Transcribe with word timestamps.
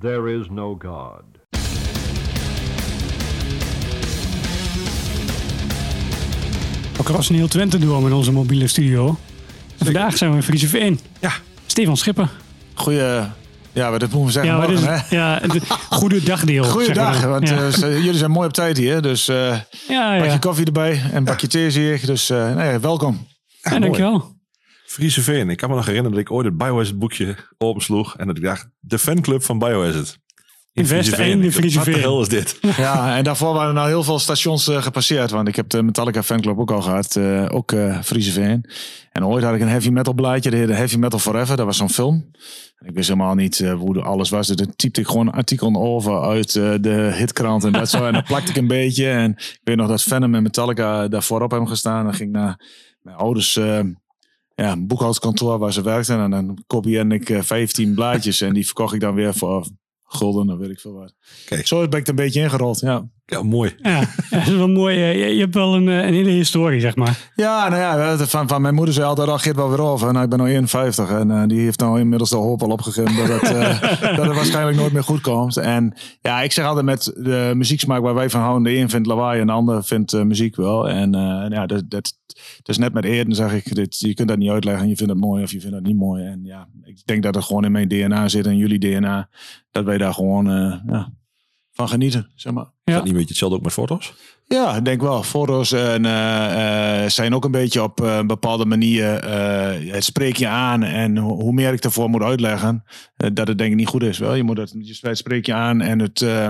There 0.00 0.38
is 0.38 0.46
no 0.50 0.76
God. 0.78 1.22
We 6.96 7.02
krassen 7.02 7.34
heel 7.34 7.48
Twente 7.48 7.78
door 7.78 8.02
met 8.02 8.12
onze 8.12 8.32
mobiele 8.32 8.66
studio. 8.66 9.08
En 9.78 9.84
vandaag 9.84 10.16
zijn 10.16 10.30
we 10.30 10.36
in 10.36 10.42
Friese 10.42 10.68
Veen. 10.68 11.00
Ja. 11.18 11.32
Stefan 11.66 11.96
Schipper. 11.96 12.30
Goeie, 12.74 13.22
ja, 13.72 13.90
wat 13.90 14.00
moeten 14.00 14.24
we 14.24 14.30
zeggen 14.30 14.52
Ja, 14.52 14.56
morgen, 14.56 14.74
is, 14.74 14.84
hè? 14.84 15.16
ja, 15.16 15.40
goede 15.90 16.20
dagdeel. 16.20 16.64
want 17.28 17.48
ja. 17.48 17.56
eh, 17.56 18.04
jullie 18.04 18.14
zijn 18.18 18.30
mooi 18.30 18.46
op 18.46 18.52
tijd 18.52 18.76
hier. 18.76 19.02
Dus 19.02 19.28
eh 19.28 19.58
ja, 19.88 20.16
bakje 20.16 20.30
ja. 20.30 20.38
koffie 20.38 20.66
erbij 20.66 20.92
en 21.10 21.16
een 21.16 21.24
bakje 21.24 21.46
thee 21.46 21.70
zie 21.70 21.92
ik. 21.92 22.06
Dus 22.06 22.30
eh, 22.30 22.54
nee, 22.54 22.78
welkom. 22.78 23.26
ja, 23.62 23.78
dankjewel. 23.78 24.38
Friese 24.90 25.22
Veen. 25.22 25.50
Ik 25.50 25.56
kan 25.56 25.68
me 25.70 25.74
nog 25.76 25.86
herinneren 25.86 26.16
dat 26.16 26.26
ik 26.26 26.32
ooit 26.32 26.46
het 26.46 26.56
Biohazard 26.56 26.98
boekje 26.98 27.36
opensloeg. 27.58 28.16
En 28.16 28.26
dat 28.26 28.36
ik 28.36 28.42
dacht, 28.42 28.68
de 28.80 28.98
fanclub 28.98 29.42
van 29.42 29.58
Biohazard. 29.58 30.18
In 30.72 30.86
West 30.86 30.92
Friese 30.92 31.14
Veen. 31.14 31.42
en 31.42 31.74
Wat 31.74 31.84
de 31.84 31.98
hel 31.98 32.20
is 32.20 32.28
dit? 32.28 32.58
Ja, 32.76 33.16
en 33.16 33.24
daarvoor 33.24 33.52
waren 33.52 33.68
er 33.68 33.74
nou 33.74 33.88
heel 33.88 34.02
veel 34.02 34.18
stations 34.18 34.68
eh, 34.68 34.82
gepasseerd. 34.82 35.30
Want 35.30 35.48
ik 35.48 35.56
heb 35.56 35.68
de 35.68 35.82
Metallica 35.82 36.22
fanclub 36.22 36.58
ook 36.58 36.70
al 36.70 36.82
gehad. 36.82 37.16
eh, 37.16 37.46
ook 37.50 37.72
eh 37.72 38.02
Friese 38.02 38.32
Veen. 38.32 38.70
En 39.12 39.26
ooit 39.26 39.44
had 39.44 39.54
ik 39.54 39.60
een 39.60 39.68
heavy 39.68 39.88
metal 39.88 40.14
blaadje. 40.14 40.50
De 40.50 40.74
Heavy 40.74 40.96
Metal 40.96 41.18
Forever. 41.18 41.56
Dat 41.56 41.66
was 41.66 41.76
zo'n 41.76 41.90
film. 41.90 42.30
Ik 42.78 42.94
wist 42.94 43.08
helemaal 43.08 43.34
niet 43.34 43.58
hoe 43.58 44.00
alles 44.00 44.30
was. 44.30 44.46
Dus 44.46 44.56
dan 44.56 44.72
typte 44.76 45.00
ik 45.00 45.06
gewoon 45.06 45.26
een 45.26 45.32
artikel 45.32 45.74
over 45.76 46.22
uit 46.22 46.52
de 46.52 47.14
hitkrant. 47.16 47.64
En 47.64 47.72
dat 47.72 47.90
zo. 47.90 48.06
En 48.06 48.12
dan 48.12 48.22
plakte 48.22 48.50
ik 48.50 48.56
een 48.56 48.66
beetje. 48.66 49.10
En 49.10 49.30
ik 49.30 49.60
weet 49.64 49.76
nog 49.76 49.88
dat 49.88 50.02
Venom 50.02 50.34
en 50.34 50.42
Metallica 50.42 51.08
daar 51.08 51.22
voorop 51.22 51.50
hebben 51.50 51.68
gestaan. 51.68 52.04
Dan 52.04 52.14
ging 52.14 52.28
ik 52.28 52.34
naar 52.36 52.60
mijn 53.02 53.16
ouders... 53.16 53.58
ja, 54.60 54.72
een 54.72 54.86
boekhoudkantoor 54.86 55.58
waar 55.58 55.72
ze 55.72 55.82
werkten. 55.82 56.20
En 56.20 56.30
dan 56.30 56.64
kopieerde 56.66 57.14
ik 57.14 57.30
eh, 57.30 57.42
15 57.42 57.94
blaadjes. 57.94 58.40
En 58.40 58.54
die 58.54 58.66
verkocht 58.66 58.94
ik 58.94 59.00
dan 59.00 59.14
weer 59.14 59.34
voor 59.34 59.66
gulden. 60.04 60.50
of 60.50 60.58
weet 60.58 60.70
ik 60.70 60.80
veel 60.80 60.92
wat. 60.92 61.14
Kijk. 61.44 61.66
Zo 61.66 61.88
ben 61.88 61.98
ik 61.98 62.04
er 62.04 62.10
een 62.10 62.14
beetje 62.14 62.40
ingerold. 62.40 62.80
Ja. 62.80 63.08
Ja, 63.30 63.42
mooi. 63.42 63.74
Ja, 63.82 63.90
ja, 63.90 64.00
dat 64.30 64.46
is 64.46 64.56
wel 64.56 64.68
mooi. 64.68 64.98
Je, 64.98 65.34
je 65.34 65.40
hebt 65.40 65.54
wel 65.54 65.74
een, 65.74 65.88
eh, 65.88 66.06
een 66.06 66.14
hele 66.14 66.30
historie, 66.30 66.80
zeg 66.80 66.96
maar. 66.96 67.30
Ja, 67.34 67.68
nou 67.68 67.80
ja, 67.80 68.16
van, 68.16 68.48
van 68.48 68.62
mijn 68.62 68.74
moeder 68.74 68.94
zei 68.94 69.06
altijd, 69.06 69.28
al 69.28 69.38
geeft 69.38 69.56
wel 69.56 69.70
weer 69.70 69.82
over. 69.82 70.12
Nou, 70.12 70.24
ik 70.24 70.30
ben 70.30 70.40
nu 70.40 70.50
51 70.50 71.10
en 71.10 71.30
eh, 71.30 71.42
die 71.46 71.60
heeft 71.60 71.80
nou 71.80 72.00
inmiddels 72.00 72.30
de 72.30 72.36
hoop 72.36 72.62
al 72.62 72.70
opgegeven 72.70 73.16
dat 73.16 73.40
het, 73.40 73.54
eh, 73.54 73.80
dat 74.16 74.26
het 74.26 74.34
waarschijnlijk 74.34 74.76
nooit 74.76 74.92
meer 74.92 75.04
goed 75.04 75.20
komt. 75.20 75.56
En 75.56 75.94
ja, 76.20 76.42
ik 76.42 76.52
zeg 76.52 76.64
altijd 76.64 76.84
met 76.84 77.12
de 77.16 77.52
muzieksmaak 77.54 78.02
waar 78.02 78.14
wij 78.14 78.30
van 78.30 78.40
houden, 78.40 78.62
de 78.62 78.78
een 78.78 78.90
vindt 78.90 79.06
lawaai 79.06 79.40
en 79.40 79.46
de 79.46 79.52
ander 79.52 79.84
vindt 79.84 80.24
muziek 80.24 80.56
wel. 80.56 80.88
En 80.88 81.14
eh, 81.14 81.46
ja, 81.48 81.66
dat, 81.66 81.90
dat, 81.90 82.18
dat 82.56 82.68
is 82.68 82.78
net 82.78 82.92
met 82.92 83.04
Eerden, 83.04 83.34
zeg 83.34 83.52
ik, 83.52 83.74
dit, 83.74 83.98
je 83.98 84.14
kunt 84.14 84.28
dat 84.28 84.38
niet 84.38 84.50
uitleggen. 84.50 84.88
Je 84.88 84.96
vindt 84.96 85.12
het 85.12 85.22
mooi 85.22 85.42
of 85.42 85.50
je 85.50 85.60
vindt 85.60 85.76
het 85.76 85.84
niet 85.84 85.96
mooi. 85.96 86.24
En 86.24 86.40
ja, 86.44 86.68
ik 86.82 87.00
denk 87.04 87.22
dat 87.22 87.34
het 87.34 87.44
gewoon 87.44 87.64
in 87.64 87.72
mijn 87.72 87.88
DNA 87.88 88.28
zit 88.28 88.46
en 88.46 88.56
jullie 88.56 88.78
DNA, 88.78 89.28
dat 89.70 89.84
wij 89.84 89.98
daar 89.98 90.14
gewoon 90.14 90.50
eh, 90.50 90.74
ja, 90.86 91.12
van 91.80 91.88
genieten, 91.88 92.30
zeg 92.34 92.52
maar. 92.52 92.64
Is 92.84 92.94
dat 92.94 93.02
niet 93.02 93.12
een 93.12 93.12
beetje 93.18 93.28
hetzelfde 93.28 93.56
ook 93.56 93.62
met 93.64 93.72
foto's? 93.72 94.12
Ja, 94.46 94.76
ik 94.76 94.84
denk 94.84 95.00
wel. 95.00 95.22
Foto's 95.22 95.72
en, 95.72 96.04
eh, 96.04 97.04
eh, 97.04 97.10
zijn 97.10 97.34
ook 97.34 97.44
een 97.44 97.50
beetje 97.50 97.82
op 97.82 98.00
eh, 98.00 98.16
een 98.16 98.26
bepaalde 98.26 98.64
manier. 98.64 99.14
eh, 99.14 99.92
het 99.92 100.04
spreek 100.04 100.36
je 100.36 100.46
aan 100.48 100.82
en 100.82 101.16
ho- 101.16 101.34
hoe 101.40 101.52
meer 101.52 101.72
ik 101.72 101.84
ervoor 101.84 102.08
moet 102.10 102.22
uitleggen, 102.22 102.82
eh, 103.16 103.30
dat 103.32 103.48
het 103.48 103.58
denk 103.58 103.70
ik 103.70 103.76
niet 103.76 103.86
goed 103.86 104.02
is. 104.02 104.18
Wel, 104.18 104.34
je 104.34 104.42
moet 104.42 104.56
het, 104.56 104.74
je 104.78 104.98
het 105.00 105.18
spreek 105.18 105.46
je 105.46 105.54
aan 105.54 105.80
en, 105.80 105.98
het, 105.98 106.22
eh, 106.22 106.46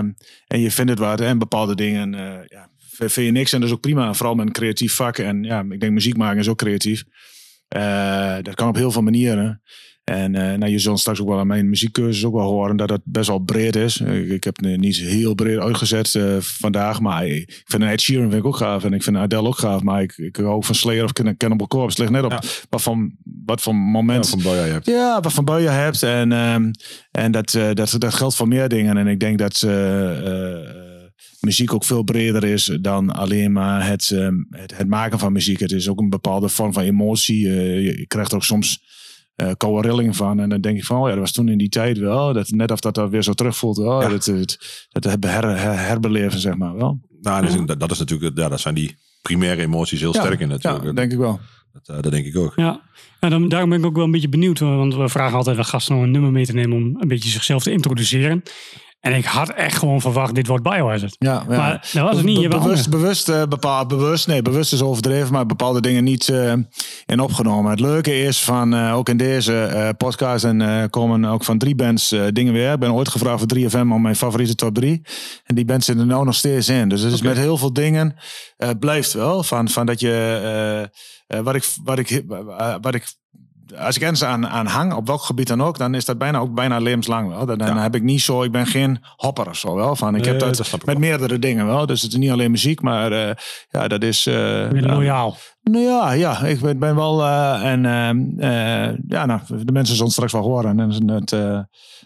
en 0.47 0.59
je 0.59 0.71
vindt 0.71 0.89
het 0.89 0.99
wat 0.99 1.21
en 1.21 1.37
bepaalde 1.37 1.75
dingen. 1.75 2.13
eh, 2.13 2.45
ja, 2.47 2.69
vind 2.89 3.13
je 3.13 3.31
niks 3.31 3.53
en 3.53 3.59
dat 3.59 3.69
is 3.69 3.75
ook 3.75 3.81
prima. 3.81 4.13
Vooral 4.13 4.35
met 4.35 4.45
een 4.45 4.51
creatief 4.53 4.95
vak. 4.95 5.17
En 5.17 5.43
ja, 5.43 5.65
ik 5.69 5.79
denk 5.79 5.93
muziek 5.93 6.17
maken 6.17 6.39
is 6.39 6.47
ook 6.47 6.57
creatief. 6.57 7.03
Eh, 7.67 8.35
dat 8.41 8.55
kan 8.55 8.67
op 8.67 8.75
heel 8.75 8.91
veel 8.91 9.01
manieren. 9.01 9.61
En 10.03 10.35
eh, 10.35 10.57
nou, 10.57 10.71
je 10.71 10.79
zult 10.79 10.99
straks 10.99 11.21
ook 11.21 11.27
wel 11.27 11.39
aan 11.39 11.47
mijn 11.47 11.69
muziekcursus 11.69 12.25
ook 12.25 12.33
wel 12.33 12.49
horen 12.51 12.77
dat 12.77 12.89
het 12.89 13.01
best 13.03 13.27
wel 13.27 13.39
breed 13.39 13.75
is. 13.75 13.97
Ik, 13.99 14.29
ik 14.29 14.43
heb 14.43 14.57
het 14.57 14.77
niet 14.79 14.97
heel 14.97 15.33
breed 15.33 15.57
uitgezet 15.59 16.15
eh, 16.15 16.35
vandaag, 16.39 16.99
maar 16.99 17.27
ik 17.27 17.61
vind 17.65 17.83
Ed 17.83 18.01
Sheeran 18.01 18.29
vind 18.29 18.41
ik 18.41 18.47
ook 18.47 18.55
gaaf 18.55 18.83
en 18.83 18.93
ik 18.93 19.03
vind 19.03 19.17
Adele 19.17 19.47
ook 19.47 19.57
gaaf. 19.57 19.81
Maar 19.81 20.01
ik, 20.01 20.17
ik 20.17 20.35
hou 20.35 20.47
ook 20.49 20.65
van 20.65 20.75
Slayer 20.75 21.03
of 21.03 21.13
Can- 21.13 21.37
Cannibal 21.37 21.67
Corpse. 21.67 22.01
Het 22.01 22.11
ligt 22.11 22.23
net 22.23 22.33
op 22.33 22.45
wat, 22.69 22.81
van, 22.81 23.11
wat 23.45 23.61
voor 23.61 23.73
Ja, 23.73 23.79
moment 23.79 24.29
van 24.29 24.41
Boya 24.41 24.65
je 24.65 24.71
hebt. 24.71 24.85
ja, 24.85 25.19
wat 25.21 25.33
van 25.33 25.45
buien 25.45 25.73
hebt. 25.73 26.03
En, 26.03 26.31
ehm, 26.31 26.71
en 27.11 27.31
dat, 27.31 27.53
eh, 27.53 27.69
dat, 27.73 27.95
dat 27.97 28.13
geldt 28.13 28.35
voor 28.35 28.47
meer 28.47 28.67
dingen. 28.69 28.97
En 28.97 29.07
ik 29.07 29.19
denk 29.19 29.37
dat 29.37 29.61
eh, 29.61 30.51
eh, 30.53 30.69
muziek 31.39 31.73
ook 31.73 31.85
veel 31.85 32.03
breder 32.03 32.43
is 32.43 32.77
dan 32.81 33.09
alleen 33.11 33.51
maar 33.51 33.87
het, 33.87 34.11
ehm, 34.11 34.35
het, 34.49 34.77
het 34.77 34.87
maken 34.87 35.19
van 35.19 35.33
muziek. 35.33 35.59
Het 35.59 35.71
is 35.71 35.89
ook 35.89 35.99
een 35.99 36.09
bepaalde 36.09 36.49
vorm 36.49 36.73
van 36.73 36.83
emotie. 36.83 37.47
Eh, 37.47 37.83
je, 37.85 37.97
je 37.97 38.07
krijgt 38.07 38.33
ook 38.33 38.43
soms 38.43 38.79
eh 38.83 38.89
koude 39.57 39.87
rillingen 39.87 40.13
van. 40.13 40.39
En 40.39 40.49
dan 40.49 40.61
denk 40.61 40.77
ik 40.77 40.85
van, 40.85 40.97
oh 40.97 41.03
ja, 41.03 41.11
dat 41.11 41.19
was 41.19 41.31
toen 41.31 41.49
in 41.49 41.57
die 41.57 41.69
tijd 41.69 41.97
wel. 41.97 42.33
Dat, 42.33 42.49
net 42.49 42.71
of 42.71 42.79
dat 42.79 42.95
dat 42.95 43.09
weer 43.09 43.23
zo 43.23 43.33
terugvoelt. 43.33 43.77
Wel. 43.77 44.01
Ja. 44.01 44.09
Dat, 44.09 44.25
het, 44.25 44.85
dat 44.89 45.03
her, 45.23 45.57
her- 45.57 45.87
herbeleven, 45.87 46.39
zeg 46.39 46.55
maar 46.57 46.75
wel. 46.75 46.99
Nou, 47.21 47.41
dat, 47.41 47.49
is, 47.49 47.65
dat, 47.65 47.79
dat 47.79 47.91
is 47.91 47.99
natuurlijk, 47.99 48.37
ja, 48.37 48.49
dat 48.49 48.59
zijn 48.59 48.75
die 48.75 48.95
primaire 49.21 49.61
emoties 49.61 49.99
heel 49.99 50.13
sterk 50.13 50.39
in 50.39 50.47
natuurlijk. 50.47 50.83
Ja, 50.83 50.91
denk 50.91 51.11
ik 51.11 51.17
wel. 51.17 51.39
dat, 51.73 51.87
eh, 51.95 52.01
dat 52.01 52.11
denk 52.11 52.25
ik 52.25 52.37
ook. 52.37 52.53
Ja. 52.55 52.81
En 53.19 53.29
dan, 53.29 53.49
daarom 53.49 53.69
ben 53.69 53.79
ik 53.79 53.85
ook 53.85 53.95
wel 53.95 54.05
een 54.05 54.11
beetje 54.11 54.29
benieuwd. 54.29 54.59
Want 54.59 54.95
we 54.95 55.09
vragen 55.09 55.37
altijd 55.37 55.57
de 55.57 55.63
gasten 55.63 55.95
om 55.95 56.03
een 56.03 56.11
nummer 56.11 56.31
mee 56.31 56.45
te 56.45 56.53
nemen 56.53 56.77
om 56.77 56.95
een 56.99 57.07
beetje 57.07 57.29
zichzelf 57.29 57.63
te 57.63 57.71
introduceren. 57.71 58.43
En 59.01 59.13
ik 59.13 59.25
had 59.25 59.49
echt 59.49 59.77
gewoon 59.77 60.01
verwacht, 60.01 60.35
dit 60.35 60.47
wordt 60.47 60.63
Biohazard. 60.63 61.15
Ja, 61.19 61.43
ja. 61.49 61.57
Maar 61.57 61.89
dat 61.93 62.03
was 62.03 62.15
het 62.15 62.25
niet. 62.25 62.39
Je 62.41 62.47
Be- 62.47 62.57
bewust, 62.57 62.89
bewust, 62.89 63.29
eh, 63.29 63.43
bepaald, 63.43 63.87
bewust, 63.87 64.27
nee, 64.27 64.41
bewust 64.41 64.73
is 64.73 64.81
overdreven, 64.81 65.33
maar 65.33 65.45
bepaalde 65.45 65.81
dingen 65.81 66.03
niet 66.03 66.29
eh, 66.29 66.53
in 67.05 67.19
opgenomen. 67.19 67.71
Het 67.71 67.79
leuke 67.79 68.19
is 68.19 68.43
van, 68.43 68.73
eh, 68.73 68.95
ook 68.95 69.09
in 69.09 69.17
deze 69.17 69.93
podcast, 69.97 70.43
en 70.43 70.89
komen 70.89 71.25
ook 71.25 71.43
van 71.43 71.57
drie 71.57 71.75
bands 71.75 72.15
dingen 72.29 72.53
weer. 72.53 72.73
Ik 72.73 72.79
ben 72.79 72.93
ooit 72.93 73.09
gevraagd 73.09 73.39
voor 73.39 73.47
3FM 73.47 73.91
om 73.91 74.01
mijn 74.01 74.15
favoriete 74.15 74.55
top 74.55 74.75
3. 74.75 75.01
En 75.43 75.55
die 75.55 75.65
bands 75.65 75.85
zitten 75.85 76.05
er 76.05 76.11
nou 76.11 76.25
nog 76.25 76.35
steeds 76.35 76.69
in. 76.69 76.89
Dus 76.89 77.01
het 77.01 77.13
is 77.13 77.21
met 77.21 77.37
heel 77.37 77.57
veel 77.57 77.73
dingen, 77.73 78.15
blijft 78.79 79.13
wel. 79.13 79.43
Van, 79.43 79.69
van 79.69 79.85
dat 79.85 79.99
je, 79.99 80.89
wat 81.27 81.55
ik, 81.55 81.65
wat 81.83 81.99
ik, 81.99 82.23
wat 82.81 82.95
ik 82.95 83.19
als 83.77 83.95
ik 83.95 84.01
ergens 84.01 84.23
aan, 84.23 84.47
aan 84.47 84.65
hang, 84.65 84.93
op 84.93 85.07
welk 85.07 85.21
gebied 85.21 85.47
dan 85.47 85.63
ook, 85.63 85.77
dan 85.77 85.95
is 85.95 86.05
dat 86.05 86.17
bijna 86.17 86.37
ook 86.39 86.53
bijna 86.53 86.77
levenslang 86.79 87.29
wel. 87.29 87.45
Dan, 87.45 87.57
dan 87.57 87.75
Ja. 87.75 87.81
heb 87.81 87.95
ik 87.95 88.03
niet 88.03 88.21
zo, 88.21 88.43
ik 88.43 88.51
ben 88.51 88.65
geen 88.65 89.03
hopper 89.15 89.49
of 89.49 89.57
zo 89.57 89.75
wel. 89.75 89.95
Van, 89.95 90.15
ik 90.15 90.25
heb 90.25 90.39
dat, 90.39 90.57
met 90.71 90.83
wel. 90.85 90.95
meerdere 90.95 91.39
dingen 91.39 91.65
wel. 91.65 91.85
Dus 91.85 92.01
het 92.01 92.11
is 92.11 92.17
niet 92.17 92.31
alleen 92.31 92.51
muziek, 92.51 92.81
maar 92.81 93.11
eh, 93.11 93.35
ja, 93.69 93.87
dat 93.87 94.03
is. 94.03 94.23
ja, 94.23 94.67
loyaal. 94.71 95.37
Nou 95.63 95.83
ja, 95.85 96.11
ja, 96.11 96.43
ik 96.43 96.59
ben, 96.59 96.79
ben 96.79 96.95
wel. 96.95 97.21
eh, 97.25 97.71
en 97.71 97.85
ehm, 97.85 98.39
eh, 98.39 98.97
ja, 99.07 99.25
nou, 99.25 99.39
de 99.65 99.71
mensen 99.71 99.95
zullen 99.95 100.11
straks 100.11 100.31
wel 100.31 100.41
horen. 100.41 100.79
En 100.79 101.09
het, 101.09 101.31
eh, 101.31 101.59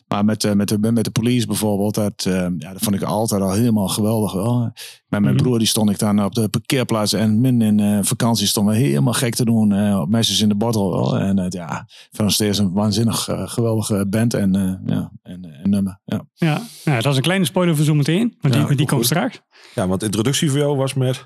maar 0.07 0.25
met, 0.25 0.43
eh, 0.43 0.51
met, 0.51 0.67
de, 0.69 0.77
met 0.91 1.03
de 1.03 1.11
police 1.11 1.47
bijvoorbeeld, 1.47 1.95
dat, 1.95 2.25
eh, 2.27 2.33
ja, 2.57 2.71
dat 2.73 2.81
vond 2.81 2.95
ik 2.95 3.01
altijd 3.01 3.41
al 3.41 3.51
helemaal 3.51 3.87
geweldig 3.87 4.33
wel. 4.33 4.59
Met 5.07 5.21
mijn 5.21 5.33
Mhm. 5.33 5.43
broer 5.43 5.57
die 5.57 5.67
stond 5.67 5.89
ik 5.89 5.99
dan 5.99 6.23
op 6.23 6.33
de 6.35 6.49
parkeerplaats 6.49 7.13
en 7.13 7.41
min 7.41 7.61
in 7.61 7.79
eh, 7.79 7.99
vakantie 8.01 8.47
stonden 8.47 8.73
we 8.73 8.79
helemaal 8.79 9.13
gek 9.13 9.35
te 9.35 9.45
doen 9.45 9.71
eh, 9.73 9.99
op 9.99 10.09
Meisjes 10.09 10.41
in 10.41 10.49
de 10.49 10.55
Bottle. 10.55 10.89
Wel. 10.89 11.17
En 11.19 11.37
het 11.37 11.53
ja, 11.53 11.79
ik 11.79 12.07
vind 12.11 12.21
nog 12.23 12.31
steeds 12.31 12.57
een 12.57 12.73
waanzinnig 12.73 13.27
eh, 13.27 13.41
geweldige 13.47 14.05
band 14.09 14.33
en, 14.33 14.55
eh, 14.55 14.95
ja, 14.95 15.11
en, 15.23 15.45
en 15.63 15.69
nummer. 15.69 15.99
Ja. 16.05 16.21
Ja. 16.33 16.61
Nou, 16.85 17.01
dat 17.01 17.11
is 17.11 17.17
een 17.17 17.23
kleine 17.23 17.45
spoiler 17.45 17.75
voor 17.75 17.85
zometeen. 17.85 18.35
Want 18.41 18.53
Ja, 18.53 18.65
die, 18.65 18.75
die 18.77 18.85
komt 18.87 19.05
straks. 19.05 19.41
Ja, 19.75 19.87
want 19.87 19.99
de 19.99 20.05
introductie 20.05 20.49
voor 20.49 20.59
jou 20.59 20.77
was 20.77 20.93
met... 20.93 21.25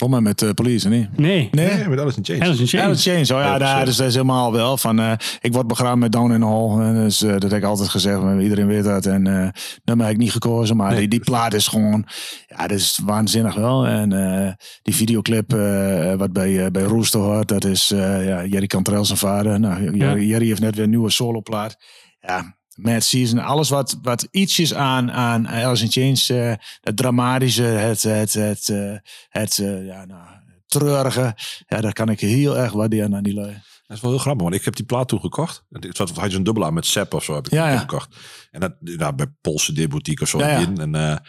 Volgens 0.00 0.20
mij 0.20 0.28
met 0.30 0.38
de 0.38 0.54
police, 0.54 0.88
niet? 0.88 1.18
Nee. 1.18 1.48
Nee? 1.50 1.66
Nee, 1.74 1.88
met 1.88 1.98
Alice 2.00 2.16
in 2.16 2.24
Chains. 2.24 2.42
Alice 2.44 2.60
in 2.60 2.66
Chains. 2.68 3.02
Change. 3.02 3.40
Oh 3.40 3.46
ja, 3.46 3.58
daar, 3.58 3.84
dus 3.84 3.96
dat 3.96 4.06
is 4.06 4.12
helemaal 4.14 4.52
wel. 4.52 4.76
Van, 4.76 5.00
eh, 5.00 5.12
ik 5.40 5.52
word 5.52 5.66
begraven 5.66 5.98
met 5.98 6.12
Down 6.12 6.32
in 6.32 6.42
Hall. 6.42 6.80
En 6.80 6.94
dus, 6.94 7.22
eh, 7.22 7.30
dat 7.30 7.42
heb 7.42 7.52
ik 7.52 7.64
altijd 7.64 7.88
gezegd. 7.88 8.22
maar 8.22 8.42
Iedereen 8.42 8.66
weet 8.66 8.84
dat. 8.84 9.06
En 9.06 9.26
eh 9.26 9.48
nummer 9.84 10.06
heb 10.06 10.14
ik 10.14 10.20
niet 10.20 10.32
gekozen. 10.32 10.76
Maar 10.76 10.96
die, 10.96 11.08
die 11.08 11.20
plaat 11.20 11.54
is 11.54 11.66
gewoon... 11.66 12.06
Ja, 12.46 12.66
dat 12.66 12.78
is 12.78 13.00
waanzinnig 13.04 13.54
wel. 13.54 13.86
En 13.86 14.12
eh, 14.12 14.52
die 14.82 14.94
videoclip 14.94 15.52
eh, 15.52 16.14
wat 16.14 16.32
bij, 16.32 16.64
eh, 16.64 16.70
bij 16.70 16.82
Rooster 16.82 17.20
hoort. 17.20 17.48
Dat 17.48 17.64
is 17.64 17.90
eh, 17.90 18.26
ja, 18.26 18.44
Jerry 18.44 18.66
Cantrell 18.66 19.04
zijn 19.04 19.18
vader. 19.18 19.60
Nou, 19.60 19.96
Jerry, 19.96 20.28
Jerry 20.28 20.46
heeft 20.46 20.60
net 20.60 20.74
weer 20.74 20.84
een 20.84 20.90
nieuwe 20.90 21.10
soloplaat. 21.10 21.76
Ja, 22.20 22.58
Mad 22.82 23.02
Season. 23.02 23.38
Alles 23.38 23.68
wat, 23.68 23.98
wat 24.02 24.28
ietsjes 24.30 24.74
aan, 24.74 25.12
aan 25.12 25.48
Alice 25.48 25.84
in 25.84 25.90
Chains... 25.90 26.28
eh, 26.28 26.52
het 26.80 26.96
dramatische, 26.96 27.62
het... 27.62 28.02
het, 28.02 28.32
het, 28.32 28.68
eh, 28.68 28.94
het 29.28 29.58
eh, 29.58 29.86
ja, 29.86 30.04
nou, 30.04 30.22
treurige. 30.66 31.36
Ja, 31.66 31.80
dat 31.80 31.92
kan 31.92 32.08
ik 32.08 32.20
heel 32.20 32.58
erg 32.58 32.72
waarderen 32.72 33.14
aan 33.14 33.22
die 33.22 33.34
lui. 33.34 33.62
Dat 33.86 33.96
is 33.96 34.02
wel 34.02 34.10
heel 34.10 34.20
grappig, 34.20 34.42
want 34.42 34.54
ik 34.54 34.64
heb 34.64 34.76
die 34.76 34.84
plaat 34.84 35.08
toen 35.08 35.20
gekocht. 35.20 35.64
Het 35.70 35.96
zat 35.96 36.10
had 36.10 36.24
je 36.24 36.30
zo'n 36.30 36.42
dubbel 36.42 36.64
aan 36.64 36.74
met 36.74 36.86
Sepp 36.86 37.14
of 37.14 37.24
zo 37.24 37.34
heb 37.34 37.46
ik 37.46 37.52
Ja, 37.52 37.68
ja. 37.68 37.78
gekocht. 37.78 38.16
En 38.50 38.60
dat 38.60 38.74
nou, 38.80 39.14
bij 39.14 39.26
Poolse 39.40 39.72
Deboutique 39.72 40.22
of 40.22 40.28
zo. 40.28 40.38
Ja, 40.38 40.58
in. 40.58 40.78
En 40.78 41.22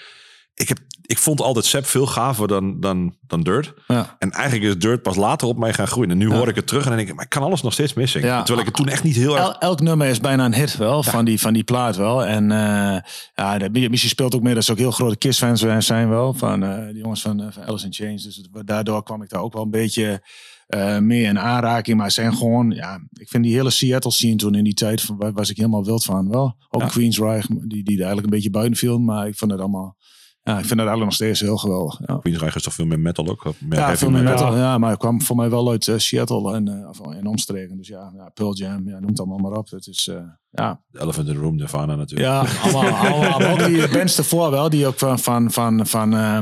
ik, 0.54 0.68
heb, 0.68 0.80
ik 1.06 1.18
vond 1.18 1.42
altijd 1.42 1.66
Sepp 1.66 1.86
veel 1.86 2.06
gaver 2.06 2.48
dan, 2.48 2.80
dan, 2.80 3.16
dan 3.28 3.42
Dirt. 3.42 3.74
Ja. 3.88 4.16
En 4.20 4.32
eigenlijk 4.32 4.70
is 4.70 4.80
Dirt 4.80 5.02
pas 5.02 5.16
later 5.16 5.48
op 5.48 5.58
mij 5.58 5.74
gaan 5.74 5.88
groeien. 5.88 6.12
En 6.12 6.18
nu 6.18 6.34
hoor 6.34 6.48
ik 6.48 6.56
het 6.56 6.68
terug 6.68 6.84
en 6.84 6.88
dan 6.88 6.98
denk 6.98 7.10
ik, 7.10 7.16
maar 7.16 7.24
ik 7.24 7.30
kan 7.30 7.44
alles 7.44 7.62
nog 7.62 7.74
steeds 7.74 7.94
missen. 7.94 8.22
Ja. 8.22 8.38
Terwijl 8.38 8.60
ik 8.60 8.66
het 8.66 8.76
toen 8.76 8.88
echt 8.88 9.04
niet 9.04 9.16
heel 9.16 9.36
erg... 9.36 9.44
El- 9.44 9.58
elk 9.60 9.82
nummer 9.82 10.08
is 10.08 10.20
bijna 10.20 10.46
een 10.46 10.54
hit 10.54 10.78
wel, 10.78 11.04
van, 11.04 11.26
die, 11.26 11.40
van 11.40 11.54
die 11.54 11.64
plaat 11.64 11.96
wel. 11.96 12.26
En 12.26 12.52
eh 12.52 12.98
ja, 13.36 13.58
de, 13.58 13.90
Missie 13.90 14.10
speelt 14.10 14.36
ook 14.36 14.42
mee 14.42 14.54
dat 14.54 14.64
ze 14.64 14.72
ook 14.72 14.78
heel 14.78 14.92
grote 14.92 15.18
Kiss-fans 15.18 15.66
zijn 15.78 16.10
wel. 16.10 16.34
Van 16.34 16.64
eh, 16.64 16.86
die 16.86 16.98
jongens 17.02 17.22
van, 17.22 17.42
eh, 17.42 17.48
van 17.52 17.64
Alice 17.64 17.86
in 17.86 17.94
Chains. 17.94 18.24
Dus 18.24 18.48
daardoor 18.66 19.04
kwam 19.04 19.22
ik 19.22 19.30
daar 19.30 19.42
ook 19.42 19.54
wel 19.54 19.64
een 19.64 19.72
beetje 19.72 20.24
eh, 20.68 20.98
meer 20.98 21.28
in 21.28 21.40
aanraking. 21.40 21.98
Maar 21.98 22.12
zijn 22.12 22.36
gewoon, 22.36 22.72
ja, 22.72 23.00
ik 23.14 23.30
vind 23.30 23.44
die 23.44 23.56
hele 23.56 23.70
Seattle 23.70 24.12
scene 24.12 24.36
toen 24.36 24.56
in 24.56 24.64
die 24.64 24.74
tijd, 24.74 25.02
van, 25.02 25.32
was 25.34 25.50
ik 25.50 25.58
helemaal 25.58 25.86
wild 25.86 26.04
van. 26.04 26.30
Wel, 26.30 26.56
ook 26.70 26.82
Ja. 26.82 26.88
Queensrÿche, 26.88 27.48
die, 27.48 27.84
die 27.84 27.96
er 27.96 28.04
eigenlijk 28.04 28.24
een 28.24 28.34
beetje 28.34 28.50
buiten 28.50 28.76
viel. 28.78 29.00
Maar 29.00 29.28
ik 29.28 29.38
vond 29.38 29.52
het 29.52 29.60
allemaal, 29.60 29.96
ja, 30.44 30.52
ik 30.58 30.66
vind 30.66 30.80
het 30.80 30.88
eigenlijk 30.90 31.04
nog 31.06 31.14
steeds 31.14 31.40
heel 31.40 31.58
geweldig. 31.58 32.00
Ja. 32.06 32.18
Queensrÿche 32.18 32.56
is 32.56 32.64
toch 32.64 32.74
veel 32.74 32.86
meer 32.86 33.00
metal 33.00 33.28
ook? 33.28 33.44
Meer 33.60 33.80
Ja, 33.80 33.98
veel 33.98 34.10
meer 34.10 34.24
metal. 34.24 34.46
metal. 34.46 34.58
Ja, 34.62 34.78
maar 34.78 34.90
het 34.90 35.00
kwam 35.00 35.22
voor 35.22 35.36
mij 35.36 35.50
wel 35.50 35.70
uit 35.70 35.88
eh, 35.88 35.98
Seattle 35.98 36.54
en, 36.56 36.68
eh, 36.68 36.90
of 36.90 37.00
en 37.00 37.26
omstreken. 37.28 37.78
Dus 37.78 37.88
ja, 37.88 38.12
ja, 38.16 38.30
Pearl 38.34 38.56
Jam, 38.56 38.88
ja, 38.88 39.00
noem 39.00 39.10
het 39.10 39.20
allemaal 39.20 39.38
maar 39.38 39.52
op. 39.58 39.70
Het 39.70 39.88
is, 39.88 40.08
eh, 40.08 40.16
ja, 40.50 40.82
The 40.92 41.02
Elephant 41.02 41.28
in 41.28 41.34
the 41.34 41.40
Room, 41.40 41.56
Nirvana 41.56 41.96
natuurlijk. 41.96 42.30
ja, 42.30 42.40
allemaal, 42.64 42.94
allemaal. 43.24 43.52
Ook 43.52 43.66
die 43.66 43.90
bands 43.90 44.18
ervoor 44.18 44.52
wel, 44.52 44.70
die 44.70 44.88
ook 44.88 44.98
van, 45.00 45.20
van, 45.20 45.52
van, 45.52 45.88
van 45.88 46.14
eh, 46.14 46.38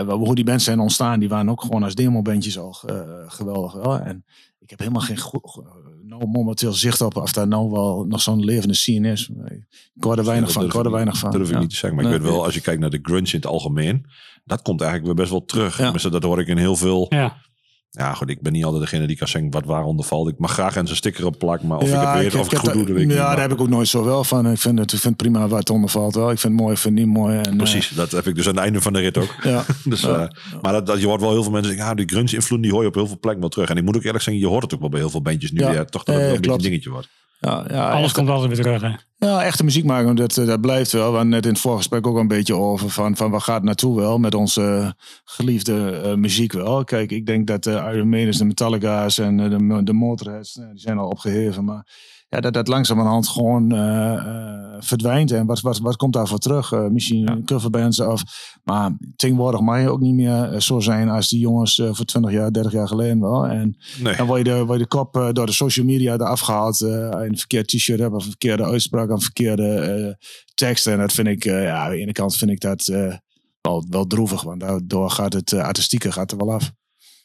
eh, 0.00 0.08
hoe 0.08 0.34
die 0.34 0.44
bands 0.44 0.64
zijn 0.64 0.80
ontstaan, 0.80 1.20
die 1.20 1.28
waren 1.28 1.48
ook 1.48 1.60
gewoon 1.60 1.82
als 1.82 1.94
demobandjes 1.94 2.58
al 2.58 2.76
eh, 2.86 3.00
geweldig 3.26 3.72
wel. 3.72 3.98
En 3.98 4.24
ik 4.58 4.70
heb 4.70 4.78
helemaal 4.78 5.00
geen 5.02 5.18
goed, 5.18 5.40
go- 5.44 5.66
nou 6.18 6.30
momenteel 6.30 6.72
zicht 6.72 7.00
op 7.00 7.16
of 7.16 7.32
daar 7.32 7.48
nou 7.48 7.70
wel 7.70 8.04
nog 8.08 8.22
zo'n 8.22 8.44
levende 8.44 8.74
scene 8.74 9.10
is. 9.10 9.30
Ik 9.94 10.02
hoor 10.02 10.18
er 10.18 10.24
weinig 10.24 10.52
van, 10.52 10.64
ik 10.64 10.72
hoor 10.72 10.84
er 10.84 10.90
weinig 10.90 11.18
van. 11.18 11.30
Dat 11.30 11.38
durf 11.38 11.48
ik 11.48 11.54
ja. 11.54 11.60
niet 11.60 11.70
te 11.70 11.76
zeggen. 11.76 12.02
Maar 12.02 12.12
ik 12.12 12.20
weet 12.20 12.30
wel, 12.30 12.44
als 12.44 12.54
je 12.54 12.60
kijkt 12.60 12.80
naar 12.80 12.90
de 12.90 12.98
grunge 13.02 13.26
in 13.26 13.36
het 13.36 13.46
algemeen, 13.46 14.06
dat 14.44 14.62
komt 14.62 14.80
eigenlijk 14.80 15.10
weer 15.10 15.20
best 15.24 15.30
wel 15.30 15.44
terug. 15.44 15.78
Ja. 15.78 16.10
Dat 16.10 16.22
hoor 16.22 16.40
ik 16.40 16.46
in 16.46 16.56
heel 16.56 16.76
veel. 16.76 17.12
Ja. 17.94 18.14
Goed, 18.14 18.28
ik 18.28 18.40
ben 18.40 18.52
niet 18.52 18.64
altijd 18.64 18.82
degene 18.82 19.06
die 19.06 19.16
kan 19.16 19.28
zeggen 19.28 19.50
wat 19.50 19.64
waaronder 19.64 20.04
valt. 20.04 20.28
Ik 20.28 20.38
mag 20.38 20.52
graag 20.52 20.76
eens 20.76 20.90
een 20.90 20.96
sticker 20.96 21.26
op 21.26 21.38
plakken, 21.38 21.68
maar 21.68 21.78
of 21.78 21.88
ik 21.88 21.94
het 21.94 22.12
weet, 22.12 22.34
of 22.34 22.44
ik 22.44 22.50
het 22.50 22.60
goed 22.60 22.72
doe, 22.72 22.84
dat 22.86 22.94
weet 22.96 23.04
ik 23.04 23.10
Ja, 23.10 23.30
daar 23.30 23.40
heb 23.40 23.52
ik 23.52 23.60
ook 23.60 23.68
nooit 23.68 23.88
zo 23.88 24.04
wel 24.04 24.24
van. 24.24 24.50
Ik 24.50 24.58
vind 24.58 24.78
het, 24.78 24.92
ik 24.92 24.98
vind 24.98 25.16
prima 25.16 25.48
het 25.48 25.70
onder 25.70 25.90
valt 25.90 26.14
wel. 26.14 26.30
Ik 26.30 26.38
vind 26.38 26.52
het 26.52 26.62
mooi, 26.62 26.74
ik 26.74 26.80
vind 26.80 26.98
het 26.98 27.06
niet 27.06 27.16
mooi. 27.16 27.36
En, 27.36 27.50
eh, 27.50 27.56
Precies, 27.56 27.88
dat 27.88 28.10
heb 28.10 28.26
ik 28.26 28.34
dus 28.34 28.46
aan 28.48 28.54
het 28.54 28.62
einde 28.62 28.80
van 28.80 28.92
de 28.92 28.98
rit 28.98 29.18
ook. 29.18 29.34
ja. 29.42 29.64
Dus, 29.84 30.00
Ja. 30.00 30.28
eh, 30.28 30.60
maar 30.62 30.72
dat, 30.72 30.86
dat, 30.86 31.00
je 31.00 31.06
hoort 31.06 31.20
wel 31.20 31.30
heel 31.30 31.42
veel 31.42 31.52
mensen 31.52 31.70
zeggen, 31.70 31.88
ja, 31.88 31.94
die 31.94 32.08
grunge 32.08 32.34
invloed 32.34 32.62
die 32.62 32.72
hoor 32.72 32.82
je 32.82 32.88
op 32.88 32.94
heel 32.94 33.06
veel 33.06 33.18
plekken 33.18 33.40
wel 33.40 33.50
terug. 33.50 33.68
En 33.68 33.76
ik 33.76 33.84
moet 33.84 33.96
ook 33.96 34.04
eerlijk 34.04 34.22
zeggen, 34.24 34.42
je 34.42 34.48
hoort 34.48 34.62
het 34.62 34.74
ook 34.74 34.80
wel 34.80 34.88
bij 34.88 35.00
heel 35.00 35.10
veel 35.10 35.22
bandjes 35.22 35.50
nu. 35.52 35.60
Ja. 35.60 35.84
Toch 35.84 36.04
dat 36.04 36.14
het 36.14 36.24
wel 36.24 36.34
een 36.34 36.40
beetje 36.40 36.52
een 36.56 36.62
dingetje 36.62 36.90
wordt. 36.90 37.08
Ja, 37.44 37.64
ja, 37.68 37.90
Alles 37.90 38.04
echt, 38.04 38.14
komt 38.14 38.28
altijd 38.28 38.48
weer 38.48 38.62
terug. 38.62 38.80
Hè. 38.82 39.26
ja, 39.26 39.42
echte 39.42 39.64
muziek 39.64 39.84
maken, 39.84 40.16
dat, 40.16 40.36
eh, 40.36 40.46
dat 40.46 40.60
blijft 40.60 40.92
wel. 40.92 41.08
We 41.08 41.16
hadden 41.16 41.28
net 41.28 41.44
in 41.44 41.50
het 41.50 41.60
voorgesprek 41.60 42.06
ook 42.06 42.16
een 42.16 42.28
beetje 42.28 42.56
over 42.56 42.90
van, 42.90 43.16
van 43.16 43.30
waar 43.30 43.40
gaat 43.40 43.62
naartoe 43.62 43.96
wel 43.96 44.18
met 44.18 44.34
onze 44.34 44.94
geliefde 45.24 45.90
eh, 45.90 46.14
muziek 46.14 46.52
wel. 46.52 46.84
Kijk, 46.84 47.10
ik 47.10 47.26
denk 47.26 47.46
dat 47.46 47.64
de 47.64 47.90
Iron 47.92 48.08
Maidens, 48.08 48.38
de 48.38 48.44
Metallica's 48.44 49.18
en 49.18 49.40
eh, 49.40 49.50
de, 49.50 49.82
de 49.82 49.92
Motorheads, 49.92 50.58
eh, 50.58 50.64
die 50.70 50.80
zijn 50.80 50.98
al 50.98 51.08
opgeheven. 51.08 51.64
Maar 51.64 51.86
ja, 52.32 52.40
dat 52.40 52.52
dat 52.52 52.68
langzamerhand 52.68 53.28
gewoon 53.28 53.72
eh, 53.72 54.12
eh, 54.12 54.76
verdwijnt. 54.78 55.30
En 55.30 55.46
wat, 55.46 55.60
wat, 55.60 55.78
wat 55.78 55.96
komt 55.96 56.12
daarvoor 56.12 56.38
terug? 56.38 56.72
Eh, 56.72 56.86
misschien 56.86 57.42
coverbands 57.44 58.00
of... 58.00 58.22
Maar 58.64 58.96
tegenwoordig 59.16 59.60
mag 59.60 59.80
je 59.80 59.90
ook 59.90 60.00
niet 60.00 60.14
meer 60.14 60.60
zo 60.60 60.80
zijn 60.80 61.08
als 61.08 61.28
die 61.28 61.38
jongens 61.38 61.82
voor 61.90 62.04
20 62.04 62.32
jaar, 62.32 62.52
30 62.52 62.72
jaar 62.72 62.88
geleden 62.88 63.20
wel. 63.20 63.46
En 63.46 63.76
Nee, 64.02 64.16
dan 64.16 64.26
word 64.26 64.38
je 64.38 64.44
de, 64.44 64.64
word 64.64 64.78
je 64.78 64.84
de 64.84 64.88
kop 64.88 65.30
door 65.32 65.46
de 65.46 65.52
social 65.52 65.86
media 65.86 66.14
eraf 66.14 66.40
gehaald. 66.40 66.80
eh 66.80 67.08
een 67.10 67.38
verkeerd 67.38 67.68
t-shirt 67.68 68.00
hebt, 68.00 68.14
of 68.14 68.22
een 68.22 68.28
verkeerde 68.28 68.64
uitspraak, 68.64 69.10
een 69.10 69.20
verkeerde 69.20 70.18
tekst. 70.54 70.86
En 70.86 70.98
dat 70.98 71.12
vind 71.12 71.28
ik, 71.28 71.44
ja, 71.44 71.84
aan 71.84 71.90
de 71.90 71.96
ene 71.96 72.12
kant 72.12 72.36
vind 72.36 72.50
ik 72.50 72.60
dat 72.60 72.84
wel, 73.60 73.84
wel 73.88 74.06
droevig. 74.06 74.42
Want 74.42 74.60
daardoor 74.60 75.10
gaat 75.10 75.32
het 75.32 75.52
artistieke 75.52 76.12
gaat 76.12 76.30
er 76.30 76.36
wel 76.36 76.52
af. 76.52 76.72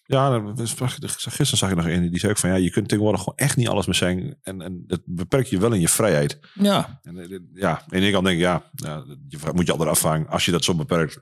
Ja, 0.08 0.40
prachtig. 0.76 1.12
gisteren 1.12 1.58
zag 1.58 1.70
ik 1.70 1.76
nog 1.76 1.86
een 1.86 2.10
die 2.10 2.20
zei 2.20 2.32
ook 2.32 2.38
van 2.38 2.50
ja, 2.50 2.56
je 2.56 2.72
kunt 2.72 2.88
tegenwoordig 2.90 3.22
gewoon 3.22 3.38
echt 3.38 3.56
niet 3.56 3.68
alles 3.68 3.86
meer 3.86 3.96
zijn. 3.96 4.38
En, 4.42 4.62
en 4.62 4.84
dat 4.88 5.02
beperkt 5.06 5.50
je 5.50 5.60
wel 5.60 5.74
in 5.74 5.80
je 5.80 5.88
vrijheid. 5.88 6.40
Ja, 6.54 7.00
En, 7.04 7.18
eh, 7.18 7.40
ja, 7.54 7.84
de 7.88 7.96
ene 7.96 8.12
kant 8.12 8.26
denk 8.26 8.38
ik 8.38 8.44
ja, 8.44 8.70
ja 8.76 9.04
je 9.28 9.38
moet 9.54 9.66
je 9.66 9.72
altijd 9.72 9.90
afvragen, 9.90 10.28
als 10.28 10.46
je 10.46 10.52
dat 10.52 10.64
zo 10.64 10.76
beperkt, 10.76 11.20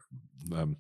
ehm, 0.51 0.71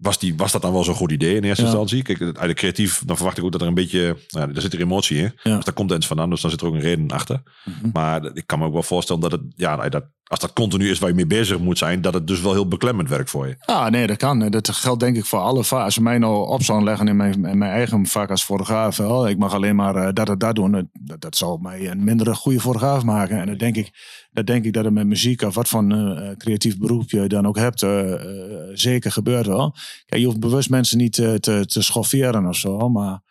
was, 0.00 0.18
die, 0.18 0.36
was 0.36 0.52
dat 0.52 0.62
dan 0.62 0.72
wel 0.72 0.84
zo'n 0.84 0.94
goed 0.94 1.12
idee 1.12 1.34
in 1.36 1.44
eerste 1.44 1.62
Ja. 1.62 1.68
instantie? 1.68 2.02
Kijk, 2.02 2.20
uit 2.20 2.48
de 2.48 2.54
creatief, 2.54 3.02
dan 3.06 3.16
verwacht 3.16 3.38
ik 3.38 3.44
ook 3.44 3.52
dat 3.52 3.60
er 3.60 3.66
een 3.66 3.74
beetje, 3.74 4.16
nou, 4.28 4.48
ja, 4.48 4.54
er 4.54 4.60
zit 4.60 4.72
er 4.72 4.80
emotie 4.80 5.16
in. 5.18 5.32
Ja. 5.42 5.56
Dus 5.56 5.64
daar 5.64 5.74
komt 5.74 5.88
iets 5.92 6.06
vandaan, 6.06 6.30
dus 6.30 6.40
dan 6.40 6.50
zit 6.50 6.60
er 6.60 6.66
ook 6.66 6.74
een 6.74 6.80
reden 6.80 7.10
achter. 7.10 7.42
Mhm. 7.64 7.90
Maar 7.92 8.30
ik 8.34 8.46
kan 8.46 8.58
me 8.58 8.64
ook 8.64 8.72
wel 8.72 8.82
voorstellen 8.82 9.22
dat 9.22 9.32
het, 9.32 9.40
ja, 9.56 9.76
nou, 9.76 9.88
dat, 9.88 10.04
als 10.24 10.40
dat 10.40 10.52
continu 10.52 10.90
is 10.90 10.98
waar 10.98 11.08
je 11.08 11.14
mee 11.14 11.26
bezig 11.26 11.58
moet 11.58 11.78
zijn, 11.78 12.00
dat 12.00 12.14
het 12.14 12.26
dus 12.26 12.40
wel 12.40 12.52
heel 12.52 12.68
beklemmend 12.68 13.08
werkt 13.08 13.30
voor 13.30 13.46
je. 13.46 13.54
Ah, 13.60 13.86
nee, 13.90 14.06
dat 14.06 14.16
kan. 14.16 14.50
Dat 14.50 14.68
geldt 14.68 15.00
denk 15.00 15.16
ik 15.16 15.24
voor 15.24 15.38
alle 15.38 15.64
je 15.94 16.00
mij 16.00 16.18
nou 16.18 16.48
op 16.48 16.62
zou 16.62 16.84
leggen 16.84 17.08
in 17.08 17.16
mijn, 17.16 17.32
in 17.44 17.58
mijn 17.58 17.72
eigen 17.72 18.06
vak 18.06 18.30
als 18.30 18.44
fotograaf, 18.44 18.96
wel, 18.96 19.28
ik 19.28 19.38
mag 19.38 19.54
alleen 19.54 19.76
maar 19.76 19.96
eh, 19.96 20.12
dat 20.12 20.28
en 20.28 20.38
dat 20.38 20.54
doen. 20.54 20.88
Dat, 20.92 21.20
dat 21.20 21.36
zal 21.36 21.56
mij 21.56 21.90
een 21.90 22.04
minder 22.04 22.34
goede 22.34 22.60
fotograaf 22.60 23.04
maken. 23.04 23.40
En 23.40 23.46
dan 23.46 23.56
denk 23.56 23.76
ik 23.76 23.90
dat, 24.32 24.46
denk 24.46 24.64
ik 24.64 24.72
dat 24.72 24.84
het 24.84 24.94
met 24.94 25.06
muziek 25.06 25.42
of 25.42 25.54
wat 25.54 25.68
voor 25.68 25.90
eh, 25.90 26.36
creatief 26.36 26.78
beroep 26.78 27.10
je 27.10 27.26
dan 27.26 27.46
ook 27.46 27.56
hebt, 27.56 27.82
eh, 27.82 28.12
eh, 28.12 28.70
zeker 28.72 29.12
gebeurt 29.12 29.46
wel. 29.46 29.74
Kijk, 30.06 30.20
je 30.20 30.26
hoeft 30.26 30.40
bewust 30.40 30.70
mensen 30.70 30.98
niet 30.98 31.12
te, 31.12 31.64
te, 31.66 31.82
schofferen 31.82 32.46
of 32.46 32.56
zo, 32.56 32.88
maar... 32.88 33.22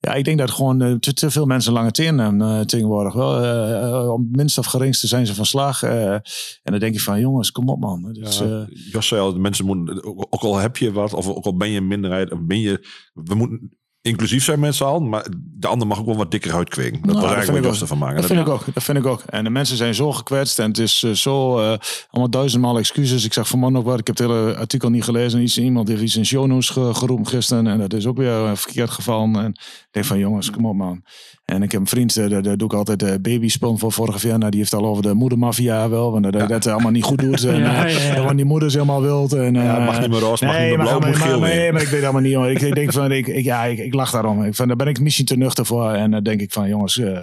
ja, 0.00 0.14
ik 0.14 0.24
denk 0.24 0.38
dat 0.38 0.50
gewoon 0.50 1.00
te, 1.00 1.12
te 1.12 1.30
veel 1.30 1.46
mensen 1.46 1.72
lange 1.72 1.90
teen 1.90 2.66
tegenwoordig. 2.66 3.12
Wel, 3.12 3.42
eh, 3.42 4.12
om 4.12 4.28
minst 4.30 4.58
of 4.58 4.66
geringste 4.66 5.06
zijn 5.06 5.26
ze 5.26 5.34
van 5.34 5.46
slag. 5.46 5.82
en 5.82 6.22
dan 6.62 6.78
denk 6.78 6.94
ik 6.94 7.00
van, 7.00 7.20
jongens, 7.20 7.50
kom 7.50 7.68
op 7.68 7.80
man. 7.80 8.12
Dus, 8.12 8.38
Ja, 8.38 8.66
Jos 8.90 9.06
zei 9.06 9.20
al, 9.20 9.32
de 9.32 9.38
mensen 9.38 9.66
moeten, 9.66 10.04
ook 10.04 10.26
ook 10.30 10.42
al 10.42 10.56
heb 10.56 10.76
je 10.76 10.92
wat, 10.92 11.14
of 11.14 11.28
ook 11.28 11.44
al 11.44 11.56
ben 11.56 11.70
je 11.70 11.78
een 11.78 11.86
minderheid, 11.86 12.32
of 12.32 12.40
ben 12.40 12.60
je, 12.60 12.86
we 13.12 13.34
moeten 13.34 13.70
inclusief 14.02 14.44
zijn 14.44 14.60
met 14.60 14.74
z'n 14.74 14.84
allen, 14.84 15.08
maar 15.08 15.26
de 15.36 15.66
ander 15.66 15.86
mag 15.86 15.98
ook 15.98 16.06
wel 16.06 16.16
wat 16.16 16.30
dikker 16.30 16.54
uitkweken. 16.54 17.00
Dat 17.02 17.10
Nou, 17.10 17.20
was 17.26 17.34
eigenlijk 17.34 17.64
wat 17.66 17.80
ervan 17.80 17.98
maken. 17.98 18.16
Dat 18.16 18.26
vind 18.26 18.40
ik 18.40 18.48
ook. 18.48 18.64
Dat 18.74 18.82
vind 18.82 18.98
ik 18.98 19.06
ook. 19.06 19.22
En 19.26 19.44
de 19.44 19.50
mensen 19.50 19.76
zijn 19.76 19.94
zo 19.94 20.12
gekwetst 20.12 20.58
en 20.58 20.68
het 20.68 20.78
is 20.78 21.02
eh, 21.02 21.10
zo 21.12 21.58
eh, 21.58 21.78
allemaal 22.10 22.30
duizendmaal 22.30 22.78
excuses. 22.78 23.24
Ik 23.24 23.32
zag 23.32 23.48
vanmorgen 23.48 23.78
ook 23.78 23.84
wat. 23.84 23.98
Ik 23.98 24.06
heb 24.06 24.18
het 24.18 24.26
hele 24.28 24.56
artikel 24.56 24.90
niet 24.90 25.04
gelezen. 25.04 25.42
Iets, 25.42 25.58
iemand 25.58 25.88
heeft 25.88 26.02
iets 26.02 26.16
in 26.16 26.24
ge- 26.26 26.94
geroepen 26.94 27.26
gisteren 27.26 27.66
en 27.66 27.78
dat 27.78 27.92
is 27.92 28.06
ook 28.06 28.16
weer 28.16 28.44
eh, 28.44 28.50
verkeerd 28.54 28.90
gevallen. 28.90 29.36
En 29.36 29.48
ik 29.50 29.88
denk 29.90 30.06
van 30.06 30.18
jongens, 30.18 30.50
kom 30.50 30.66
op 30.66 30.74
man. 30.76 31.02
En 31.52 31.62
ik 31.62 31.72
heb 31.72 31.80
een 31.80 31.86
vriend, 31.86 32.16
eh, 32.16 32.28
daar, 32.28 32.42
daar 32.42 32.56
doe 32.56 32.68
ik 32.68 32.74
altijd 32.74 32.98
de 33.00 33.18
babyspul 33.20 33.78
voor 33.78 33.92
vorige 33.92 34.18
Vienna. 34.18 34.50
Die 34.50 34.60
heeft 34.60 34.72
al 34.74 34.84
over 34.86 35.02
de 35.02 35.14
moedermafia 35.14 35.88
wel. 35.88 36.12
Want 36.12 36.22
dat 36.24 36.32
dat 36.32 36.48
dat 36.48 36.66
allemaal 36.66 36.90
niet 36.90 37.02
goed 37.04 37.18
doet. 37.18 37.44
En, 37.52 37.58
Ja, 37.60 37.86
eh, 37.86 38.06
ja, 38.08 38.18
worden 38.18 38.36
die 38.36 38.44
moeders 38.44 38.74
helemaal 38.74 39.02
wild. 39.02 39.32
En, 39.32 39.54
Ja, 39.54 39.78
eh, 39.78 39.86
mag 39.86 40.00
niet 40.00 40.10
meer 40.10 40.20
roze, 40.20 40.44
mag 40.44 40.54
nee, 40.56 40.68
niet 40.68 40.76
meer 40.76 40.86
maar- 40.86 40.98
blauw, 41.10 41.38
maar-. 41.38 41.48
Nee, 41.48 41.72
maar 41.72 41.82
ik 41.82 41.88
weet 41.88 42.02
allemaal 42.02 42.22
niet. 42.22 42.34
Hoor. 42.34 42.50
Ik, 42.50 42.60
ik 42.60 42.74
denk 42.74 42.92
van, 42.92 43.12
ik, 43.12 43.26
ik, 43.26 43.44
ja, 43.44 43.64
ik, 43.64 43.78
ik 43.78 43.94
lach 43.94 44.10
daarom. 44.10 44.44
Ik, 44.44 44.54
van, 44.54 44.66
daar 44.68 44.76
ben 44.76 44.86
ik 44.86 45.00
misschien 45.00 45.26
te 45.26 45.36
nuchter 45.36 45.66
voor. 45.66 45.90
En 45.90 46.10
dan 46.10 46.22
denk 46.22 46.40
ik 46.40 46.52
van, 46.52 46.68
jongens, 46.68 46.98
eh, 46.98 47.18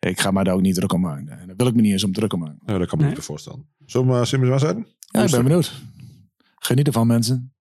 ik 0.00 0.20
ga 0.20 0.30
me 0.30 0.44
daar 0.44 0.54
ook 0.54 0.60
niet 0.60 0.74
druk 0.74 0.92
om 0.92 1.00
maken. 1.00 1.28
En 1.40 1.46
daar 1.46 1.56
wil 1.56 1.66
ik 1.66 1.74
me 1.74 1.80
niet 1.80 1.92
eens 1.92 2.04
om 2.04 2.12
druk 2.12 2.32
om 2.32 2.40
maken. 2.40 2.58
Ja, 2.66 2.78
dat 2.78 2.88
kan 2.88 2.98
me 2.98 3.04
Nee. 3.04 3.14
niet 3.14 3.24
voorstellen. 3.24 3.66
Zullen 3.86 4.06
we 4.06 4.12
maar 4.12 4.26
Simmers 4.26 4.50
maar 4.50 4.60
zijn? 4.60 4.86
Ja, 4.98 5.22
ik 5.22 5.30
ben 5.30 5.42
benieuwd. 5.42 5.72
Geniet 6.54 6.86
ervan, 6.86 7.06
mensen. 7.06 7.52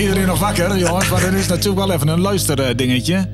Iedereen 0.00 0.26
nog 0.26 0.38
wakker, 0.38 0.78
jongens. 0.78 1.10
Maar 1.10 1.22
het 1.22 1.34
is 1.34 1.46
natuurlijk 1.46 1.86
wel 1.86 1.92
even 1.92 2.08
een 2.08 2.20
luisterdingetje. 2.20 3.28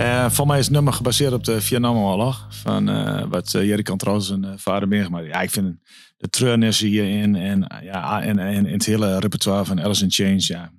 Uh, 0.00 0.30
voor 0.30 0.46
mij 0.46 0.58
is 0.58 0.64
het 0.64 0.74
nummer 0.74 0.92
gebaseerd 0.92 1.32
op 1.32 1.44
de 1.44 1.60
Vietnamoorlog. 1.60 2.46
Van 2.50 2.90
uh, 2.90 3.24
wat 3.28 3.54
uh, 3.54 3.64
Jerry 3.64 3.84
zijn 4.18 4.58
vader 4.58 4.88
meegemaakt. 4.88 5.26
Ja, 5.26 5.40
ik 5.40 5.50
vind 5.50 5.76
de 6.16 6.28
treurnis 6.28 6.80
hierin 6.80 7.36
en, 7.36 7.66
ja, 7.82 8.22
en, 8.22 8.38
en, 8.38 8.66
en 8.66 8.72
het 8.72 8.86
hele 8.86 9.18
repertoire 9.18 9.64
van 9.64 9.82
Alice 9.82 10.04
in 10.04 10.10
Chains. 10.10 10.46
Ja. 10.46 10.72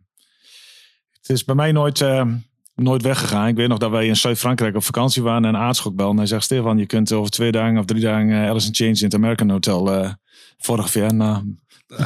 Het 1.18 1.30
is 1.30 1.44
bij 1.44 1.56
mij 1.56 1.72
nooit, 1.72 2.06
nooit 2.76 3.02
weggegaan. 3.02 3.48
Ik 3.48 3.56
weet 3.56 3.68
nog 3.68 3.78
dat 3.78 3.92
wij 3.92 4.08
in 4.08 4.16
Zuid-Frankrijk 4.16 4.76
op 4.76 4.84
vakantie 4.84 5.24
waren 5.24 5.46
en 5.46 5.58
Aardschok 5.58 5.96
belde. 5.96 6.12
En 6.12 6.18
hij 6.18 6.28
zegt, 6.28 6.44
Stefan, 6.44 6.78
je 6.78 6.86
kunt 6.86 7.12
over 7.12 7.32
twee 7.32 7.52
dagen 7.52 7.78
of 7.78 7.86
drie 7.86 8.02
dagen 8.02 8.48
Alice 8.48 8.68
in 8.68 8.76
Chains 8.76 9.00
in 9.00 9.06
het 9.06 9.16
American 9.16 9.50
Hotel 9.50 10.16
vorig 10.58 10.90
Vienna 10.90 11.44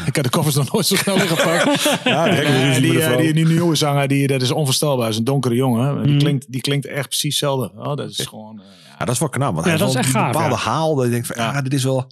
ik 0.06 0.16
heb 0.16 0.24
de 0.24 0.30
koffers 0.30 0.56
nog 0.56 0.72
nooit 0.72 0.86
zo 0.86 0.96
snel 0.96 1.18
gepakt. 1.18 1.84
ja, 2.04 2.30
die, 2.30 2.82
die, 2.82 3.18
die, 3.18 3.34
die, 3.34 3.48
nieuwe 3.48 3.76
zanger, 3.76 4.08
die, 4.08 4.28
dat 4.28 4.42
is 4.42 4.52
onvoorstelbaar. 4.52 5.04
Dat 5.04 5.10
is 5.10 5.18
een 5.18 5.24
donkere 5.24 5.56
jongen. 5.56 6.04
Die, 6.04 6.14
mm. 6.14 6.20
klinkt, 6.20 6.46
die 6.50 6.62
klinkt 6.62 6.86
echt 6.86 7.08
precies 7.08 7.40
hetzelfde. 7.40 7.72
Oh, 7.78 7.96
dat 7.96 8.10
is 8.10 8.26
gewoon... 8.26 8.56
Uh, 8.60 8.66
ja, 9.00 9.06
dat 9.06 9.14
is 9.14 9.20
wel 9.20 9.30
knap. 9.30 9.54
Want 9.54 9.66
ja, 9.66 9.72
hij 9.72 9.80
dat 9.80 9.90
is 9.90 9.96
echt 9.96 10.10
gaaf, 10.10 10.26
een 10.26 10.32
bepaalde 10.32 10.56
haal. 10.56 10.96
Dat 10.96 11.06
je 11.06 11.12
denkt 11.12 11.28
van, 11.28 11.36
ja, 11.36 11.62
dit 11.62 11.74
is 11.74 11.84
wel... 11.84 12.08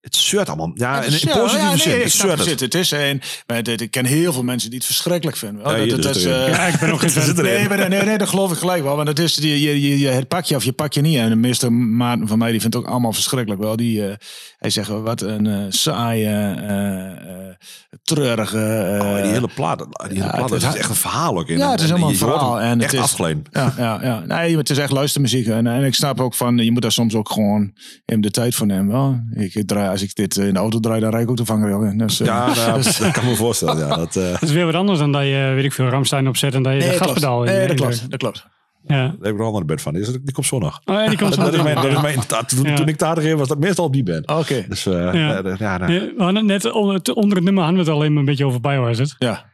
Het 0.00 0.16
shirt 0.16 0.48
allemaal. 0.48 0.70
Ja, 0.74 1.02
in, 1.02 1.12
in 1.12 1.28
positieve 1.28 1.56
ja, 1.56 1.76
zin. 1.76 2.28
Het 2.30 2.46
het. 2.46 2.60
het 2.60 2.74
is 2.74 2.90
een. 2.90 3.22
Ik 3.64 3.90
ken 3.90 4.04
heel 4.04 4.32
veel 4.32 4.42
mensen 4.42 4.70
die 4.70 4.78
het 4.78 4.86
verschrikkelijk 4.86 5.36
vinden. 5.36 5.76
Ja, 5.76 5.86
dat, 5.86 6.02
dat 6.02 6.16
is, 6.16 6.24
uh, 6.24 6.48
ja, 6.48 6.66
ik 6.66 6.78
ben 6.78 6.88
nog 6.88 7.00
geen 7.12 7.34
nee, 7.34 7.68
nee, 7.68 7.88
nee, 7.88 8.02
nee, 8.02 8.18
dat 8.18 8.28
geloof 8.28 8.52
ik 8.52 8.58
gelijk 8.58 8.82
wel. 8.82 8.96
Want 8.96 9.08
het 9.08 9.18
is 9.18 9.34
je, 9.34 9.60
je, 9.60 9.98
je, 9.98 10.08
het 10.08 10.28
pak 10.28 10.44
je 10.44 10.56
of 10.56 10.64
je 10.64 10.72
pak 10.72 10.92
je 10.92 11.00
niet. 11.00 11.16
En 11.16 11.28
de 11.28 11.36
meeste 11.36 11.70
maten 11.70 12.28
van 12.28 12.38
mij 12.38 12.50
die 12.50 12.60
vindt 12.60 12.74
het 12.74 12.84
ook 12.84 12.90
allemaal 12.90 13.12
verschrikkelijk 13.12 13.60
wel. 13.60 13.76
Die, 13.76 14.00
uh, 14.00 14.12
hij 14.58 14.70
zegt 14.70 14.88
wat 14.88 15.20
een 15.20 15.44
uh, 15.44 15.64
saaie, 15.68 16.28
treurige. 18.02 18.98
Oh, 19.02 19.22
die 19.22 19.32
hele 19.32 19.50
plaat, 19.54 19.78
die 20.08 20.22
hele 20.22 20.30
plaat, 20.36 20.50
het, 20.50 20.62
is 20.62 20.74
echt 20.74 20.88
een 20.88 20.94
verhaal 20.94 21.38
ook 21.38 21.48
in. 21.48 21.58
Ja, 21.58 21.70
het 21.70 21.80
is 21.80 21.88
helemaal 21.88 22.08
een 22.08 22.16
verhaal. 22.16 22.60
En 22.60 22.80
echt 22.80 22.98
afgeleid. 22.98 23.38
Ja, 23.52 23.74
ja, 23.76 23.98
ja. 24.02 24.20
Nee, 24.26 24.56
het 24.56 24.70
is 24.70 24.78
echt 24.78 24.92
luistermuziek. 24.92 25.46
En, 25.46 25.66
en 25.66 25.84
ik 25.84 25.94
snap 25.94 26.20
ook 26.20 26.34
van, 26.34 26.56
je 26.56 26.72
moet 26.72 26.82
daar 26.82 26.92
soms 26.92 27.14
ook 27.14 27.30
gewoon 27.30 27.72
in 28.04 28.20
de 28.20 28.30
tijd 28.30 28.54
voor 28.54 28.66
nemen. 28.66 28.92
Wel. 28.92 29.20
Ik 29.44 29.66
draai, 29.66 29.89
als 29.90 30.02
ik 30.02 30.14
dit 30.14 30.36
in 30.36 30.52
de 30.52 30.58
auto 30.58 30.80
draai, 30.80 31.00
dan 31.00 31.10
rijd 31.10 31.22
ik 31.22 31.30
ook 31.30 31.36
de 31.36 31.44
vangrail 31.44 31.82
in. 31.82 31.98
Dus, 31.98 32.18
ja, 32.18 32.46
nou, 32.54 32.82
dus, 32.82 32.98
dat 32.98 33.10
kan 33.10 33.24
me 33.24 33.36
voorstellen. 33.36 33.78
Ja, 33.78 33.96
dat, 33.96 34.12
dat 34.12 34.42
is 34.42 34.52
weer 34.52 34.66
wat 34.66 34.74
anders 34.74 34.98
dan 34.98 35.12
dat 35.12 35.22
je, 35.22 35.52
weet 35.54 35.64
ik 35.64 35.72
veel, 35.72 35.88
Ramstein 35.88 36.28
opzet 36.28 36.54
en 36.54 36.62
dat 36.62 36.72
je 36.72 36.78
nee, 36.78 36.90
de 36.90 36.96
gaspedaal 36.96 37.44
in. 37.44 37.52
Nee, 37.52 37.66
dat 37.66 37.76
klopt. 37.76 38.10
Dat 38.10 38.18
klopt. 38.18 38.46
Ja. 38.86 38.96
Daar 38.96 39.16
heb 39.22 39.32
ik 39.32 39.38
nog 39.38 39.60
een 39.60 39.66
bed 39.66 39.80
van. 39.80 39.92
Die, 39.92 40.02
is, 40.02 40.08
die 40.08 40.32
komt 40.32 40.46
zondag. 40.46 40.80
Oh, 40.84 40.94
ja, 40.94 41.08
die 41.08 41.18
komt 41.18 41.34
zondag. 41.34 41.50
dat 41.52 41.58
is 41.58 41.62
mijn, 41.62 41.74
dat 41.74 41.84
is 41.84 42.00
mijn, 42.00 42.46
toen, 42.46 42.62
ja. 42.62 42.74
toen 42.74 42.88
ik 42.88 42.98
daar 42.98 43.20
ging, 43.20 43.38
was 43.38 43.48
dat 43.48 43.58
meestal 43.58 43.84
op 43.84 43.92
die 43.92 44.02
band. 44.02 44.26
Oké. 44.26 44.40
Okay. 44.40 44.66
Dus 44.68 44.86
uh, 44.86 44.92
ja. 44.94 45.42
Ja, 45.58 45.78
nou. 45.78 46.12
we 46.16 46.22
hadden 46.22 46.46
net 46.46 46.72
onder, 46.72 47.14
onder 47.14 47.36
het 47.36 47.44
nummer 47.44 47.64
hadden 47.64 47.84
we 47.84 47.90
het 47.90 47.98
alleen 47.98 48.10
maar 48.10 48.20
een 48.20 48.24
beetje 48.24 48.46
over 48.46 48.60
Biohazard. 48.60 49.14
Ja. 49.18 49.49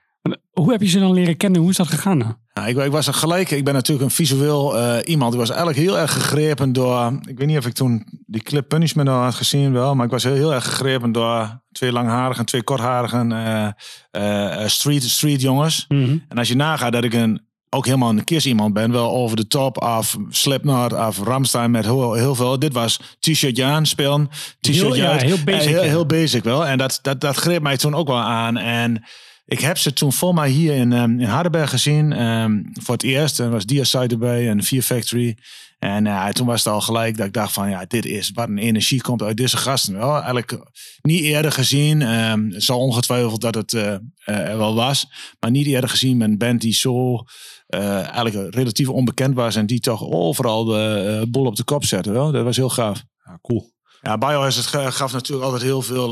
Hoe 0.53 0.71
heb 0.71 0.81
je 0.81 0.89
ze 0.89 0.99
dan 0.99 1.13
leren 1.13 1.37
kennen? 1.37 1.61
Hoe 1.61 1.71
is 1.71 1.77
dat 1.77 1.89
gegaan 1.89 2.19
nou? 2.19 2.33
Nou, 2.55 2.69
ik, 2.69 2.77
ik, 2.77 2.91
was 2.91 3.07
er 3.07 3.15
gelijk. 3.15 3.51
Ik 3.51 3.65
ben 3.65 3.75
natuurlijk 3.75 4.05
een 4.05 4.15
visueel 4.15 4.79
uh, 4.79 4.97
iemand. 5.05 5.33
Ik 5.33 5.39
was 5.39 5.49
eigenlijk 5.49 5.79
heel 5.79 5.99
erg 5.99 6.13
gegrepen 6.13 6.73
door. 6.73 7.19
Ik 7.29 7.39
weet 7.39 7.47
niet 7.47 7.59
of 7.59 7.67
ik 7.67 7.73
toen 7.73 8.07
die 8.27 8.43
clip 8.43 8.69
Punishment 8.69 9.09
al 9.09 9.23
had 9.23 9.35
gezien, 9.35 9.73
wel. 9.73 9.95
Maar 9.95 10.05
ik 10.05 10.11
was 10.11 10.23
heel, 10.23 10.35
heel 10.35 10.55
erg 10.55 10.65
gegrepen 10.65 11.13
door 11.13 11.61
twee 11.73 11.93
langharigen, 11.93 12.45
twee 12.45 12.63
kortharigen 12.63 13.31
uh, 13.31 13.69
uh, 14.13 14.67
street, 14.67 15.03
street 15.03 15.41
jongens. 15.41 15.85
Mm 15.89 16.05
-hmm. 16.05 16.25
En 16.29 16.39
als 16.39 16.49
je 16.49 16.57
nagaat 16.57 16.93
dat 16.93 17.05
ik 17.05 17.15
een 17.15 17.47
ook 17.71 17.85
helemaal 17.85 18.11
een 18.11 18.25
kiss 18.25 18.47
iemand 18.47 18.75
ben. 18.75 18.93
Wel 18.93 19.11
over 19.11 19.37
de 19.37 19.47
top 19.47 19.79
af 19.79 20.17
Slipknot 20.29 20.93
af 20.93 21.19
Ramstein 21.19 21.71
met 21.71 21.85
heel, 21.85 22.13
heel 22.13 22.35
veel. 22.35 22.59
Dit 22.59 22.73
was 22.73 23.01
t-shirt 23.19 23.61
aan 23.61 23.87
spelen. 23.87 24.29
T-shirt 24.61 24.97
ja, 24.97 25.17
heel 25.17 25.45
basic. 25.45 25.69
Heel, 25.69 25.83
heel, 25.83 26.07
basic 26.07 26.45
wel. 26.45 26.67
En 26.67 26.79
dat, 26.79 26.99
dat, 27.03 27.21
dat 27.21 27.37
greep 27.37 27.63
mij 27.63 27.77
toen 27.77 27.95
ook 27.95 28.07
wel 28.07 28.21
aan. 28.21 28.57
En 28.57 29.05
ik 29.47 29.61
heb 29.61 29.79
ze 29.79 29.93
toen 29.93 30.13
voor 30.13 30.35
mij 30.35 30.51
hier 30.51 30.75
in, 30.75 30.93
um, 30.93 31.21
in 31.21 31.27
Hardenberg 31.27 31.71
gezien. 31.71 32.23
Um, 32.23 32.71
voor 32.73 32.95
het 32.95 33.03
eerst. 33.03 33.41
En 33.41 33.51
was 33.51 33.67
Diaside 33.67 34.07
erbij 34.15 34.49
en 34.49 34.63
Fear 34.63 34.83
Factory. 34.83 35.37
En 35.79 36.05
uh, 36.05 36.29
toen 36.29 36.47
was 36.47 36.65
het 36.65 36.73
al 36.73 36.81
gelijk 36.81 37.17
dat 37.17 37.27
ik 37.27 37.33
dacht 37.33 37.53
van 37.53 37.71
ja, 37.71 37.85
dit 37.85 38.05
is 38.05 38.31
wat 38.35 38.49
een 38.49 38.59
energie 38.59 39.01
komt 39.01 39.23
uit 39.23 39.37
deze 39.37 39.57
gasten. 39.57 39.95
Wel, 39.95 40.13
eigenlijk 40.15 40.59
niet 41.03 41.23
eerder 41.23 41.53
gezien. 41.53 42.03
Um, 42.03 42.51
het 42.53 42.63
zal 42.63 42.79
ongetwijfeld 42.79 43.41
dat 43.41 43.55
het 43.55 43.73
uh, 43.73 43.83
uh, 43.83 43.99
er 44.27 44.59
wel 44.59 44.75
was. 44.75 45.07
Maar 45.41 45.51
niet 45.51 45.67
eerder 45.67 45.91
gezien 45.91 46.17
met 46.17 46.29
een 46.29 46.39
band 46.39 46.61
die 46.61 46.75
zo 46.75 47.25
eigenlijk 47.67 48.55
relatief 48.55 48.89
onbekend 48.89 49.35
was. 49.35 49.57
En 49.57 49.67
die 49.67 49.81
toch 49.81 50.03
overal 50.03 50.65
de 50.65 51.27
boel 51.29 51.47
op 51.47 51.57
de 51.57 51.65
kop 51.65 51.85
zette. 51.85 52.11
Wel. 52.11 52.33
Dat 52.33 52.45
was 52.45 52.57
heel 52.57 52.71
gaaf. 52.71 53.03
Ja, 53.25 53.39
cool. 53.43 53.73
Ja, 54.01 54.19
Biohazard 54.19 54.95
gaf 54.95 55.13
natuurlijk 55.13 55.45
altijd 55.45 55.63
heel 55.63 55.83
veel 55.83 56.11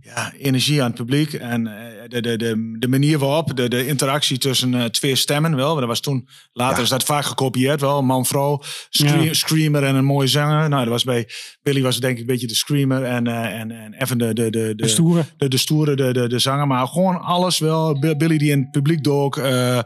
ja, 0.00 0.32
energie 0.38 0.82
aan 0.82 0.88
het 0.88 0.96
publiek. 0.96 1.32
En 1.32 1.64
de, 2.08 2.20
de, 2.20 2.36
de, 2.36 2.76
de 2.78 2.88
manier 2.88 3.18
waarop, 3.18 3.56
de, 3.56 3.68
de 3.68 3.86
interactie 3.86 4.38
tussen 4.38 4.72
uh, 4.72 4.84
twee 4.84 5.14
stemmen 5.14 5.56
wel. 5.56 5.74
Dat 5.74 5.86
was 5.86 6.00
toen, 6.00 6.28
later 6.52 6.76
ja. 6.76 6.82
is 6.82 6.88
dat 6.88 7.04
vaak 7.04 7.24
gekopieerd 7.24 7.80
wel. 7.80 8.02
Man-vrouw, 8.02 8.62
ja. 8.88 9.32
screamer 9.32 9.84
en 9.84 9.94
een 9.94 10.04
mooie 10.04 10.26
zanger. 10.26 10.68
Nou, 10.68 10.82
dat 10.82 10.92
was 10.92 11.04
bij 11.04 11.28
Billy 11.62 11.82
was 11.82 12.00
denk 12.00 12.14
ik 12.14 12.20
een 12.20 12.26
beetje 12.26 12.46
de 12.46 12.54
screamer. 12.54 13.04
En, 13.04 13.28
uh, 13.28 13.60
en, 13.60 13.70
en 13.70 13.94
even 13.94 14.18
de, 14.18 14.34
de, 14.34 14.50
de, 14.50 14.72
de, 14.76 14.88
stoere. 14.88 15.24
De, 15.36 15.48
de 15.48 15.56
stoere, 15.56 15.96
de, 15.96 16.12
de, 16.12 16.28
de 16.28 16.38
zanger. 16.38 16.66
Maar 16.66 16.86
gewoon 16.86 17.20
alles 17.20 17.58
wel. 17.58 17.98
Billy 17.98 18.38
die 18.38 18.50
in 18.50 18.60
het 18.60 18.70
publiek 18.70 19.04
dook. 19.04 19.36
Uh, 19.36 19.78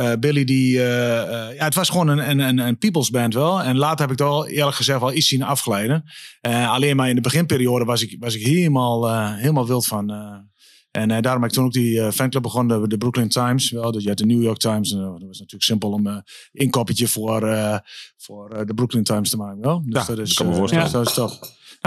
uh, 0.00 0.12
Billy 0.20 0.44
die, 0.44 0.76
uh, 0.76 0.82
uh, 0.82 1.56
ja, 1.56 1.64
het 1.64 1.74
was 1.74 1.88
gewoon 1.88 2.08
een, 2.08 2.38
een, 2.38 2.58
een 2.58 2.78
people's 2.78 3.10
band 3.10 3.34
wel. 3.34 3.62
En 3.62 3.76
later 3.76 4.00
heb 4.00 4.10
ik 4.10 4.18
het 4.18 4.28
al 4.28 4.46
eerlijk 4.46 4.76
gezegd 4.76 5.00
wel 5.00 5.12
iets 5.12 5.28
zien 5.28 5.42
afglijden. 5.42 6.04
alleen 6.66 6.96
maar 6.96 7.08
in 7.08 7.14
de 7.14 7.20
beginperiode 7.20 7.84
was 7.84 8.02
ik, 8.02 8.16
was 8.20 8.34
ik 8.34 8.46
helemaal, 8.46 9.30
helemaal 9.34 9.66
wild 9.66 9.86
van. 9.86 10.44
En 10.96 11.10
uh, 11.10 11.20
daarom 11.20 11.42
heb 11.42 11.50
ik 11.50 11.56
toen 11.56 11.64
ook 11.64 11.72
die 11.72 11.92
uh, 11.92 12.10
fanclub 12.10 12.42
begonnen, 12.42 12.80
de, 12.80 12.88
de, 12.88 12.96
Brooklyn 12.96 13.28
Times. 13.28 13.70
Wel, 13.70 13.90
dus 13.90 14.02
je 14.02 14.08
had 14.08 14.18
de 14.18 14.26
New 14.26 14.42
York 14.42 14.58
Times. 14.58 14.92
En, 14.92 14.98
uh, 14.98 15.04
dat 15.04 15.22
was 15.26 15.38
natuurlijk 15.38 15.62
simpel 15.62 15.90
om 15.90 16.06
een 16.06 16.22
inkoppertje 16.52 17.08
voor, 17.08 17.40
voor 18.16 18.66
de 18.66 18.74
Brooklyn 18.74 19.04
Times 19.04 19.30
te 19.30 19.36
maken. 19.36 19.60
Wel. 19.60 19.82
Dus 19.84 20.06
ja, 20.06 20.14
dat 20.14 20.26
is, 20.26 20.34
kan 20.34 20.48
me 20.48 20.54
voorstellen. 20.54 20.84
Ja. 20.84 20.90
Zo 20.90 21.00
is 21.00 21.14
Nou, 21.16 21.30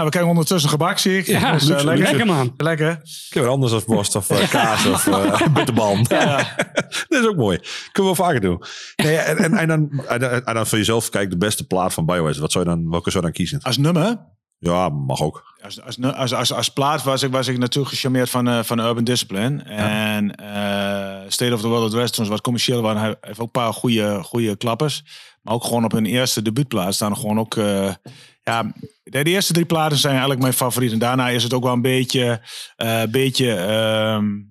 we 0.04 0.10
krijgen 0.10 0.30
ondertussen 0.30 0.70
gebak, 0.70 0.98
zie 0.98 1.18
ik. 1.18 1.26
Ja, 1.26 1.52
dus, 1.52 1.66
lekker. 1.66 1.96
lekker 1.96 2.26
man. 2.26 2.54
Lekker. 2.56 2.90
Ik 3.02 3.34
heb 3.34 3.44
anders 3.44 3.72
als 3.72 3.84
worst 3.84 4.16
of 4.16 4.48
kaas 4.50 4.86
of 4.86 5.08
bitterbalm. 5.52 6.04
Ja. 6.08 6.36
dat 7.08 7.22
is 7.22 7.26
ook 7.26 7.36
mooi. 7.36 7.58
Kunnen 7.92 8.12
we 8.12 8.18
wel 8.18 8.26
vaker 8.26 8.40
doen. 8.40 8.62
Nee, 8.96 9.16
en, 9.16 9.36
en, 9.36 9.54
en, 9.54 9.68
dan, 9.68 10.04
en, 10.44 10.54
dan 10.54 10.66
voor 10.66 10.78
jezelf, 10.78 11.08
kijk, 11.08 11.30
de 11.30 11.36
beste 11.36 11.66
plaat 11.66 11.94
van 11.94 12.06
Biohazard. 12.06 12.38
Wat 12.38 12.52
zou 12.52 12.64
je 12.64 12.70
dan, 12.70 12.90
welke 12.90 13.10
zou 13.10 13.24
je 13.24 13.30
dan 13.30 13.38
kiezen? 13.40 13.62
Als 13.62 13.76
nummer? 13.76 14.16
Ja, 14.58 14.88
mag 14.88 15.22
ook. 15.22 15.54
Als, 15.62 15.82
als, 15.82 16.02
als, 16.02 16.34
als, 16.34 16.52
als 16.52 16.68
plaat 16.68 17.02
was 17.02 17.22
ik, 17.22 17.30
was 17.30 17.48
ik 17.48 17.58
natuurlijk 17.58 17.94
gecharmeerd 17.94 18.30
van, 18.30 18.48
uh, 18.48 18.62
van 18.62 18.78
Urban 18.78 19.04
Discipline. 19.04 19.62
En 19.62 20.34
uh, 20.40 21.28
State 21.28 21.54
of 21.54 21.60
the 21.60 21.68
World 21.68 21.84
Address, 21.84 22.12
toen 22.12 22.28
wat 22.28 22.40
commercieel 22.40 22.82
waren, 22.82 23.00
hij 23.00 23.16
heeft 23.20 23.38
ook 23.38 23.46
een 23.46 23.62
paar 23.62 23.72
goede, 23.72 24.22
goede 24.22 24.56
klappers. 24.56 25.04
Maar 25.42 25.54
ook 25.54 25.64
gewoon 25.64 25.84
op 25.84 25.92
hun 25.92 26.06
eerste 26.06 26.42
debuutplaat 26.42 26.94
staan 26.94 27.16
gewoon 27.16 27.38
ook... 27.38 27.54
Uh, 27.54 27.92
ja, 28.42 28.62
de, 29.02 29.22
de, 29.22 29.30
eerste 29.30 29.52
drie 29.52 29.64
platen 29.64 29.98
zijn 29.98 30.12
eigenlijk 30.12 30.42
mijn 30.42 30.52
favoriet. 30.52 30.92
En 30.92 30.98
daarna 30.98 31.28
is 31.28 31.42
het 31.42 31.52
ook 31.52 31.62
wel 31.62 31.72
een 31.72 31.82
beetje, 31.82 32.42
beetje 33.10 33.50
um, 34.18 34.48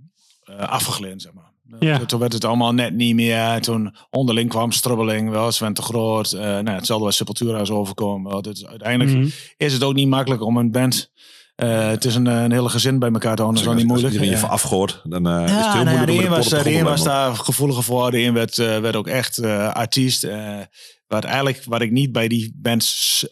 zeg 1.15 1.33
maar. 1.33 1.49
Ja. 1.79 2.05
Toen 2.05 2.19
werd 2.19 2.33
het 2.33 2.45
allemaal 2.45 2.73
net 2.73 2.93
niet 2.93 3.15
meer. 3.15 3.61
Toen 3.61 3.95
onderling 4.09 4.49
kwam 4.49 4.71
strubbeling, 4.71 5.29
wel 5.29 5.51
Sven 5.51 5.73
te 5.73 5.81
groot. 5.81 6.31
Uh, 6.31 6.39
nou, 6.41 6.69
hetzelfde 6.69 7.05
was 7.05 7.15
Sepultura 7.15 7.59
is 7.59 7.71
overkomen. 7.71 8.31
Wel. 8.31 8.41
Dus 8.41 8.65
uiteindelijk 8.65 9.11
mm 9.11 9.21
-hmm. 9.21 9.31
is 9.57 9.73
het 9.73 9.83
ook 9.83 9.93
niet 9.93 10.07
makkelijk 10.07 10.41
om 10.41 10.57
een 10.57 10.71
band... 10.71 11.11
Uh, 11.63 11.87
het 11.87 12.05
is 12.05 12.15
een, 12.15 12.25
een 12.25 12.51
hele 12.51 12.69
gezin 12.69 12.99
bij 12.99 13.11
elkaar 13.11 13.35
te 13.35 13.41
houden. 13.41 13.47
Dat 13.47 13.57
is 13.57 13.63
wel 13.63 13.73
niet 13.73 13.87
moeilijk. 13.87 14.17
Als 14.17 14.25
je 14.27 14.35
even 14.35 14.49
afgooit, 14.49 15.01
dan 15.03 15.27
uh, 15.27 15.33
ja, 15.33 15.59
is 15.59 15.65
het 15.65 15.73
heel 15.73 15.83
nou, 15.83 15.97
moeilijk. 15.97 16.17
De 16.17 16.23
een 16.23 16.29
was, 16.29 16.49
de 16.49 16.73
een 16.73 16.83
was 16.83 17.03
daar 17.03 17.35
gevoeliger 17.35 17.83
voor. 17.83 18.11
De 18.11 18.19
een 18.19 18.33
werd, 18.33 18.55
werd 18.55 18.95
ook 18.95 19.07
echt 19.07 19.43
artiest. 19.73 20.27
wat 21.07 21.23
eigenlijk 21.23 21.63
wat 21.65 21.81
ik 21.81 21.91
niet 21.91 22.11
bij 22.11 22.27
die 22.27 22.53
bands 22.55 23.25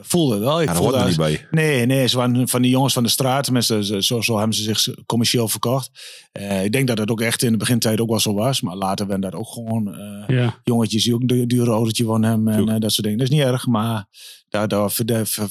voelde 0.00 0.38
wel. 0.38 0.62
Ik 0.62 0.68
ja, 0.68 0.74
voelde 0.74 0.96
er 0.96 1.06
niet 1.06 1.16
bij. 1.16 1.46
Nee, 1.50 1.86
nee, 1.86 2.06
ze 2.06 2.16
waren 2.16 2.48
van 2.48 2.62
die 2.62 2.70
jongens 2.70 2.92
van 2.92 3.02
de 3.02 3.08
straat. 3.08 3.44
Tenminste, 3.44 4.02
zo, 4.02 4.20
zo 4.20 4.36
hebben 4.36 4.56
ze 4.56 4.62
zich 4.62 4.94
commercieel 5.06 5.48
verkocht. 5.48 5.90
Uh, 6.38 6.64
ik 6.64 6.72
denk 6.72 6.86
dat 6.86 6.96
dat 6.96 7.10
ook 7.10 7.20
echt 7.20 7.42
in 7.42 7.52
de 7.52 7.58
begintijd 7.58 8.00
ook 8.00 8.08
wel 8.08 8.20
zo 8.20 8.34
was. 8.34 8.60
Maar 8.60 8.76
later 8.76 9.06
werden 9.06 9.30
dat 9.30 9.40
ook 9.40 9.48
gewoon 9.48 9.88
uh, 9.88 10.36
ja. 10.36 10.54
jongetjes 10.64 11.04
die 11.04 11.14
ook 11.14 11.22
een 11.26 11.48
dure 11.48 11.70
autootje 11.70 12.04
van 12.04 12.22
hem 12.22 12.48
en 12.48 12.68
uh, 12.68 12.74
dat 12.78 12.92
soort 12.92 13.02
dingen. 13.02 13.18
Dat 13.18 13.28
is 13.28 13.34
niet 13.34 13.44
erg, 13.46 13.66
maar 13.66 14.06
daar, 14.48 14.68
daar 14.68 14.90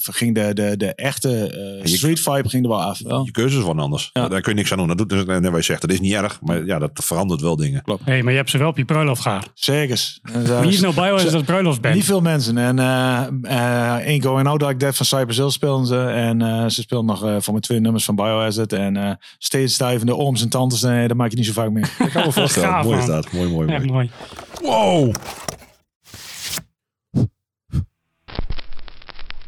ging 0.02 0.34
de, 0.34 0.54
de, 0.54 0.76
de 0.76 0.94
echte 0.94 1.80
street 1.82 2.20
vibe 2.20 2.48
ging 2.48 2.64
er 2.64 2.70
wel 2.70 2.82
af. 2.82 2.98
Wel. 3.02 3.24
Je 3.24 3.30
keuzes 3.30 3.62
waren 3.62 3.82
anders. 3.82 4.10
Ja. 4.12 4.28
Daar 4.28 4.40
kun 4.40 4.52
je 4.52 4.58
niks 4.58 4.72
aan 4.72 4.78
doen. 4.78 4.86
Dat 4.86 4.98
doet 4.98 5.08
dus, 5.08 5.24
net 5.24 5.44
wat 5.44 5.56
je 5.56 5.62
zegt. 5.62 5.80
Dat 5.80 5.90
is 5.90 6.00
niet 6.00 6.12
erg, 6.12 6.38
maar 6.40 6.66
ja, 6.66 6.78
dat 6.78 6.90
verandert 6.94 7.40
wel 7.40 7.56
dingen. 7.56 7.82
Klopt. 7.82 8.04
Hey, 8.04 8.22
maar 8.22 8.32
je 8.32 8.38
hebt 8.38 8.50
ze 8.50 8.58
wel 8.58 8.68
op 8.68 8.76
je 8.76 8.84
bruiloft 8.84 9.22
gehad. 9.22 9.50
Zeker. 9.54 10.18
Wie 10.60 10.72
is 10.72 10.80
nou 10.80 10.94
bij 10.94 11.12
als 11.12 11.30
dat 11.30 11.44
bruiloftsband? 11.44 11.94
Niet 11.94 12.04
veel 12.04 12.20
mensen. 12.20 12.58
En 12.58 12.78
één 14.04 14.22
Going 14.22 14.48
Out 14.48 14.62
Like 14.62 14.76
That 14.76 14.96
van 14.96 15.06
Cypress 15.06 15.38
Hill 15.38 15.50
speelden 15.50 15.86
ze. 15.86 16.00
En 16.00 16.70
ze 16.70 16.80
speelden 16.80 17.06
nog 17.06 17.18
voor 17.18 17.52
mijn 17.52 17.60
twee 17.60 17.80
nummers 17.80 18.04
van 18.04 18.14
Biohazard. 18.14 18.72
En 18.72 19.18
steeds 19.38 19.74
stijvende 19.74 20.16
ooms 20.16 20.42
en 20.42 20.48
tantes. 20.48 20.77
Nee, 20.82 21.08
dat 21.08 21.16
maak 21.16 21.30
je 21.30 21.36
niet 21.36 21.46
zo 21.46 21.52
vaak 21.52 21.70
meer. 21.70 21.90
Ik 21.98 22.10
kan 22.12 22.24
me 22.26 22.32
voorstellen. 22.32 22.68
Gaaf, 22.68 22.84
mooi 22.84 22.98
is 22.98 23.06
dat. 23.06 23.32
Mooi, 23.32 23.50
mooi, 23.50 23.68
Echt 23.72 23.84
mooi. 23.86 24.10
mooi. 24.62 24.72
Wow. 24.76 25.14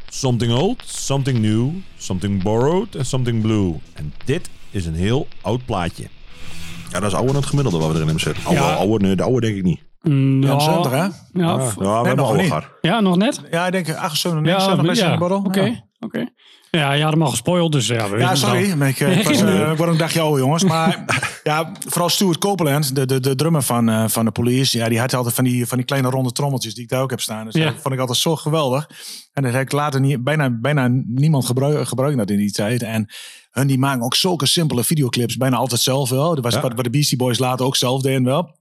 Something 0.09 0.53
old, 0.53 0.83
something 0.87 1.39
new, 1.39 1.69
something 1.97 2.43
borrowed 2.43 2.95
en 2.97 3.05
something 3.07 3.43
blue. 3.43 3.75
En 3.95 4.13
dit 4.25 4.51
is 4.71 4.87
een 4.87 4.95
heel 4.95 5.27
oud 5.41 5.65
plaatje. 5.65 6.03
Ja, 6.91 7.01
dat 7.01 7.09
is 7.09 7.15
ouder 7.15 7.33
dan 7.33 7.41
het 7.41 7.51
gemiddelde 7.51 7.79
wat 7.79 7.87
we 7.89 7.95
erin 7.95 8.07
hebben 8.09 8.25
zitten. 8.35 8.53
Ja. 8.53 8.73
oude, 8.75 9.07
nee, 9.07 9.17
de 9.17 9.23
oude 9.23 9.41
denk 9.41 9.57
ik 9.57 9.63
niet. 9.65 9.81
Mm, 10.03 10.43
Ja, 10.43 10.49
ja, 10.53 10.59
70, 10.61 10.91
hè? 10.91 10.97
ja, 10.97 11.11
Ja, 11.33 11.59
f- 11.59 11.75
we 11.75 11.85
nee, 11.85 11.93
hebben 11.95 12.17
nog 12.17 12.63
ja, 12.81 13.01
nog 13.01 13.17
net? 13.17 13.41
Ja, 13.51 13.67
ik 13.67 13.73
denk 13.73 13.91
78, 13.97 14.53
Ja, 14.53 14.57
79 14.59 14.99
ja, 14.99 15.05
in 15.07 15.13
de 15.13 15.19
borrel. 15.19 15.39
oké. 15.39 15.61
Ja. 15.65 15.85
oké. 16.01 16.27
Ja, 16.71 16.93
je 16.93 17.03
had 17.03 17.13
hem 17.13 17.23
al 17.23 17.31
gespoild, 17.31 17.73
dus 17.73 17.87
ja. 17.87 18.09
We 18.11 18.31
sorry. 18.37 18.73
maar 18.73 18.89
Ik, 18.89 19.01
eh, 19.01 19.19
ik, 19.19 19.27
was, 19.29 19.43
eh, 19.43 19.71
ik 19.71 19.77
word 19.77 19.91
een 19.91 19.97
dagje 19.97 20.21
ouder, 20.21 20.41
jongens. 20.41 20.65
Maar 20.65 21.05
ja, 21.45 21.73
vooral 21.89 22.09
Stuart 22.09 22.39
Copeland, 22.39 22.95
de, 22.95 23.07
de, 23.07 23.21
de 23.21 23.35
drummer 23.35 23.63
van, 23.63 23.89
eh, 23.89 24.05
van 24.09 24.25
de 24.25 24.31
police. 24.31 24.79
Ja, 24.79 24.89
die 24.89 24.99
had 24.99 25.15
altijd 25.15 25.35
van 25.35 25.45
die, 25.45 25.67
van 25.67 25.77
die 25.77 25.87
kleine 25.87 26.11
ronde 26.11 26.33
trommeltjes 26.33 26.75
die 26.75 26.83
ik 26.83 26.89
daar 26.89 27.03
ook 27.03 27.11
heb 27.11 27.21
staan. 27.21 27.45
Dus 27.45 27.55
Ja. 27.55 27.65
dat 27.65 27.75
vond 27.83 27.95
ik 27.95 28.01
altijd 28.01 28.19
zo 28.19 28.37
geweldig. 28.37 28.89
En 29.33 29.43
dat 29.43 29.53
heb 29.53 29.63
ik 29.63 29.73
later 29.73 30.01
niet, 30.01 30.25
bijna, 30.25 30.51
bijna 30.61 30.89
niemand 31.07 31.47
gebruik, 31.47 31.89
gebruikt 31.89 32.17
dat 32.19 32.31
in 32.31 32.37
die 32.39 32.53
tijd. 32.53 32.83
En 32.83 33.07
hun 33.51 33.67
die 33.67 33.79
maken 33.79 34.03
ook 34.03 34.15
zulke 34.15 34.47
simpele 34.47 34.85
videoclips. 34.85 35.37
Bijna 35.37 35.57
altijd 35.57 35.81
zelf 35.81 36.11
wel. 36.11 36.35
Dat 36.35 36.45
was 36.45 36.55
Ja. 36.55 36.61
wat, 36.61 36.75
wat 36.75 36.85
de 36.85 36.91
Beastie 36.91 37.17
Boys 37.17 37.39
later 37.39 37.67
ook 37.67 37.77
zelf 37.77 38.03
deden 38.03 38.25
wel. 38.25 38.59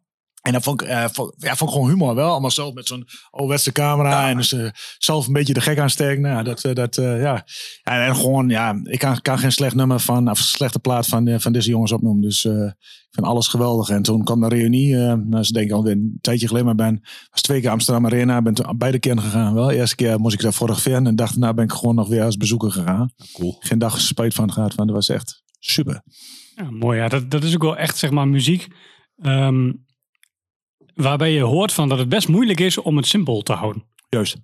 En 0.50 0.56
dat 0.56 0.64
vond 0.64 0.82
ik, 0.82 0.88
eh, 0.88 1.06
vond, 1.12 1.34
ja, 1.38 1.56
vond 1.56 1.70
ik 1.70 1.76
gewoon 1.76 1.92
humor 1.92 2.16
wel. 2.16 2.32
Allemaal 2.32 2.52
zelf 2.52 2.74
met 2.74 2.88
zo'n 2.88 3.08
ouderwetse 3.30 3.72
camera. 3.72 4.30
En 4.30 4.38
dus 4.38 4.54
eh, 4.54 4.70
zelf 4.98 5.28
een 5.28 5.34
beetje 5.34 5.54
de 5.54 5.62
gek 5.62 5.80
aansteken. 5.80 6.22
Nou, 6.22 6.44
dat, 6.44 6.64
eh, 6.64 6.74
dat, 6.74 6.96
ja. 6.96 7.46
En, 7.84 8.06
en 8.06 8.16
gewoon, 8.16 8.50
ja, 8.50 8.80
ik 8.84 9.00
kan, 9.00 9.22
kan 9.22 9.40
geen 9.40 9.52
slecht 9.52 9.76
nummer 9.76 10.00
van, 10.00 10.30
of 10.30 10.38
slechte 10.38 10.80
plaat 10.80 11.08
van, 11.08 11.40
van 11.40 11.52
deze 11.52 11.70
jongens 11.70 11.92
opnoemen. 11.92 12.22
Dus 12.22 12.46
ik 12.46 13.16
vind 13.16 13.26
alles 13.26 13.48
geweldig. 13.48 13.90
En 13.90 14.02
toen 14.02 14.24
kwam 14.24 14.40
de 14.40 14.48
reunie. 14.48 14.96
nou, 14.96 15.44
ze 15.44 15.54
denken 15.54 15.76
alweer 15.76 15.92
een 15.92 16.18
tijdje 16.22 16.48
geleden, 16.48 16.68
maar 16.68 16.76
ben 16.76 17.00
was 17.32 17.42
twee 17.42 17.62
keer 17.62 17.70
Amsterdam 17.70 18.06
Arena. 18.06 18.42
Ben 18.42 18.54
toen 18.54 18.78
beide 18.78 19.00
keer 19.00 19.18
gegaan. 19.20 19.54
Wel, 19.54 19.72
eerste 19.72 19.96
keer 19.96 20.20
moest 20.20 20.34
ik 20.34 20.42
daar 20.42 20.52
fotograferen. 20.52 21.08
En 21.08 21.16
dacht, 21.16 21.38
nou 21.38 21.54
ben 21.54 21.64
ik 21.64 21.72
gewoon 21.72 21.96
nog 21.96 22.08
weer 22.08 22.24
als 22.24 22.38
bezoeker 22.38 22.72
gegaan. 22.72 23.14
Cool. 23.34 23.56
Geen 23.60 23.80
dag 23.80 24.02
spijt 24.02 24.34
van 24.34 24.52
gehad. 24.52 24.76
Want 24.76 24.88
dat 24.88 24.98
was 24.98 25.10
echt 25.10 25.44
super. 25.60 26.04
Ja, 26.56 26.72
mooi. 26.72 27.00
Ja, 27.00 27.08
dat, 27.08 27.32
dat 27.32 27.44
is 27.44 27.56
ook 27.56 27.64
wel 27.64 27.78
echt, 27.78 27.98
zeg 27.98 28.12
maar, 28.12 28.28
muziek. 28.28 28.68
ehm, 29.22 29.72
waarbij 31.02 31.32
je 31.34 31.42
hoort 31.42 31.74
van 31.74 31.90
dat 31.90 31.98
het 31.98 32.10
best 32.10 32.28
moeilijk 32.28 32.60
is 32.60 32.78
om 32.78 32.98
het 32.98 33.08
simpel 33.08 33.42
te 33.42 33.54
houden. 33.54 33.84
Juist. 34.10 34.38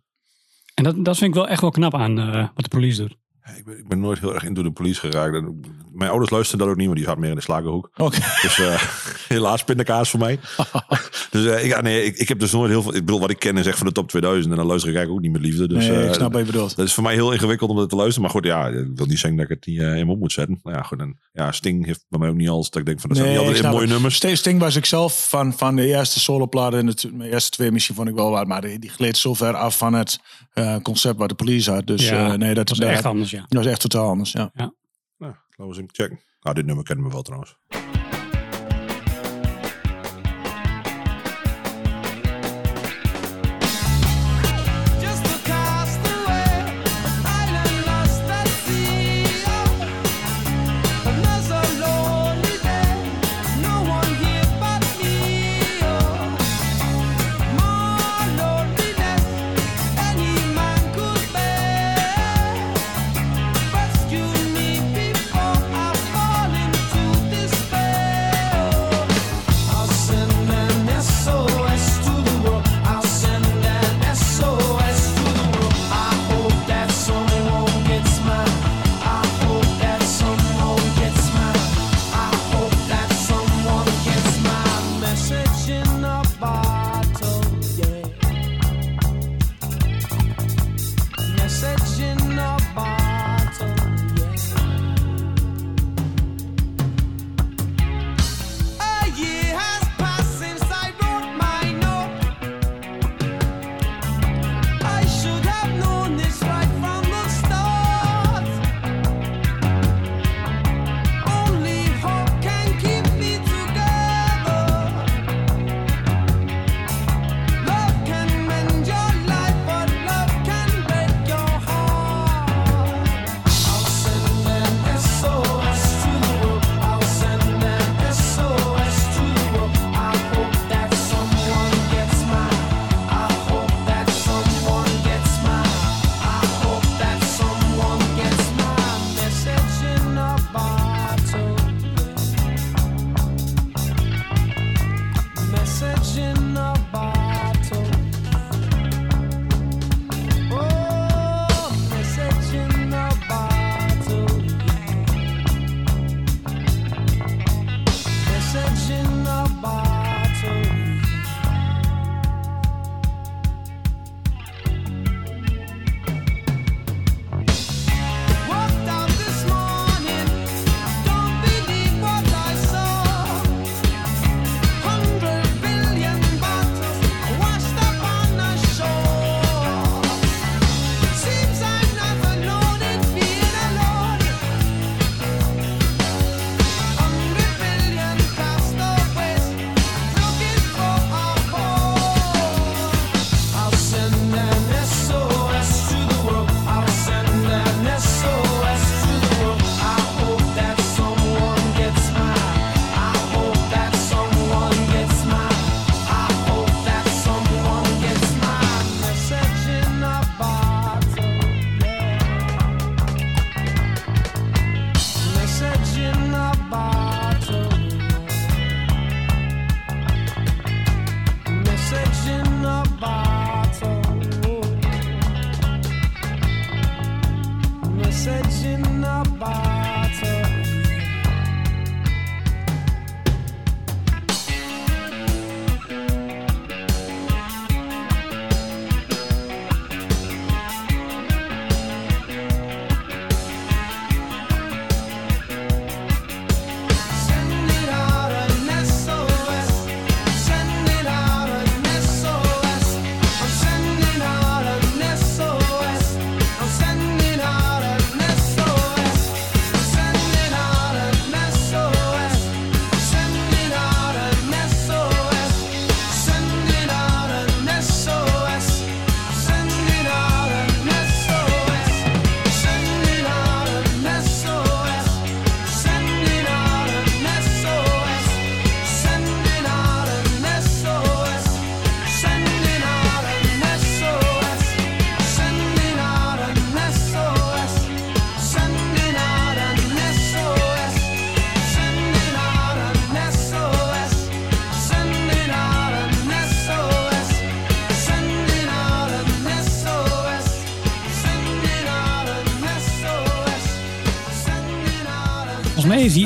En 0.74 0.84
dat, 0.84 1.06
dat 1.06 1.18
vind 1.18 1.30
ik 1.30 1.36
wel 1.36 1.48
echt 1.48 1.62
wel 1.62 1.70
knap 1.70 1.96
aan 1.96 2.20
eh, 2.20 2.48
wat 2.54 2.64
de 2.64 2.70
police 2.70 3.02
doet. 3.02 3.16
Ja, 3.44 3.52
Ik 3.52 3.66
ben, 3.66 3.78
ik 3.78 3.88
ben 3.88 4.00
nooit 4.00 4.20
heel 4.20 4.34
erg 4.34 4.44
into 4.44 4.64
de 4.64 4.72
police 4.72 5.00
geraakt. 5.00 5.36
En 5.36 5.62
Mijn 5.96 6.10
ouders 6.10 6.32
luisteren 6.32 6.60
dat 6.60 6.70
ook 6.70 6.76
niet, 6.76 6.86
want 6.86 6.98
die 6.98 7.08
zat 7.08 7.18
meer 7.18 7.30
in 7.30 7.36
de 7.36 7.42
slagerhoek. 7.42 7.90
Oké. 7.98 8.18
Dus 8.42 8.60
eh, 8.60 8.82
helaas 9.28 9.64
pindakaas 9.64 10.10
voor 10.10 10.20
mij. 10.20 10.40
dus 11.32 11.46
eh, 11.46 11.64
ik, 11.64 11.70
ja, 11.70 11.82
nee, 11.82 12.04
ik, 12.06 12.18
ik 12.18 12.28
heb 12.28 12.40
dus 12.40 12.52
nooit 12.52 12.70
heel 12.70 12.82
veel... 12.82 12.96
Ik 12.96 13.06
bedoel, 13.06 13.20
wat 13.20 13.30
ik 13.30 13.40
ken 13.40 13.58
is 13.58 13.66
echt 13.68 13.78
van 13.78 13.88
de 13.88 13.94
top 13.94 14.10
2000. 14.10 14.52
En 14.52 14.58
dan 14.58 14.68
luister 14.68 14.90
ik 14.90 14.96
eigenlijk 14.96 15.26
ook 15.26 15.32
niet 15.34 15.42
met 15.42 15.52
liefde. 15.52 15.68
Dus 15.68 15.88
nee, 15.88 15.98
eh, 15.98 16.08
ik 16.08 16.14
snap 16.14 16.32
wat 16.32 16.46
je 16.46 16.52
bedoelt. 16.52 16.76
dat 16.76 16.86
is 16.86 16.94
voor 16.94 17.04
mij 17.04 17.14
heel 17.14 17.32
ingewikkeld 17.32 17.70
om 17.70 17.76
dat 17.76 17.90
te 17.90 17.96
luisteren. 17.96 18.22
Maar 18.22 18.32
goed, 18.32 18.46
ja, 18.46 18.68
ik 18.68 18.88
wil 18.96 19.06
niet 19.06 19.20
zeggen 19.20 19.36
dat 19.36 19.50
ik 19.50 19.56
het 19.56 19.66
niet 19.66 19.80
eh, 19.80 19.98
in 19.98 20.10
op 20.10 20.20
moet 20.20 20.32
zetten. 20.32 20.60
Nou 20.64 20.76
ja, 20.76 20.84
goed. 20.84 21.00
En, 21.00 21.20
ja, 21.34 21.52
Sting 21.52 21.86
heeft 21.86 22.06
bij 22.10 22.20
mij 22.20 22.30
ook 22.30 22.36
niet 22.36 22.50
alles 22.50 22.70
dat 22.70 22.80
ik 22.80 22.86
denk 22.88 23.00
van... 23.00 23.10
Dat 23.10 23.18
zijn 23.18 23.30
Nee, 23.30 23.38
niet 23.38 23.48
ik 23.50 23.56
altijd 23.56 23.74
mooie 23.74 23.86
het. 23.86 23.94
nummers. 23.94 24.16
Sting, 24.16 24.38
Sting 24.38 24.60
was 24.60 24.76
ik 24.76 24.86
zelf 24.86 25.30
van, 25.30 25.54
van 25.54 25.76
de 25.76 25.88
eerste 25.88 26.20
soloplaten 26.20 26.80
en 26.80 26.86
de, 26.86 27.30
eerste 27.30 27.50
twee 27.50 27.72
misschien 27.72 27.96
vond 27.96 28.08
ik 28.08 28.16
wel 28.16 28.30
wat, 28.30 28.48
maar 28.48 28.62
die, 28.62 28.80
die 28.80 28.90
gleed 28.90 29.18
zo 29.18 29.34
ver 29.34 29.56
af 29.56 29.78
van 29.78 29.94
het 29.94 30.20
eh, 30.54 30.78
concept 30.82 31.18
wat 31.18 31.30
de 31.30 31.36
police 31.36 31.72
had. 31.72 31.88
Dus 31.88 32.08
Ja, 32.08 32.32
eh, 32.32 32.38
nee, 32.38 32.54
dat, 32.54 32.68
Dat 32.68 32.78
is 32.78 32.86
echt 32.86 33.04
dat, 33.04 33.12
anders, 33.12 33.32
ja. 33.32 33.46
dat 33.48 33.64
was 33.64 33.72
echt 33.72 33.82
totaal 33.82 34.10
anders. 34.10 34.32
Ja. 34.32 34.52
Nou, 34.54 34.72
laten 35.56 35.74
we 35.74 35.82
eens 35.82 35.94
even 35.94 35.96
checken. 35.96 36.20
Nou, 36.42 36.56
dit 36.56 36.66
nummer 36.66 36.86
kennen 36.86 37.06
we 37.06 37.12
wel 37.12 37.22
trouwens. 37.22 37.58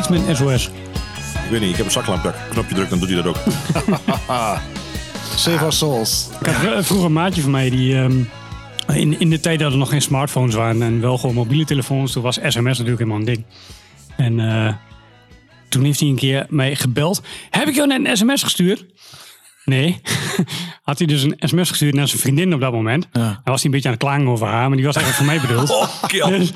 Met 0.09 0.27
een 0.27 0.35
SOS. 0.35 0.69
Ik 1.43 1.49
weet 1.49 1.59
niet, 1.61 1.69
ik 1.69 1.75
heb 1.75 1.85
een 1.85 1.91
zaklampje. 1.91 2.33
Knopje 2.49 2.75
druk, 2.75 2.89
dan 2.89 2.99
doet 2.99 3.09
hij 3.09 3.21
dat 3.21 3.27
ook. 3.27 3.37
Save 5.35 5.59
our 5.59 5.73
souls. 5.73 6.27
Ik 6.39 6.45
had 6.45 6.55
vro- 6.55 6.81
vroeger 6.81 7.05
een 7.05 7.13
maatje 7.13 7.41
van 7.41 7.51
mij 7.51 7.69
die... 7.69 7.95
ehm, 7.95 8.21
in, 8.93 9.19
in 9.19 9.29
de 9.29 9.39
tijd 9.39 9.59
dat 9.59 9.71
er 9.71 9.77
nog 9.77 9.89
geen 9.89 10.01
smartphones 10.01 10.55
waren 10.55 10.81
en 10.81 11.01
wel 11.01 11.17
gewoon 11.17 11.35
mobiele 11.35 11.65
telefoons, 11.65 12.11
toen 12.11 12.23
was 12.23 12.35
sms 12.35 12.63
natuurlijk 12.63 12.97
helemaal 12.97 13.17
een 13.17 13.25
ding. 13.25 13.45
En 14.17 14.39
eh, 14.39 14.73
toen 15.69 15.83
heeft 15.83 15.99
hij 15.99 16.09
een 16.09 16.15
keer 16.15 16.45
mij 16.49 16.75
gebeld. 16.75 17.21
Heb 17.49 17.67
ik 17.67 17.75
jou 17.75 17.87
net 17.87 18.05
een 18.05 18.17
sms 18.17 18.43
gestuurd? 18.43 18.85
Nee. 19.65 20.01
Had 20.81 20.97
hij 20.97 21.07
dus 21.07 21.23
een 21.23 21.35
sms 21.39 21.69
gestuurd 21.69 21.93
naar 21.93 22.07
zijn 22.07 22.19
vriendin 22.19 22.53
op 22.53 22.61
dat 22.61 22.71
moment. 22.71 23.07
Ja. 23.11 23.21
Dan 23.21 23.41
was 23.43 23.55
hij 23.55 23.65
een 23.65 23.71
beetje 23.71 23.87
aan 23.87 23.93
het 23.93 24.03
klagen 24.03 24.27
over 24.27 24.47
haar, 24.47 24.67
maar 24.67 24.77
die 24.77 24.85
was 24.85 24.95
eigenlijk 24.95 25.15
voor 25.15 25.35
mij 25.35 25.47
bedoeld. 25.47 25.69
Oh. 26.19 26.27
Dus, 26.27 26.51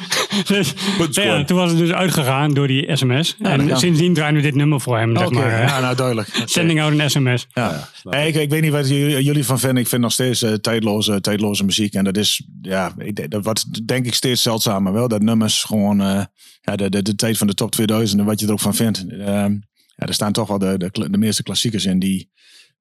dus, 0.45 0.73
Punt 0.97 1.15
ja, 1.15 1.43
toen 1.43 1.57
was 1.57 1.69
het 1.69 1.79
dus 1.79 1.91
uitgegaan 1.91 2.53
door 2.53 2.67
die 2.67 2.95
sms. 2.95 3.35
en 3.39 3.77
sindsdien 3.77 4.13
draaien 4.13 4.35
we 4.35 4.41
dit 4.41 4.55
nummer 4.55 4.81
voor 4.81 4.97
hem. 4.97 5.17
Zeg 5.17 5.29
maar, 5.29 5.61
ja, 5.61 5.79
nou 5.79 5.95
duidelijk. 5.95 6.29
Sending 6.45 6.81
out 6.81 6.99
een 6.99 7.09
sms. 7.09 7.47
Ja. 7.53 7.89
Nee, 8.03 8.27
ik, 8.27 8.35
ik 8.35 8.49
weet 8.49 8.61
niet 8.61 8.71
wat 8.71 8.87
jullie, 8.87 9.45
van 9.45 9.59
vinden. 9.59 9.81
Ik 9.81 9.87
vind 9.87 10.01
nog 10.01 10.11
steeds 10.11 10.41
eh, 10.41 10.53
tijdloze, 10.53 11.21
tijdloze 11.21 11.63
muziek. 11.63 11.93
En 11.93 12.03
dat 12.03 12.17
is, 12.17 12.47
ja, 12.61 12.93
ik, 12.97 13.31
dat 13.31 13.43
wordt 13.43 13.87
denk 13.87 14.05
ik 14.05 14.13
steeds 14.13 14.41
zeldzamer 14.41 14.93
wel. 14.93 15.07
Dat 15.07 15.21
nummers 15.21 15.63
gewoon, 15.63 16.01
eh, 16.01 16.23
ja, 16.61 16.75
de, 16.75 16.89
de, 16.89 17.01
de 17.01 17.15
tijd 17.15 17.37
van 17.37 17.47
de 17.47 17.53
top 17.53 17.71
2000 17.71 18.19
en 18.19 18.25
wat 18.25 18.39
je 18.39 18.45
er 18.45 18.51
ook 18.51 18.59
van 18.59 18.75
vindt. 18.75 19.05
Ehm, 19.07 19.51
ja, 19.95 20.07
er 20.07 20.13
staan 20.13 20.31
toch 20.31 20.47
wel 20.47 20.59
de, 20.59 20.89
de 20.91 21.17
meeste 21.17 21.43
klassiekers 21.43 21.85
in 21.85 21.99
die, 21.99 22.31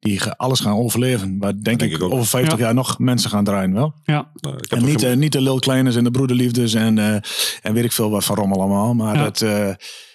die 0.02 0.24
alles 0.24 0.60
gaan 0.60 0.76
overleven. 0.76 1.38
Waar 1.38 1.52
denk, 1.62 1.78
denk 1.78 1.92
ik, 1.92 2.02
over 2.02 2.26
50 2.26 2.58
Ja. 2.58 2.64
jaar 2.64 2.74
nog 2.74 2.98
mensen 2.98 3.30
gaan 3.30 3.44
draaien 3.44 3.72
wel. 3.72 3.94
Ja. 4.04 4.30
Nou, 4.34 4.56
ik 4.56 4.70
heb 4.70 4.78
En 4.78 4.84
niet, 4.84 5.00
geen- 5.00 5.10
eh, 5.10 5.16
niet 5.16 5.32
de 5.32 5.40
Lil 5.40 5.58
Kleines 5.58 5.96
en 5.96 6.04
de 6.04 6.10
Broederliefdes 6.10 6.74
en, 6.74 6.98
eh, 6.98 7.14
en 7.62 7.72
weet 7.72 7.84
ik 7.84 7.92
veel 7.92 8.10
wat 8.10 8.24
van 8.24 8.36
rommel 8.36 8.58
allemaal. 8.60 8.94
Maar 8.94 9.14
Ja. 9.16 9.22
dat, 9.22 9.40
eh, 9.42 9.68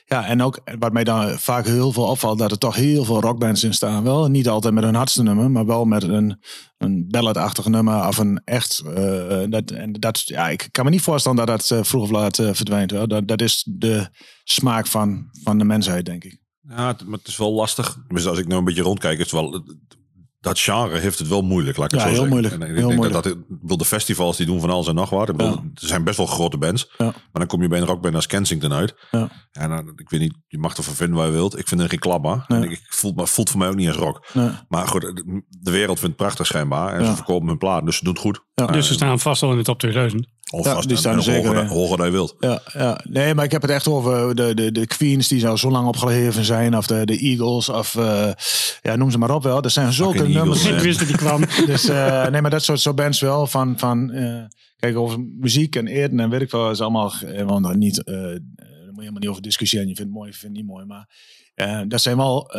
ja, 0.05 0.25
en 0.25 0.41
ook 0.41 0.59
wat 0.79 0.93
mij 0.93 1.03
dan 1.03 1.29
vaak 1.29 1.65
heel 1.65 1.91
veel 1.91 2.03
opvalt, 2.03 2.37
dat 2.39 2.51
er 2.51 2.57
toch 2.57 2.75
heel 2.75 3.03
veel 3.05 3.21
rockbands 3.21 3.63
in 3.63 3.73
staan. 3.73 4.03
Wel 4.03 4.27
niet 4.27 4.47
altijd 4.49 4.73
met 4.73 4.83
een 4.83 4.95
hardste 4.95 5.23
nummer, 5.23 5.51
maar 5.51 5.65
wel 5.65 5.85
met 5.85 6.03
een, 6.03 6.39
een 6.77 7.05
balladachtig 7.09 7.65
nummer 7.65 8.07
of 8.07 8.17
een 8.17 8.41
echt. 8.45 8.83
eh, 8.95 9.41
dat, 9.49 9.71
en 9.71 9.91
dat, 9.93 10.21
ja, 10.25 10.49
ik 10.49 10.67
kan 10.71 10.85
me 10.85 10.91
niet 10.91 11.01
voorstellen 11.01 11.37
dat 11.37 11.47
dat 11.47 11.71
eh, 11.71 11.83
vroeg 11.83 12.01
of 12.03 12.09
laat 12.09 12.35
verdwijnt. 12.35 12.91
Wel. 12.91 13.07
Dat, 13.07 13.27
dat 13.27 13.41
is 13.41 13.63
de 13.69 14.07
smaak 14.43 14.87
van, 14.87 15.29
van 15.43 15.57
de 15.57 15.63
mensheid, 15.65 16.05
denk 16.05 16.23
ik. 16.23 16.37
Ja, 16.69 16.87
het, 16.87 17.05
maar 17.05 17.17
het 17.17 17.27
is 17.27 17.37
wel 17.37 17.53
lastig. 17.53 17.97
Dus 18.07 18.25
als 18.27 18.37
ik 18.37 18.45
nou 18.47 18.59
een 18.59 18.65
beetje 18.65 18.81
rondkijk, 18.81 19.19
is 19.19 19.23
het 19.23 19.41
wel... 19.41 19.63
Dat 20.39 20.59
genre 20.59 20.97
heeft 20.97 21.19
het 21.19 21.27
wel 21.27 21.41
moeilijk, 21.41 21.77
laat 21.77 21.93
ik 21.93 21.99
het 21.99 22.09
Ja, 22.09 22.15
zo 22.15 22.21
heel 22.23 22.29
zeggen. 22.31 22.41
moeilijk. 22.41 22.53
En 22.63 22.69
ik 22.69 22.77
Heel 22.77 22.87
denk 22.87 22.99
moeilijk. 22.99 23.23
dat, 23.23 23.37
wil 23.61 23.77
de 23.77 23.85
festivals 23.85 24.37
die 24.37 24.45
doen 24.45 24.59
van 24.59 24.69
alles 24.69 24.87
en 24.87 24.95
nog 24.95 25.09
wat. 25.09 25.29
Ik 25.29 25.35
bedoel, 25.35 25.51
Ja. 25.53 25.61
Er 25.73 25.87
zijn 25.87 26.03
best 26.03 26.17
wel 26.17 26.25
grote 26.25 26.57
bands. 26.57 26.93
Ja. 26.97 27.05
Maar 27.05 27.13
dan 27.31 27.47
kom 27.47 27.61
je 27.61 27.67
bij 27.67 27.79
een 27.79 27.85
rockband 27.85 28.15
als 28.15 28.27
Kensington 28.27 28.73
uit. 28.73 28.95
Ja. 29.11 29.29
En 29.51 29.69
dan, 29.69 29.91
ik 29.95 30.09
weet 30.09 30.19
niet, 30.19 30.33
je 30.47 30.57
mag 30.57 30.77
ervan 30.77 30.93
vinden 30.93 31.15
wat 31.17 31.25
je 31.25 31.31
wilt. 31.31 31.57
Ik 31.59 31.67
vind 31.67 31.81
er 31.81 31.89
geen 31.89 31.99
klapper. 31.99 32.45
Nee. 32.47 32.61
En 32.63 32.71
ik, 32.71 32.81
voelt, 32.89 33.15
maar 33.15 33.27
voelt 33.27 33.49
voor 33.49 33.59
mij 33.59 33.67
ook 33.69 33.75
niet 33.75 33.87
als 33.87 33.97
rock. 33.97 34.25
Nee. 34.33 34.49
Maar 34.67 34.87
goed, 34.87 35.01
de- 35.01 35.43
de 35.49 35.71
wereld 35.71 35.99
vindt 35.99 36.15
het 36.15 36.25
prachtig 36.25 36.45
schijnbaar. 36.45 36.93
En 36.93 37.01
Ja. 37.03 37.09
ze 37.09 37.15
verkopen 37.15 37.47
hun 37.47 37.57
plaat, 37.57 37.85
dus 37.85 37.97
ze 37.97 38.03
doen 38.03 38.13
het 38.13 38.21
goed. 38.21 38.41
Ja. 38.53 38.65
Dus 38.67 38.87
ze 38.87 38.93
staan 38.93 39.19
vast 39.19 39.43
al 39.43 39.51
in 39.51 39.57
de 39.57 39.63
top 39.63 39.79
2000. 39.79 40.27
Of 40.49 40.65
Ja, 40.65 40.73
vast 40.73 40.87
die 40.87 40.97
staan 40.97 41.15
er 41.15 41.23
zeker, 41.23 41.67
hoger, 41.67 41.97
dan 41.97 42.05
je 42.05 42.11
wilt. 42.11 42.35
Ja, 42.39 42.61
ja, 42.73 42.99
nee, 43.09 43.33
maar 43.33 43.45
ik 43.45 43.51
heb 43.51 43.61
het 43.61 43.71
echt 43.71 43.87
over 43.87 44.35
de, 44.35 44.53
de, 44.53 44.71
de 44.71 44.87
Queens 44.87 45.27
die 45.27 45.39
zo, 45.39 45.55
zo 45.55 45.71
lang 45.71 45.87
opgeheven 45.87 46.45
zijn. 46.45 46.77
Of 46.77 46.87
de, 46.87 47.05
de 47.05 47.17
Eagles. 47.17 47.69
Of 47.69 47.95
uh, 47.95 48.31
ja, 48.81 48.95
noem 48.95 49.11
ze 49.11 49.17
maar 49.17 49.35
op 49.35 49.43
wel. 49.43 49.61
Er 49.61 49.69
zijn 49.69 49.93
zulke 49.93 50.17
Fucking 50.17 50.35
nummers. 50.35 50.63
Eagles, 50.63 50.77
Ik 50.77 50.83
wist 50.83 50.99
dat 50.99 51.07
die 51.07 51.17
kwam. 51.17 51.43
Dus 51.65 51.89
uh, 51.89 52.27
nee, 52.27 52.41
maar 52.41 52.51
dat 52.51 52.63
soort 52.63 52.79
zo 52.79 52.93
bands 52.93 53.19
wel. 53.19 53.47
Van, 53.47 53.77
van 53.77 54.11
uh, 54.15 54.43
kijk, 54.77 54.97
over 54.97 55.19
muziek 55.39 55.75
en 55.75 55.87
eten 55.87 56.19
en 56.19 56.29
weet 56.29 56.41
ik 56.41 56.51
wel. 56.51 56.71
is 56.71 56.81
allemaal 56.81 57.13
want 57.45 57.75
niet. 57.75 58.01
Uh, 58.05 58.15
daar 58.15 58.31
moet 58.31 58.39
je 58.95 59.01
helemaal 59.01 59.19
niet 59.19 59.29
over 59.29 59.41
discussiëren. 59.41 59.87
Je 59.87 59.95
vindt 59.95 60.11
het 60.11 60.19
mooi, 60.19 60.29
je 60.31 60.37
vindt 60.37 60.57
het 60.57 60.65
niet 60.65 60.73
mooi. 60.73 60.85
Maar 60.85 61.07
dat 61.87 62.01
zijn 62.01 62.17
wel 62.17 62.51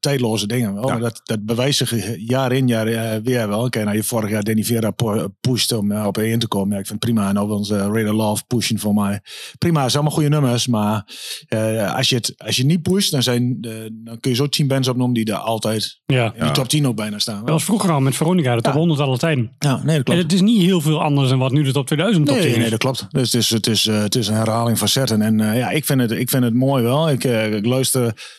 tijdloze 0.00 0.46
dingen. 0.46 0.74
Wel. 0.74 0.88
Ja. 0.88 0.98
Dat, 0.98 1.20
dat 1.24 1.44
bewijst 1.44 1.78
zich 1.78 2.16
jaar 2.16 2.52
in 2.52 2.68
jaar 2.68 2.88
uh, 2.88 3.22
weer 3.22 3.48
wel. 3.48 3.68
Kijk, 3.68 3.84
nou, 3.84 3.96
je 3.96 4.02
vorig 4.02 4.30
jaar 4.30 4.42
Danny 4.42 4.64
Vera 4.64 4.92
pusht 5.40 5.72
om 5.72 5.92
uh, 5.92 6.06
op 6.06 6.18
één 6.18 6.38
te 6.38 6.48
komen. 6.48 6.72
Ja, 6.74 6.78
ik 6.80 6.86
vind 6.86 7.02
het 7.02 7.12
prima. 7.12 7.28
En 7.28 7.38
ook 7.38 7.50
onze 7.50 7.76
Radar 7.78 8.14
Love 8.14 8.42
pushen 8.46 8.78
voor 8.78 8.94
mij. 8.94 9.20
Prima, 9.58 9.82
het 9.82 9.90
zijn 9.90 10.02
allemaal 10.02 10.20
goede 10.20 10.40
nummers. 10.40 10.66
Maar 10.66 11.08
uh, 11.48 11.96
als, 11.96 12.08
je 12.08 12.14
het, 12.14 12.34
als 12.36 12.56
je 12.56 12.64
niet 12.64 12.82
pusht, 12.82 13.10
dan, 13.10 13.22
zijn 13.22 13.60
de, 13.60 13.90
dan 14.04 14.20
kun 14.20 14.30
je 14.30 14.36
zo 14.36 14.48
tien 14.48 14.66
bands 14.66 14.88
opnoemen 14.88 15.14
die 15.14 15.32
er 15.32 15.38
altijd 15.38 16.00
ja. 16.06 16.34
in 16.34 16.42
die 16.42 16.50
top 16.50 16.68
10 16.68 16.86
ook 16.86 16.96
bijna 16.96 17.18
staan. 17.18 17.40
Dat 17.40 17.48
was 17.48 17.64
vroeger 17.64 17.90
al 17.90 18.00
met 18.00 18.16
Veronica, 18.16 18.56
de 18.56 18.62
top 18.62 18.72
ja. 18.72 18.78
100 18.78 19.00
alle 19.00 19.18
tijden. 19.18 19.52
Ja, 19.58 19.82
nee, 19.82 19.96
dat 19.96 20.04
klopt. 20.04 20.18
En 20.18 20.24
het 20.24 20.32
is 20.32 20.40
niet 20.40 20.62
heel 20.62 20.80
veel 20.80 21.02
anders 21.02 21.28
dan 21.28 21.38
wat 21.38 21.52
nu 21.52 21.62
de 21.62 21.72
top 21.72 21.86
2000 21.86 22.26
top 22.26 22.34
nee, 22.34 22.44
10 22.44 22.54
is. 22.54 22.60
Nee, 22.60 22.70
dat 22.70 22.78
klopt. 22.78 23.06
Dus 23.10 23.32
het 23.32 23.42
is, 23.42 23.50
het 23.50 23.66
is, 23.66 23.86
uh, 23.86 24.02
het 24.02 24.14
is 24.14 24.28
een 24.28 24.34
herhaling 24.34 24.78
van 24.78 24.88
zetten. 24.88 25.22
En 25.22 25.38
uh, 25.38 25.58
ja, 25.58 25.70
ik 25.70 25.84
vind, 25.84 26.00
het, 26.00 26.10
ik 26.10 26.30
vind 26.30 26.44
het 26.44 26.54
mooi 26.54 26.82
wel. 26.82 27.10
Ik, 27.10 27.24
uh, 27.24 27.54
ik 27.54 27.66
luister 27.66 27.85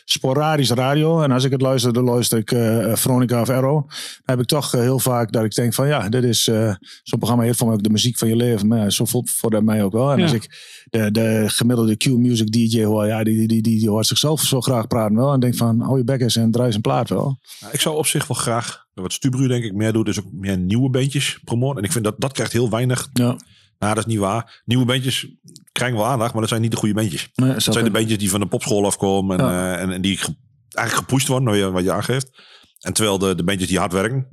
sporadisch 0.04 0.70
radio. 0.70 1.22
En 1.22 1.30
als 1.30 1.44
ik 1.44 1.50
het 1.50 1.60
luister, 1.60 1.92
dan 1.92 2.04
luister 2.04 2.38
ik 2.38 2.50
uh, 2.50 2.94
Veronica 2.94 3.40
of 3.40 3.48
Arrow. 3.48 3.88
Dan 3.88 4.22
heb 4.24 4.40
ik 4.40 4.46
toch 4.46 4.74
uh, 4.74 4.80
heel 4.80 4.98
vaak 4.98 5.32
dat 5.32 5.44
ik 5.44 5.54
denk 5.54 5.74
van 5.74 5.88
ja, 5.88 6.08
dit 6.08 6.24
is 6.24 6.46
uh, 6.46 6.74
zo'n 7.02 7.18
programma 7.18 7.44
heeft 7.44 7.58
voor 7.58 7.66
mij 7.66 7.76
ook 7.76 7.82
de 7.82 7.90
muziek 7.90 8.18
van 8.18 8.28
je 8.28 8.36
leven. 8.36 8.66
Maar 8.66 8.78
ja, 8.78 8.90
zo 8.90 9.04
voelt 9.04 9.30
voor 9.30 9.50
dat 9.50 9.62
mij 9.62 9.84
ook 9.84 9.92
wel. 9.92 10.10
En 10.12 10.16
ja. 10.16 10.22
als 10.22 10.32
ik 10.32 10.48
de, 10.90 11.10
de 11.10 11.44
gemiddelde 11.46 11.96
Q-music 11.96 12.52
DJ 12.52 12.84
hoor, 12.84 13.06
ja, 13.06 13.24
die, 13.24 13.36
die, 13.36 13.48
die, 13.48 13.62
die, 13.62 13.78
die 13.78 13.88
hoort 13.88 14.06
zichzelf 14.06 14.40
zo 14.40 14.60
graag 14.60 14.86
praten 14.86 15.16
wel. 15.16 15.32
En 15.32 15.40
denk 15.40 15.56
van 15.56 15.80
hou 15.80 15.98
je 15.98 16.04
bek 16.04 16.20
eens 16.20 16.36
en 16.36 16.50
draai 16.50 16.70
zijn 16.70 16.82
plaat 16.82 17.08
wel. 17.08 17.38
Nou, 17.60 17.72
ik 17.72 17.80
zou 17.80 17.96
op 17.96 18.06
zich 18.06 18.26
wel 18.26 18.36
graag, 18.36 18.86
wat 18.94 19.12
Stubru 19.12 19.48
denk 19.48 19.64
ik 19.64 19.74
meer 19.74 19.92
doet, 19.92 20.08
is 20.08 20.18
ook 20.18 20.32
meer 20.32 20.58
nieuwe 20.58 20.90
bandjes 20.90 21.38
promoten. 21.44 21.78
En 21.78 21.84
ik 21.84 21.92
vind 21.92 22.04
dat 22.04 22.14
dat 22.18 22.32
krijgt 22.32 22.52
heel 22.52 22.70
weinig. 22.70 23.08
Ja. 23.12 23.36
Nou, 23.78 23.94
dat 23.94 24.06
is 24.06 24.12
niet 24.12 24.20
waar. 24.20 24.62
Nieuwe 24.64 24.84
bandjes 24.84 25.26
krijgen 25.72 25.98
wel 25.98 26.06
aandacht, 26.06 26.32
maar 26.32 26.40
dat 26.40 26.50
zijn 26.50 26.62
niet 26.62 26.70
de 26.70 26.76
goede 26.76 26.94
bandjes. 26.94 27.30
Nee, 27.34 27.52
dat 27.52 27.62
zijn 27.62 27.84
de 27.84 27.90
bandjes 27.90 28.18
die 28.18 28.30
van 28.30 28.40
de 28.40 28.46
popschool 28.46 28.86
afkomen 28.86 29.38
en, 29.38 29.46
ja. 29.46 29.74
uh, 29.74 29.82
en, 29.82 29.90
en, 29.90 30.00
die 30.00 30.16
ge 30.16 30.34
eigenlijk 30.70 31.08
gepusht 31.08 31.28
worden, 31.28 31.48
wat 31.48 31.56
je, 31.56 31.70
wat 31.70 31.84
je 31.84 31.92
aangeeft. 31.92 32.42
En 32.80 32.92
terwijl 32.92 33.18
de, 33.18 33.34
de 33.34 33.44
bandjes 33.44 33.68
die 33.68 33.78
hard 33.78 33.92
werken 33.92 34.26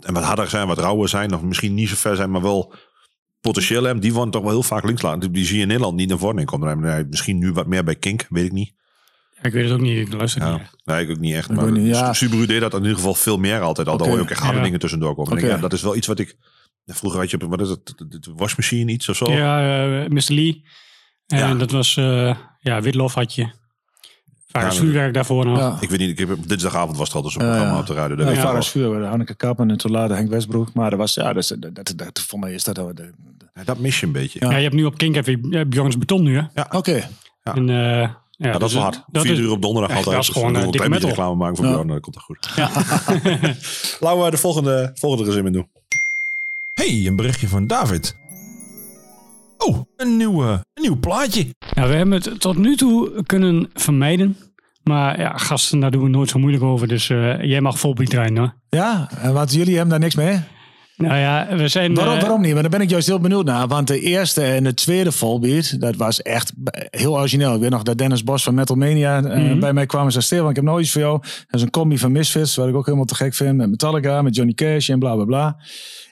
en 0.00 0.14
wat 0.14 0.22
harder 0.22 0.48
zijn, 0.48 0.66
wat 0.66 0.78
rauwer 0.78 1.08
zijn, 1.08 1.34
of 1.34 1.42
misschien 1.42 1.74
niet 1.74 1.88
zo 1.88 1.94
ver 1.96 2.16
zijn, 2.16 2.30
maar 2.30 2.42
wel 2.42 2.74
potentieel 3.40 3.82
hebben, 3.82 4.02
die 4.02 4.12
worden 4.12 4.32
toch 4.32 4.42
wel 4.42 4.50
heel 4.50 4.62
vaak 4.62 4.84
links 4.84 5.02
laten. 5.02 5.32
Die 5.32 5.44
zie 5.44 5.56
je 5.56 5.62
in 5.62 5.68
Nederland 5.68 5.96
niet 5.96 6.08
naar 6.08 6.18
voren 6.18 6.44
komen. 6.44 7.06
Misschien 7.10 7.38
nu 7.38 7.52
wat 7.52 7.66
meer 7.66 7.84
bij 7.84 7.96
Kink, 7.96 8.26
weet 8.28 8.44
ik 8.44 8.52
niet. 8.52 8.72
Ik 9.42 9.52
weet 9.52 9.64
het 9.64 9.72
ook 9.72 9.80
niet, 9.80 10.06
ik 10.06 10.12
luister 10.12 10.42
ja. 10.42 10.52
niet. 10.52 10.70
Nee, 10.84 11.04
ik 11.04 11.10
ook 11.10 11.18
niet 11.18 11.34
echt. 11.34 11.50
Maar 11.50 11.72
niet, 11.72 11.86
ja. 11.86 12.12
Subaru 12.12 12.46
deed 12.46 12.60
dat 12.60 12.74
in 12.74 12.80
ieder 12.80 12.96
geval 12.96 13.14
veel 13.14 13.36
meer 13.36 13.60
altijd 13.60 13.88
al. 13.88 13.94
Okay. 13.94 14.06
Hoor 14.06 14.16
je 14.16 14.22
ook 14.22 14.30
echt 14.30 14.40
harde 14.40 14.58
ja. 14.58 14.64
dingen 14.64 14.78
tussendoor 14.78 15.14
komen. 15.14 15.32
Okay. 15.32 15.44
Denk, 15.44 15.54
ja, 15.54 15.60
dat 15.60 15.72
is 15.72 15.82
wel 15.82 15.96
iets 15.96 16.06
wat 16.06 16.18
ik... 16.18 16.36
Vroeger 16.94 17.20
had 17.20 17.30
je, 17.30 17.48
wat 17.48 17.60
is 17.60 17.68
het, 17.68 17.94
de 17.96 18.32
wasmachine 18.36 18.92
iets 18.92 19.08
of 19.08 19.16
zo? 19.16 19.32
Ja, 19.32 19.86
uh, 19.86 20.08
Mr. 20.08 20.32
Lee. 20.32 20.64
En 21.26 21.38
ja. 21.38 21.54
dat 21.54 21.70
was, 21.70 21.96
uh, 21.96 22.34
ja, 22.60 22.80
Witlof 22.80 23.14
had 23.14 23.34
je. 23.34 23.58
Varens 24.46 24.74
ja, 24.74 24.80
vuurwerk 24.80 25.14
daarvoor 25.14 25.46
nog. 25.46 25.58
Ja. 25.58 25.76
Ik 25.80 25.90
weet 25.90 25.98
niet, 25.98 26.10
ik 26.10 26.28
heb, 26.28 26.38
dinsdagavond 26.46 26.96
was 26.96 27.06
het 27.06 27.16
al 27.16 27.22
dus 27.22 27.34
een 27.34 27.40
programma 27.40 27.78
op 27.78 27.86
de 27.86 27.94
radio. 27.94 28.16
Ja, 28.16 28.30
ja. 28.30 28.40
Varens 28.40 28.68
vuurwerk, 28.68 29.06
Hanneke 29.08 29.34
Kappen 29.34 29.70
en 29.70 29.76
toen 29.76 29.90
later 29.90 30.16
Henk 30.16 30.28
Westbroek. 30.28 30.72
Maar 30.74 30.90
dat 30.90 30.98
was, 30.98 31.14
ja, 31.14 31.32
dat, 31.32 31.56
dat, 31.58 31.74
dat, 31.74 31.92
dat 31.96 32.20
voor 32.20 32.38
mij 32.38 32.52
is 32.52 32.64
dat... 32.64 32.76
Ja, 33.54 33.64
dat 33.64 33.78
mis 33.78 34.00
je 34.00 34.06
een 34.06 34.12
beetje. 34.12 34.40
Ja. 34.40 34.56
je 34.56 34.62
hebt 34.62 34.74
nu 34.74 34.84
op 34.84 34.98
Kink 34.98 35.14
heb 35.14 35.26
je 35.26 35.66
Bjorns 35.66 35.98
Beton 35.98 36.22
nu, 36.22 36.36
hè? 36.36 36.42
Ja. 36.54 36.64
Oké. 36.66 36.76
Okay. 36.76 37.08
Ja. 37.42 37.54
En, 37.54 37.68
uh, 37.68 37.76
ja, 37.76 38.52
ja, 38.52 38.58
dat 38.58 38.68
is 38.68 38.74
wel 38.74 38.82
hard. 38.82 39.04
Dat 39.06 39.22
Vier 39.22 39.32
is, 39.32 39.38
uur 39.38 39.50
op 39.50 39.62
donderdag 39.62 39.96
altijd. 39.96 40.14
Dat 40.14 40.24
is 40.24 40.28
gewoon 40.28 40.52
dus 40.52 40.64
uh, 40.64 40.70
dikke 40.70 40.88
metal. 40.88 41.08
reclame 41.08 41.34
maken 41.34 41.56
voor 41.56 41.64
ja. 41.64 41.72
Bjorn, 41.72 41.88
dat 41.88 42.00
komt 42.00 42.14
dat 42.14 42.24
goed. 42.24 42.50
Ja. 42.56 42.70
Laten 44.06 44.24
we 44.24 44.30
de 44.30 44.36
volgende, 44.36 44.90
volgende 44.94 45.24
gezin 45.24 45.46
in 45.46 45.52
doen. 45.52 45.68
Hey, 46.80 47.06
een 47.06 47.16
berichtje 47.16 47.48
van 47.48 47.66
David. 47.66 48.16
Oh, 49.58 49.80
een 49.96 50.16
nieuw, 50.16 50.44
uh, 50.44 50.50
een 50.50 50.82
nieuw 50.82 50.98
plaatje. 50.98 51.46
Ja, 51.74 51.86
we 51.86 51.94
hebben 51.94 52.14
het 52.22 52.40
tot 52.40 52.56
nu 52.56 52.76
toe 52.76 53.22
kunnen 53.26 53.70
vermijden. 53.74 54.36
Maar 54.82 55.20
ja, 55.20 55.36
gasten, 55.36 55.80
daar 55.80 55.90
doen 55.90 56.02
we 56.02 56.08
nooit 56.08 56.28
zo 56.28 56.38
moeilijk 56.38 56.64
over. 56.64 56.88
Dus 56.88 57.08
uh, 57.08 57.42
jij 57.42 57.60
mag 57.60 57.78
volbeat 57.78 58.10
draaien 58.10 58.36
hoor. 58.36 58.54
Ja, 58.68 59.10
want 59.32 59.52
jullie 59.52 59.74
hebben 59.74 59.90
daar 59.90 59.98
niks 59.98 60.14
mee? 60.14 60.40
Nou 60.96 61.16
ja, 61.16 61.56
we 61.56 61.68
zijn... 61.68 61.94
Waarom, 61.94 62.14
uh, 62.14 62.20
waarom 62.20 62.40
niet? 62.40 62.52
Maar 62.52 62.62
daar 62.62 62.70
ben 62.70 62.80
ik 62.80 62.90
juist 62.90 63.06
heel 63.06 63.20
benieuwd 63.20 63.44
naar. 63.44 63.68
Want 63.68 63.86
de 63.86 64.00
eerste 64.00 64.42
en 64.42 64.64
de 64.64 64.74
tweede 64.74 65.12
volbeat, 65.12 65.80
dat 65.80 65.96
was 65.96 66.22
echt 66.22 66.52
heel 66.90 67.18
origineel. 67.18 67.54
Ik 67.54 67.60
weet 67.60 67.70
nog 67.70 67.82
dat 67.82 67.98
Dennis 67.98 68.24
Bos 68.24 68.42
van 68.42 68.54
Metal 68.54 68.76
Mania 68.76 69.22
uh, 69.22 69.36
mm 69.36 69.46
-hmm. 69.46 69.60
bij 69.60 69.72
mij 69.72 69.86
kwam 69.86 70.04
en 70.04 70.12
zei... 70.12 70.24
Steven, 70.24 70.48
ik 70.48 70.56
heb 70.56 70.64
nog 70.64 70.80
iets 70.80 70.92
voor 70.92 71.00
jou. 71.00 71.18
Dat 71.20 71.60
is 71.60 71.62
een 71.62 71.70
combi 71.70 71.98
van 71.98 72.12
Misfits, 72.12 72.56
wat 72.56 72.68
ik 72.68 72.74
ook 72.74 72.84
helemaal 72.84 73.06
te 73.06 73.14
gek 73.14 73.34
vind. 73.34 73.56
Met 73.56 73.70
Metallica, 73.70 74.22
met 74.22 74.34
Johnny 74.34 74.54
Cash 74.54 74.90
en 74.90 74.98
bla 74.98 75.14
bla 75.14 75.24
bla. 75.24 75.56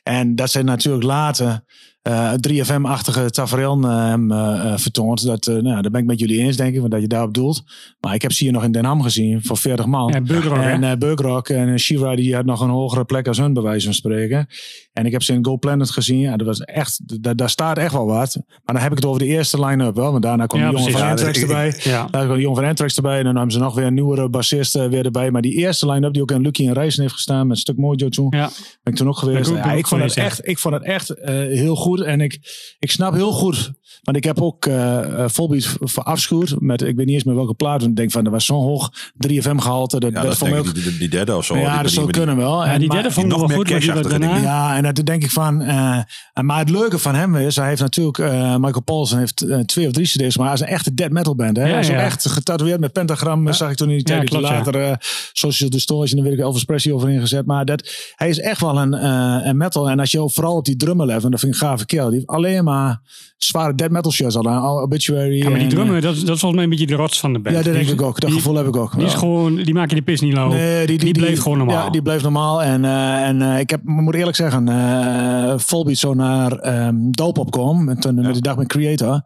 En 0.08 0.34
dat 0.34 0.50
zijn 0.50 0.64
natuurlijk 0.64 1.04
later... 1.04 1.62
Uh, 2.08 2.32
3FM-achtige 2.32 3.30
tafereel 3.30 3.84
uh, 3.84 4.14
uh, 4.18 4.76
vertoond. 4.76 5.26
Dat, 5.26 5.46
nou, 5.46 5.62
daar 5.62 5.90
ben 5.90 6.00
ik 6.00 6.06
met 6.06 6.18
jullie 6.18 6.38
eens, 6.38 6.56
denk 6.56 6.74
ik, 6.74 6.80
want 6.80 6.92
dat 6.92 7.00
je 7.00 7.06
daarop 7.06 7.34
doelt. 7.34 7.62
Maar 8.00 8.14
ik 8.14 8.22
heb 8.22 8.32
ze 8.32 8.44
hier 8.44 8.52
nog 8.52 8.64
in 8.64 8.72
Den 8.72 8.84
Ham 8.84 9.02
gezien, 9.02 9.42
voor 9.42 9.56
40 9.56 9.86
man. 9.86 10.12
Ja, 10.12 10.20
Burgrock, 10.20 10.58
en 10.58 10.98
Burgrock 10.98 11.48
en 11.48 11.78
Shiva, 11.78 12.16
die 12.16 12.34
had 12.34 12.44
nog 12.44 12.60
een 12.60 12.68
hogere 12.68 13.04
plek 13.04 13.28
als 13.28 13.38
hun, 13.38 13.52
bij 13.52 13.62
wijze 13.62 13.84
van 13.84 13.94
spreken. 13.94 14.46
En 14.92 15.06
ik 15.06 15.12
heb 15.12 15.22
ze 15.22 15.32
in 15.32 15.44
Go 15.44 15.56
Planet 15.56 15.90
gezien. 15.90 16.18
Ja, 16.18 16.36
dat 16.36 16.46
was 16.46 16.60
echt, 16.60 17.22
daar, 17.22 17.36
daar 17.36 17.50
staat 17.50 17.78
echt 17.78 17.92
wel 17.92 18.06
wat. 18.06 18.34
Maar 18.36 18.74
dan 18.74 18.82
heb 18.82 18.90
ik 18.90 18.96
het 18.96 19.06
over 19.06 19.20
de 19.20 19.26
eerste 19.26 19.64
line-up 19.64 19.94
wel. 19.94 20.10
Want 20.10 20.22
daarna 20.22 20.46
kwam 20.46 20.60
ja, 20.60 20.70
de 20.70 20.76
jongen 20.76 20.92
van 20.92 21.02
Anthrax 21.02 21.40
erbij. 21.40 21.74
Ja. 21.82 21.90
Daarna 21.90 22.24
kwam 22.24 22.36
de 22.36 22.42
jongen 22.42 22.58
van 22.58 22.68
Anthrax 22.68 22.96
erbij. 22.96 23.18
En 23.18 23.24
dan 23.24 23.34
hebben 23.34 23.52
ze 23.52 23.58
nog 23.58 23.74
weer 23.74 23.86
een 23.86 23.94
nieuwere 23.94 24.28
bassist 24.28 24.74
weer 24.74 25.04
erbij. 25.04 25.30
Maar 25.30 25.42
die 25.42 25.54
eerste 25.54 25.90
line-up, 25.90 26.12
die 26.12 26.22
ook 26.22 26.30
in 26.30 26.40
Lucky 26.40 26.66
en 26.66 26.72
Rijssen 26.72 27.02
heeft 27.02 27.14
gestaan, 27.14 27.46
met 27.46 27.56
een 27.56 27.62
stuk 27.62 27.76
mojo 27.76 28.08
toen. 28.08 28.26
Ja. 28.30 28.50
Ben 28.82 28.92
ik 28.92 28.98
toen 28.98 29.08
ook 29.08 29.18
geweest. 29.18 29.50
Ja, 29.50 29.72
ik, 29.72 29.86
vond 29.86 29.97
het 30.00 30.16
echt, 30.16 30.48
ik 30.48 30.58
vond 30.58 30.74
het 30.74 30.82
echt 30.82 31.14
heel 31.24 31.76
goed. 31.76 32.00
En 32.00 32.20
ik, 32.20 32.38
ik 32.78 32.90
snap 32.90 33.12
heel 33.14 33.32
goed 33.32 33.72
Want 34.02 34.16
ik 34.16 34.24
heb 34.24 34.40
ook 34.42 34.66
eh 34.66 34.74
uh, 35.08 35.24
Volbeat 35.28 35.76
verafschuwd 35.80 36.54
met, 36.58 36.82
ik 36.82 36.96
weet 36.96 37.06
niet 37.06 37.14
eens 37.14 37.24
meer 37.24 37.34
welke 37.34 37.54
plaat. 37.54 37.82
Ik 37.82 37.96
denk 37.96 38.10
van, 38.10 38.24
dat 38.24 38.32
was 38.32 38.44
zo'n 38.44 38.62
hoog 38.62 38.90
3FM 39.26 39.56
gehalte. 39.56 40.00
Dat, 40.00 40.12
Ja, 40.12 40.22
dat, 40.22 40.42
ook- 40.52 40.74
die, 40.74 40.96
die 40.98 41.08
derde 41.08 41.36
of 41.36 41.44
zo. 41.44 41.56
ja, 41.56 41.72
Die- 41.74 41.82
dat 41.82 41.90
zou 41.90 42.10
kunnen 42.10 42.36
wel. 42.36 42.64
Ja, 42.64 42.72
En 42.72 42.78
die 42.80 42.88
derde 42.90 43.10
vond 43.10 43.26
ik 43.26 43.32
nog 43.32 43.40
wel 43.48 43.56
goed, 43.56 43.68
daarna... 44.10 44.36
Ja, 44.36 44.76
en 44.76 44.82
dat 44.82 45.06
denk 45.06 45.22
ik 45.24 45.30
van. 45.30 45.62
eh, 45.62 45.98
en 46.32 46.46
maar 46.46 46.58
het 46.58 46.70
leuke 46.70 46.98
van 46.98 47.14
hem 47.14 47.36
is, 47.36 47.56
hij 47.56 47.68
heeft 47.68 47.80
natuurlijk, 47.80 48.18
eh, 48.18 48.56
Michael 48.56 48.82
Paulsen 48.82 49.18
heeft 49.18 49.46
twee 49.66 49.86
of 49.86 49.92
drie 49.92 50.06
CD's, 50.06 50.36
maar 50.36 50.46
hij 50.46 50.54
is 50.54 50.60
een 50.60 50.66
echte 50.66 50.94
dead 50.94 51.10
metal 51.10 51.34
band. 51.34 51.56
Hè? 51.56 51.62
Ja, 51.64 51.70
hij 51.70 51.80
is 51.80 51.88
echt 51.88 52.28
getatoeëerd 52.28 52.80
met 52.80 52.92
pentagram, 52.92 53.52
zag 53.52 53.70
ik 53.70 53.76
toen 53.76 53.88
in 53.88 53.94
die 53.96 54.04
tijd. 54.04 54.28
Klopt, 54.28 54.44
later 54.44 54.96
Social 55.32 55.70
Distortion, 55.70 56.20
daar 56.20 56.28
weet 56.30 56.38
ik 56.38 56.44
Elvis 56.44 56.64
Presley 56.64 56.94
over 56.94 57.10
ingezet. 57.10 57.46
Maar 57.46 57.64
dat, 57.64 57.90
hij 58.16 58.28
is 58.28 58.40
echt 58.40 58.60
wel 58.60 58.78
een, 58.78 58.94
eh, 58.94 59.36
een 59.46 59.56
metal. 59.56 59.90
En 59.90 59.98
als 60.00 60.10
je 60.10 60.20
ook 60.20 60.32
vooral 60.32 60.56
op 60.56 60.64
die 60.64 60.76
drummer 60.76 61.06
left, 61.06 61.24
en 61.24 61.30
dat 61.30 61.40
vind 61.40 61.54
ik 61.54 61.60
een 61.60 61.66
gave 61.68 61.86
kerel, 61.86 62.06
die 62.06 62.14
heeft 62.14 62.26
alleen 62.30 62.64
maar 62.64 63.00
zware 63.38 63.74
dead 63.74 63.90
metal 63.90 64.12
shirts 64.12 64.36
al 64.36 64.80
Obituary. 64.80 65.36
Ja, 65.36 65.44
maar 65.44 65.58
die 65.58 65.62
en, 65.62 65.68
drummer, 65.74 65.96
eh, 65.96 66.02
dat, 66.02 66.14
dat 66.14 66.22
is 66.22 66.40
volgens 66.40 66.52
mij 66.54 66.62
een 66.62 66.70
beetje 66.70 66.86
de 66.86 66.94
rots 66.94 67.20
van 67.20 67.32
de 67.32 67.38
band. 67.38 67.56
ja, 67.56 67.62
dat 67.62 67.72
Die 67.72 67.84
denk 67.84 67.98
ik 68.00 68.06
ook. 68.06 68.20
Dat 68.20 68.30
die- 68.30 68.38
gevoel 68.38 68.54
heb 68.56 68.66
ik 68.66 68.76
ook. 68.76 68.96
Die 68.96 69.06
is 69.06 69.14
gewoon, 69.14 69.56
die 69.56 69.74
maak 69.74 69.88
je 69.90 69.94
de 69.96 70.02
pis 70.02 70.20
niet 70.20 70.32
lauw. 70.32 70.48
Nee, 70.48 70.86
die, 70.86 70.98
die, 70.98 71.12
bleef 71.12 71.40
gewoon 71.40 71.58
normaal. 71.58 71.84
Ja, 71.84 71.90
die 71.90 72.02
bleef 72.02 72.22
normaal. 72.22 72.62
En, 72.62 72.84
eh, 72.84 73.26
en 73.26 73.42
eh, 73.42 73.58
ik 73.58 73.70
heb, 73.70 73.80
moet 73.84 74.14
eerlijk 74.14 74.36
zeggen, 74.36 74.66
Volbeat 75.60 75.96
zo 75.96 76.14
naar 76.14 76.52
ehm 76.52 76.94
Doop 77.10 77.38
opkwam. 77.38 77.84
Met, 77.84 78.00
toen, 78.00 78.14
met 78.14 78.32
die 78.32 78.42
dag 78.42 78.56
met 78.56 78.66
Creator. 78.66 79.20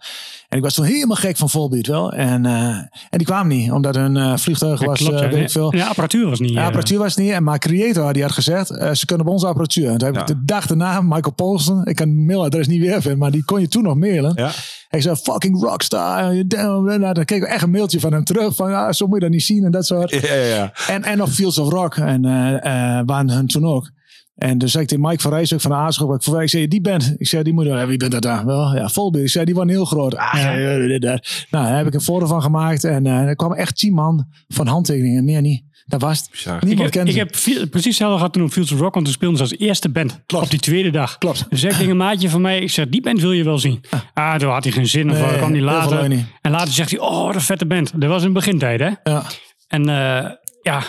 En 0.53 0.59
ik 0.59 0.65
was 0.65 0.75
toen 0.75 0.85
helemaal 0.85 1.17
gek 1.17 1.37
van 1.37 1.51
Volbeat 1.51 1.87
wel. 1.87 2.13
En, 2.13 2.47
eh, 2.47 2.77
en 2.77 2.91
die 3.11 3.27
kwamen 3.27 3.57
niet, 3.57 3.71
omdat 3.71 3.95
hun 3.95 4.17
eh, 4.17 4.37
vliegtuig 4.37 4.85
was, 4.85 4.99
klopt, 4.99 5.15
eh, 5.15 5.23
ja. 5.23 5.29
weet 5.29 5.43
ik 5.43 5.51
veel. 5.51 5.77
Ja, 5.77 5.87
apparatuur 5.87 6.29
was 6.29 6.41
niet... 6.41 6.51
Ja, 6.51 6.65
apparatuur 6.65 6.99
was 6.99 7.17
niet. 7.17 7.31
En 7.31 7.43
maar 7.43 7.59
Creator 7.59 8.13
die 8.13 8.23
had 8.23 8.33
gezegd, 8.33 8.67
ze 8.69 9.07
kunnen 9.07 9.27
op 9.27 9.33
onze 9.33 9.47
apparatuur. 9.47 9.91
En 9.91 9.99
toen 9.99 10.09
heb 10.09 10.21
ik 10.21 10.27
de 10.27 10.45
dag 10.45 10.67
daarna, 10.67 11.01
Michael 11.01 11.33
Paulsen, 11.35 11.85
ik 11.85 11.97
kan 11.97 12.09
het 12.09 12.19
mailadres 12.19 12.67
niet 12.67 12.81
weer 12.81 13.01
vinden, 13.01 13.19
maar 13.19 13.31
die 13.31 13.45
kon 13.45 13.61
je 13.61 13.69
toen 13.69 13.83
nog 13.83 13.97
mailen. 13.97 14.33
Ja. 14.35 14.51
Hij 14.89 15.01
zei, 15.01 15.17
fucking 15.17 15.61
rockstar. 15.63 16.47
Damn. 16.47 16.85
Nou, 16.85 17.15
dan 17.15 17.25
kreeg 17.25 17.43
ik 17.43 17.49
echt 17.49 17.63
een 17.63 17.71
mailtje 17.71 18.01
van 18.01 18.13
hem 18.13 18.25
terug. 18.25 18.55
Van, 18.55 18.71
ja, 18.71 18.93
zo 18.93 19.07
moet 19.07 19.15
je 19.15 19.21
dat 19.21 19.31
niet 19.31 19.43
zien 19.43 19.65
en 19.65 19.71
dat 19.71 19.87
soort. 19.87 20.11
Ja, 20.11 20.35
ja, 20.35 20.45
ja. 20.45 20.73
En, 20.87 21.03
en 21.03 21.23
op 21.23 21.29
Fields 21.29 21.59
of 21.59 21.69
Rock. 21.69 21.97
En 21.97 22.25
eh 22.25 22.99
eh 22.99 23.03
waren 23.07 23.31
hun 23.31 23.47
toen 23.47 23.67
ook. 23.67 23.91
En 24.35 24.59
dus 24.59 24.71
zei 24.71 24.83
ik 24.83 24.89
tegen 24.89 25.05
Mike 25.09 25.23
van 25.23 25.33
Rijswijk 25.33 25.63
van 25.63 25.71
de 25.71 25.77
Aarschot. 25.77 26.27
Ik, 26.27 26.35
ik 26.41 26.49
zei, 26.49 26.69
die 26.69 26.81
band. 26.81 27.15
Ik 27.19 27.27
zei, 27.27 27.43
die 27.43 27.53
moet 27.53 27.67
er. 27.67 27.87
Wie 27.87 27.97
bent 27.97 28.13
dat 28.13 28.23
dan? 28.23 28.45
Wel, 28.47 28.77
ja, 28.77 28.89
Volbeat. 28.89 29.25
Ik 29.25 29.31
zei, 29.31 29.45
die 29.45 29.55
waren 29.55 29.71
heel 29.71 29.85
groot. 29.85 30.17
Ah, 30.17 30.33
ja. 30.35 30.55
Nou, 31.01 31.21
daar 31.51 31.77
heb 31.77 31.87
ik 31.87 31.95
een 31.95 32.01
foto 32.01 32.27
van 32.27 32.43
gemaakt. 32.43 32.85
En 32.85 33.07
eh 33.07 33.13
er 33.13 33.37
kwamen 33.37 33.57
echt 33.57 33.77
tien 33.77 33.95
man 33.95 34.27
van 34.49 34.67
handtekeningen. 34.67 35.25
Meer 35.25 35.41
niet. 35.41 35.63
Dat 35.87 36.01
was 36.01 36.19
het. 36.19 36.29
Bizar. 36.31 36.57
Ik 36.57 36.63
Niemand 36.63 36.83
heb, 36.83 36.91
kende 36.91 37.09
ik 37.21 37.35
ze. 37.43 37.51
heb 37.59 37.71
precies 37.71 37.89
hetzelfde 37.89 38.17
gehad 38.17 38.33
toen 38.33 38.43
op 38.43 38.51
Fields 38.53 38.73
of 38.73 38.79
Rock, 38.81 38.95
want 38.95 39.07
toen 39.07 39.15
speelden 39.15 39.37
ze 39.37 39.43
als 39.43 39.57
eerste 39.59 39.89
band 39.89 40.21
Klopt. 40.27 40.45
op 40.45 40.51
die 40.51 40.61
tweede 40.61 40.91
dag. 40.91 41.19
Klopt. 41.19 41.47
Dus 41.51 41.63
ik 41.65 41.71
tegen 41.71 41.91
een 41.91 41.97
maatje 41.97 42.29
van 42.31 42.41
mij, 42.41 42.59
ik 42.61 42.71
zeg, 42.71 42.89
die 42.89 43.03
band 43.03 43.21
wil 43.21 43.33
je 43.33 43.45
wel 43.45 43.59
zien. 43.59 43.81
Ah, 44.15 44.35
toen 44.35 44.51
had 44.51 44.65
hij 44.65 44.73
geen 44.73 44.87
zin, 44.87 45.11
of 45.11 45.21
Nee, 45.21 45.37
kwam 45.37 45.53
hij 45.53 45.61
later. 45.61 46.11
En 46.41 46.51
later 46.51 46.73
zegt 46.73 46.91
hij, 46.91 46.99
oh, 47.01 47.25
wat 47.27 47.35
een 47.35 47.41
vette 47.41 47.67
band. 47.67 47.93
Dat 48.01 48.09
was 48.09 48.25
in 48.25 48.33
begintijd, 48.33 48.81
hè? 48.81 48.91
Ja. 49.03 49.23
En 49.69 49.89
eh, 49.89 50.31
ja, 50.63 50.83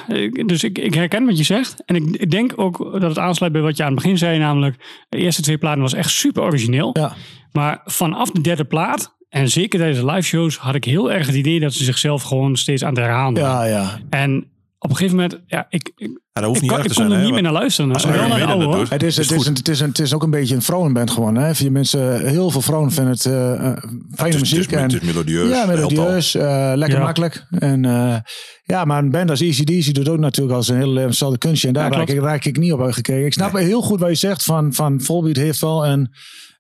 dus 0.46 0.64
ik, 0.64 0.78
ik 0.78 0.94
herken 0.94 1.26
wat 1.26 1.38
je 1.38 1.44
zegt. 1.44 1.84
En 1.86 1.96
ik, 1.96 2.04
ik 2.04 2.32
denk 2.32 2.54
ook 2.56 2.78
dat 2.92 3.02
het 3.02 3.20
aansluit 3.20 3.52
bij 3.52 3.62
wat 3.62 3.78
je 3.78 3.84
aan 3.84 3.92
het 3.94 4.02
begin 4.02 4.18
zei, 4.18 4.40
namelijk 4.40 5.06
de 5.10 5.18
eerste 5.18 5.42
twee 5.42 5.58
platen 5.58 5.82
was 5.82 5.94
echt 5.94 6.10
super 6.10 6.44
origineel. 6.44 6.90
Ja. 6.94 7.14
Maar 7.52 7.82
vanaf 7.86 8.32
de 8.32 8.42
derde 8.42 8.66
plaat, 8.66 9.16
en 9.30 9.50
zeker 9.50 9.80
tijdens 9.80 10.00
de 10.00 10.12
live 10.12 10.28
shows, 10.28 10.58
had 10.58 10.76
ik 10.76 10.84
heel 10.84 11.12
erg 11.12 11.28
het 11.28 11.36
idee 11.36 11.60
dat 11.60 11.74
ze 11.74 11.84
zichzelf 11.84 12.24
gewoon 12.24 12.56
steeds 12.56 12.84
aan 12.84 12.94
het 12.94 13.04
herhalen. 13.04 13.42
Ja, 13.42 13.64
ja. 13.64 14.00
En 14.10 14.48
op 14.80 14.90
een 14.90 14.96
gegeven 14.96 15.16
moment, 15.16 15.42
ja, 15.48 15.66
ik, 15.70 15.92
ik, 15.96 16.20
Ja, 16.34 16.42
dat 16.42 16.50
hoeft 16.50 16.64
ik, 16.64 16.70
niet 16.70 16.80
ik 16.80 16.88
te 16.92 16.94
kon 16.94 17.08
zijn. 17.08 17.18
er 17.20 17.24
niet 17.24 17.34
meer 17.34 17.42
naar 17.42 17.52
luisteren. 17.52 17.94
Als 17.94 18.04
Wel 18.06 18.14
Iron 18.14 18.30
naar 18.30 18.40
de 18.40 18.46
Maiden 18.46 18.66
oude, 18.66 18.78
hoor. 18.78 18.90
Het 18.90 19.04
is, 19.04 19.18
het, 19.18 19.32
is 19.32 19.46
een, 19.46 19.54
het, 19.54 19.68
is 19.70 19.80
een, 19.80 19.88
het 19.90 20.00
is 20.00 20.14
ook 20.14 20.24
een 20.24 20.30
beetje 20.30 20.56
een 20.56 20.62
vrouwenband 20.62 21.12
gewoon. 21.12 21.36
Hè? 21.36 21.52
Je 21.58 21.72
mensen, 21.72 22.28
heel 22.28 22.50
veel 22.50 22.62
vrouwen 22.62 22.92
vinden 22.92 23.14
het 23.14 23.26
eh, 23.26 23.54
eh, 23.54 23.60
fijne 23.60 23.76
Het 24.16 24.34
is, 24.34 24.40
muziek. 24.40 24.58
het 24.58 24.72
is, 24.72 24.78
en, 24.78 24.84
het 24.84 24.94
is 24.94 25.08
melodieus. 25.08 25.50
Ja, 25.50 25.66
melodieus, 25.66 26.36
eh, 26.36 26.72
lekker 26.76 26.98
Ja. 26.98 27.04
makkelijk. 27.04 27.46
En 27.50 27.86
eh, 27.86 28.16
ja, 28.64 28.86
maar 28.86 29.04
een 29.04 29.12
band 29.12 29.30
als 29.30 29.42
ACDC 29.42 29.94
doet 29.94 30.10
ook 30.10 30.20
natuurlijk 30.20 30.56
als 30.56 30.68
een 30.68 30.76
hele 30.78 30.92
leven 30.92 31.10
hetzelfde 31.10 31.38
kunstje. 31.38 31.68
En 31.68 31.74
daar 31.74 31.92
Ja, 31.92 31.98
raak, 31.98 32.10
ik, 32.10 32.20
raak 32.20 32.46
ik 32.46 32.58
niet 32.58 32.74
op 32.74 32.82
uitgekeken. 32.82 33.26
Ik 33.26 33.34
snap 33.34 33.58
heel 33.58 33.82
goed 33.82 34.00
wat 34.00 34.10
je 34.10 34.16
zegt 34.16 34.44
van, 34.44 34.74
van 34.74 35.02
Volbeat 35.02 35.36
heeft 35.36 35.60
wel 35.60 35.86
een 35.86 36.14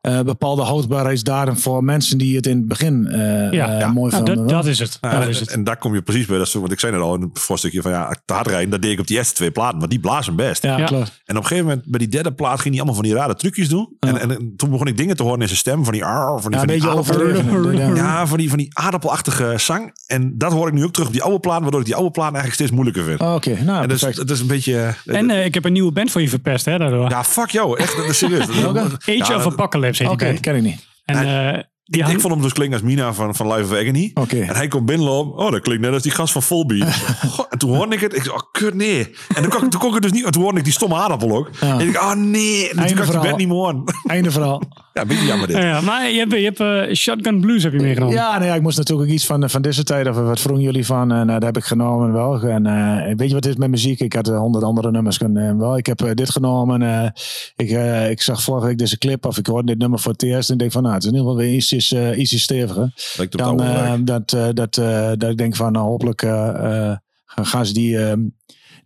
eh, 0.04 0.22
bepaalde 0.22 0.62
houdbaarheidsdatum 0.62 1.58
voor 1.58 1.84
mensen 1.84 2.18
die 2.18 2.36
het 2.36 2.46
in 2.48 2.58
het 2.58 2.68
begin 2.68 3.08
eh, 3.08 3.52
Ja, 3.52 3.74
eh, 3.74 3.80
ja. 3.80 3.88
mooi 3.88 4.12
Nou, 4.12 4.26
vonden. 4.26 4.36
dat, 4.36 4.50
dat 4.50 4.66
is 4.66 4.80
het. 4.80 4.98
Ja, 5.02 5.12
dat 5.12 5.22
en, 5.24 5.30
is 5.30 5.40
het. 5.40 5.52
en 5.52 5.64
daar 5.64 5.78
kom 5.78 5.94
je 5.94 6.02
precies 6.02 6.26
bij. 6.26 6.38
Dat 6.38 6.48
is, 6.48 6.54
want 6.54 6.72
ik 6.72 6.80
zei 6.80 6.92
net 6.92 7.02
al 7.02 7.16
in 7.16 7.22
het 7.22 7.40
voorstukje 7.40 7.82
van 7.82 7.92
ja, 7.92 8.16
te 8.26 8.34
hard 8.34 8.48
rijden. 8.48 8.70
Dat 8.70 8.82
deed 8.82 8.92
ik 8.92 9.00
op 9.00 9.08
die 9.08 9.18
eerste 9.18 9.34
twee 9.34 9.52
platen. 9.52 9.78
Maar 9.80 9.88
die 9.90 10.00
blazen 10.00 10.36
best. 10.36 10.64
ja, 10.64 10.78
Ja. 10.78 10.86
klopt. 10.86 11.22
En 11.26 11.36
op 11.38 11.42
een 11.42 11.48
gegeven 11.48 11.70
moment, 11.70 11.86
bij 11.90 12.00
die 12.00 12.08
derde 12.08 12.34
plaat, 12.34 12.60
ging 12.60 12.76
hij 12.76 12.84
allemaal 12.84 12.94
van 12.96 13.04
die 13.04 13.14
rare 13.14 13.36
trucjes 13.36 13.70
doen. 13.70 13.96
En, 14.00 14.18
en, 14.18 14.32
en 14.32 14.54
toen 14.58 14.70
begon 14.70 14.88
ik 14.88 14.98
dingen 14.98 15.16
te 15.16 15.24
horen 15.24 15.40
in 15.42 15.48
zijn 15.48 15.60
stem. 15.60 15.84
Van 15.84 15.94
die, 15.94 16.06
ar, 16.06 16.42
van 16.42 16.52
die, 16.52 16.60
Ja, 16.60 16.66
een 16.74 16.80
van 16.80 16.80
die 16.80 16.90
aardappel-. 16.90 17.96
Ja. 17.96 18.28
Van 18.28 18.38
die, 18.38 18.50
van 18.50 18.58
die 18.58 18.70
aardappelachtige 18.74 19.54
zang. 19.58 19.92
En 20.08 20.38
dat 20.38 20.52
hoor 20.52 20.68
ik 20.68 20.74
nu 20.74 20.84
ook 20.84 20.92
terug 20.94 21.08
op 21.08 21.14
die 21.14 21.24
oude 21.24 21.40
plaat. 21.40 21.62
Waardoor 21.62 21.80
ik 21.80 21.86
die 21.86 21.96
oude 21.96 22.12
plaat 22.12 22.26
eigenlijk 22.34 22.54
steeds 22.56 22.72
moeilijker 22.72 23.04
vind. 23.04 23.20
Oké, 23.22 23.64
nou 23.64 23.82
en 23.82 23.88
perfect. 23.88 24.16
dat 24.18 24.30
is 24.30 24.40
een 24.40 24.48
beetje... 24.48 24.94
En 25.06 25.30
eh, 25.30 25.46
ik 25.46 25.54
heb 25.54 25.66
een 25.66 25.74
nieuwe 25.74 25.92
band 25.92 26.12
voor 26.12 26.22
je 26.22 26.30
verpest, 26.30 26.66
hè, 26.66 26.78
daardoor. 26.78 27.10
ja, 27.10 27.24
fuck 27.24 27.50
jou. 27.50 27.78
Echt, 27.80 27.96
dat 27.98 28.06
is 28.06 28.18
serieus. 28.18 28.48
Age 28.50 29.00
Ja, 29.06 29.36
of 29.36 29.44
dat- 29.44 29.46
Apocalypse 29.54 29.93
Oké, 30.02 30.18
die 30.18 30.28
band. 30.28 30.40
ken 30.40 30.56
ik 30.56 30.62
niet. 30.62 30.88
En 31.06 31.68
die 31.84 32.00
ik, 32.00 32.02
hang- 32.06 32.16
ik 32.16 32.22
vond 32.22 32.34
hem 32.34 32.44
dus 32.44 32.54
klinken 32.54 32.80
als 32.80 32.88
Mina 32.90 33.14
van, 33.14 33.36
van 33.36 33.48
Live 33.54 33.74
of 33.74 33.80
Agony. 33.80 34.12
En 34.48 34.56
hij 34.56 34.68
komt 34.68 34.86
binnenlopen. 34.86 35.46
Oh, 35.46 35.52
dat 35.52 35.62
klinkt 35.62 35.82
net 35.84 35.94
als 35.94 36.02
die 36.04 36.12
gast 36.12 36.34
van 36.34 36.44
Volbeat. 36.44 36.94
Goh, 37.36 37.46
en 37.50 37.58
toen 37.58 37.76
hoorde 37.76 37.96
ik 37.96 38.02
het. 38.02 38.16
Ik 38.16 38.24
zei, 38.24 38.36
oh, 38.36 38.42
kut, 38.52 38.74
nee. 38.74 39.00
En 39.36 39.42
toen 39.42 39.50
kon, 39.52 39.64
ik- 39.64 39.70
toen 39.72 39.80
kon 39.80 39.90
ik 39.90 39.94
het 39.94 40.04
dus 40.04 40.12
niet. 40.12 40.32
Toen 40.32 40.42
hoorde 40.42 40.58
ik 40.58 40.64
die 40.64 40.74
stomme 40.74 40.96
aardappel 40.96 41.32
ook. 41.38 41.50
Ja. 41.62 41.80
En 41.80 41.88
ik 41.88 41.94
dacht, 41.94 42.06
oh 42.06 42.14
nee. 42.22 42.70
En 42.70 42.88
toen 42.88 43.06
kan 43.06 43.16
ik 43.16 43.22
die 43.22 43.36
niet 43.36 43.48
meer 43.48 43.58
horen. 43.58 43.84
Einde 44.08 44.32
verhaal. 44.32 44.62
Ja, 44.94 45.02
een 45.02 45.08
beetje 45.08 45.26
jammer 45.26 45.48
dit. 45.48 45.58
ja, 45.58 45.64
ja, 45.64 45.82
maar 45.82 46.10
je 46.10 46.18
hebt, 46.20 46.32
je 46.32 46.38
hebt 46.44 46.60
eh, 46.90 46.96
Shotgun 46.96 47.40
Blues 47.42 47.64
heb 47.64 47.74
je 47.74 47.80
meegenomen. 47.80 48.16
Ja, 48.16 48.34
nou 48.34 48.46
ja, 48.46 48.56
ik 48.56 48.62
moest 48.62 48.78
natuurlijk 48.78 49.08
ook 49.10 49.14
iets 49.16 49.26
van, 49.26 49.50
van 49.50 49.62
deze 49.62 49.84
tijd. 49.84 50.08
Of 50.08 50.16
wat 50.16 50.40
vroegen 50.40 50.64
jullie 50.64 50.86
van? 50.86 51.12
En 51.12 51.28
eh, 51.28 51.34
dat 51.34 51.44
heb 51.44 51.58
ik 51.58 51.64
genomen 51.64 52.12
wel. 52.14 52.42
En 52.42 52.66
eh, 52.66 53.16
weet 53.16 53.28
je 53.28 53.34
wat 53.34 53.44
dit 53.44 53.52
is 53.52 53.58
met 53.58 53.70
muziek? 53.70 54.00
Ik 54.00 54.14
had 54.14 54.28
honderd 54.28 54.64
andere 54.64 54.92
nummers 54.92 55.18
kunnen 55.18 55.44
nemen. 55.44 55.58
Wel, 55.60 55.78
ik 55.78 55.86
heb 55.86 56.12
dit 56.14 56.30
genomen. 56.30 56.82
eh, 56.82 57.10
ik, 57.56 57.70
ik 58.10 58.22
zag 58.22 58.42
vorige 58.44 58.68
week 58.68 58.78
deze 58.78 58.98
clip 58.98 59.26
of 59.26 59.38
ik 59.38 59.46
hoorde 59.48 59.66
dit 59.68 59.78
nummer 59.78 60.00
voor 60.00 60.12
het 60.12 60.24
eerst. 60.24 60.48
En 60.48 60.54
ik 60.54 60.60
denk 60.60 60.72
van, 60.72 60.82
nou, 60.82 60.94
het 60.94 61.04
is 61.04 61.10
in 61.10 61.16
ieder 61.16 61.30
geval 61.32 61.46
weer 61.46 61.56
iets, 61.56 61.72
uh, 61.92 62.18
iets 62.18 62.42
steviger. 62.42 62.94
Lijkt 63.18 63.34
op 63.34 63.40
Dan, 63.40 63.62
eh, 63.62 63.94
dat, 64.06 64.34
eh, 64.34 64.48
dat, 64.54 64.78
eh, 64.78 65.12
dat 65.18 65.30
ik 65.30 65.38
denk 65.38 65.56
van, 65.56 65.72
nou, 65.72 65.86
hopelijk 65.88 66.22
eh, 66.22 66.90
eh, 66.90 66.98
gaan- 67.26 67.66
ze 67.66 67.74
die... 67.74 67.98
eh, 67.98 68.18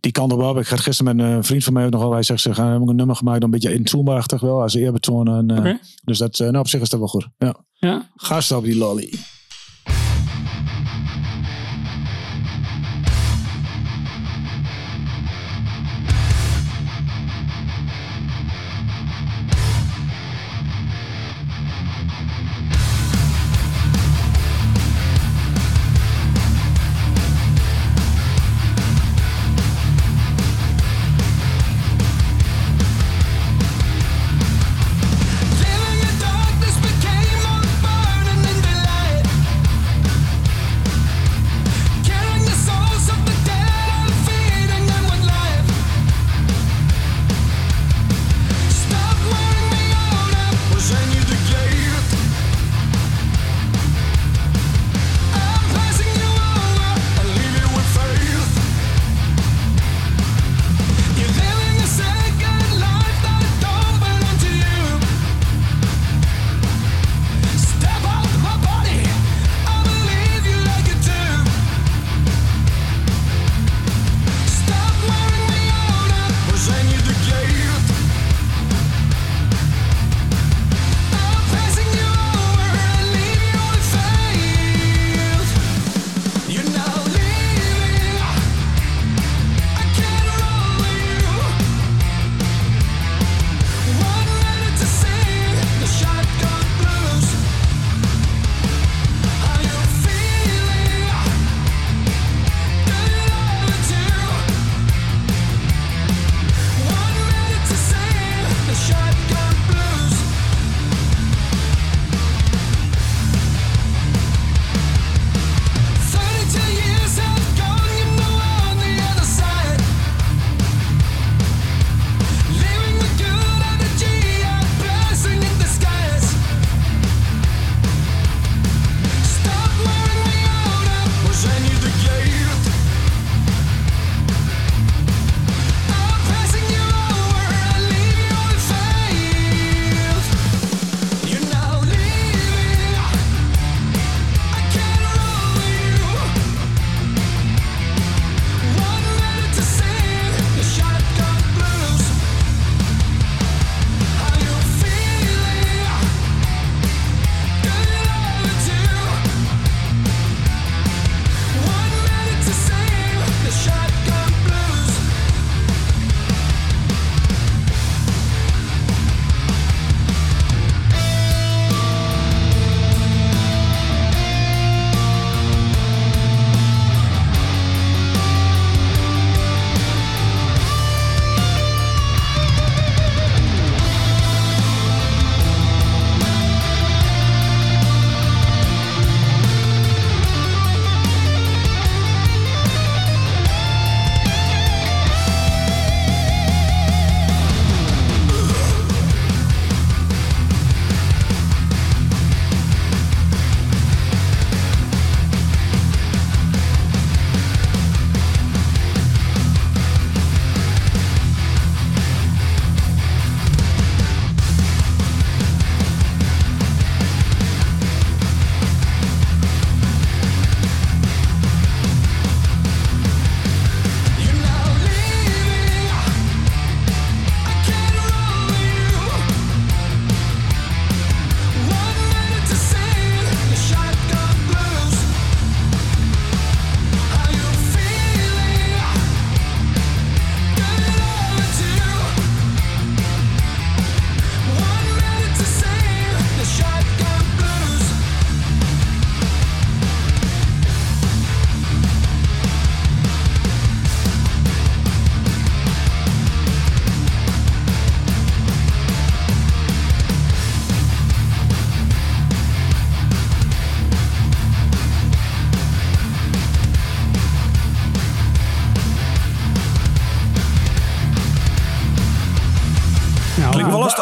die 0.00 0.12
kant 0.12 0.32
op 0.32 0.38
wel. 0.38 0.58
Ik 0.58 0.66
had 0.66 0.80
gisteren 0.80 1.16
met 1.16 1.26
een 1.26 1.44
vriend 1.44 1.64
van 1.64 1.72
mij 1.72 1.84
ook 1.84 1.90
nog 1.90 2.00
wel. 2.02 2.12
Hij 2.12 2.22
zegt, 2.22 2.40
ze 2.40 2.54
gaan 2.54 2.70
hebben 2.70 2.88
een 2.88 2.96
nummer 2.96 3.16
gemaakt, 3.16 3.42
een 3.42 3.50
beetje 3.50 3.74
intoonbaarachtig 3.74 4.40
wel, 4.40 4.62
als 4.62 4.74
eerbetoon. 4.74 5.28
En, 5.28 5.50
eh. 5.56 5.62
Dus 6.04 6.18
dat, 6.18 6.38
eh, 6.38 6.46
nou, 6.46 6.58
op 6.58 6.68
zich 6.68 6.80
is 6.80 6.88
dat 6.88 6.98
wel 6.98 7.08
goed. 7.08 7.28
Ja. 7.38 7.54
Ja. 7.72 8.10
Gast 8.16 8.52
op 8.52 8.64
die 8.64 8.76
lolly. 8.76 9.12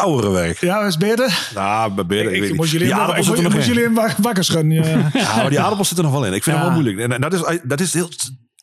Oudere 0.07 0.31
werk. 0.31 0.59
Ja, 0.59 0.79
is 0.85 0.97
beter? 0.97 1.49
Nou, 1.55 1.93
bij 1.93 2.05
Beer, 2.05 2.31
ik, 2.33 2.43
Ik, 2.43 2.55
moest 2.55 2.71
jullie, 2.71 2.87
die 2.87 2.95
aardappels 2.95 3.25
zitten 3.27 3.43
nog 3.51 3.65
jullie 3.65 3.83
in 3.83 3.93
wak- 3.93 4.17
wakker 4.17 4.43
schudden. 4.43 4.71
Ja. 4.71 5.09
Ja, 5.13 5.35
maar 5.35 5.49
die 5.49 5.59
aardappels 5.63 5.87
zitten 5.87 6.05
er 6.05 6.11
nog 6.11 6.19
wel 6.21 6.29
in. 6.29 6.35
Ik 6.35 6.43
vind 6.43 6.55
Ja. 6.55 6.61
het 6.63 6.71
wel 6.73 6.81
moeilijk. 6.81 7.11
En, 7.11 7.21
dat 7.21 7.33
is, 7.33 7.59
dat 7.63 7.79
is 7.79 7.93
heel... 7.93 8.09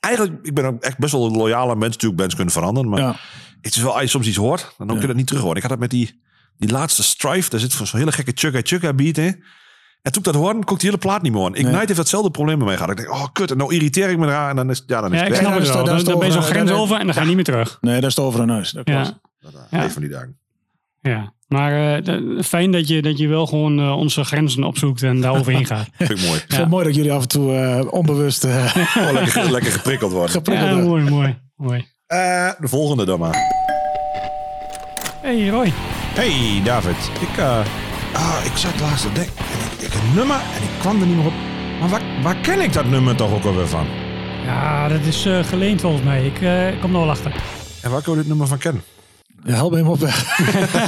Eigenlijk, 0.01 0.39
ik 0.43 0.55
ben 0.55 0.65
ook 0.65 0.83
echt 0.83 0.99
best 0.99 1.13
wel 1.13 1.27
een 1.27 1.37
loyale 1.37 1.77
mens. 1.77 1.93
Natuurlijk, 1.93 2.21
mensen 2.21 2.37
kunnen 2.37 2.55
veranderen. 2.55 2.91
Maar 2.91 3.01
Ja. 3.01 3.17
het 3.61 3.77
is 3.77 3.83
wel, 3.83 3.93
als 3.93 4.03
je 4.03 4.09
soms 4.09 4.27
iets 4.27 4.37
hoort, 4.37 4.75
dan 4.79 4.87
kun 4.87 5.01
je 5.01 5.07
dat 5.07 5.17
niet 5.17 5.27
terug 5.27 5.43
horen. 5.43 5.57
Ik 5.57 5.63
had 5.63 5.71
dat 5.71 5.81
met 5.81 5.91
die, 5.91 6.23
die 6.59 6.71
laatste 6.71 7.03
Strife. 7.03 7.51
Daar 7.51 7.61
zit 7.61 7.73
zo'n 7.73 7.87
hele 8.01 8.13
gekke 8.13 8.33
chugga 8.35 8.61
chugga 8.63 8.93
beat 8.93 9.17
in. 9.19 9.45
En 10.03 10.13
toen 10.13 10.23
ik 10.23 10.33
dat 10.33 10.35
hoorde, 10.43 10.65
kon 10.65 10.75
ik 10.75 10.81
die 10.81 10.91
hele 10.91 11.01
plaat 11.03 11.23
niet 11.23 11.33
meer 11.33 11.41
horen. 11.41 11.57
Ignite 11.59 11.79
heeft 11.79 11.97
datzelfde 11.97 12.31
probleem 12.31 12.57
bij 12.59 12.67
mij 12.67 12.77
gehad. 12.77 12.91
Ik 12.91 12.97
denk, 12.97 13.11
oh 13.11 13.25
kut, 13.33 13.51
en 13.51 13.57
nou 13.57 13.75
irriteer 13.75 14.09
ik 14.11 14.19
me 14.19 14.27
eraan. 14.27 14.49
En 14.51 14.57
dan 14.57 14.71
is, 14.71 14.83
ja, 14.87 15.01
dan 15.01 15.13
is 15.15 15.21
Ja, 15.21 15.27
ik 15.27 15.35
snap 15.35 15.55
het 15.59 15.69
wel. 15.69 15.85
Dan, 15.85 15.97
is 15.97 16.05
dan 16.05 16.19
ben 16.19 16.27
je 16.27 16.33
zo'n 16.33 16.43
grens 16.43 16.71
over 16.71 16.99
en 16.99 17.05
dan 17.05 17.15
ga 17.15 17.21
je 17.21 17.27
niet 17.27 17.35
meer 17.35 17.45
terug. 17.45 17.79
Nee, 17.81 18.01
dat 18.01 18.11
is 18.11 18.17
het 18.17 18.25
over 18.25 18.41
een 18.41 18.49
huis. 18.49 18.71
Dat. 18.71 18.89
Ja. 18.89 19.21
Een 19.71 19.91
van 19.91 20.03
die 20.03 20.11
dagen. 20.11 20.39
Ja. 21.11 21.33
Maar 21.49 21.99
eh, 22.03 22.15
fijn 22.43 22.71
dat 22.71 22.89
je, 22.89 23.03
dat 23.03 23.19
je 23.19 23.29
wel 23.29 23.47
gewoon 23.47 23.79
eh, 23.81 23.97
onze 23.97 24.25
grenzen 24.25 24.65
opzoekt 24.65 25.03
en 25.03 25.21
daar 25.21 25.33
overheen 25.39 25.67
gaat. 25.67 25.89
Vind 25.99 26.11
ik 26.11 26.21
mooi. 26.27 26.35
Ik 26.39 26.45
vind 26.49 26.61
het 26.61 26.69
mooi 26.71 26.85
dat 26.85 26.95
jullie 26.95 27.13
af 27.13 27.23
en 27.23 27.29
toe 27.29 27.55
eh, 27.57 27.93
onbewust 27.93 28.45
eh, 28.45 28.77
Oh, 28.99 29.13
lekker, 29.13 29.51
lekker 29.51 29.73
geprikkeld 29.73 30.13
worden. 30.13 30.31
geprikkeld 30.31 30.69
Ja, 30.71 30.75
worden. 30.75 30.89
mooi, 30.89 31.11
mooi, 31.11 31.39
mooi. 31.57 31.87
Eh, 32.07 32.51
de 32.59 32.69
volgende 32.69 33.05
dan 33.05 33.19
maar. 33.19 33.37
Hey 35.23 35.49
Roy. 35.49 35.73
Hey 36.15 36.61
David, 36.65 36.97
ik, 37.21 37.37
eh, 37.39 37.59
ah, 38.13 38.37
ik 38.45 38.57
zat 38.57 38.81
laatst 38.81 39.03
te 39.07 39.13
denken. 39.13 39.35
En 39.37 39.59
ik, 39.79 39.87
ik 39.87 39.95
een 39.95 40.15
nummer 40.15 40.37
en 40.37 40.63
ik 40.63 40.69
kwam 40.81 41.01
er 41.01 41.07
niet 41.07 41.17
meer 41.17 41.27
op. 41.27 41.33
Maar 41.81 41.89
waar, 41.89 42.03
waar 42.23 42.37
ken 42.37 42.61
ik 42.61 42.73
dat 42.73 42.87
nummer 42.87 43.17
toch 43.17 43.33
ook 43.33 43.45
alweer 43.45 43.69
van? 43.69 43.87
Ja, 44.45 44.89
dat 44.89 45.01
is 45.01 45.27
eh, 45.27 45.45
geleend 45.45 45.81
volgens 45.81 46.03
mij. 46.03 46.27
Ik 46.27 46.41
eh, 46.43 46.81
kom 46.81 46.93
er 46.95 47.01
wel 47.01 47.11
achter. 47.11 47.33
En 47.83 47.91
waar 47.91 48.03
kun 48.03 48.13
je 48.13 48.19
dit 48.19 48.29
nummer 48.29 48.47
van 48.47 48.59
kennen? 48.59 48.83
Ja, 49.47 49.55
help 49.55 49.71
me 49.71 49.77
hem 49.77 49.89
op 49.89 49.99
weg. 49.99 50.37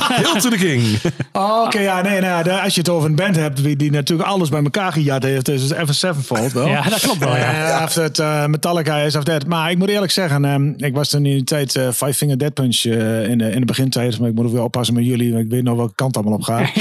Heel 0.08 0.40
to 0.40 0.48
the 0.50 0.56
king. 0.56 0.98
Oh, 1.32 1.62
Oké, 1.66 1.78
ja, 1.78 2.02
nee, 2.02 2.20
nou, 2.20 2.42
de- 2.42 2.60
als 2.60 2.74
je 2.74 2.80
het 2.80 2.88
over 2.88 3.08
een 3.08 3.14
band 3.14 3.36
hebt 3.36 3.62
die, 3.62 3.76
die 3.76 3.90
natuurlijk 3.90 4.28
alles 4.28 4.48
bij 4.48 4.62
elkaar 4.62 4.92
gejat 4.92 5.22
heeft, 5.22 5.48
is 5.48 5.62
het 5.62 5.72
Evan 5.72 5.94
Sevenfold 5.94 6.52
wel. 6.52 6.66
Ja, 6.68 6.82
dat 6.82 7.00
klopt 7.00 7.18
wel, 7.18 7.36
ja. 7.36 7.76
Eh, 7.78 7.84
of 7.84 7.94
het 7.94 8.18
eh, 8.18 8.46
Metallica 8.46 8.96
is 8.96 9.16
of 9.16 9.24
dat. 9.24 9.46
Maar 9.46 9.70
ik 9.70 9.78
moet 9.78 9.88
eerlijk 9.88 10.12
zeggen, 10.12 10.44
ehm, 10.44 10.72
ik 10.76 10.94
was 10.94 11.08
toen 11.08 11.26
in 11.26 11.32
die 11.34 11.44
tijd 11.44 11.76
eh, 11.76 11.88
Five 11.90 12.14
Finger 12.14 12.38
Dead 12.38 12.54
Punch 12.54 12.76
eh, 12.84 13.28
in, 13.28 13.38
de, 13.38 13.50
in 13.50 13.60
de 13.60 13.66
begintijd. 13.66 14.18
Maar 14.18 14.28
ik 14.28 14.34
moet 14.34 14.46
ook 14.46 14.52
weer 14.52 14.62
oppassen 14.62 14.94
met 14.94 15.04
jullie, 15.04 15.32
want 15.32 15.44
ik 15.44 15.50
weet 15.50 15.62
nog 15.62 15.76
welke 15.76 15.94
kant 15.94 16.16
allemaal 16.16 16.34
op 16.34 16.42
gaat. 16.42 16.74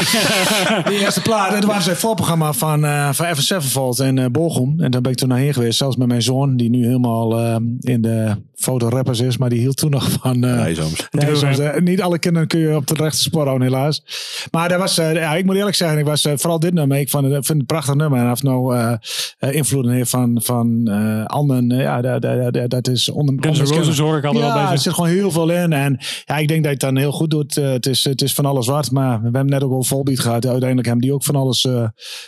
die 0.89 0.99
eerste 0.99 1.21
plaat, 1.21 1.53
en 1.53 1.67
waren 1.67 1.82
ze 1.84 1.89
het 1.89 1.99
voorprogramma 1.99 2.53
van, 2.53 2.86
eh 2.86 3.09
van 3.11 3.26
Evan 3.26 3.43
Sevenfold 3.43 3.99
in 3.99 4.17
eh 4.17 4.26
Bochum. 4.32 4.76
En 4.82 4.91
daar 4.91 5.01
ben 5.01 5.11
ik 5.11 5.17
toen 5.17 5.30
naar 5.30 5.38
heen 5.38 5.53
geweest, 5.53 5.78
zelfs 5.78 5.95
met 5.95 6.07
mijn 6.07 6.21
zoon, 6.21 6.57
die 6.57 6.69
nu 6.69 6.86
helemaal 6.86 7.39
eh, 7.39 7.55
in 7.80 8.01
de 8.01 8.36
fotorappers 8.66 9.20
is. 9.20 9.38
Maar 9.38 9.49
die 9.49 9.59
hield 9.59 9.78
toen 9.78 9.89
nog 9.91 10.09
van... 10.22 10.43
eh, 10.43 10.61
Nee, 10.61 10.76
soms. 10.76 11.07
Nee, 11.11 11.36
soms, 11.36 11.59
eh, 11.59 11.82
niet 11.82 12.01
alle 12.01 12.20
kinderen 12.20 12.47
kun 12.47 12.59
je 12.59 12.76
op 12.76 12.88
de 12.88 12.93
rechte 12.93 13.22
spoor 13.22 13.45
houden, 13.45 13.68
helaas. 13.68 14.03
Maar 14.51 14.70
dat 14.70 14.80
was, 14.80 14.97
eh, 14.97 15.13
ja, 15.13 15.36
ik 15.36 15.45
moet 15.45 15.55
eerlijk 15.55 15.76
zeggen, 15.76 15.97
ik 15.97 16.05
was 16.05 16.22
vooral 16.36 16.59
dit 16.59 16.74
nummer. 16.74 16.97
Ik 16.97 17.09
vond 17.09 17.24
het, 17.24 17.34
vind 17.34 17.47
het 17.47 17.57
een 17.59 17.66
prachtig 17.66 17.95
nummer. 17.95 18.20
En 18.20 18.32
of 18.32 18.43
nou 18.43 18.76
eh 18.76 18.93
eh, 19.38 19.53
invloeden 19.53 19.91
heeft 19.91 20.09
van, 20.09 20.39
van 20.43 20.88
eh, 20.88 21.26
anderen, 21.26 21.70
ja, 21.70 22.01
dat, 22.01 22.22
dat, 22.22 22.53
dat, 22.53 22.70
dat 22.70 22.88
is 22.88 23.09
onder. 23.09 23.36
Guns 23.39 23.59
N'. 23.72 23.74
Roses 23.76 23.97
hoor 23.97 24.18
ik 24.18 24.24
altijd 24.26 24.43
ja, 24.45 24.53
wel 24.53 24.63
bij 24.63 24.72
er 24.72 24.78
zit 24.80 24.93
gewoon 24.93 25.09
heel 25.09 25.32
veel 25.32 25.49
in. 25.49 25.74
En 25.74 25.97
ja, 26.26 26.38
ik 26.38 26.47
denk 26.47 26.63
dat 26.63 26.63
je 26.63 26.70
het 26.70 26.80
dan 26.80 26.97
heel 26.97 27.11
goed 27.11 27.30
doet. 27.30 27.55
Het, 27.55 27.86
is, 27.86 28.03
het 28.03 28.22
is 28.22 28.34
van 28.34 28.45
alles 28.45 28.68
wat. 28.68 28.91
Maar 28.91 29.18
we 29.18 29.24
hebben 29.24 29.45
net 29.45 29.63
ook 29.63 29.72
al 29.72 29.84
volbeat 29.84 30.20
gehad. 30.20 30.45
Uiteindelijk 30.45 30.86
hebben 30.88 31.05
die 31.05 31.13
ook 31.13 31.24
van 31.24 31.36
alles 31.36 31.66
eh, 31.66 31.88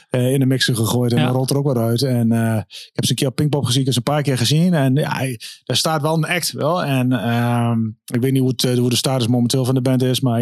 eh, 0.09 0.31
in 0.31 0.39
de 0.39 0.45
mixer 0.45 0.75
gegooid. 0.75 1.11
En 1.11 1.17
Ja. 1.17 1.25
dan 1.25 1.33
rolt 1.35 1.49
er 1.49 1.57
ook 1.57 1.65
wat 1.65 1.77
uit. 1.77 2.01
En 2.01 2.31
eh, 2.31 2.55
ik 2.67 2.91
heb 2.93 3.05
ze 3.05 3.09
een 3.11 3.15
keer 3.15 3.27
op 3.27 3.35
Pinkpop 3.35 3.65
gezien. 3.65 3.79
Ik 3.79 3.85
heb 3.85 3.93
ze 3.95 4.01
een 4.05 4.13
paar 4.13 4.21
keer 4.23 4.37
gezien. 4.37 4.73
En 4.73 4.95
ja, 4.95 5.19
daar 5.63 5.77
staat 5.77 6.01
wel 6.01 6.13
een 6.13 6.25
act 6.27 6.51
wel. 6.51 6.83
En 6.83 7.11
ehm, 7.11 7.79
ik 8.05 8.21
weet 8.21 8.31
niet 8.31 8.41
hoe, 8.41 8.49
het, 8.49 8.63
eh, 8.63 8.77
hoe 8.77 8.89
de 8.89 8.95
status 8.95 9.27
momenteel 9.27 9.65
van 9.65 9.75
de 9.75 9.81
band 9.81 10.01
is. 10.01 10.19
Maar 10.19 10.41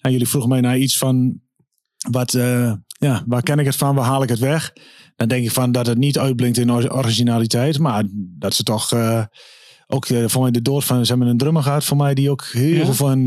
nou, 0.00 0.12
jullie 0.14 0.28
vroegen 0.28 0.50
mij 0.50 0.60
naar 0.60 0.78
iets 0.78 0.98
van... 0.98 1.40
Wat, 2.10 2.34
eh, 2.34 2.72
ja, 2.98 3.22
waar 3.26 3.42
ken 3.42 3.58
ik 3.58 3.66
het 3.66 3.76
van? 3.76 3.94
Waar 3.94 4.04
haal 4.04 4.22
ik 4.22 4.28
het 4.28 4.38
weg? 4.38 4.72
Dan 5.16 5.28
denk 5.28 5.44
ik 5.44 5.50
van 5.50 5.72
dat 5.72 5.86
het 5.86 5.98
niet 5.98 6.18
uitblinkt 6.18 6.58
in 6.58 6.70
or- 6.72 6.92
originaliteit. 6.96 7.78
Maar 7.78 8.04
dat 8.12 8.54
ze 8.54 8.62
toch... 8.62 8.92
eh, 8.92 9.22
ook 9.86 10.06
voor 10.26 10.42
mij 10.42 10.50
de 10.50 10.62
dood 10.62 10.84
van... 10.84 11.04
Ze 11.06 11.10
hebben 11.12 11.30
een 11.30 11.36
drummer 11.36 11.62
gehad 11.62 11.84
voor 11.84 11.96
mij 11.96 12.14
die 12.14 12.30
ook 12.30 12.44
heel 12.44 12.74
Ja? 12.74 12.84
veel 12.84 12.94
van... 12.94 13.26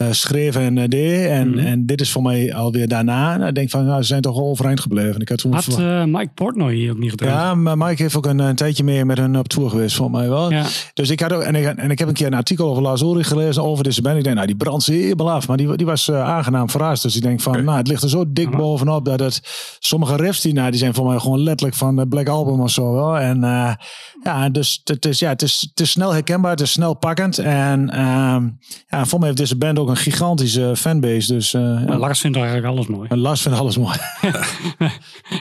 eh, 0.00 0.06
schreef 0.10 0.56
en 0.56 0.78
eh, 0.78 0.88
deed. 0.88 1.26
En, 1.26 1.48
Mhm. 1.50 1.58
en 1.58 1.86
dit 1.86 2.00
is 2.00 2.10
voor 2.12 2.22
mij 2.22 2.54
alweer 2.54 2.88
daarna. 2.88 3.36
Nou, 3.36 3.48
ik 3.48 3.54
denk 3.54 3.70
van, 3.70 3.84
nou, 3.86 4.00
ze 4.00 4.06
zijn 4.06 4.20
toch 4.22 4.34
wel 4.36 4.46
overeind 4.46 4.80
gebleven. 4.80 5.20
Ik 5.20 5.28
had 5.28 5.38
toen 5.38 5.52
Had 5.52 5.64
verwacht- 5.64 5.84
eh, 5.84 6.04
Mike 6.04 6.30
Portnoy 6.34 6.74
hier 6.74 6.90
ook 6.90 6.98
niet 6.98 7.10
gedaan? 7.10 7.28
ja, 7.28 7.54
maar 7.54 7.76
Mike 7.78 8.02
heeft 8.02 8.16
ook 8.16 8.26
een, 8.26 8.38
een 8.38 8.54
tijdje 8.54 8.84
meer 8.84 9.06
met 9.06 9.18
hun 9.18 9.38
op 9.38 9.48
tour 9.48 9.70
geweest, 9.70 9.96
volgens 9.96 10.18
mij 10.18 10.28
wel. 10.28 10.50
Ja. 10.52 10.64
Dus 10.94 11.10
ik 11.10 11.20
had 11.20 11.32
ook, 11.32 11.42
en 11.42 11.54
ik, 11.54 11.64
en 11.66 11.90
ik 11.90 11.98
heb 11.98 12.08
een 12.08 12.14
keer 12.14 12.26
een 12.26 12.34
artikel 12.34 12.68
over 12.68 12.82
Lars 12.82 13.00
Ulrich 13.00 13.28
gelezen 13.28 13.62
over 13.62 13.84
deze 13.84 14.02
band. 14.02 14.16
Ik 14.16 14.22
denk, 14.24 14.34
nou, 14.34 14.46
die 14.46 14.56
brandt 14.56 14.84
zeer 14.84 15.16
belaf. 15.16 15.48
Maar 15.48 15.56
die, 15.56 15.76
die 15.76 15.86
was 15.86 16.10
aangenaam 16.10 16.70
verrast. 16.70 17.02
Dus 17.02 17.16
ik 17.16 17.22
denk 17.22 17.40
van, 17.40 17.64
nou, 17.64 17.78
het 17.78 17.88
ligt 17.88 18.02
er 18.02 18.08
zo 18.08 18.24
dik 18.32 18.50
bovenop 18.56 19.04
dat 19.04 19.20
het... 19.20 19.40
Sommige 19.78 20.16
riffs, 20.16 20.40
die, 20.40 20.52
nou, 20.52 20.70
die 20.70 20.78
zijn 20.80 20.94
voor 20.94 21.06
mij 21.06 21.18
gewoon 21.18 21.40
letterlijk 21.40 21.78
van 21.78 21.96
de 21.96 22.08
Black 22.08 22.28
Album 22.28 22.60
of 22.60 22.70
zo 22.70 22.92
wel. 22.92 23.18
En 23.18 23.40
ja, 24.22 24.48
dus 24.52 24.80
het 24.84 25.06
is, 25.06 25.18
ja, 25.18 25.28
het, 25.28 25.42
is, 25.42 25.66
het 25.70 25.80
is 25.80 25.90
snel 25.90 26.12
herkenbaar, 26.12 26.50
het 26.50 26.60
is 26.60 26.72
snel 26.72 26.94
pakkend. 26.94 27.38
En 27.38 27.90
ehm, 27.90 28.48
ja, 28.88 29.04
voor 29.06 29.18
mij 29.18 29.28
heeft 29.28 29.40
deze 29.40 29.56
band 29.56 29.78
ook 29.78 29.88
een 29.90 29.96
gigantische 29.96 30.76
fanbase. 30.76 31.32
Dus 31.32 31.54
eh, 31.54 31.60
ja. 31.86 31.98
Lars 31.98 32.20
vindt 32.20 32.36
eigenlijk 32.36 32.66
alles 32.66 32.86
mooi. 32.86 33.08
En 33.08 33.18
Lars 33.18 33.42
vindt 33.42 33.58
alles 33.58 33.76
mooi. 33.76 33.96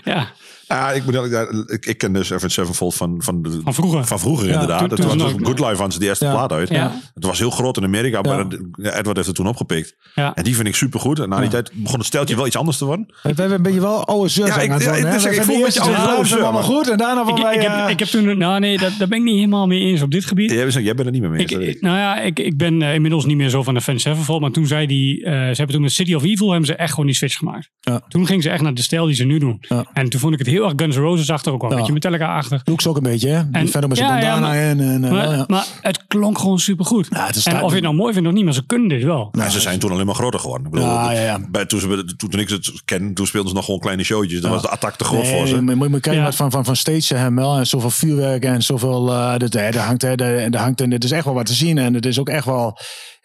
Ja, 0.04 0.28
Ja, 0.72 0.92
ik, 0.92 1.04
moet, 1.06 1.14
eerlijk 1.14 1.34
zeggen, 1.34 1.64
ik, 1.68 1.86
ik 1.86 1.98
ken 1.98 2.14
dus 2.14 2.30
Evan 2.30 2.50
Sevenfold 2.50 2.96
van, 2.96 3.16
van, 3.24 3.42
de, 3.42 3.60
van 3.64 3.74
vroeger. 3.74 4.06
van 4.06 4.20
vroeger 4.20 4.48
Ja, 4.48 4.54
inderdaad. 4.54 4.80
toen- 4.80 4.88
Dat 4.90 5.00
was 5.06 5.16
nog- 5.16 5.34
Good 5.42 5.60
Life 5.60 5.76
van 5.76 5.92
ze 5.92 6.00
die 6.00 6.08
eerste 6.08 6.26
Ja. 6.26 6.32
plaat 6.32 6.52
uit. 6.52 6.70
Ja. 6.70 6.92
Het 7.14 7.26
was 7.26 7.40
heel 7.40 7.50
groot 7.50 7.78
in 7.78 7.84
Amerika, 7.84 8.22
maar 8.22 8.38
Ja. 8.38 8.48
het- 8.48 8.60
ja, 8.72 8.98
Edward 8.98 9.16
heeft 9.16 9.28
het 9.28 9.36
toen 9.36 9.48
opgepikt. 9.48 9.96
Ja. 10.16 10.34
En 10.36 10.44
die 10.44 10.56
vind 10.56 10.68
ik 10.68 10.76
super 10.76 11.00
goed. 11.00 11.20
En 11.20 11.30
na 11.30 11.36
die 11.36 11.46
Ja. 11.46 11.50
tijd 11.52 11.72
begon 11.74 11.98
het 11.98 12.08
steltje 12.08 12.36
wel 12.36 12.48
iets 12.48 12.56
anders 12.58 12.78
te 12.78 12.86
worden. 12.86 13.06
We 13.24 13.28
hebben 13.30 13.52
een 13.52 13.62
beetje 13.62 13.80
wel 13.82 14.06
oude 14.06 14.30
zeur 14.30 14.46
Ja, 14.46 14.54
zijn 14.54 14.66
ik- 14.66 14.72
het 14.72 14.82
ik- 14.98 15.12
dus 15.12 15.26
ik 15.26 15.44
voel 15.44 15.56
een 15.56 15.62
beetje 15.62 15.90
eerst 15.90 16.08
oude 16.08 16.28
zeur, 16.28 16.44
allemaal 16.44 16.64
goed. 16.64 16.90
En 16.90 16.98
daarna 16.98 17.24
van 17.26 17.38
Ik, 17.38 17.44
wij... 17.44 17.56
ik, 17.56 17.62
eh, 17.62 17.80
heb, 17.80 17.90
ik 17.90 18.00
heb 18.00 18.08
toen, 18.08 18.38
nou 18.38 18.60
nee, 18.60 18.78
dat, 18.78 18.92
daar 18.98 19.08
ben 19.08 19.18
ik 19.18 19.24
niet 19.24 19.36
helemaal 19.36 19.68
mee 19.68 19.80
eens 19.80 20.02
op 20.02 20.12
dit 20.12 20.26
gebied. 20.26 20.52
Jij, 20.52 20.62
bent- 20.64 20.74
jij 20.74 20.94
bent 20.96 21.06
er 21.08 21.12
niet 21.12 21.22
meer 21.22 21.30
mee. 21.30 21.40
Eens, 21.40 21.52
dat 21.74 21.82
nou 21.82 21.98
ja, 21.98 22.20
ik, 22.22 22.40
ik 22.40 22.58
ben 22.58 22.82
eh, 22.82 22.94
inmiddels 22.94 23.26
niet 23.26 23.38
meer 23.38 23.50
zo 23.50 23.64
van 23.64 23.74
de 23.74 23.82
Fan 23.82 24.00
Sevenfold. 24.00 24.42
Maar 24.42 24.52
toen 24.52 24.68
zei 24.68 24.88
die, 24.88 25.24
eh, 25.26 25.32
ze 25.32 25.38
hebben 25.38 25.68
toen 25.68 25.82
met 25.82 25.92
City 25.92 26.14
of 26.14 26.24
Evil 26.24 26.50
hebben 26.50 26.68
ze 26.68 26.76
echt 26.76 26.90
gewoon 26.90 27.06
die 27.06 27.16
switch 27.16 27.36
gemaakt. 27.38 27.70
Toen 28.08 28.26
gingen 28.26 28.44
ze 28.44 28.50
echt 28.50 28.62
naar 28.62 28.74
de 28.74 28.82
stijl 28.82 29.06
die 29.06 29.16
ze 29.16 29.24
nu 29.24 29.40
doen. 29.40 29.62
En 29.94 30.10
toen 30.10 30.20
vond 30.20 30.34
ik 30.34 30.40
het 30.40 30.48
heel 30.48 30.59
erg 30.64 30.74
Guns 30.76 30.96
N' 30.96 31.00
Roses 31.00 31.30
achter 31.30 31.54
ook 31.54 31.62
wel. 31.62 31.70
Ja. 31.70 31.76
Een 31.76 31.82
beetje 31.82 31.94
Metallica 31.94 32.36
achter. 32.36 32.62
Doe 32.64 32.74
ik 32.74 32.82
ze 32.82 32.90
ook 32.90 32.98
een 32.98 33.04
beetje, 33.04 33.30
hè? 33.30 33.50
Die 33.50 33.62
En- 33.62 33.68
verder 33.68 33.90
met 33.90 33.98
zijn 33.98 34.10
ja, 34.10 34.20
ja, 34.20 34.32
bandana 34.32 34.48
maar- 34.54 34.64
in. 34.70 34.80
En, 34.80 35.04
eh, 35.04 35.12
Maar, 35.12 35.30
ja. 35.38 35.44
maar 35.48 35.66
het 35.82 36.08
klonk 36.08 36.40
gewoon 36.40 36.60
supergoed. 36.60 37.08
Ja, 37.10 37.26
het 37.26 37.36
is 37.36 37.46
en 37.46 37.62
of 37.62 37.70
je 37.70 37.76
het 37.76 37.84
nou 37.84 37.96
mooi 37.96 38.14
vindt 38.14 38.28
of 38.28 38.34
niet, 38.34 38.44
maar 38.44 38.54
ze 38.54 38.66
kunnen 38.66 38.88
dit 38.88 39.04
wel. 39.04 39.30
Maar 39.32 39.52
ze 39.52 39.60
zijn 39.60 39.80
toen 39.80 39.92
alleen 39.92 40.06
maar 40.06 40.16
groter 40.16 40.40
geworden. 40.40 40.66
Ik 40.68 40.74
bedoel, 40.74 40.88
Ja, 40.88 41.12
ja, 41.12 41.22
ja. 41.22 41.40
Bij, 41.52 41.66
toen, 41.66 41.80
ze, 41.80 42.14
toen, 42.18 42.30
toen 42.30 42.40
ik 42.40 42.50
ze 42.50 42.82
ken, 42.86 43.14
toen 43.14 43.28
speelden 43.28 43.50
ze 43.50 43.56
nog 43.56 43.66
gewoon 43.66 43.80
kleine 43.80 44.04
showtjes. 44.04 44.42
Dan 44.42 44.52
was 44.52 44.62
de 44.62 44.70
attack 44.70 44.96
te 44.96 45.04
groot 45.04 45.22
Nee, 45.22 45.38
voor 45.38 45.48
ze. 45.48 45.62
maar 45.62 45.76
moet 45.76 45.86
je 45.86 45.92
maar 45.92 46.00
kijken 46.00 46.34
van, 46.34 46.52
van, 46.52 46.66
van 46.66 46.76
stage 46.76 47.16
hem 47.16 47.36
wel. 47.36 47.58
En 47.58 47.68
zoveel 47.68 47.90
vuurwerk 47.90 48.44
en 48.46 48.62
zoveel... 48.64 49.10
eh 49.14 49.38
dat, 49.38 49.56
eh, 49.56 49.72
daar 49.72 49.86
hangt, 49.86 50.04
eh, 50.04 50.16
daar 50.16 50.52
daar 50.52 50.62
hangt 50.62 50.82
en 50.82 50.92
het 50.92 51.04
is 51.04 51.12
echt 51.12 51.26
wel 51.26 51.34
wat 51.34 51.46
te 51.46 51.54
zien. 51.54 51.78
En 51.78 51.94
het 51.94 52.06
is 52.06 52.20
ook 52.20 52.30
echt 52.30 52.46
wel... 52.46 52.78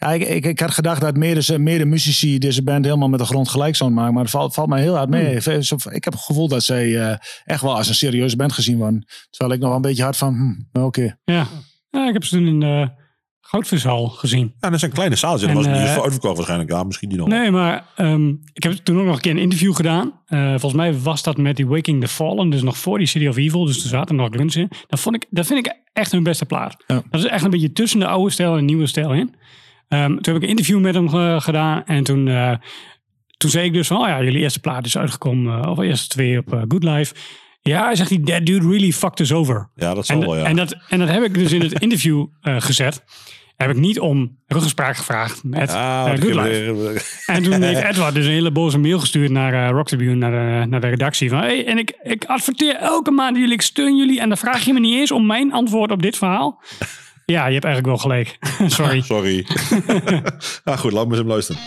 Ja, 0.05 0.13
ik, 0.13 0.29
ik, 0.29 0.45
ik 0.47 0.61
had 0.61 0.71
gedacht 0.71 1.01
dat 1.01 1.17
mede, 1.17 1.59
mede 1.59 1.85
muzici 1.85 2.39
deze 2.39 2.63
band 2.63 2.85
helemaal 2.85 3.09
met 3.09 3.19
de 3.19 3.27
grond 3.27 3.49
gelijk 3.49 3.77
zouden 3.77 3.99
maken. 3.99 4.15
Maar 4.15 4.23
het 4.23 4.33
valt, 4.33 4.55
valt 4.55 4.69
mij 4.69 4.81
heel 4.81 4.97
hard 4.97 5.09
mee. 5.09 5.39
Hmm. 5.41 5.57
Ik- 5.91 6.05
heb 6.05 6.13
het 6.13 6.23
gevoel 6.23 6.49
dat 6.49 6.63
zij 6.63 7.01
eh, 7.01 7.17
echt 7.45 7.63
wel 7.63 7.77
als 7.77 7.89
een 7.89 7.95
serieuze 7.95 8.37
band 8.37 8.53
gezien 8.53 8.77
worden. 8.79 9.07
Terwijl 9.31 9.53
ik 9.55 9.59
nog 9.59 9.69
wel 9.69 9.77
een 9.77 9.83
beetje 9.83 10.03
hard 10.03 10.17
van... 10.17 10.65
Hm, 10.73 10.81
oké. 10.83 11.17
Ja. 11.25 11.47
ja, 11.91 12.07
ik 12.07 12.13
heb 12.13 12.25
ze 12.25 12.37
toen 12.37 12.47
in 12.47 12.61
de 12.61 12.91
Goudvishal 13.41 14.09
gezien. 14.09 14.55
Ja, 14.61 14.71
dat 14.71 14.79
zijn 14.81 14.93
kleine 14.93 15.17
zaaltjes. 15.17 15.49
En 15.49 15.55
dat 15.55 15.65
En, 15.65 15.71
was 15.71 15.81
niet 15.81 15.89
eh, 15.89 16.03
uitverkocht 16.03 16.35
waarschijnlijk. 16.37 16.71
Ja, 16.71 16.83
misschien 16.83 17.09
die 17.09 17.19
nog. 17.19 17.29
Nee, 17.29 17.51
maar 17.51 17.85
ehm, 17.97 18.29
ik 18.53 18.63
heb 18.63 18.73
toen 18.73 18.99
ook 18.99 19.05
nog 19.05 19.15
een 19.15 19.21
keer 19.21 19.33
een 19.33 19.39
interview 19.39 19.75
gedaan. 19.75 20.13
Eh, 20.27 20.49
volgens 20.49 20.73
mij 20.73 20.99
was 20.99 21.23
dat 21.23 21.37
met 21.37 21.57
die 21.57 21.67
Waking 21.67 22.01
the 22.01 22.09
Fallen. 22.09 22.51
Dus 22.51 22.63
nog 22.63 22.77
voor 22.79 22.99
die 22.99 23.07
City 23.07 23.27
of 23.27 23.37
Evil. 23.37 23.65
Dus 23.65 23.83
er 23.83 23.89
zaten 23.89 24.17
nog 24.17 24.29
Guns 24.31 24.57
in. 24.57 24.71
Dat, 24.87 25.01
vond 25.01 25.15
ik, 25.17 25.27
dat 25.31 25.47
vind 25.47 25.67
ik 25.67 25.75
echt 25.93 26.13
hun 26.13 26.23
beste 26.23 26.47
plaat. 26.47 26.85
Ja. 26.87 27.03
Dat 27.11 27.21
is 27.25 27.27
echt 27.27 27.45
een 27.45 27.51
beetje 27.51 27.73
tussen 27.73 28.01
de 28.01 28.07
oude 28.07 28.31
stijl 28.31 28.51
en 28.53 28.57
de 28.59 28.63
nieuwe 28.65 28.87
stijl 28.87 29.13
in. 29.13 29.35
Ehm, 29.89 30.07
toen 30.09 30.35
heb 30.35 30.37
ik 30.37 30.43
een 30.43 30.49
interview 30.49 30.81
met 30.81 30.95
hem 30.95 31.07
eh, 31.09 31.41
gedaan. 31.41 31.85
En 31.85 32.05
toen, 32.05 32.29
eh, 32.29 32.53
toen 33.37 33.51
zei 33.51 33.65
ik 33.67 33.73
dus 33.73 33.87
van... 33.87 33.97
Oh 34.01 34.07
ja, 34.09 34.23
jullie 34.23 34.41
eerste 34.41 34.61
plaat 34.61 34.87
is 34.87 34.99
uitgekomen. 34.99 35.63
eh, 35.63 35.71
of 35.71 35.79
eerste 35.79 36.09
twee 36.09 36.39
op 36.39 36.65
Good 36.69 36.85
Life. 36.85 37.15
Ja, 37.63 37.85
hij 37.85 37.95
zegt 37.95 38.11
hij, 38.11 38.19
that 38.19 38.47
dude 38.47 38.69
really 38.69 38.93
fucked 38.93 39.21
us 39.21 39.33
over. 39.33 39.71
Ja, 39.75 39.95
dat 39.95 40.07
zal 40.07 40.21
En, 40.21 40.27
wel, 40.27 40.37
ja. 40.37 40.45
en, 40.45 40.57
dat, 40.57 40.77
en 40.89 40.99
dat 40.99 41.09
heb 41.09 41.23
ik 41.23 41.35
dus 41.35 41.53
in 41.53 41.61
het 41.61 41.81
interview 41.81 42.27
gezet. 42.43 43.05
Heb 43.57 43.71
ik 43.71 43.77
niet 43.77 44.01
om 44.01 44.39
ruggespraak 44.47 44.97
gevraagd 44.97 45.45
met 45.45 45.71
Ah, 45.71 46.05
Good 46.11 46.23
Life. 46.35 47.03
En 47.27 47.43
toen 47.43 47.63
heeft 47.63 47.83
Edward 47.91 48.15
dus 48.15 48.25
een 48.27 48.31
hele 48.33 48.51
boze 48.51 48.79
mail 48.79 48.99
gestuurd 48.99 49.31
naar 49.31 49.71
Rock 49.71 49.87
Tribune, 49.87 50.15
naar 50.15 50.31
de, 50.31 50.67
naar 50.67 50.81
de 50.81 50.89
redactie. 50.89 51.31
Van, 51.31 51.39
hey, 51.39 51.67
en 51.67 51.79
ik, 51.79 51.93
ik 52.03 52.25
adverteer 52.25 52.77
elke 52.77 53.11
maand 53.11 53.37
jullie, 53.37 53.53
ik 53.53 53.63
steun 53.63 53.97
jullie. 53.97 54.21
En 54.21 54.29
dan 54.29 54.39
vraag 54.39 54.65
je 54.65 54.73
me 54.73 54.81
niet 54.81 54.99
eens 54.99 55.11
om 55.11 55.27
mijn 55.27 55.53
antwoord 55.53 55.91
op 55.91 56.03
dit 56.03 56.17
verhaal. 56.17 56.63
Ja, 57.27 57.47
je 57.47 57.53
hebt 57.53 57.65
eigenlijk 57.65 57.87
wel 57.87 57.97
gelijk. 57.97 58.39
Sorry. 58.77 59.01
Sorry. 59.01 59.47
ah, 60.65 60.79
goed, 60.79 60.93
laat 60.93 61.05
me 61.05 61.11
eens 61.11 61.19
hem 61.19 61.29
luisteren. 61.29 61.61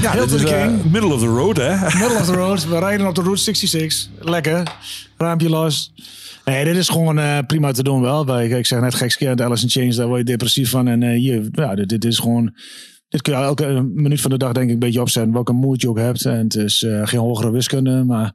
Ja, 0.00 0.12
heel 0.12 0.24
is 0.24 0.30
the 0.30 0.54
eh, 0.54 0.66
king. 0.66 0.92
middle 0.92 1.12
of 1.12 1.20
the 1.20 1.26
road, 1.26 1.56
hè? 1.56 1.74
Middle 2.00 2.18
of 2.18 2.24
the 2.24 2.32
road. 2.32 2.68
We 2.68 2.78
rijden 2.78 3.06
op 3.06 3.14
de 3.14 3.22
Route 3.22 3.42
66. 3.42 4.08
Lekker. 4.20 4.62
Raampje 5.16 5.48
los. 5.48 5.92
Nee, 6.44 6.64
dit 6.64 6.76
is 6.76 6.88
gewoon 6.88 7.18
eh, 7.18 7.38
prima 7.46 7.72
te 7.72 7.82
doen 7.82 8.00
wel. 8.00 8.24
Bij, 8.24 8.48
ik 8.48 8.66
zeg 8.66 8.80
net 8.80 8.94
gekscherend 8.94 9.40
Alice 9.40 9.62
in 9.62 9.70
Chains, 9.70 9.96
daar 9.96 10.06
word 10.06 10.18
je 10.18 10.24
depressief 10.24 10.70
van. 10.70 10.88
En 10.88 11.02
eh, 11.02 11.18
hier, 11.18 11.48
ja, 11.52 11.74
dit, 11.74 11.88
dit 11.88 12.04
is 12.04 12.18
gewoon... 12.18 12.54
Dit 13.08 13.22
kun 13.22 13.32
je 13.32 13.38
elke 13.38 13.82
minuut 13.94 14.20
van 14.20 14.30
de 14.30 14.36
dag 14.36 14.52
denk 14.52 14.66
ik 14.66 14.72
een 14.72 14.78
beetje 14.78 15.00
opzetten. 15.00 15.32
Welke 15.32 15.52
mood 15.52 15.80
je 15.80 15.88
ook 15.88 15.98
hebt. 15.98 16.24
En 16.24 16.38
het 16.38 16.54
is 16.54 16.86
geen 17.02 17.20
hogere 17.20 17.50
wiskunde, 17.50 18.04
maar... 18.04 18.32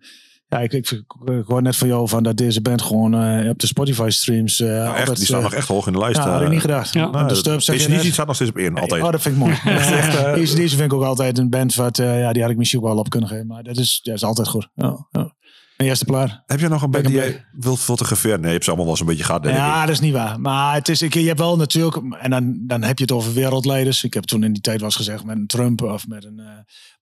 Ja, 0.54 0.60
ik, 0.60 0.74
ik, 0.74 0.92
ik 1.26 1.46
hoor 1.46 1.62
net 1.62 1.76
van 1.76 1.88
jou 1.88 2.10
van 2.10 2.24
dat 2.24 2.38
deze 2.38 2.62
band 2.62 2.82
gewoon 2.82 3.14
eh, 3.14 3.50
op 3.50 3.60
de 3.60 3.68
Spotify 3.68 4.10
streams... 4.10 4.60
eh 4.60 4.68
Nou, 4.68 4.88
echt, 4.88 5.00
altijd, 5.00 5.18
die 5.18 5.26
staan 5.26 5.38
eh, 5.38 5.44
nog 5.44 5.54
echt 5.54 5.68
hoog 5.68 5.88
in 5.88 5.94
de 5.94 6.00
lijst. 6.00 6.18
Ja, 6.18 6.30
had 6.30 6.40
eh. 6.40 6.46
ik 6.46 6.52
niet 6.52 6.62
gedacht. 6.62 6.94
Ja. 6.94 7.10
Nou, 7.10 7.36
zeg 7.36 7.82
je 7.82 7.90
net. 7.90 8.06
staat 8.06 8.26
nog 8.26 8.36
steeds 8.36 8.50
op 8.52 8.58
één, 8.58 8.78
altijd. 8.78 9.04
Oh, 9.04 9.12
dat 9.12 9.22
vind 9.22 9.36
ik 9.36 9.42
mooi. 9.42 9.60
Ja, 9.64 10.34
deze, 10.34 10.56
deze 10.56 10.76
vind 10.76 10.92
ik 10.92 10.98
ook 10.98 11.04
altijd 11.04 11.38
een 11.38 11.50
band 11.50 11.76
wat, 11.76 12.00
eh, 12.00 12.20
ja, 12.20 12.34
die 12.34 12.42
had 12.42 12.52
ik 12.52 12.58
misschien 12.58 12.80
ook 12.80 12.86
wel 12.86 12.98
op 12.98 13.10
kunnen 13.10 13.30
geven. 13.30 13.48
Maar 13.48 13.64
dat 13.64 13.78
is, 13.78 14.00
dat 14.04 14.16
is 14.16 14.24
altijd 14.24 14.48
goed. 14.48 14.70
Ja, 14.76 15.08
ja. 15.12 15.34
Mijn 15.78 15.90
eerste 15.90 16.06
plaat. 16.06 16.44
Heb 16.46 16.60
je 16.60 16.68
nog 16.68 16.82
een 16.82 16.92
band 16.92 17.06
die 17.06 17.16
jij 17.16 17.46
wilt 17.52 17.80
fotograferen? 17.80 18.38
Nee, 18.38 18.48
je 18.48 18.52
hebt 18.52 18.64
ze 18.64 18.70
allemaal 18.70 18.88
wel 18.88 18.96
eens 18.96 19.04
een 19.04 19.10
beetje 19.16 19.24
gehad, 19.24 19.44
denk 19.44 19.56
Ja, 19.56 19.76
ik. 19.76 19.88
dat 19.88 19.96
is 19.96 20.00
niet 20.00 20.14
waar. 20.14 20.40
Maar 20.40 20.74
het 20.74 20.90
is, 20.90 21.02
ik, 21.02 21.14
je 21.14 21.28
hebt 21.28 21.40
wel 21.40 21.56
natuurlijk, 21.56 21.98
en 22.20 22.30
dan, 22.30 22.64
dan 22.68 22.84
heb 22.84 22.98
je 22.98 23.04
het 23.04 23.14
over 23.14 23.34
wereldleiders. 23.34 24.04
Ik 24.04 24.14
heb 24.14 24.24
toen 24.24 24.44
in 24.44 24.54
die 24.54 24.62
tijd 24.62 24.82
was 24.82 24.96
gezegd 24.96 25.24
met 25.24 25.36
een 25.36 25.48
Trump 25.48 25.82
of 25.82 26.08
met 26.08 26.26
een, 26.26 26.40
eh, 26.40 26.46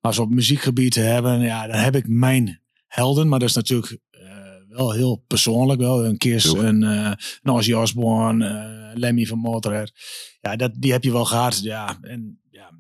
maar 0.02 0.14
zo 0.14 0.22
op 0.22 0.30
muziekgebied 0.30 0.92
te 0.92 1.00
hebben, 1.00 1.40
ja, 1.40 1.68
dan 1.68 1.78
heb 1.78 1.96
ik 1.96 2.08
mijn 2.08 2.61
helden. 2.94 3.28
Maar 3.28 3.40
dat 3.40 3.50
is 3.50 3.56
natuurlijk 3.56 3.98
eh, 4.10 4.22
wel 4.68 4.92
heel 4.92 5.24
persoonlijk. 5.28 5.80
Wel 5.80 6.06
een 6.06 6.18
Kiss, 6.18 6.46
Tuurlijk. 6.46 6.68
een, 6.68 6.82
een 6.82 7.18
Ozzy 7.54 7.74
Osbourne, 7.74 8.48
eh, 8.48 8.98
Lemmy 9.00 9.26
van 9.26 9.38
Motorhead. 9.40 9.92
Ja, 10.42 10.56
dat, 10.56 10.72
die 10.80 10.92
heb 10.92 11.04
je 11.04 11.12
wel 11.12 11.26
gehad. 11.26 11.60
Ja, 11.64 11.98
en 12.02 12.40
ja, 12.50 12.72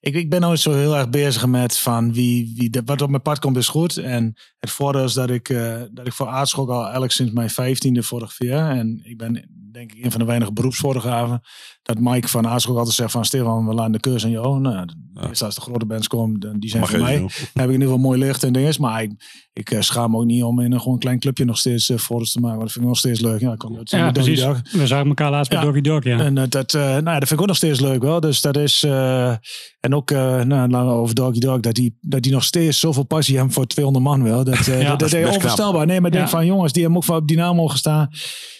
ik, 0.00 0.14
ik 0.14 0.30
ben 0.30 0.40
nooit 0.40 0.60
zo 0.60 0.72
heel 0.72 0.96
erg 0.96 1.08
bezig 1.10 1.46
met 1.46 1.78
van 1.78 2.12
wie, 2.12 2.52
wie 2.56 2.70
de- 2.70 2.82
wat 2.84 3.02
op 3.02 3.10
mijn 3.10 3.22
pad 3.22 3.38
komt 3.38 3.56
is 3.56 3.68
goed. 3.68 3.96
En 3.96 4.34
het 4.58 4.70
voordeel 4.70 5.04
is 5.04 5.12
dat 5.12 5.30
ik, 5.30 5.48
dat 5.92 6.06
ik 6.06 6.12
voor 6.12 6.26
aardschok 6.26 6.68
al 6.68 6.82
eigenlijk 6.82 7.12
sinds 7.12 7.32
mijn 7.32 7.50
vijftiende 7.50 8.02
fotografeer. 8.02 8.68
En 8.68 9.00
ik 9.04 9.16
ben 9.18 9.48
denk 9.72 9.92
ik 9.92 10.04
een 10.04 10.10
van 10.10 10.20
de 10.20 10.26
weinige 10.26 10.52
beroepsfotografen. 10.52 11.40
Dat 11.82 11.98
Mike 12.00 12.28
van 12.28 12.46
aardschok 12.46 12.76
altijd 12.76 12.94
zegt 12.94 13.10
van 13.10 13.24
Stefan, 13.24 13.66
we 13.66 13.74
laten 13.74 13.92
de 13.92 14.00
keurs 14.00 14.24
aan 14.24 14.30
jou. 14.30 14.60
Nou, 14.60 14.88
Ja. 15.14 15.28
als 15.46 15.54
de 15.54 15.60
grote 15.60 15.86
bands 15.86 16.06
komen, 16.06 16.40
dan- 16.40 16.58
die 16.58 16.70
zijn 16.70 16.82
Mag 16.82 16.90
voor 16.90 16.98
mij. 17.00 17.16
Dan 17.18 17.28
heb 17.28 17.38
ik 17.54 17.62
in 17.64 17.70
ieder 17.72 17.80
geval 17.80 17.98
mooi 17.98 18.18
licht 18.18 18.42
en 18.42 18.52
dingen. 18.52 18.74
Maar 18.78 19.02
ik, 19.02 19.12
ik 19.52 19.70
eh, 19.70 19.80
schaam 19.80 20.10
me 20.10 20.16
ook 20.16 20.24
niet 20.24 20.42
om 20.42 20.60
in 20.60 20.72
een 20.72 20.80
gewoon 20.80 20.98
klein 20.98 21.18
clubje 21.18 21.44
nog 21.44 21.58
steeds 21.58 21.88
eh, 21.90 21.98
foto's 21.98 22.32
te 22.32 22.40
maken. 22.40 22.56
Want 22.58 22.62
dat 22.68 22.72
vind 22.72 22.84
ik 22.84 22.90
nog 22.90 22.98
steeds 23.00 23.20
leuk. 23.20 23.40
Ja, 23.40 23.52
ik 23.52 23.58
kom 23.58 23.76
uit 23.76 23.90
Ja, 23.90 24.10
precies. 24.10 24.40
Dog. 24.40 24.60
We 24.72 24.86
zagen 24.86 25.06
elkaar 25.08 25.30
laatst 25.30 25.50
bij 25.50 25.58
Ja. 25.60 25.64
Doggy 25.64 25.80
Dog, 25.80 26.04
ja. 26.04 26.18
En 26.18 26.38
eh, 26.38 26.44
dat, 26.48 26.74
eh, 26.74 26.80
nou 26.82 26.92
ja, 27.04 27.18
dat 27.18 27.28
vind 27.28 27.30
ik 27.30 27.40
ook 27.40 27.46
nog 27.46 27.56
steeds 27.56 27.80
leuk 27.80 28.02
wel. 28.02 28.20
Dus 28.20 28.40
dat 28.40 28.56
is. 28.56 28.82
eh, 28.82 29.34
en 29.80 29.94
ook 29.94 30.10
uh, 30.10 30.42
nou, 30.42 30.74
over 30.74 31.14
Doggy 31.14 31.38
Dog. 31.38 31.60
Dat 31.60 31.74
die, 31.74 31.98
dat 32.00 32.22
die 32.22 32.32
nog 32.32 32.44
steeds 32.44 32.78
zoveel 32.80 33.04
passie 33.04 33.36
hebben 33.36 33.54
voor 33.54 33.66
200 33.66 34.04
man 34.04 34.22
wel. 34.22 34.44
Dat, 34.44 34.54
eh, 34.66 34.82
Ja, 34.82 34.88
dat, 34.88 34.98
dat 34.98 35.10
dat 35.10 35.20
is 35.20 35.34
onvoorstelbaar. 35.34 35.86
Nee, 35.86 36.00
maar 36.00 36.10
ik 36.10 36.16
denk 36.16 36.28
van 36.28 36.46
jongens, 36.46 36.72
die 36.72 36.82
hebben 36.82 37.00
ook 37.00 37.06
wel 37.08 37.16
op 37.18 37.28
Dynamo 37.28 37.66
gestaan. 37.68 38.08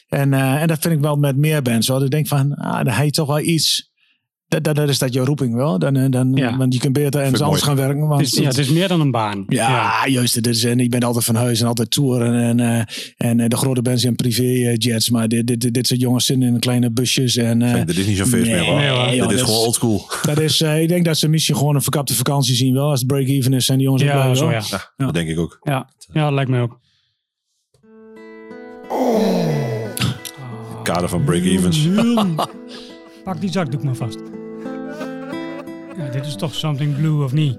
En, 0.09 0.33
eh, 0.33 0.63
en 0.63 0.67
dat 0.69 0.79
vind 0.81 0.95
ik 0.95 1.01
wel 1.01 1.17
met 1.17 1.37
meer 1.37 1.63
bands 1.63 1.89
wel. 1.89 2.05
Ik 2.05 2.11
denk 2.11 2.27
van, 2.27 2.55
ah, 2.55 2.85
dan 2.85 2.93
heb 2.95 3.05
je 3.05 3.11
toch 3.11 3.27
wel 3.27 3.41
iets. 3.41 3.87
Dat, 4.47 4.65
dat, 4.65 4.77
dat 4.77 4.89
is 4.89 4.99
dat 4.99 5.13
jouw 5.13 5.25
roeping 5.25 5.55
wel. 5.55 5.79
Dan, 5.79 5.97
eh, 5.97 6.05
dan, 6.11 6.33
Ja. 6.35 6.57
Want 6.57 6.75
je 6.75 6.81
kunt 6.81 6.93
beter 6.93 7.21
ergens 7.21 7.41
anders 7.41 7.63
gaan 7.63 7.77
werken. 7.77 8.07
Want 8.09 8.21
Het 8.21 8.33
is, 8.33 8.39
ja, 8.39 8.45
het 8.49 8.59
is 8.59 8.69
meer 8.69 8.89
dan 8.89 9.01
een 9.01 9.11
baan. 9.11 9.45
ja, 9.49 10.07
juist. 10.07 10.35
Dit 10.35 10.47
is, 10.47 10.65
en 10.65 10.81
ik 10.81 10.91
ben 10.91 11.01
altijd 11.03 11.25
van 11.25 11.35
huis 11.35 11.61
en 11.61 11.67
altijd 11.67 11.91
toeren. 11.91 12.35
En, 12.43 12.61
eh, 12.61 12.83
en 13.17 13.41
eh, 13.41 13.49
de 13.49 13.57
grote 13.57 13.83
bands 13.83 14.03
zijn 14.03 14.15
privéjets. 14.17 15.11
Maar 15.11 15.29
dit, 15.29 15.47
dit, 15.47 15.75
dit, 15.75 15.87
soort 15.87 16.01
jongens 16.01 16.27
zitten 16.27 16.49
in 16.49 16.59
kleine 16.59 16.91
busjes. 16.91 17.37
En, 17.37 17.63
eh, 17.63 17.85
Dit 17.87 17.99
is 17.99 18.07
niet 18.07 18.17
zo'n 18.17 18.27
feest 18.27 18.47
nee, 18.47 18.55
meer, 18.55 18.65
hoor. 18.65 18.77
nee, 18.79 18.89
hoor. 18.89 19.15
joh, 19.15 19.29
Dit 19.29 19.31
is 19.31 19.37
dat 19.39 19.49
gewoon 19.49 19.65
oldschool. 19.65 20.09
dat 20.23 20.41
is, 20.41 20.61
eh, 20.61 20.83
ik 20.83 20.89
denk 20.89 21.05
dat 21.05 21.19
ze 21.19 21.29
misschien 21.29 21.57
gewoon 21.57 21.75
een 21.75 21.83
verkapte 21.83 22.15
vakantie 22.15 22.55
zien 22.55 22.75
wel. 22.75 22.91
Als 22.91 22.99
het 23.01 23.09
break-even 23.09 23.53
is 23.53 23.69
en 23.69 23.75
die 23.77 23.85
jongens 23.85 24.03
ook 24.03 24.09
Ja, 24.09 24.23
blij, 24.23 24.35
zo 24.35 24.51
ja. 24.51 24.63
Ja, 24.71 24.93
Ja. 24.97 25.05
dat 25.05 25.15
denk 25.15 25.29
ik 25.29 25.39
ook. 25.39 25.59
Ja, 25.63 25.89
ja 26.13 26.25
dat 26.25 26.33
lijkt 26.33 26.51
mij 26.51 26.61
ook. 26.61 26.79
Kader 30.89 31.09
van 31.09 31.24
break-evens. 31.24 31.89
Pak 33.24 33.41
die 33.41 33.51
zakdoek 33.51 33.82
maar 33.82 33.95
vast. 33.95 34.18
Ja, 35.97 36.09
dit 36.11 36.26
is 36.26 36.36
toch 36.36 36.55
something 36.55 36.97
blue 36.97 37.24
of 37.24 37.32
niet? 37.32 37.59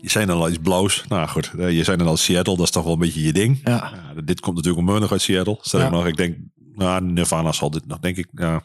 Je 0.00 0.12
zei 0.12 0.26
dan 0.26 0.36
al 0.36 0.48
iets 0.48 0.58
blauws. 0.58 1.04
Nou 1.08 1.28
goed, 1.28 1.50
eh, 1.58 1.70
je 1.70 1.84
zei 1.84 1.96
dan 1.96 2.06
al 2.06 2.16
Seattle. 2.16 2.56
Dat 2.56 2.64
is 2.64 2.70
toch 2.70 2.84
wel 2.84 2.92
een 2.92 2.98
beetje 2.98 3.22
je 3.22 3.32
ding. 3.32 3.60
Ja. 3.64 3.92
Ja, 4.14 4.22
dit 4.22 4.40
komt 4.40 4.54
natuurlijk 4.56 4.78
onmiddellijk 4.78 5.12
uit 5.12 5.22
Seattle. 5.22 5.58
Stel 5.60 5.80
Ja. 5.80 5.86
ik 5.86 5.92
nog, 5.92 6.06
ik 6.06 6.16
denk, 6.16 6.36
nou, 6.74 7.04
Nirvana 7.04 7.52
zal 7.52 7.70
dit 7.70 7.86
nog, 7.86 7.98
denk 7.98 8.16
ik, 8.16 8.28
ja. 8.32 8.62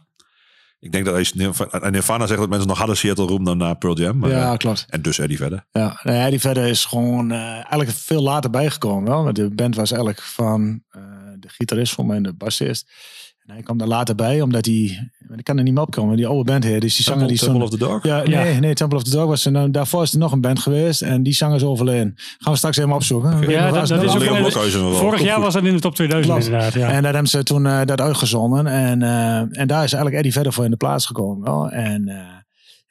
Ik 0.81 0.91
denk 0.91 1.05
dat 1.05 1.15
als 1.15 1.33
Nirvana, 1.33 1.89
Nirvana 1.89 2.27
zegt 2.27 2.39
dat 2.39 2.49
mensen 2.49 2.67
nog 2.67 2.77
harder 2.77 2.97
Seattle 2.97 3.25
roepen 3.25 3.45
dan 3.45 3.57
naar 3.57 3.77
Pearl 3.77 3.97
Jam. 3.97 4.17
Maar, 4.17 4.29
Ja, 4.29 4.51
eh, 4.51 4.57
klopt. 4.57 4.85
en 4.89 5.01
dus 5.01 5.19
Eddie 5.19 5.37
verder. 5.37 5.65
Ja, 5.71 5.99
nou 6.03 6.17
ja, 6.17 6.29
die 6.29 6.39
verder 6.39 6.67
is 6.67 6.85
gewoon 6.85 7.31
eh, 7.31 7.39
eigenlijk 7.39 7.89
veel 7.91 8.21
later 8.21 8.49
bijgekomen. 8.49 9.09
Wel. 9.09 9.23
Want 9.23 9.35
de 9.35 9.49
band 9.49 9.75
was 9.75 9.91
eigenlijk 9.91 10.21
van 10.21 10.83
eh, 10.89 11.01
de 11.39 11.49
gitarist 11.49 11.93
voor 11.93 12.05
mij 12.05 12.15
en 12.15 12.23
de 12.23 12.33
bassist. 12.33 12.89
En 13.45 13.53
hij 13.53 13.61
kwam 13.63 13.77
daar 13.77 13.87
later 13.87 14.15
bij, 14.15 14.41
omdat 14.41 14.65
hij... 14.65 15.11
Ik 15.35 15.43
kan 15.43 15.57
er 15.57 15.63
niet 15.63 15.73
meer 15.73 15.83
opkomen. 15.83 16.15
Die 16.17 16.27
oude 16.27 16.43
bandheer, 16.51 16.79
dus 16.79 16.95
die 16.95 17.03
zanger 17.05 17.27
die 17.27 17.37
Temple 17.37 17.55
stond... 17.67 17.73
of 17.73 17.79
the 17.79 17.85
Dog? 17.85 18.03
Ja, 18.03 18.23
Ja. 18.23 18.43
nee, 18.43 18.59
nee, 18.59 18.73
Temple 18.73 18.97
of 18.97 19.03
the 19.03 19.09
Dog 19.09 19.25
was 19.25 19.45
er. 19.45 19.51
Nou, 19.51 19.71
daarvoor 19.71 20.03
is 20.03 20.13
er 20.13 20.19
nog 20.19 20.31
een 20.31 20.41
band 20.41 20.59
geweest 20.59 21.01
en 21.01 21.23
die 21.23 21.33
zanger 21.33 21.55
is 21.55 21.63
overleden. 21.63 22.13
Gaan 22.37 22.51
we 22.51 22.57
straks 22.57 22.77
even 22.77 22.91
opzoeken. 22.91 23.49
Ja, 23.49 23.71
dat, 23.71 23.89
is 23.89 24.75
ook. 24.75 24.93
Vorig 24.95 25.21
jaar 25.21 25.39
was 25.39 25.53
dat 25.53 25.63
in 25.63 25.73
de 25.73 25.79
top 25.79 25.95
2000 25.95 26.33
Klopt. 26.33 26.45
inderdaad. 26.45 26.73
Ja. 26.73 26.91
En 26.95 27.03
daar 27.03 27.11
hebben 27.13 27.29
ze 27.29 27.43
toen 27.43 27.65
eh, 27.65 27.85
dat 27.85 28.01
uitgezonden. 28.01 28.67
En, 28.67 29.01
eh, 29.01 29.37
en 29.37 29.67
daar 29.67 29.83
is 29.83 29.93
eigenlijk 29.93 30.15
Eddie 30.15 30.31
verder 30.31 30.53
voor 30.53 30.65
in 30.65 30.71
de 30.71 30.77
plaats 30.77 31.05
gekomen. 31.05 31.43
Wel. 31.43 31.69
En 31.69 32.07
eh, 32.07 32.15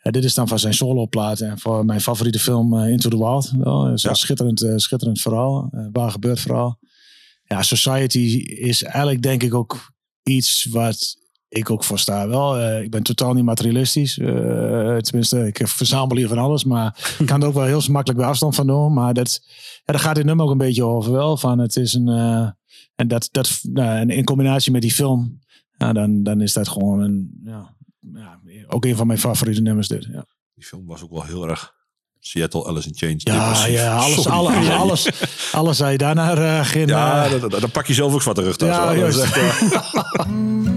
ja, 0.03 0.11
dit 0.11 0.25
is 0.25 0.35
dan 0.35 0.49
van 0.49 0.59
zijn 0.59 0.75
soloplaat. 0.75 1.41
En 1.41 1.59
voor 1.59 1.85
mijn 1.85 2.01
favoriete 2.01 2.39
film 2.39 2.79
Into 2.79 3.09
the 3.09 3.17
Wild. 3.19 3.51
Wel. 3.59 3.85
Dat 3.85 3.93
is 3.97 4.03
een 4.05 4.11
Ja. 4.11 4.17
schitterend, 4.17 4.65
schitterend 4.77 5.21
verhaal. 5.21 5.71
waar 5.93 6.11
gebeurt 6.11 6.41
verhaal. 6.41 6.79
Ja, 7.45 7.63
Society 7.63 8.19
is 8.47 8.83
eigenlijk 8.83 9.23
denk 9.23 9.43
ik 9.43 9.55
ook 9.55 9.93
iets 10.23 10.65
wat 10.65 11.17
ik 11.49 11.71
ook 11.71 11.85
voor 11.85 11.99
sta. 11.99 12.29
Wel, 12.29 12.59
eh, 12.59 12.83
ik 12.83 12.91
ben 12.91 13.03
totaal 13.03 13.33
niet 13.35 13.45
materialistisch. 13.45 14.19
Eh, 14.19 14.97
tenminste, 14.97 15.47
ik 15.47 15.69
verzamel 15.69 16.17
hier 16.17 16.29
van 16.29 16.39
alles. 16.39 16.65
Maar 16.65 17.15
ik 17.19 17.27
kan 17.27 17.43
er 17.43 17.49
ook 17.49 17.55
wel 17.55 17.65
heel 17.65 17.83
makkelijk 17.91 18.19
bij 18.19 18.29
afstand 18.29 18.55
van 18.55 18.67
doen. 18.67 18.93
Maar 18.93 19.15
dat, 19.15 19.41
ja, 19.85 19.93
daar 19.93 19.99
gaat 19.99 20.15
dit 20.15 20.25
nummer 20.25 20.45
ook 20.45 20.51
een 20.51 20.59
beetje 20.59 20.85
over. 20.85 21.13
Wel, 21.13 21.37
van 21.37 21.59
het 21.59 21.77
is 21.77 21.95
een... 21.95 22.09
eh, 22.09 22.49
en 22.95 23.09
dat, 23.09 23.29
dat 23.31 23.61
nou, 23.63 23.99
en 23.99 24.11
in 24.11 24.25
combinatie 24.25 24.73
met 24.73 24.83
die 24.83 24.93
film, 24.93 25.39
ja, 25.79 25.93
dan, 25.93 26.23
dan 26.23 26.41
is 26.41 26.53
dat 26.53 26.69
gewoon 26.69 27.01
een, 27.01 27.41
ja, 27.45 27.77
ja, 28.13 28.41
ook 28.67 28.85
een 28.85 28.97
van 28.97 29.07
mijn 29.07 29.19
favoriete 29.19 29.63
nummers 29.63 29.89
dit. 29.89 30.05
Ja, 30.05 30.27
Die 30.55 30.65
film 30.65 30.87
was 30.87 31.03
ook 31.03 31.11
wel 31.11 31.25
heel 31.25 31.49
erg 31.49 31.75
Seattle, 32.21 32.65
Alice 32.67 32.89
in 32.89 32.95
Chains. 32.97 33.23
ja, 33.25 33.67
ja 33.67 33.97
alles, 33.97 34.29
alle, 34.29 34.51
alle- 34.57 34.73
alles, 34.75 35.09
alles 35.53 35.77
zei 35.77 35.93
je 35.93 35.99
daarna 35.99 36.37
uh, 36.39 36.67
geen... 36.67 36.87
Ja, 36.87 37.25
eh, 37.25 37.41
dat- 37.41 37.61
dan 37.61 37.71
pak 37.71 37.87
je 37.87 37.95
zelf 37.95 38.15
ook 38.15 38.23
wat 38.23 38.35
terug. 38.35 38.57
ja, 38.61 38.95
juist. 38.95 39.27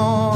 is 0.00 0.29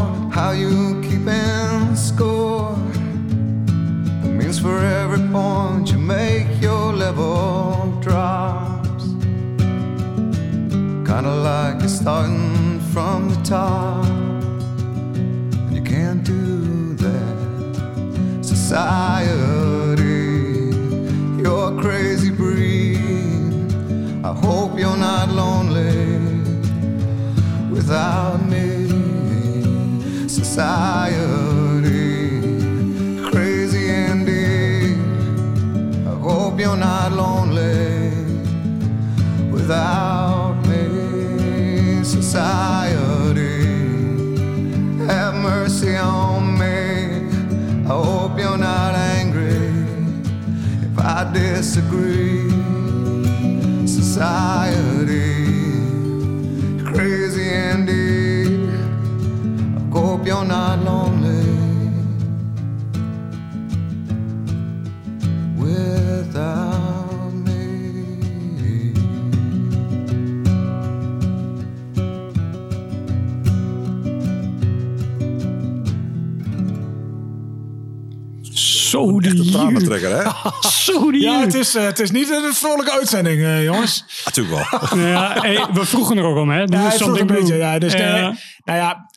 Ja, 81.13 81.41
het 81.41 81.55
is, 81.55 81.75
eh, 81.75 81.85
het 81.85 81.99
is 82.01 82.11
niet 82.11 82.31
een 82.31 82.55
vrolijke 82.55 82.93
uitzending, 82.93 83.43
eh, 83.43 83.65
jongens. 83.65 84.05
Natuurlijk 84.25 84.71
wel. 84.71 84.99
Ja, 85.07 85.41
hey, 85.41 85.67
we 85.73 85.85
vroegen 85.85 86.17
er 86.17 86.25
ook 86.25 86.37
om, 86.37 86.51
hè? 86.51 86.65
Doe 86.67 86.77
Ja, 86.81 86.87
hij 86.89 86.97
vroeg 86.99 87.19
een 87.21 87.27
beetje. 87.27 87.55
Ja, 87.57 87.79
dus 87.79 87.93
Ja. 87.93 88.13
nee, 88.13 88.23
nou 88.65 88.79
ja, 88.79 89.11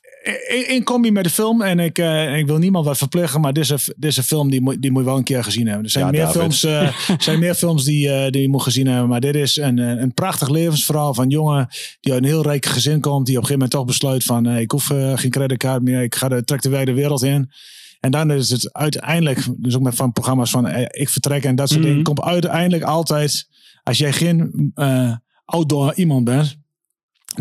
in, 0.47 0.69
in 0.69 0.83
combi 0.83 1.11
met 1.11 1.23
de 1.23 1.29
film. 1.29 1.61
En 1.61 1.79
ik, 1.79 1.97
eh, 1.97 2.37
ik 2.37 2.45
wil 2.47 2.57
niemand 2.57 2.85
wat 2.85 2.97
verplichten, 2.97 3.41
maar 3.41 3.53
dit 3.53 3.63
is 3.63 3.69
een, 3.69 3.79
dit 3.97 4.09
is 4.11 4.17
een 4.17 4.23
film 4.23 4.49
die, 4.49 4.61
moet- 4.61 4.81
die 4.81 4.91
moet 4.91 5.01
je 5.01 5.07
wel 5.07 5.17
een 5.17 5.23
keer 5.23 5.43
gezien 5.43 5.65
hebben. 5.67 5.83
Er 5.85 5.89
zijn 5.91 6.05
Ja, 6.05 6.11
meer 6.11 6.19
David. 6.21 6.39
films, 6.39 6.63
eh, 6.63 6.81
er 7.15 7.15
zijn 7.23 7.39
meer 7.39 7.55
films 7.55 7.83
die, 7.83 8.09
eh, 8.13 8.31
die 8.31 8.41
je 8.41 8.49
moet 8.49 8.61
gezien 8.63 8.87
hebben. 8.87 9.07
Maar 9.09 9.19
dit 9.21 9.35
is 9.35 9.57
een, 9.57 9.79
eh, 9.79 9.87
een 9.87 10.13
prachtig 10.13 10.49
levensverhaal 10.49 11.13
van 11.13 11.23
een 11.23 11.29
jongen 11.29 11.67
die 12.01 12.13
uit 12.13 12.21
een 12.21 12.27
heel 12.27 12.43
rijk 12.43 12.65
gezin 12.65 12.99
komt. 13.01 13.25
Die 13.25 13.35
op 13.37 13.41
een 13.43 13.47
gegeven 13.47 13.53
moment 13.53 13.71
toch 13.71 13.85
besluit 13.85 14.23
van 14.23 14.45
eh, 14.47 14.59
ik 14.59 14.71
hoef 14.71 14.89
eh, 14.89 15.11
geen 15.17 15.31
creditcard 15.31 15.81
meer. 15.83 16.01
Ik 16.01 16.15
ga 16.15 16.27
de, 16.27 16.43
trek 16.43 16.61
de 16.61 16.69
wijde 16.69 16.93
wereld 16.93 17.23
in. 17.23 17.51
En 17.99 18.11
dan 18.11 18.31
is 18.31 18.49
het 18.49 18.73
uiteindelijk, 18.73 19.47
dus 19.57 19.75
ook 19.75 19.81
met 19.81 19.95
van 19.95 20.11
programma's 20.11 20.49
van 20.49 20.67
eh, 20.67 21.01
ik 21.01 21.09
vertrek 21.09 21.43
en 21.43 21.55
dat 21.55 21.67
soort 21.69 21.79
Mhm. 21.79 21.89
dingen, 21.89 22.03
komt 22.03 22.21
uiteindelijk 22.21 22.83
altijd, 22.83 23.47
als 23.83 23.97
jij 23.97 24.13
geen 24.13 24.71
eh, 24.75 25.11
outdoor 25.45 25.93
iemand 25.95 26.23
bent, 26.23 26.55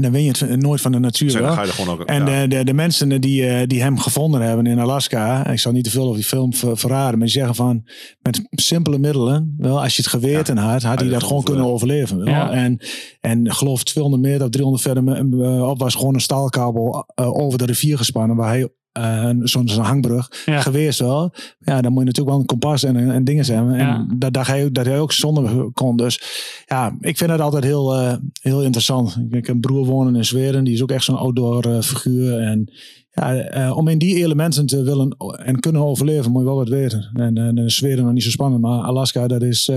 dan 0.00 0.12
win 0.12 0.22
je 0.24 0.30
het 0.38 0.60
nooit 0.62 0.80
van 0.80 0.92
de 0.92 0.98
natuur. 0.98 1.30
Zeg, 1.30 1.40
dan 1.40 1.48
wel. 1.48 1.58
ga 1.58 1.62
je 1.64 1.68
er 1.68 1.74
gewoon 1.74 1.94
ook... 2.00 2.04
En 2.06 2.26
ja. 2.26 2.40
de, 2.42 2.48
de, 2.56 2.64
de 2.64 2.72
mensen 2.72 3.20
die, 3.20 3.46
eh, 3.46 3.66
die 3.66 3.82
hem 3.82 3.98
gevonden 3.98 4.40
hebben 4.40 4.66
in 4.66 4.78
Alaska, 4.78 5.46
ik 5.46 5.58
zal 5.58 5.72
niet 5.72 5.84
te 5.84 5.90
veel 5.90 6.02
over 6.04 6.16
die 6.16 6.24
film 6.24 6.54
ver- 6.54 6.78
verraden, 6.78 7.18
maar 7.18 7.26
die 7.26 7.36
zeggen 7.36 7.54
van 7.54 7.88
met 8.22 8.40
simpele 8.50 8.98
middelen, 8.98 9.54
wel, 9.58 9.82
als 9.82 9.96
je 9.96 10.02
het 10.02 10.10
geweten 10.10 10.56
had, 10.56 10.82
had 10.82 11.00
hij 11.00 11.08
dat 11.08 11.22
gewoon 11.22 11.42
kunnen 11.42 11.64
overleven. 11.64 12.16
wel. 12.18 12.26
Ja. 12.28 12.50
En, 12.50 12.78
en 13.20 13.52
geloof 13.54 13.84
200 13.84 14.22
meter 14.24 14.42
of 14.44 14.50
300 14.50 14.82
verder 14.84 15.16
eh, 15.42 15.68
op 15.68 15.78
was 15.78 15.94
gewoon 15.94 16.14
een 16.14 16.20
staalkabel 16.20 17.04
eh, 17.14 17.36
over 17.38 17.58
de 17.58 17.64
rivier 17.66 17.96
gespannen 17.98 18.36
waar 18.36 18.48
hij 18.48 18.68
eh, 18.96 19.30
zo'n 19.42 19.68
hangbrug 19.68 20.30
Ja. 20.46 20.60
geweest 20.60 20.98
wel. 20.98 21.34
Ja, 21.58 21.80
dan 21.80 21.90
moet 21.92 22.00
je 22.00 22.06
natuurlijk 22.06 22.28
wel 22.30 22.38
een 22.38 22.46
kompas 22.46 22.82
en, 22.82 23.10
en 23.10 23.24
dingen 23.24 23.44
zijn. 23.44 23.70
En 23.70 23.86
Ja. 23.86 24.06
dat, 24.18 24.32
dat, 24.32 24.46
hij, 24.46 24.72
dat 24.72 24.86
hij 24.86 25.00
ook 25.00 25.12
zonder 25.12 25.70
kon. 25.72 25.96
Dus 25.96 26.20
ja, 26.66 26.96
ik 27.00 27.16
vind 27.16 27.30
het 27.30 27.40
altijd 27.40 27.64
heel, 27.64 27.94
eh, 27.96 28.14
heel 28.40 28.62
interessant. 28.62 29.16
Ik 29.30 29.46
heb 29.46 29.54
een 29.54 29.60
broer 29.60 29.84
wonen 29.86 30.16
in 30.16 30.24
Zweden. 30.24 30.64
Die 30.64 30.74
is 30.74 30.82
ook 30.82 30.90
echt 30.90 31.04
zo'n 31.04 31.16
outdoor 31.18 31.64
eh, 31.64 31.80
figuur. 31.80 32.38
En 32.38 32.72
ja, 33.10 33.34
eh, 33.36 33.76
om 33.76 33.88
in 33.88 33.98
die 33.98 34.14
elementen 34.24 34.66
te 34.66 34.82
willen 34.82 35.16
en 35.44 35.60
kunnen 35.60 35.82
overleven, 35.82 36.30
moet 36.30 36.40
je 36.40 36.46
wel 36.46 36.56
wat 36.56 36.68
weten. 36.68 37.10
En, 37.14 37.36
en, 37.38 37.58
en 37.58 37.70
Zweden 37.70 38.04
nog 38.04 38.12
niet 38.12 38.22
zo 38.22 38.30
spannend. 38.30 38.62
Maar 38.62 38.82
Alaska, 38.82 39.26
dat 39.26 39.42
is 39.42 39.70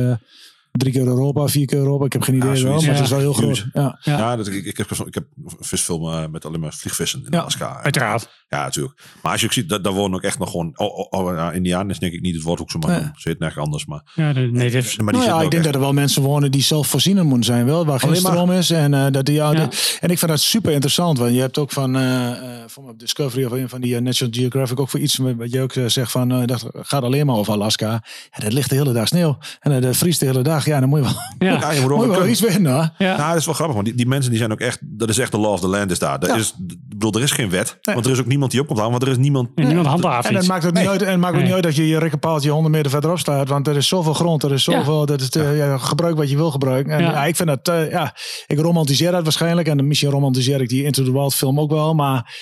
drie 0.80 0.92
keer 0.94 1.06
Europa, 1.08 1.48
vier 1.48 1.66
keer 1.66 1.78
Europa. 1.78 2.06
Ik 2.06 2.14
heb 2.14 2.22
geen 2.22 2.36
idee 2.36 2.50
wel, 2.50 2.58
zoiets. 2.58 2.86
maar 2.86 2.96
het 2.96 3.04
is 3.04 3.10
Ja. 3.10 3.16
wel 3.16 3.24
heel 3.24 3.34
groot. 3.34 3.66
Ja. 3.74 4.00
Ja. 4.02 4.18
Ja, 4.18 4.36
dat, 4.36 4.48
ik, 4.48 4.66
ik, 4.66 4.78
heb, 4.78 4.92
ik 4.92 5.14
heb 5.14 5.24
een 5.46 5.52
visfilm 5.60 6.08
eh, 6.10 6.24
met 6.32 6.46
alleen 6.46 6.60
maar 6.60 6.74
vliegvissen 6.74 7.20
in 7.26 7.28
Ja, 7.32 7.40
Alaska. 7.40 7.80
Uiteraard. 7.84 8.30
Ja, 8.50 8.64
natuurlijk. 8.64 9.02
Maar 9.22 9.32
als 9.32 9.42
je 9.42 9.48
ook 9.48 9.54
ziet, 9.54 9.70
dat, 9.70 9.84
daar 9.84 9.94
wonen 9.94 10.18
ook 10.18 10.24
echt 10.24 10.40
nog 10.40 10.52
gewoon... 10.52 10.72
Oh, 10.76 10.98
oh, 10.98 11.08
oh 11.26 11.34
ja, 11.36 11.52
Indianen 11.52 11.90
is 11.90 12.00
denk 12.00 12.14
ik 12.14 12.22
niet 12.22 12.36
het 12.36 12.44
woord 12.44 12.62
ook 12.62 12.72
zo, 12.72 12.80
maar 12.80 13.12
ze 13.18 13.30
heet 13.30 13.40
nergens 13.40 13.64
anders. 13.64 13.86
Maar, 13.86 14.02
Ja, 14.16 14.34
de 14.34 14.50
natives. 14.52 14.98
maar 14.98 15.14
die 15.14 15.22
Nou 15.22 15.34
ja, 15.34 15.36
ik 15.36 15.40
denk 15.52 15.54
echt- 15.54 15.64
dat 15.64 15.74
er 15.74 15.80
wel 15.80 15.94
mensen 15.94 16.22
wonen 16.22 16.52
die 16.52 16.62
zelfvoorzienend 16.62 17.26
moeten 17.28 17.46
zijn, 17.46 17.66
wel, 17.66 17.86
waar 17.86 18.00
geen 18.00 18.10
Alleen 18.10 18.22
maar. 18.22 18.32
stroom 18.32 18.52
is. 18.52 18.70
En, 18.70 18.94
eh, 18.94 19.12
dat 19.12 19.26
die, 19.26 19.36
ja, 19.36 19.52
Ja. 19.52 19.66
de- 19.66 19.98
en 20.00 20.10
ik 20.10 20.18
vind 20.20 20.32
dat 20.32 20.40
super 20.40 20.72
interessant, 20.72 21.18
want 21.18 21.34
je 21.34 21.40
hebt 21.40 21.58
ook 21.58 21.72
van, 21.72 21.96
eh 21.96 22.28
eh, 22.30 22.36
van 22.68 22.90
op 22.90 23.00
Discovery 23.00 23.46
of 23.46 23.52
een 23.52 23.70
van 23.70 23.82
die 23.82 24.00
National 24.00 24.34
Geographic 24.34 24.80
ook 24.80 24.90
voor 24.90 25.00
iets 25.00 25.18
met- 25.20 25.36
wat 25.38 25.52
je 25.52 25.62
ook 25.62 25.74
zegt 25.86 26.12
van, 26.12 26.32
eh, 26.32 26.46
dat 26.46 26.66
gaat 26.74 27.04
alleen 27.04 27.26
maar 27.26 27.36
over 27.36 27.54
Alaska. 27.54 28.04
Ja, 28.32 28.44
dat 28.44 28.54
ligt 28.54 28.70
de 28.70 28.76
hele 28.76 28.94
dag 28.94 29.08
sneeuw 29.08 29.38
en 29.60 29.82
dat 29.82 29.98
vriest 29.98 30.20
de 30.20 30.26
hele 30.26 30.42
dag. 30.42 30.66
Ja, 30.70 30.80
dan 30.80 30.90
moet 30.90 31.00
je 31.00 31.06
wel, 31.06 31.50
Ja. 31.50 31.60
Ja, 31.62 31.72
je 31.72 31.82
moet 31.82 31.90
moet 31.96 32.04
je 32.06 32.10
wel 32.12 32.28
iets 32.28 32.42
winnen. 32.42 32.74
hoor. 32.74 32.90
Ja. 32.98 33.16
Nou, 33.18 33.30
dat 33.30 33.38
is 33.38 33.46
wel 33.46 33.54
grappig, 33.54 33.76
want 33.76 33.88
die, 33.88 33.96
die 33.98 34.08
mensen 34.08 34.30
die 34.30 34.40
zijn 34.40 34.52
ook 34.52 34.60
echt... 34.60 34.80
Dat 34.82 35.10
is 35.10 35.18
echt 35.18 35.32
de 35.32 35.38
law 35.38 35.52
of 35.52 35.60
the 35.60 35.68
land 35.68 35.92
is 35.92 36.00
daar. 36.00 36.20
Dat 36.20 36.30
Ja. 36.30 36.36
is, 36.36 36.56
ik 36.68 36.78
bedoel, 36.90 37.12
er 37.12 37.22
is 37.22 37.32
geen 37.32 37.50
wet. 37.50 37.78
Want 37.82 38.06
er 38.06 38.12
is 38.12 38.20
ook 38.20 38.26
niemand 38.26 38.52
die 38.52 38.60
op 38.62 38.68
komt 38.68 38.80
houden. 38.80 39.00
Want 39.00 39.12
er 39.12 39.18
is 39.20 39.24
niemand... 39.24 39.50
En 39.56 39.66
niemand 39.66 39.88
handhaaft 39.88 40.28
En 40.30 40.36
het 40.36 40.48
maakt 40.48 40.66
ook 40.66 40.74
niet 40.74 40.88
uit, 40.88 41.02
en 41.02 41.10
het 41.12 41.20
maakt 41.20 41.32
ook 41.34 41.36
Nee. 41.40 41.46
niet 41.46 41.54
uit 41.54 41.64
dat 41.64 41.76
je 41.76 41.88
je 41.88 42.00
rekkenpaaltje 42.00 42.50
100 42.50 42.76
meter 42.76 42.92
verderop 42.92 43.20
staat, 43.20 43.48
want 43.50 43.68
er 43.68 43.76
is 43.76 43.88
zoveel 43.88 44.14
grond, 44.14 44.44
er 44.44 44.52
is 44.54 44.64
zoveel, 44.64 45.06
dat 45.06 45.22
het, 45.22 45.36
eh, 45.36 45.58
ja, 45.58 45.78
gebruik 45.78 46.16
wat 46.18 46.30
je 46.30 46.36
wil 46.36 46.52
gebruiken. 46.52 46.94
En 46.94 47.02
Ja. 47.02 47.12
ja. 47.12 47.26
ik 47.26 47.36
vind 47.36 47.48
dat, 47.48 47.68
eh, 47.68 47.92
ja, 47.92 48.14
ik 48.48 48.60
romantiseer 48.60 49.12
dat 49.12 49.24
waarschijnlijk 49.24 49.68
en 49.68 49.88
misschien 49.88 50.10
romantiseer 50.12 50.62
ik 50.62 50.70
die 50.70 50.84
Into 50.84 51.04
the 51.04 51.12
Wild 51.12 51.36
film 51.36 51.60
ook 51.60 51.72
wel, 51.72 51.94
maar 51.94 52.36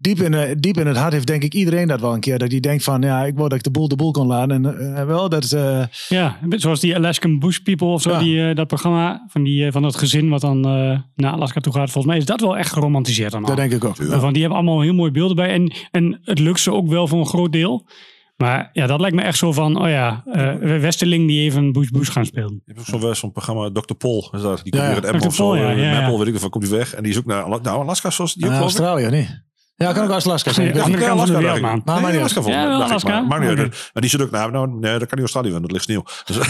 diep 0.00 0.18
in, 0.20 0.34
eh, 0.34 0.54
diep 0.58 0.76
in 0.76 0.86
het 0.86 0.96
hart 0.96 1.12
heeft 1.12 1.26
denk 1.26 1.42
ik 1.42 1.54
iedereen 1.54 1.88
dat 1.88 2.00
wel 2.00 2.14
een 2.14 2.20
keer, 2.20 2.38
dat 2.38 2.50
die 2.50 2.60
denkt 2.60 2.84
van, 2.84 3.02
ja, 3.02 3.24
ik 3.24 3.34
wou 3.36 3.48
dat 3.48 3.58
ik 3.58 3.64
de 3.64 3.70
boel 3.70 3.88
de 3.88 3.96
boel 3.96 4.10
kon 4.10 4.26
laten 4.26 4.50
en 4.64 4.94
eh, 4.96 5.04
wel, 5.04 5.28
dat, 5.28 5.52
eh, 5.52 5.82
Ja, 6.08 6.36
zoals 6.48 6.80
die 6.80 6.96
Alaskan 6.96 7.38
Bush 7.38 7.58
People 7.58 7.86
of 7.86 8.02
zo, 8.02 8.10
Ja. 8.10 8.18
die, 8.18 8.48
eh, 8.48 8.54
dat 8.56 8.66
programma 8.66 9.24
van, 9.28 9.42
die, 9.44 9.66
eh, 9.66 9.72
van 9.72 9.82
dat 9.82 9.96
gezin 9.96 10.28
wat 10.28 10.40
dan 10.40 10.64
eh, 10.64 10.98
naar 11.14 11.32
Alaska 11.32 11.60
toe 11.60 11.72
gaat. 11.72 11.90
Volgens 11.90 12.06
mij 12.06 12.16
is 12.16 12.24
dat 12.24 12.40
wel 12.40 12.56
echt 12.56 12.72
geromantiseerd 12.72 13.32
dan 13.32 13.40
al. 13.40 13.46
dat 13.48 13.56
denk 13.56 13.72
ik 13.72 13.84
ook. 13.84 13.96
Want 13.96 14.32
die 14.32 14.42
hebben 14.42 14.58
allemaal 14.58 14.80
heel 14.80 14.94
mooi 14.94 15.10
beelden 15.10 15.36
bij. 15.36 15.48
En, 15.50 15.72
en 15.90 16.18
het 16.22 16.38
lukt 16.38 16.60
ze 16.60 16.72
ook 16.72 16.88
wel 16.88 17.06
voor 17.08 17.18
een 17.18 17.26
groot 17.26 17.52
deel. 17.52 17.86
Maar 18.36 18.70
ja, 18.72 18.86
dat 18.86 19.00
lijkt 19.00 19.16
me 19.16 19.22
echt 19.22 19.38
zo 19.38 19.52
van, 19.52 19.80
oh 19.82 19.88
ja, 19.88 20.22
eh 20.32 20.54
Westerling 20.80 21.28
die 21.28 21.40
even 21.40 21.72
Bush 21.72 21.88
Bush 21.88 22.10
gaan 22.10 22.26
spelen. 22.26 22.62
Je 22.64 22.72
hebt 22.74 22.94
ook 22.94 23.00
zo'n 23.00 23.14
zo'n 23.14 23.32
programma, 23.32 23.70
Dr. 23.72 23.94
Pol. 23.94 24.28
Is 24.34 24.40
dat, 24.42 24.60
die 24.62 24.72
komt 24.72 24.82
Ja, 24.84 24.88
weer 24.88 24.96
uit 24.96 25.04
Apple 25.04 25.20
Dr. 25.20 25.26
of 25.26 25.34
zo. 25.34 25.56
Ja, 25.56 25.74
eh. 25.74 25.98
Apple, 26.04 26.18
weet 26.18 26.26
ik 26.26 26.34
of 26.34 26.48
komt 26.48 26.68
hij 26.68 26.76
weg. 26.78 26.94
En 26.94 27.02
die 27.02 27.12
is 27.12 27.18
ook 27.18 27.24
naar 27.24 27.48
nou, 27.48 27.64
Alaska, 27.82 28.10
zoals 28.10 28.34
die 28.34 28.44
ook 28.44 28.50
Eh, 28.50 28.56
ik. 28.56 28.62
Australië, 28.62 29.06
niet? 29.06 29.42
Ja, 29.84 29.92
kan 29.92 30.04
ook 30.04 30.10
Alaska 30.10 30.52
zijn. 30.52 30.66
Ja, 30.66 30.72
andere 30.82 30.96
niet. 30.96 31.06
kant 31.06 31.18
van 31.20 31.26
de 31.26 31.38
wereld, 31.38 31.60
man. 31.60 31.82
Maar 31.84 32.02
Nee, 32.02 32.18
Alaska 32.18 32.42
volgens 32.42 32.54
mij, 32.54 32.64
Ja, 32.64 32.68
wel 32.68 32.78
dacht 32.88 33.02
ik, 33.02 33.08
Alaska. 33.08 33.20
Maar. 33.28 33.50
Oké. 33.50 33.62
maar 33.92 34.02
die 34.02 34.10
zit 34.10 34.22
ook, 34.22 34.30
nou, 34.30 34.50
nou, 34.50 34.68
nee, 34.68 34.80
dat 34.98 34.98
kan 35.08 35.08
niet 35.18 35.18
Australië, 35.20 35.50
want 35.50 35.62
dat 35.62 35.72
ligt 35.72 35.84
sneeuw. 35.84 36.02
Dus, 36.24 36.36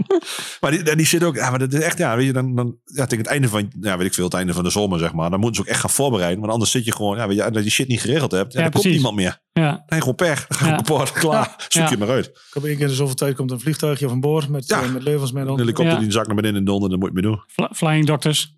maar 0.60 0.70
die, 0.70 0.96
die 0.96 1.06
zit 1.06 1.24
ook, 1.24 1.34
ja, 1.34 1.50
maar 1.50 1.58
dat 1.58 1.72
is 1.72 1.80
echt, 1.80 1.98
ja, 1.98 2.16
weet 2.16 2.26
je, 2.26 2.32
dan, 2.32 2.54
dan 2.54 2.76
ja, 2.84 3.02
tegen 3.06 3.18
het 3.24 3.26
einde 3.26 3.48
van, 3.48 3.70
ja, 3.80 3.96
weet 3.96 4.06
ik 4.06 4.14
veel, 4.14 4.24
het 4.24 4.34
einde 4.34 4.52
van 4.54 4.64
de 4.64 4.70
zomer, 4.70 4.98
zeg 4.98 5.12
maar, 5.12 5.30
dan 5.30 5.40
moeten 5.40 5.56
ze 5.56 5.62
ook 5.62 5.72
echt 5.72 5.80
gaan 5.80 5.90
voorbereiden, 5.90 6.40
want 6.40 6.52
anders 6.52 6.70
zit 6.70 6.84
je 6.84 6.92
gewoon, 6.92 7.16
ja, 7.16 7.26
weet 7.28 7.36
je, 7.36 7.44
als 7.44 7.54
je 7.54 7.60
die 7.62 7.70
shit 7.70 7.88
niet 7.88 8.00
geregeld 8.00 8.30
hebt, 8.30 8.52
ja, 8.52 8.58
Ja, 8.58 8.64
dan 8.68 8.80
komt 8.80 8.92
niemand 8.92 9.14
meer. 9.16 9.40
Ja. 9.52 9.82
Nee, 9.86 9.98
gewoon 10.00 10.14
pech. 10.14 10.46
Dan 10.46 10.58
ga 10.58 10.66
je 10.68 10.74
kapot, 10.76 11.12
klaar, 11.12 11.54
zoek 11.68 11.82
Ja. 11.82 11.90
je 11.90 11.96
maar 11.96 12.08
uit. 12.10 12.26
Ik 12.26 12.34
heb 12.52 12.64
één 12.64 12.76
keer 12.76 12.88
in 12.88 12.94
zoveel 12.94 13.14
tijd 13.14 13.36
komt 13.36 13.50
een 13.50 13.60
vliegtuigje 13.60 14.06
of 14.06 14.12
een 14.12 14.20
boord 14.20 14.48
met, 14.48 14.66
Ja. 14.66 14.82
eh, 14.82 14.92
met 14.92 15.02
levensmiddelen. 15.02 15.52
Een 15.58 15.64
helikopter 15.64 15.94
Ja. 15.94 16.00
die 16.00 16.12
zak 16.12 16.26
naar 16.26 16.36
beneden 16.36 16.56
in 16.58 16.64
donder, 16.64 16.90
dan 16.90 16.98
moet 16.98 17.08
je 17.08 17.14
mee 17.14 17.22
doen. 17.22 17.42
Fly- 17.46 17.68
Flying 17.74 18.06
Doctors. 18.06 18.56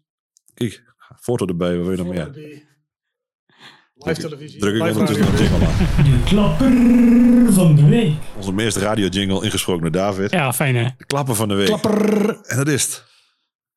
Kijk, 0.55 0.83
foto 1.21 1.47
erbij, 1.47 1.77
wat 1.77 1.87
wil 1.87 1.97
je 1.97 2.03
nog 2.03 2.13
meer? 2.15 2.63
Live 3.95 4.21
televisie. 4.21 4.61
Druk 4.61 4.75
ik 4.75 4.83
ondertussen 4.83 5.27
een 5.27 5.37
jingle 5.37 5.67
aan. 5.67 5.77
De 6.05 6.23
klapper 6.25 6.73
van 7.53 7.75
de 7.77 7.85
week. 7.89 8.13
Onze 8.37 8.53
meeste 8.53 8.81
radio 8.81 9.07
jingle 9.07 9.45
ingesproken 9.45 9.83
door 9.83 9.91
David. 9.91 10.31
Ja, 10.31 10.53
fijn 10.53 10.77
hè. 10.77 10.85
De 10.99 11.05
klapper 11.05 11.35
van 11.35 11.49
de 11.49 11.55
week. 11.55 11.67
Klapper. 11.67 12.41
En 12.43 12.57
dat 12.57 12.69
is 12.69 12.83
het. 12.83 13.05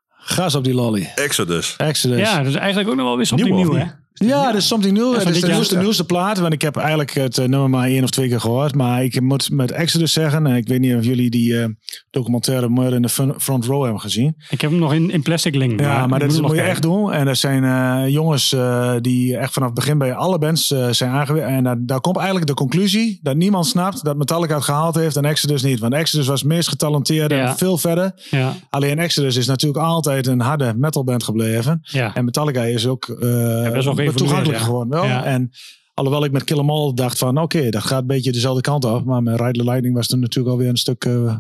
Gas 0.10 0.56
op 0.56 0.64
die 0.64 0.74
lolly. 0.74 1.12
Exodus. 1.16 1.76
Exodus. 1.78 2.20
Ja, 2.20 2.38
dat 2.38 2.48
is 2.48 2.56
eigenlijk 2.56 2.90
ook 2.90 2.96
nog 2.96 3.06
wel 3.06 3.18
weer 3.18 3.28
Nieuw, 3.36 3.56
of 3.58 3.64
nieuw 3.64 3.74
hè. 3.74 3.86
Ja, 4.26 4.46
dat 4.46 4.56
is 4.56 4.68
something 4.68 4.98
new. 4.98 5.18
Het 5.18 5.30
is 5.30 5.42
de 5.42 5.48
nieuwste, 5.48 5.78
nieuwste 5.78 6.04
plaat. 6.06 6.38
Want 6.40 6.54
ik 6.54 6.62
heb 6.62 6.76
eigenlijk 6.76 7.14
het 7.14 7.38
eh, 7.38 7.48
nummer 7.48 7.70
maar 7.70 7.88
één 7.88 8.04
of 8.04 8.10
twee 8.10 8.28
keer 8.28 8.40
gehoord. 8.40 8.76
Maar 8.76 9.04
ik 9.04 9.22
moet 9.22 9.50
met 9.52 9.72
Exodus 9.72 10.14
zeggen. 10.14 10.48
en 10.48 10.56
Ik 10.56 10.68
weet 10.68 10.80
niet 10.80 10.96
of 10.96 11.04
jullie 11.06 11.30
die 11.30 11.60
eh, 11.62 11.66
documentaire 12.12 12.70
Murder 12.70 12.94
in 12.94 13.02
the 13.02 13.10
Fun- 13.10 13.34
Front 13.38 13.66
Row 13.66 13.84
hebben 13.84 14.02
gezien. 14.02 14.36
Ik 14.50 14.62
heb 14.62 14.70
hem 14.72 14.80
nog 14.80 14.94
in, 14.94 15.12
in 15.12 15.22
plastic 15.22 15.56
link. 15.56 15.80
Ja, 15.80 16.08
maar 16.08 16.20
dat 16.20 16.32
is, 16.32 16.38
nog 16.40 16.48
moet 16.48 16.56
je 16.56 16.62
echt 16.62 16.82
doen. 16.82 17.12
En 17.14 17.26
dat 17.26 17.38
zijn 17.38 17.64
eh, 17.64 18.14
jongens 18.14 18.54
eh, 18.54 18.94
die 19.02 19.38
echt 19.38 19.54
vanaf 19.54 19.68
het 19.70 19.78
begin 19.78 19.98
bij 19.98 20.14
alle 20.14 20.38
bands 20.38 20.72
eh, 20.72 20.88
zijn 20.90 21.12
aangewezen. 21.12 21.48
En 21.48 21.64
daar, 21.64 21.76
daar 21.80 22.02
komt 22.02 22.16
eigenlijk 22.18 22.48
de 22.48 22.54
conclusie 22.54 23.20
dat 23.22 23.36
niemand 23.36 23.66
snapt 23.68 24.04
dat 24.04 24.18
Metallica 24.18 24.56
het 24.56 24.64
gehaald 24.64 24.96
heeft 24.96 25.16
en 25.16 25.26
Exodus 25.26 25.62
niet. 25.64 25.80
Want 25.80 25.94
Exodus 25.94 26.28
was 26.28 26.40
het 26.40 26.50
meest 26.50 26.70
getalenteerde 26.70 27.36
Ja. 27.36 27.50
en 27.50 27.58
veel 27.58 27.78
verder. 27.78 28.12
Ja, 28.30 28.54
Alleen 28.70 29.00
Exodus 29.00 29.36
is 29.36 29.48
natuurlijk 29.48 29.84
altijd 29.86 30.28
een 30.28 30.40
harde 30.40 30.74
metalband 30.78 31.24
gebleven. 31.24 31.80
ja. 31.84 32.16
En 32.16 32.26
Metallica 32.26 32.62
is 32.64 32.88
ook 32.88 33.06
eh 33.10 33.72
best 33.72 33.86
wel 33.86 33.96
geëvolueerd, 34.12 34.18
toegankelijk 34.18 34.60
ja. 34.60 34.66
geworden. 34.66 34.90
Wel. 34.90 35.04
Ja. 35.04 35.24
En 35.24 35.52
alhoewel 35.94 36.24
ik 36.24 36.32
met 36.32 36.44
Kill 36.44 36.58
'Em 36.58 36.70
All 36.70 36.94
dacht 36.94 37.18
van 37.18 37.42
oké, 37.42 37.70
dat 37.70 37.84
gaat 37.84 38.02
een 38.02 38.08
beetje 38.08 38.32
dezelfde 38.32 38.62
kant 38.62 38.86
op. 38.86 39.06
Maar 39.06 39.24
met 39.24 39.40
Ride 39.40 39.60
the 39.60 39.64
Lightning 39.64 39.96
was 39.96 40.08
toen 40.08 40.20
natuurlijk 40.20 40.56
alweer 40.56 40.70
een 40.70 40.78
stuk 40.78 41.06
eh, 41.06 41.38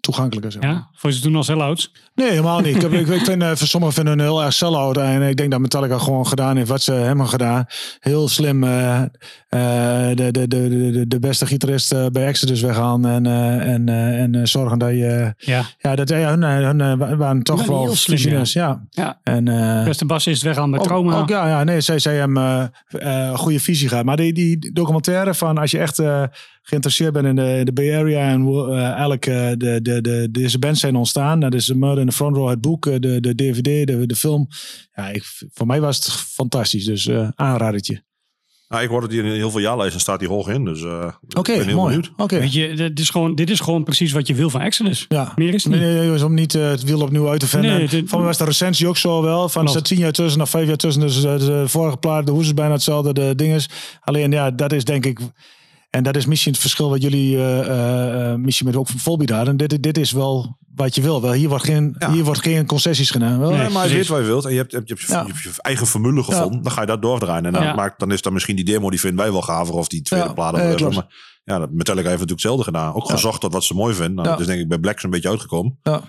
toegankelijker. 0.00 0.52
Zeg 0.52 0.62
maar. 0.62 0.70
ja. 0.70 0.88
Vond 0.92 1.12
je 1.12 1.18
ze 1.18 1.24
toen 1.24 1.36
al 1.36 1.42
sell-outs? 1.42 1.92
Nee, 2.14 2.28
helemaal 2.30 2.60
niet. 2.60 2.76
Ik, 2.76 2.82
heb, 2.82 2.92
ik, 2.92 3.06
ik 3.08 3.24
vind, 3.24 3.42
eh, 3.42 3.48
voor 3.48 3.66
sommigen 3.66 3.94
vinden 3.94 4.18
hun 4.18 4.22
heel 4.22 4.42
erg 4.42 4.52
sell-out. 4.52 4.96
En 4.96 5.22
ik 5.22 5.36
denk 5.36 5.50
dat 5.50 5.60
Metallica 5.60 5.98
gewoon 5.98 6.26
gedaan 6.26 6.56
heeft 6.56 6.68
wat 6.68 6.82
ze 6.82 6.92
hebben 6.92 7.28
gedaan. 7.28 7.64
Heel 8.00 8.28
slim 8.28 8.64
eh, 8.64 9.02
eh, 9.02 9.08
de, 10.16 10.30
de, 10.30 10.48
de, 10.48 10.90
de, 10.92 11.06
de 11.06 11.18
beste 11.18 11.46
gitarist 11.46 12.12
bij 12.12 12.26
Exodus 12.26 12.60
weggaan. 12.60 13.06
En, 13.06 13.26
en, 13.60 13.88
en 13.88 14.48
zorgen 14.48 14.78
dat 14.78 14.90
je... 14.90 15.34
Ja. 15.38 15.62
ja, 15.78 15.96
dat, 15.96 16.08
ja 16.08 16.38
hun, 16.38 16.42
hun 16.42 17.18
waren 17.18 17.42
toch 17.42 17.64
wel 17.66 17.82
heel 17.82 17.94
slim. 17.94 18.42
Ja. 18.44 18.86
Ja. 18.90 19.20
En, 19.22 19.44
Beste 19.84 20.04
bassist 20.04 20.42
weggaan 20.42 20.70
bij 20.70 20.80
ook, 20.80 20.86
trauma. 20.86 21.18
ook, 21.18 21.28
ja, 21.28 21.48
ja, 21.48 21.64
nee, 21.64 21.80
zij, 21.80 21.98
zij 21.98 22.16
hebben 22.16 22.72
goede 23.34 23.60
visie 23.60 23.88
gehad. 23.88 24.04
Maar 24.04 24.16
die, 24.16 24.32
die 24.32 24.72
documentaire 24.72 25.34
van 25.34 25.58
als 25.58 25.70
je 25.70 25.78
echt 25.78 26.02
geïnteresseerd 26.68 27.12
bent 27.12 27.26
in 27.26 27.36
de, 27.36 27.60
de 27.64 27.72
Bay 27.72 27.96
Area 27.96 28.28
en 28.32 28.40
hoe 28.40 28.70
eh, 28.70 28.82
eigenlijk 28.90 29.26
eh, 29.26 29.48
de, 29.56 29.78
de, 29.82 30.00
de, 30.00 30.28
deze 30.30 30.58
bands 30.58 30.80
zijn 30.80 30.96
ontstaan. 30.96 31.40
Dat 31.40 31.54
is 31.54 31.66
de 31.66 31.74
Murder 31.74 31.98
in 32.00 32.06
the 32.08 32.14
Front 32.16 32.36
Row, 32.36 32.48
het 32.48 32.60
boek, 32.60 32.86
eh, 32.86 32.94
de, 32.98 33.20
de 33.20 33.34
DVD, 33.34 33.86
de, 33.86 34.06
de 34.06 34.16
film. 34.16 34.48
Ja, 34.94 35.08
ik, 35.08 35.24
voor 35.52 35.66
mij 35.66 35.80
was 35.80 35.96
het 35.96 36.10
fantastisch. 36.12 36.84
Dus 36.84 37.06
eh 37.06 37.28
aanradertje. 37.34 38.06
Nou, 38.68 38.82
ik 38.82 38.88
hoor 38.88 39.00
dat 39.00 39.10
hij 39.12 39.18
in 39.20 39.24
heel 39.32 39.50
veel 39.50 39.60
jaarlijsten 39.60 40.00
staat 40.00 40.20
hij 40.20 40.28
hoog 40.28 40.48
in. 40.48 40.64
Dus 40.64 40.82
eh 40.82 41.12
Oké, 41.36 41.52
ik 41.52 41.58
ben 41.58 41.66
heel 41.66 41.76
mooi. 41.76 41.94
benieuwd. 41.94 42.12
Oké. 42.16 42.38
Weet 42.38 42.52
je, 42.52 42.74
dit 42.74 42.98
is, 42.98 43.10
gewoon, 43.10 43.34
dit 43.34 43.50
is 43.50 43.60
gewoon 43.60 43.84
precies 43.84 44.12
wat 44.12 44.26
je 44.26 44.34
wil 44.34 44.50
van 44.50 44.60
Exodus. 44.60 45.04
Ja. 45.08 45.32
Meer 45.36 45.54
is 45.54 45.64
het 45.64 45.72
Nee, 45.72 46.24
om 46.24 46.34
niet 46.34 46.52
het 46.52 46.82
wiel 46.84 47.00
opnieuw 47.00 47.28
uit 47.28 47.40
te 47.40 47.46
vinden. 47.46 47.70
Nee, 47.70 47.88
dit- 47.88 48.08
Van 48.08 48.18
mij 48.18 48.28
was 48.28 48.38
de 48.38 48.44
recensie 48.44 48.86
ook 48.88 48.96
zo 48.96 49.22
wel. 49.22 49.48
Van 49.48 49.74
er 49.74 49.82
tien 49.82 49.98
jaar 49.98 50.12
tussen, 50.12 50.40
of 50.40 50.50
vijf 50.50 50.66
jaar 50.66 50.76
tussen. 50.76 51.02
Dus 51.02 51.20
de 51.20 51.64
vorige 51.68 51.96
plaat, 51.96 52.26
de 52.26 52.32
hoes 52.32 52.44
is 52.46 52.54
bijna 52.54 52.72
hetzelfde, 52.72 53.12
de 53.12 53.34
ding 53.34 53.54
is. 53.54 53.68
Alleen 54.00 54.30
ja, 54.30 54.50
dat 54.50 54.72
is 54.72 54.84
denk 54.84 55.06
ik... 55.06 55.18
En 55.90 56.02
dat 56.02 56.16
is 56.16 56.26
misschien 56.26 56.52
het 56.52 56.60
verschil 56.60 56.90
wat 56.90 57.02
jullie 57.02 57.36
eh, 57.36 57.58
eh, 57.60 58.32
eh, 58.32 58.38
misschien 58.38 58.66
met 58.66 58.76
ook 58.76 58.88
van 58.88 58.98
Volbeat 58.98 59.30
hadden. 59.30 59.56
Dit, 59.56 59.82
dit 59.82 59.98
is 59.98 60.12
wel 60.12 60.58
wat 60.74 60.94
je 60.94 61.02
wil. 61.02 61.22
Wel, 61.22 61.32
hier, 61.32 61.48
wordt 61.48 61.64
geen, 61.64 61.94
Ja. 61.98 62.12
hier 62.12 62.24
wordt 62.24 62.40
geen 62.40 62.66
concessies 62.66 63.10
gedaan. 63.10 63.38
Wel? 63.38 63.50
Nee. 63.50 63.68
Maar 63.68 63.88
je 63.88 63.94
weet 63.94 64.06
wat 64.06 64.18
je 64.18 64.24
wilt 64.24 64.44
en 64.44 64.50
je 64.50 64.56
hebt, 64.56 64.70
je 64.70 64.76
hebt, 64.76 64.88
je, 64.88 64.94
hebt, 64.94 65.08
Ja. 65.08 65.20
je, 65.20 65.26
hebt 65.32 65.42
je 65.56 65.62
eigen 65.62 65.86
formule 65.86 66.22
gevonden. 66.22 66.62
Dan 66.62 66.72
ga 66.72 66.80
je 66.80 66.86
dat 66.86 67.02
doordraaien. 67.02 67.44
En 67.46 67.52
dan, 67.52 67.62
Ja. 67.62 67.74
maakt, 67.74 67.98
dan 68.00 68.12
is 68.12 68.22
dan 68.22 68.32
misschien 68.32 68.56
die 68.56 68.64
demo, 68.64 68.90
die 68.90 69.00
vinden 69.00 69.20
wij 69.24 69.32
wel 69.32 69.42
gaver. 69.42 69.74
Of 69.74 69.88
die 69.88 70.02
tweede 70.02 70.26
Ja, 70.26 70.32
plaat. 70.32 70.52
of 70.52 70.60
eh. 70.60 70.94
Maar 70.94 71.06
ja, 71.44 71.58
dat 71.58 71.70
Metallica 71.72 72.08
heeft 72.08 72.20
natuurlijk 72.20 72.30
hetzelfde 72.30 72.64
gedaan. 72.64 72.94
Ook 72.94 73.06
Ja. 73.08 73.14
gezocht 73.14 73.40
tot 73.40 73.52
wat 73.52 73.64
ze 73.64 73.74
mooi 73.74 73.94
vinden. 73.94 74.24
Nou, 74.24 74.40
is 74.40 74.46
denk 74.46 74.60
ik 74.60 74.68
bij 74.68 74.78
Black 74.78 75.00
zo'n 75.00 75.10
beetje 75.10 75.28
uitgekomen. 75.28 75.78
Ja. 75.82 76.00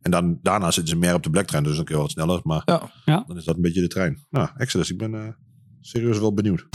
En 0.00 0.10
dan, 0.10 0.38
daarna 0.42 0.70
zitten 0.70 0.92
ze 0.92 0.98
meer 0.98 1.14
op 1.14 1.22
de 1.22 1.30
Black 1.30 1.46
trend. 1.46 1.64
Dus 1.64 1.76
dan 1.76 1.84
kun 1.84 1.94
je 1.94 2.00
wat 2.00 2.10
sneller. 2.10 2.40
Maar 2.42 2.62
Ja. 3.04 3.24
dan 3.26 3.36
is 3.36 3.44
dat 3.44 3.56
een 3.56 3.62
beetje 3.62 3.80
de 3.80 3.88
trein. 3.88 4.26
Nou, 4.30 4.48
Exodus, 4.56 4.90
ik 4.90 4.98
ben 4.98 5.14
eh, 5.14 5.20
serieus 5.80 6.18
wel 6.18 6.34
benieuwd. 6.34 6.66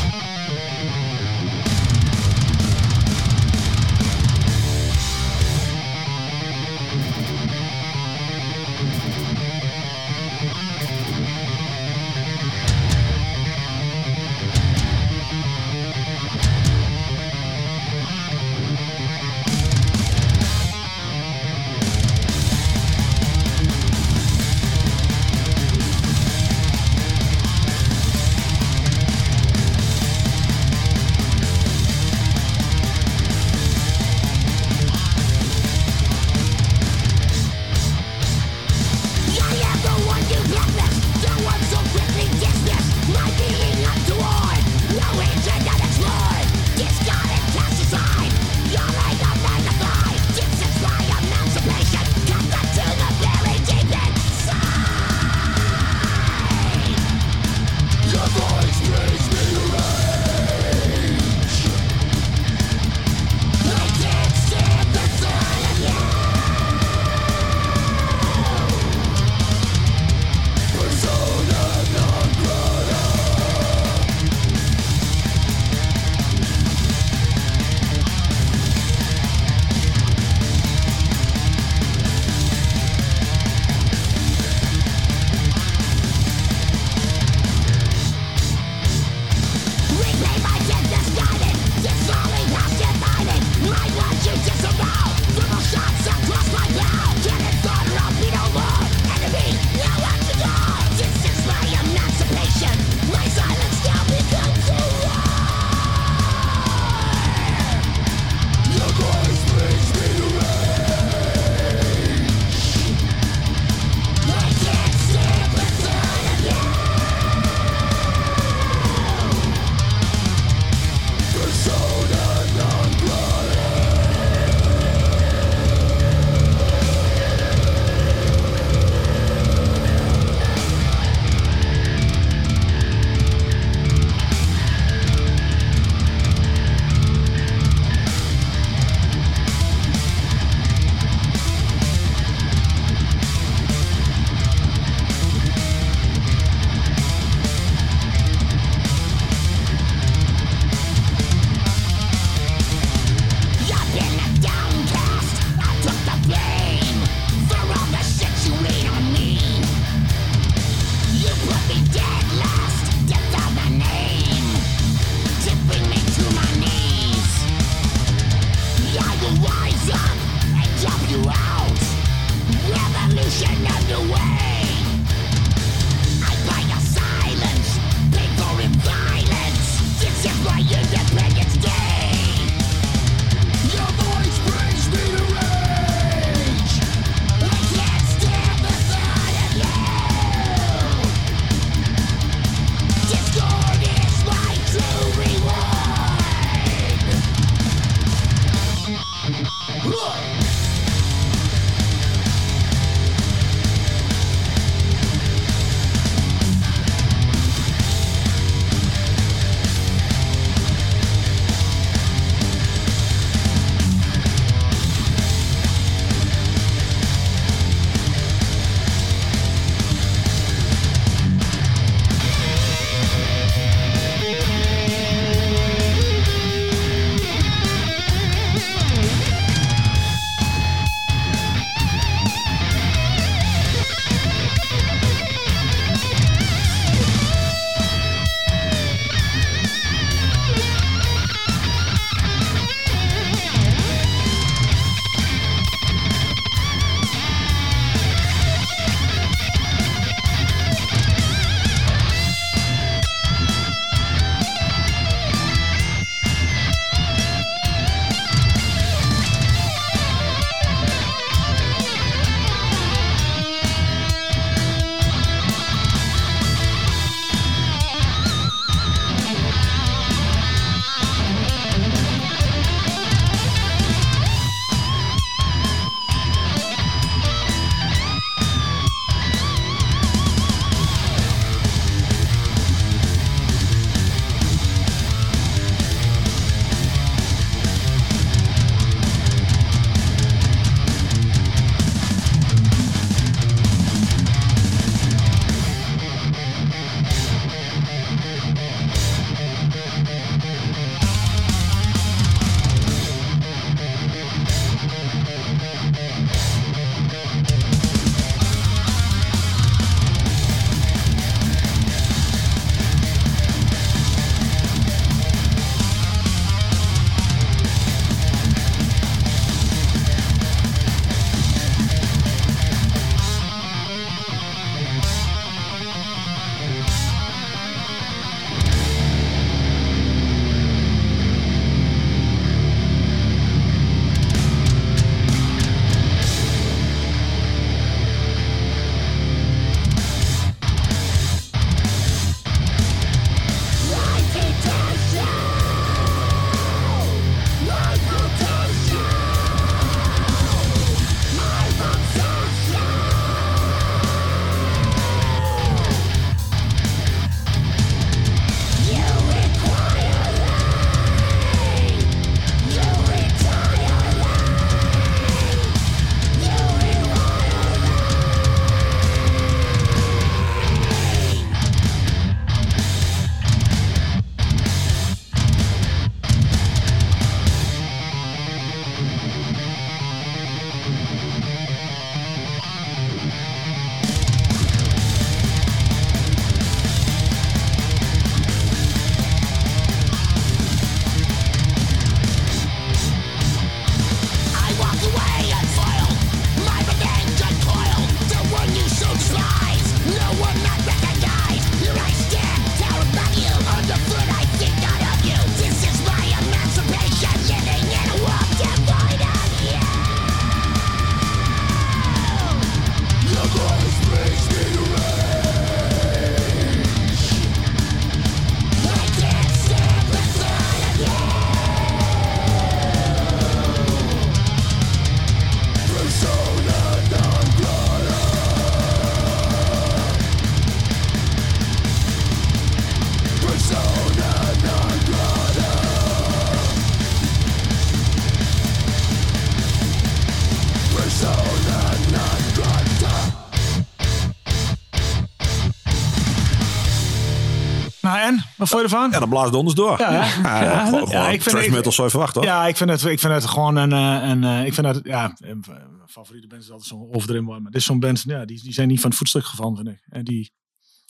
Wat 448.70 448.72
vond 448.82 448.90
je 448.90 448.96
ervan? 448.96 449.12
Ja, 449.12 449.20
dan 449.20 449.30
blaast 449.30 449.46
het 449.46 449.56
ons 449.56 449.76
door. 449.76 450.00
Ja, 450.00 450.12
hè? 450.12 450.18
Ja, 450.42 450.64
Ja, 450.64 450.86
gewoon, 450.86 451.00
ja, 451.02 451.06
gewoon 451.08 451.34
ik 451.34 451.42
vind- 451.42 451.56
trash 451.56 451.68
metal 451.70 451.92
zou 451.92 452.04
je 452.08 452.12
verwachten, 452.14 452.42
hoor. 452.42 452.50
Ja, 452.52 452.68
ik 452.68 452.78
vind 452.78 452.90
het, 452.90 453.04
ik 453.06 453.20
vind 453.20 453.34
het 453.34 453.46
gewoon 453.46 453.76
een, 453.76 453.92
eh, 453.92 454.30
een 454.30 454.44
eh, 454.44 454.66
ik 454.66 454.74
vind 454.74 454.88
het, 454.88 455.00
ja, 455.04 455.36
een 455.38 455.64
een 456.04 456.10
favoriete 456.10 456.48
band 456.48 456.62
is 456.62 456.70
altijd 456.70 456.88
zo'n 456.90 457.08
overdreven 457.14 457.46
maar 457.46 457.62
dit 457.62 457.76
is 457.76 457.86
zo'n 457.86 458.00
band, 458.00 458.24
ja, 458.28 458.46
die, 458.46 458.62
die 458.64 458.74
zijn 458.74 458.88
niet 458.88 459.00
van 459.00 459.10
het 459.10 459.18
voetstuk 459.20 459.46
gevallen, 459.46 459.76
vind 459.76 459.88
ik. 459.88 460.04
En 460.10 460.24
die, 460.24 460.52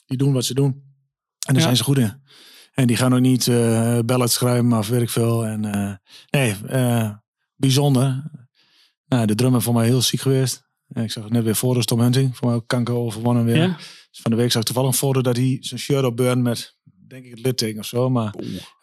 die 0.06 0.18
doen 0.18 0.34
wat 0.34 0.46
ze 0.46 0.54
doen. 0.54 0.66
En 0.72 0.82
daar 1.40 1.56
Ja. 1.56 1.62
zijn 1.62 1.78
ze 1.78 1.84
goed 1.84 1.98
in. 1.98 2.22
En 2.74 2.88
die 2.88 2.98
gaan 2.98 3.14
ook 3.14 3.20
niet 3.20 3.48
eh 3.48 4.00
ballads 4.06 4.34
schrijven, 4.34 4.74
of 4.74 4.88
weet 4.88 5.02
ik 5.02 5.10
veel. 5.10 5.46
En 5.46 5.66
eh, 5.74 5.94
nee, 6.30 6.56
eh, 6.68 7.10
bijzonder. 7.56 8.32
Nou, 9.06 9.26
de 9.26 9.36
drummer 9.36 9.62
voor 9.62 9.74
mij 9.74 9.86
heel 9.86 10.02
ziek 10.02 10.22
geweest. 10.22 10.64
En 10.88 11.04
ik 11.04 11.12
zag 11.12 11.24
het 11.24 11.34
net 11.34 11.44
weer 11.44 11.56
voor 11.56 11.84
Tom 11.84 12.00
Hunting, 12.00 12.38
voor 12.38 12.48
mij 12.48 12.56
ook 12.56 12.68
kanker 12.68 12.94
overwonnen 12.94 13.46
weer. 13.46 13.56
Ja? 13.56 13.76
Dus 14.12 14.20
van 14.22 14.32
de 14.32 14.38
week 14.38 14.52
zag 14.52 14.62
ik 14.62 14.68
toevallig 14.68 14.90
een 14.92 14.98
foto 14.98 15.22
dat 15.22 15.36
hij 15.36 15.58
zijn 15.60 15.80
shirt 15.80 16.04
opburn 16.06 16.42
met, 16.42 16.76
denk 17.14 17.26
ik, 17.26 17.32
het 17.32 17.46
litteken 17.46 17.80
of 17.80 17.86
zo. 17.86 18.10
Maar 18.10 18.34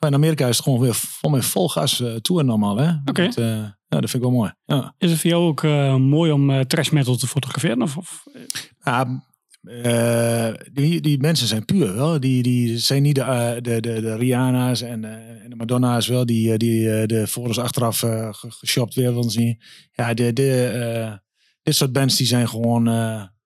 in 0.01 0.15
Amerika 0.15 0.47
is 0.49 0.57
het 0.57 0.65
gewoon 0.65 0.81
weer 0.81 0.95
vol, 0.95 1.31
met 1.31 1.45
vol 1.45 1.69
gas 1.69 2.01
uh, 2.01 2.15
tour 2.15 2.45
normaal, 2.45 2.77
hè? 2.77 2.93
Oké. 3.05 3.25
Dat, 3.25 3.37
eh, 3.37 3.47
ja, 3.47 4.01
dat 4.01 4.11
vind 4.11 4.15
ik 4.15 4.21
wel 4.21 4.31
mooi. 4.39 4.53
Ja. 4.65 4.95
Is 4.99 5.11
het 5.11 5.21
voor 5.21 5.31
jou 5.31 5.43
ook 5.45 5.63
eh, 5.65 5.97
mooi 5.97 6.33
om 6.33 6.51
eh 6.51 6.61
trash 6.61 6.91
metal 6.91 7.17
te 7.17 7.27
fotograferen? 7.27 7.83
Of, 7.83 7.97
of- 7.97 8.25
Ja, 8.85 9.23
eh, 9.63 10.49
die, 10.73 11.01
die 11.01 11.19
mensen 11.21 11.47
zijn 11.47 11.65
puur, 11.65 11.95
wel. 11.95 12.21
Die, 12.21 12.43
die 12.43 12.79
zijn 12.79 13.03
niet 13.03 13.15
de, 13.15 13.59
de, 13.63 13.81
de, 13.81 14.01
de 14.01 14.17
Rihanna's 14.17 14.81
en, 14.83 15.05
eh, 15.05 15.45
en 15.45 15.51
de 15.51 15.57
Madonna's, 15.57 16.07
wel. 16.07 16.27
Die, 16.27 16.59
die 16.59 17.07
de 17.07 17.27
foto's 17.27 17.59
achteraf 17.59 18.03
eh, 18.03 18.29
ge- 18.33 18.51
geshopt 18.51 18.95
weer 18.95 19.15
willen 19.15 19.31
zien. 19.31 19.61
Ja, 19.93 20.15
de, 20.15 20.33
de, 20.33 20.65
eh, 20.65 21.13
dit 21.63 21.75
soort 21.77 21.93
bands 21.93 22.17
die 22.17 22.27
zijn 22.27 22.49
gewoon, 22.49 22.87
eh, 22.89 22.93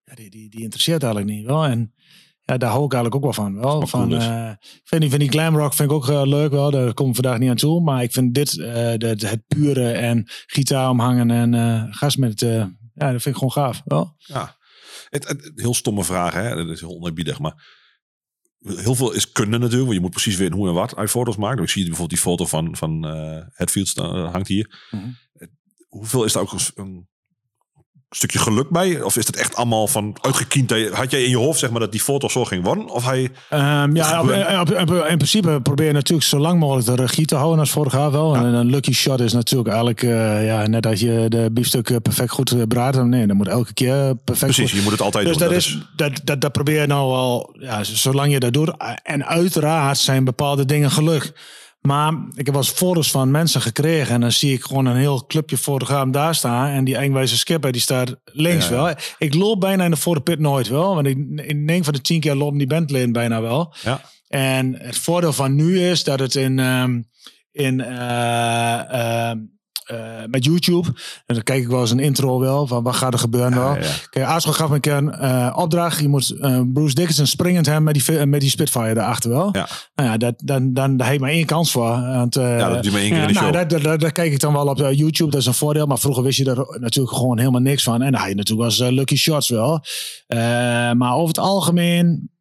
ja, 0.05 0.15
die, 0.15 0.31
die, 0.31 0.51
die 0.51 0.63
interesseert 0.63 1.03
eigenlijk 1.03 1.33
niet, 1.37 1.47
wel. 1.47 1.65
En 1.65 1.95
ja, 2.45 2.57
daar 2.57 2.71
hou 2.71 2.85
ik 2.85 2.93
eigenlijk 2.93 3.15
ook 3.25 3.35
wel 3.35 3.45
van, 3.45 3.55
wel. 3.61 3.87
Van, 3.87 4.09
cool 4.09 4.21
ik 4.21 4.57
vind 4.85 5.01
die, 5.01 5.11
vind 5.11 5.23
die 5.23 5.31
glam 5.31 5.57
rock 5.57 5.75
vind 5.75 5.91
ik 5.91 5.97
ook 5.97 6.09
eh, 6.09 6.23
leuk, 6.25 6.51
wel. 6.51 6.71
Daar 6.71 6.95
kom 6.95 7.09
ik 7.09 7.15
vandaag 7.15 7.39
niet 7.39 7.51
aan 7.51 7.57
toe. 7.57 7.83
Maar 7.83 8.03
ik 8.03 8.13
vind 8.13 8.35
dit, 8.35 8.59
eh, 8.61 8.75
de, 8.97 9.15
de- 9.17 9.27
het 9.29 9.47
pure 9.47 9.91
en 9.93 10.31
gitaar 10.47 10.91
omhangen 10.91 11.31
en 11.55 11.93
gas 11.95 12.17
met, 12.17 12.41
ja, 12.41 13.13
dat 13.13 13.23
vind 13.23 13.27
ik 13.27 13.35
gewoon 13.35 13.53
gaaf, 13.53 13.83
wel. 13.85 14.15
Ja. 14.19 14.57
Het, 15.09 15.29
het- 15.29 15.53
heel 15.55 15.75
stomme 15.75 16.05
vraag, 16.05 16.33
hè? 16.35 16.55
Dat 16.55 16.69
is 16.69 16.81
heel 16.81 16.97
oneerbiedig, 16.97 17.39
maar 17.39 17.83
heel 18.65 18.95
veel 18.95 19.13
is 19.13 19.33
kunnen 19.33 19.61
natuurlijk. 19.61 19.83
Want 19.85 19.95
je 19.95 20.01
moet 20.01 20.11
precies 20.11 20.37
weten 20.37 20.55
hoe 20.57 20.69
en 20.69 20.75
wat 20.75 20.97
hij 20.97 21.09
foto's 21.09 21.37
maakt. 21.37 21.61
Ik 21.61 21.69
zie 21.69 21.83
bijvoorbeeld 21.83 22.11
die 22.21 22.31
foto 22.31 22.45
van, 22.47 22.77
van 22.77 23.03
Hetfield 23.53 23.93
hangt 23.97 24.49
hier. 24.49 24.87
Mhm. 24.91 25.09
Hoeveel 25.89 26.25
is 26.25 26.33
daar 26.33 26.43
ook 26.43 26.53
een, 26.53 26.61
een 26.75 27.09
stukje 28.17 28.39
geluk 28.39 28.71
bij? 28.71 29.03
Of 29.03 29.17
is 29.17 29.27
het 29.27 29.37
echt 29.37 29.57
allemaal 29.57 29.87
van 29.87 30.17
uitgekiend? 30.21 30.73
Had 30.93 31.11
jij 31.11 31.23
in 31.23 31.31
je 31.31 31.37
hoofd 31.37 31.59
zeg 31.59 31.71
maar 31.71 31.81
dat 31.81 31.93
die 31.93 32.01
foto 32.01 32.29
zo 32.29 32.45
ging 32.45 32.65
worden? 32.65 32.89
Of 32.89 33.05
hij... 33.05 33.31
Ehm, 33.51 33.97
ja, 33.97 34.21
op, 34.21 34.27
gebeurt. 34.27 34.61
op- 34.61 34.91
op- 34.91 35.05
in 35.09 35.17
principe 35.17 35.61
probeer 35.63 35.87
je 35.87 35.93
natuurlijk 35.93 36.29
zo 36.29 36.39
lang 36.39 36.59
mogelijk 36.61 36.87
de 36.87 36.95
regie 36.95 37.27
te 37.27 37.35
houden 37.35 37.59
als 37.59 37.71
vorig 37.71 37.93
jaar 37.93 38.11
wel. 38.11 38.35
En 38.37 38.45
een 38.45 38.67
lucky 38.71 38.93
shot 38.93 39.21
is 39.21 39.33
natuurlijk 39.33 39.69
eigenlijk 39.69 40.03
eh, 40.03 40.47
ja, 40.47 40.67
net 40.67 40.87
als 40.87 41.01
je 41.01 41.27
de 41.29 41.49
biefstuk 41.53 41.91
eh, 41.91 41.97
perfect 42.03 42.31
goed 42.31 42.51
eh, 42.51 42.63
braadt. 42.69 43.03
Nee, 43.05 43.27
dan 43.27 43.37
moet 43.37 43.49
elke 43.49 43.73
keer 43.75 44.15
perfect 44.25 44.53
Precies, 44.53 44.71
goed. 44.71 44.79
je 44.79 44.83
moet 44.83 44.93
het 44.93 45.01
altijd 45.03 45.27
Dus 45.27 45.37
doen. 45.37 45.49
dat, 45.49 45.57
is, 45.57 45.79
dat, 45.97 46.21
dat, 46.25 46.41
dat 46.41 46.53
probeer 46.53 46.81
je 46.81 46.87
nou 46.87 47.11
wel, 47.11 47.55
ja, 47.59 47.85
zolang 47.85 48.33
je 48.33 48.41
dat 48.41 48.53
doet. 48.53 48.71
En 49.03 49.27
uiteraard 49.27 49.99
zijn 49.99 50.25
bepaalde 50.25 50.65
dingen 50.65 50.91
geluk. 50.91 51.33
Maar 51.89 52.13
ik 52.13 52.47
heb 52.47 52.55
wel 52.55 52.65
eens 52.65 52.71
foto's 52.71 53.11
van 53.11 53.31
mensen 53.31 53.61
gekregen. 53.61 54.15
En 54.15 54.21
dan 54.21 54.33
zie 54.33 54.53
ik 54.53 54.65
gewoon 54.65 54.87
een 54.87 54.97
heel 54.97 55.27
clubje 55.27 55.59
fotograaf 55.59 56.09
daar 56.09 56.35
staan. 56.35 56.69
En 56.69 56.85
die 56.85 56.97
eigenwijze 56.97 57.37
skipper 57.39 57.73
die 57.73 57.81
staat 57.81 58.17
links 58.25 58.69
Ja, 58.69 58.75
ja. 58.75 58.83
wel. 58.83 58.95
Ik 59.19 59.35
loop 59.35 59.61
bijna 59.61 59.85
in 59.85 59.91
de 59.91 59.97
fotopit 59.97 60.39
nooit 60.39 60.69
wel. 60.69 60.95
Want 60.95 61.07
ik, 61.07 61.17
in 61.37 61.65
9 61.65 61.85
van 61.85 61.93
de 61.93 62.01
10 62.01 62.21
keer 62.21 62.35
lopen 62.35 62.59
die 62.59 62.67
bandleden 62.67 63.13
bijna 63.13 63.41
wel. 63.41 63.75
Ja. 63.83 64.01
En 64.29 64.75
het 64.79 64.99
voordeel 64.99 65.33
van 65.33 65.55
nu 65.55 65.81
is 65.81 66.05
dat 66.05 66.19
het 66.19 66.35
in, 66.35 66.59
ehm, 66.59 67.03
in 67.53 67.81
eh, 67.81 69.29
ehm, 69.31 69.39
eh, 69.85 69.99
met 70.31 70.45
YouTube, 70.45 70.89
en 71.27 71.35
dan 71.35 71.43
kijk 71.43 71.63
ik 71.63 71.69
wel 71.69 71.81
eens 71.81 71.91
een 71.91 71.99
intro 71.99 72.41
wel 72.41 72.67
van 72.67 72.83
wat 72.83 72.95
gaat 72.95 73.13
er 73.13 73.19
gebeuren 73.19 73.55
wel. 73.55 73.75
Ja, 73.75 73.81
ja. 73.81 73.91
Kijk, 74.11 74.27
Aarschot 74.27 74.55
gaf 74.55 74.69
me 74.69 74.75
een 74.75 74.81
keer 74.81 74.93
een 74.93 75.13
eh, 75.13 75.57
opdracht. 75.57 76.01
Je 76.01 76.09
moet 76.09 76.31
eh, 76.31 76.61
Bruce 76.73 76.95
Dickinson 76.95 77.27
springend 77.27 77.67
hebben 77.67 77.85
met 77.85 77.95
die, 77.95 78.27
met 78.27 78.41
die 78.41 78.51
Spitfire 78.51 78.95
daarachter 78.95 79.31
wel. 79.31 79.49
Ja. 79.53 79.69
Nou 79.95 80.09
ja, 80.09 80.17
dat, 80.17 80.35
dan, 80.45 80.73
dan 80.73 80.97
daar 80.97 81.07
heb 81.07 81.17
je 81.17 81.23
maar 81.23 81.31
één 81.31 81.47
kans 81.47 81.71
voor. 81.71 81.89
Want, 81.89 82.35
Ja, 82.35 82.69
dat 82.69 82.83
doe 82.83 82.85
je 82.85 82.91
maar 82.91 83.01
één 83.01 83.11
keer 83.11 83.21
in 83.21 83.27
de 83.27 83.33
nou, 83.33 83.45
show. 83.45 83.55
daar, 83.55 83.69
daar, 83.69 83.83
daar, 83.83 83.99
daar 83.99 84.13
kijk 84.13 84.33
ik 84.33 84.41
dan 84.41 84.53
wel 84.53 84.67
op 84.67 84.79
YouTube. 84.79 85.31
Dat 85.31 85.41
is 85.41 85.47
een 85.47 85.55
voordeel. 85.55 85.87
Maar 85.87 85.99
vroeger 85.99 86.23
wist 86.23 86.39
je 86.39 86.51
er 86.51 86.79
natuurlijk 86.81 87.17
gewoon 87.17 87.39
helemaal 87.39 87.61
niks 87.61 87.83
van. 87.83 88.03
En 88.03 88.13
dan 88.13 88.21
had 88.21 88.31
je 88.31 88.35
natuurlijk 88.35 88.79
wel 88.79 88.87
eens 88.89 88.97
lucky 88.97 89.17
shots 89.17 89.49
wel. 89.49 89.85
Maar 90.95 91.15
over 91.15 91.29
het 91.29 91.39
algemeen... 91.39 92.33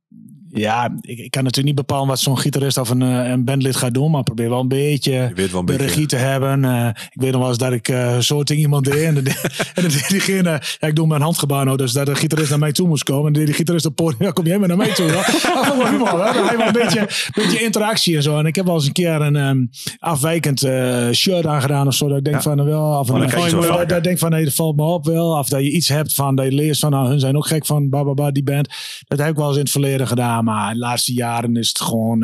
Ja, 0.55 0.85
ik, 1.01 1.17
ik 1.19 1.31
kan 1.31 1.43
natuurlijk 1.43 1.75
niet 1.75 1.85
bepalen 1.88 2.07
wat 2.07 2.19
zo'n 2.19 2.38
gitarist 2.39 2.77
of 2.77 2.89
een, 2.89 3.01
eh, 3.01 3.30
een 3.30 3.43
bandlid 3.43 3.75
gaat 3.75 3.93
doen. 3.93 4.11
Maar 4.11 4.23
probeer 4.23 4.49
wel 4.49 4.59
een 4.59 4.67
beetje 4.67 5.11
wel 5.11 5.19
een 5.30 5.51
de 5.51 5.63
beetje... 5.63 5.85
regie 5.85 6.05
te 6.05 6.15
hebben. 6.15 6.65
Eh, 6.65 6.88
ik 6.88 7.21
weet 7.21 7.31
nog 7.31 7.39
wel 7.39 7.49
eens 7.49 7.57
dat 7.57 7.71
ik 7.71 7.88
eh, 7.88 8.17
zo 8.17 8.43
tegen 8.43 8.61
iemand 8.63 8.85
deed. 8.85 9.01
En, 9.13 9.13
dan 9.13 9.91
deed 9.91 10.09
diegene, 10.09 10.61
ja, 10.80 10.88
ik 10.88 10.95
doe 10.95 11.07
mijn 11.07 11.21
handgebaar 11.21 11.65
nou, 11.65 11.77
dus 11.77 11.91
dat 11.91 12.05
de 12.05 12.15
gitarist 12.15 12.49
naar 12.49 12.59
mij 12.59 12.71
toe 12.71 12.88
moest 12.88 13.03
komen. 13.03 13.34
En 13.34 13.45
die 13.45 13.53
gitarist 13.53 13.85
op 13.85 13.95
podium, 13.95 14.23
ja, 14.23 14.31
kom 14.31 14.45
jij 14.45 14.57
maar 14.59 14.67
naar 14.67 14.77
mij 14.77 14.93
toe. 14.93 15.05
Een 16.65 16.73
beetje, 16.73 17.07
beetje 17.34 17.63
interactie 17.63 18.15
en 18.15 18.23
zo. 18.23 18.38
En 18.38 18.45
ik 18.45 18.55
heb 18.55 18.65
wel 18.65 18.75
eens 18.75 18.85
een 18.85 18.91
keer 18.91 19.21
een 19.21 19.35
ehm, 19.35 19.65
afwijkend 19.99 20.59
shirt 21.11 21.45
aangedaan 21.45 21.88
of 21.88 21.93
zo. 21.93 22.07
Dat 22.07 22.17
ik 22.17 22.23
denk 22.23 22.35
Ja. 22.35 22.41
van, 22.41 22.63
wel, 22.65 22.99
of 22.99 23.09
een, 23.09 23.19
dat- 23.88 23.91
ik 23.97 24.03
denk 24.03 24.19
van, 24.19 24.30
nee, 24.30 24.43
dat 24.43 24.53
valt 24.53 24.75
me 24.75 24.84
op 24.84 25.05
wel. 25.05 25.38
Of 25.38 25.49
dat 25.49 25.61
je 25.61 25.71
iets 25.71 25.88
hebt 25.88 26.13
van, 26.13 26.35
dat 26.35 26.45
je 26.45 26.51
leest 26.51 26.80
van, 26.80 26.91
nou, 26.91 27.07
hun 27.07 27.19
zijn 27.19 27.35
ook 27.38 27.47
gek 27.47 27.65
van, 27.65 27.89
bababa, 27.89 28.31
die 28.31 28.43
band. 28.43 28.67
Dat 29.07 29.19
heb 29.19 29.30
ik 29.30 29.35
wel 29.35 29.47
eens 29.47 29.55
in 29.55 29.61
het 29.61 29.71
verleden 29.71 30.07
gedaan. 30.07 30.43
Maar 30.44 30.74
de 30.74 30.80
laatste 30.80 31.14
jaren 31.14 31.56
is 31.56 31.68
het 31.68 31.82
gewoon... 31.82 32.22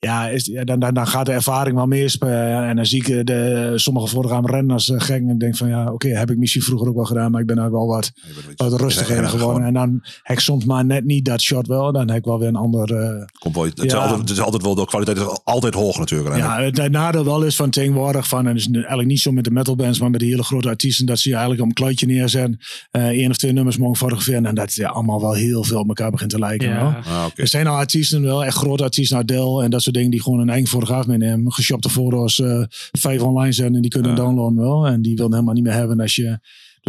eh, 0.00 0.10
ja, 0.10 0.28
is, 0.28 0.44
ja 0.46 0.64
dan, 0.64 0.78
dan, 0.78 0.94
dan 0.94 1.06
gaat 1.06 1.26
de 1.26 1.32
ervaring 1.32 1.76
wel 1.76 1.86
meer 1.86 2.10
spelen. 2.10 2.64
En 2.68 2.76
dan 2.76 2.86
zie 2.86 3.00
ik 3.00 3.08
eh, 3.08 3.24
de, 3.24 3.72
sommige 3.76 4.06
voorgaande 4.06 4.52
renners 4.52 4.88
uh, 4.88 5.00
gek. 5.00 5.22
En 5.28 5.38
denk 5.38 5.56
van 5.56 5.68
ja, 5.68 5.92
oké, 5.92 6.08
heb 6.08 6.30
ik 6.30 6.36
misschien 6.38 6.62
vroeger 6.62 6.88
ook 6.88 6.94
wel 6.94 7.04
gedaan. 7.04 7.30
Maar 7.30 7.40
ik 7.40 7.46
ben 7.46 7.56
nou 7.56 7.70
wel 7.70 7.86
wat, 7.86 8.12
wat 8.56 8.80
rustiger 8.80 9.28
geworden. 9.28 9.64
En 9.64 9.72
dan 9.74 10.00
heb 10.22 10.36
ik 10.36 10.42
soms 10.42 10.64
maar 10.64 10.84
net 10.84 11.04
niet 11.04 11.24
dat 11.24 11.40
shot 11.40 11.66
wel. 11.66 11.92
Dan 11.92 12.08
heb 12.08 12.18
ik 12.18 12.24
wel 12.24 12.38
weer 12.38 12.48
een 12.48 12.56
ander... 12.56 12.94
eh, 12.94 13.24
Komt 13.38 13.54
wel, 13.54 13.64
het, 13.64 13.84
is 13.84 13.94
altijd, 13.94 14.18
het 14.20 14.30
is 14.30 14.40
altijd 14.40 14.62
wel, 14.62 14.74
de 14.74 14.84
kwaliteit 14.86 15.16
is 15.16 15.38
altijd 15.44 15.74
hoog 15.74 15.98
natuurlijk. 15.98 16.36
ja, 16.36 16.60
het, 16.62 16.76
het 16.76 16.92
nadeel 16.92 17.24
wel 17.24 17.42
is 17.42 17.56
van 17.56 17.70
tegenwoordig. 17.70 18.28
Van, 18.28 18.46
en 18.46 18.56
is 18.56 18.70
eigenlijk 18.70 19.08
niet 19.08 19.20
zo 19.20 19.32
met 19.32 19.44
de 19.44 19.50
metalbands, 19.50 20.00
maar 20.00 20.10
met 20.10 20.20
de 20.20 20.26
hele 20.26 20.42
grote 20.42 20.68
artiesten. 20.68 21.06
Dat 21.06 21.18
ze 21.18 21.28
je 21.28 21.34
eigenlijk 21.34 21.62
op 21.62 21.68
een 21.68 21.74
kluitje 21.84 22.06
neerzetten. 22.06 22.58
eh 22.90 23.04
één 23.06 23.30
of 23.30 23.36
twee 23.36 23.52
nummers 23.52 23.76
mogen 23.76 23.96
fotograferen. 23.96 24.46
En 24.46 24.54
dat 24.54 24.74
ja, 24.74 24.88
allemaal 24.88 25.20
wel 25.20 25.32
heel 25.32 25.64
veel 25.64 25.78
op 25.78 25.88
elkaar 25.88 26.10
begint 26.10 26.30
te 26.30 26.38
lijken. 26.38 26.68
ja. 26.68 27.00
Ah. 27.06 27.24
Er 27.34 27.48
zijn 27.48 27.66
al 27.66 27.76
artiesten, 27.76 28.22
wel 28.22 28.44
echt 28.44 28.56
grote 28.56 28.82
artiesten, 28.82 29.18
Adele 29.18 29.62
en 29.64 29.70
dat 29.70 29.82
soort 29.82 29.89
dingen, 29.92 30.10
die 30.10 30.22
gewoon 30.22 30.40
een 30.40 30.48
eigen 30.48 30.68
fotograaf 30.68 31.06
meenemen. 31.06 31.52
Geshopte 31.52 31.90
foto's, 31.90 32.40
eh, 32.40 32.62
vijf 32.90 33.22
online 33.22 33.52
zijn 33.52 33.74
en 33.74 33.80
die 33.80 33.90
kunnen 33.90 34.14
downloaden 34.14 34.58
wel. 34.58 34.86
En 34.86 35.02
die 35.02 35.16
wil 35.16 35.30
helemaal 35.30 35.54
niet 35.54 35.64
meer 35.64 35.72
hebben 35.72 36.00
als 36.00 36.14
je... 36.14 36.38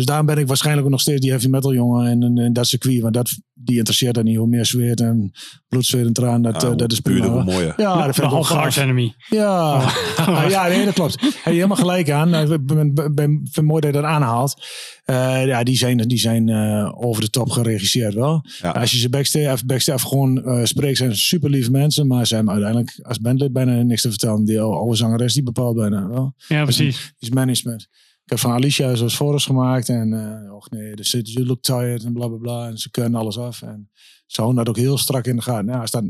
Dus 0.01 0.09
daarom 0.09 0.25
ben 0.25 0.37
ik 0.37 0.47
waarschijnlijk 0.47 0.85
ook 0.85 0.91
nog 0.91 1.01
steeds 1.01 1.21
die 1.21 1.29
heavy 1.29 1.47
metal 1.47 1.73
jongen 1.73 2.11
in, 2.11 2.21
in, 2.23 2.37
in 2.37 2.53
dat 2.53 2.67
circuit. 2.67 3.01
Want 3.01 3.13
dat, 3.13 3.39
die 3.53 3.77
interesseert 3.77 4.17
er 4.17 4.23
niet. 4.23 4.37
Hoe 4.37 4.47
meer 4.47 4.65
zweet 4.65 5.01
en 5.01 5.31
bloed, 5.67 5.85
zweet 5.85 6.05
en 6.05 6.13
traan, 6.13 6.41
dat, 6.41 6.63
Ah, 6.63 6.71
eh, 6.71 6.77
dat 6.77 6.91
is 6.91 6.99
prima. 6.99 7.27
hoe 7.27 7.43
mooier. 7.43 7.73
Ja, 7.77 8.05
dat 8.05 8.15
vind 8.15 8.31
ik 8.31 8.43
gaaf. 8.43 8.77
Enemy. 8.77 9.13
Ja, 9.29 9.91
ja 10.49 10.67
nee, 10.67 10.85
dat 10.85 10.93
klopt. 10.93 11.21
Heb 11.21 11.33
je 11.43 11.51
helemaal 11.51 11.77
gelijk 11.77 12.09
aan. 12.09 12.35
Ik 12.35 12.65
ben, 12.65 12.93
ben, 12.93 13.15
ben, 13.15 13.15
vind 13.25 13.55
het 13.55 13.65
mooi 13.65 13.81
dat 13.81 13.93
je 13.93 14.01
dat 14.01 14.09
aanhaalt. 14.09 14.65
Eh, 15.03 15.45
ja, 15.45 15.63
die 15.63 15.77
zijn, 15.77 15.97
die 15.97 16.19
zijn 16.19 16.49
eh, 16.49 16.91
over 16.95 17.21
de 17.21 17.29
top 17.29 17.49
geregisseerd 17.49 18.13
wel. 18.13 18.45
Ja. 18.61 18.69
Als 18.69 18.91
je 18.91 18.97
ze 18.97 19.09
backstage, 19.09 19.65
backstage 19.65 20.07
gewoon 20.07 20.43
eh, 20.43 20.63
spreekt, 20.63 20.97
zijn 20.97 21.15
ze 21.15 21.21
super 21.21 21.49
lieve 21.49 21.71
mensen. 21.71 22.07
Maar 22.07 22.27
ze 22.27 22.35
hebben 22.35 22.53
uiteindelijk 22.53 22.99
als 23.01 23.19
bandlid 23.19 23.53
bijna 23.53 23.81
niks 23.81 24.01
te 24.01 24.09
vertellen. 24.09 24.45
Die 24.45 24.59
oude 24.61 24.95
zangeres, 24.95 25.33
die 25.33 25.43
bepaalt 25.43 25.75
bijna 25.75 26.07
wel. 26.07 26.33
Ja, 26.47 26.63
precies. 26.63 27.13
Die 27.19 27.29
is 27.29 27.35
management. 27.35 27.87
Ik 28.31 28.37
heb 28.37 28.45
van 28.49 28.55
Alicia 28.55 28.95
zoals 28.95 29.15
foto's 29.15 29.45
gemaakt. 29.45 29.89
En 29.89 30.13
eh 30.13 30.53
och 30.55 30.69
nee, 30.69 30.95
dus 30.95 31.11
you 31.11 31.45
look 31.45 31.61
tired 31.61 32.03
en 32.03 32.13
bla 32.13 32.27
bla 32.27 32.37
bla. 32.37 32.67
En 32.67 32.77
ze 32.77 32.91
kunnen 32.91 33.19
alles 33.19 33.37
af. 33.37 33.61
En 33.61 33.89
ze 34.25 34.41
houden 34.41 34.63
dat 34.63 34.69
ook 34.75 34.81
heel 34.81 34.97
strak 34.97 35.25
in 35.25 35.35
de 35.35 35.41
gaten. 35.41 35.65
Ja, 35.73 35.79
als, 35.79 35.91
dat, 35.91 36.03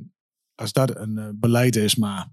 als 0.56 0.72
dat 0.73 0.98
een 0.98 1.18
eh, 1.18 1.26
beleid 1.35 1.76
is, 1.76 1.95
maar 1.95 2.27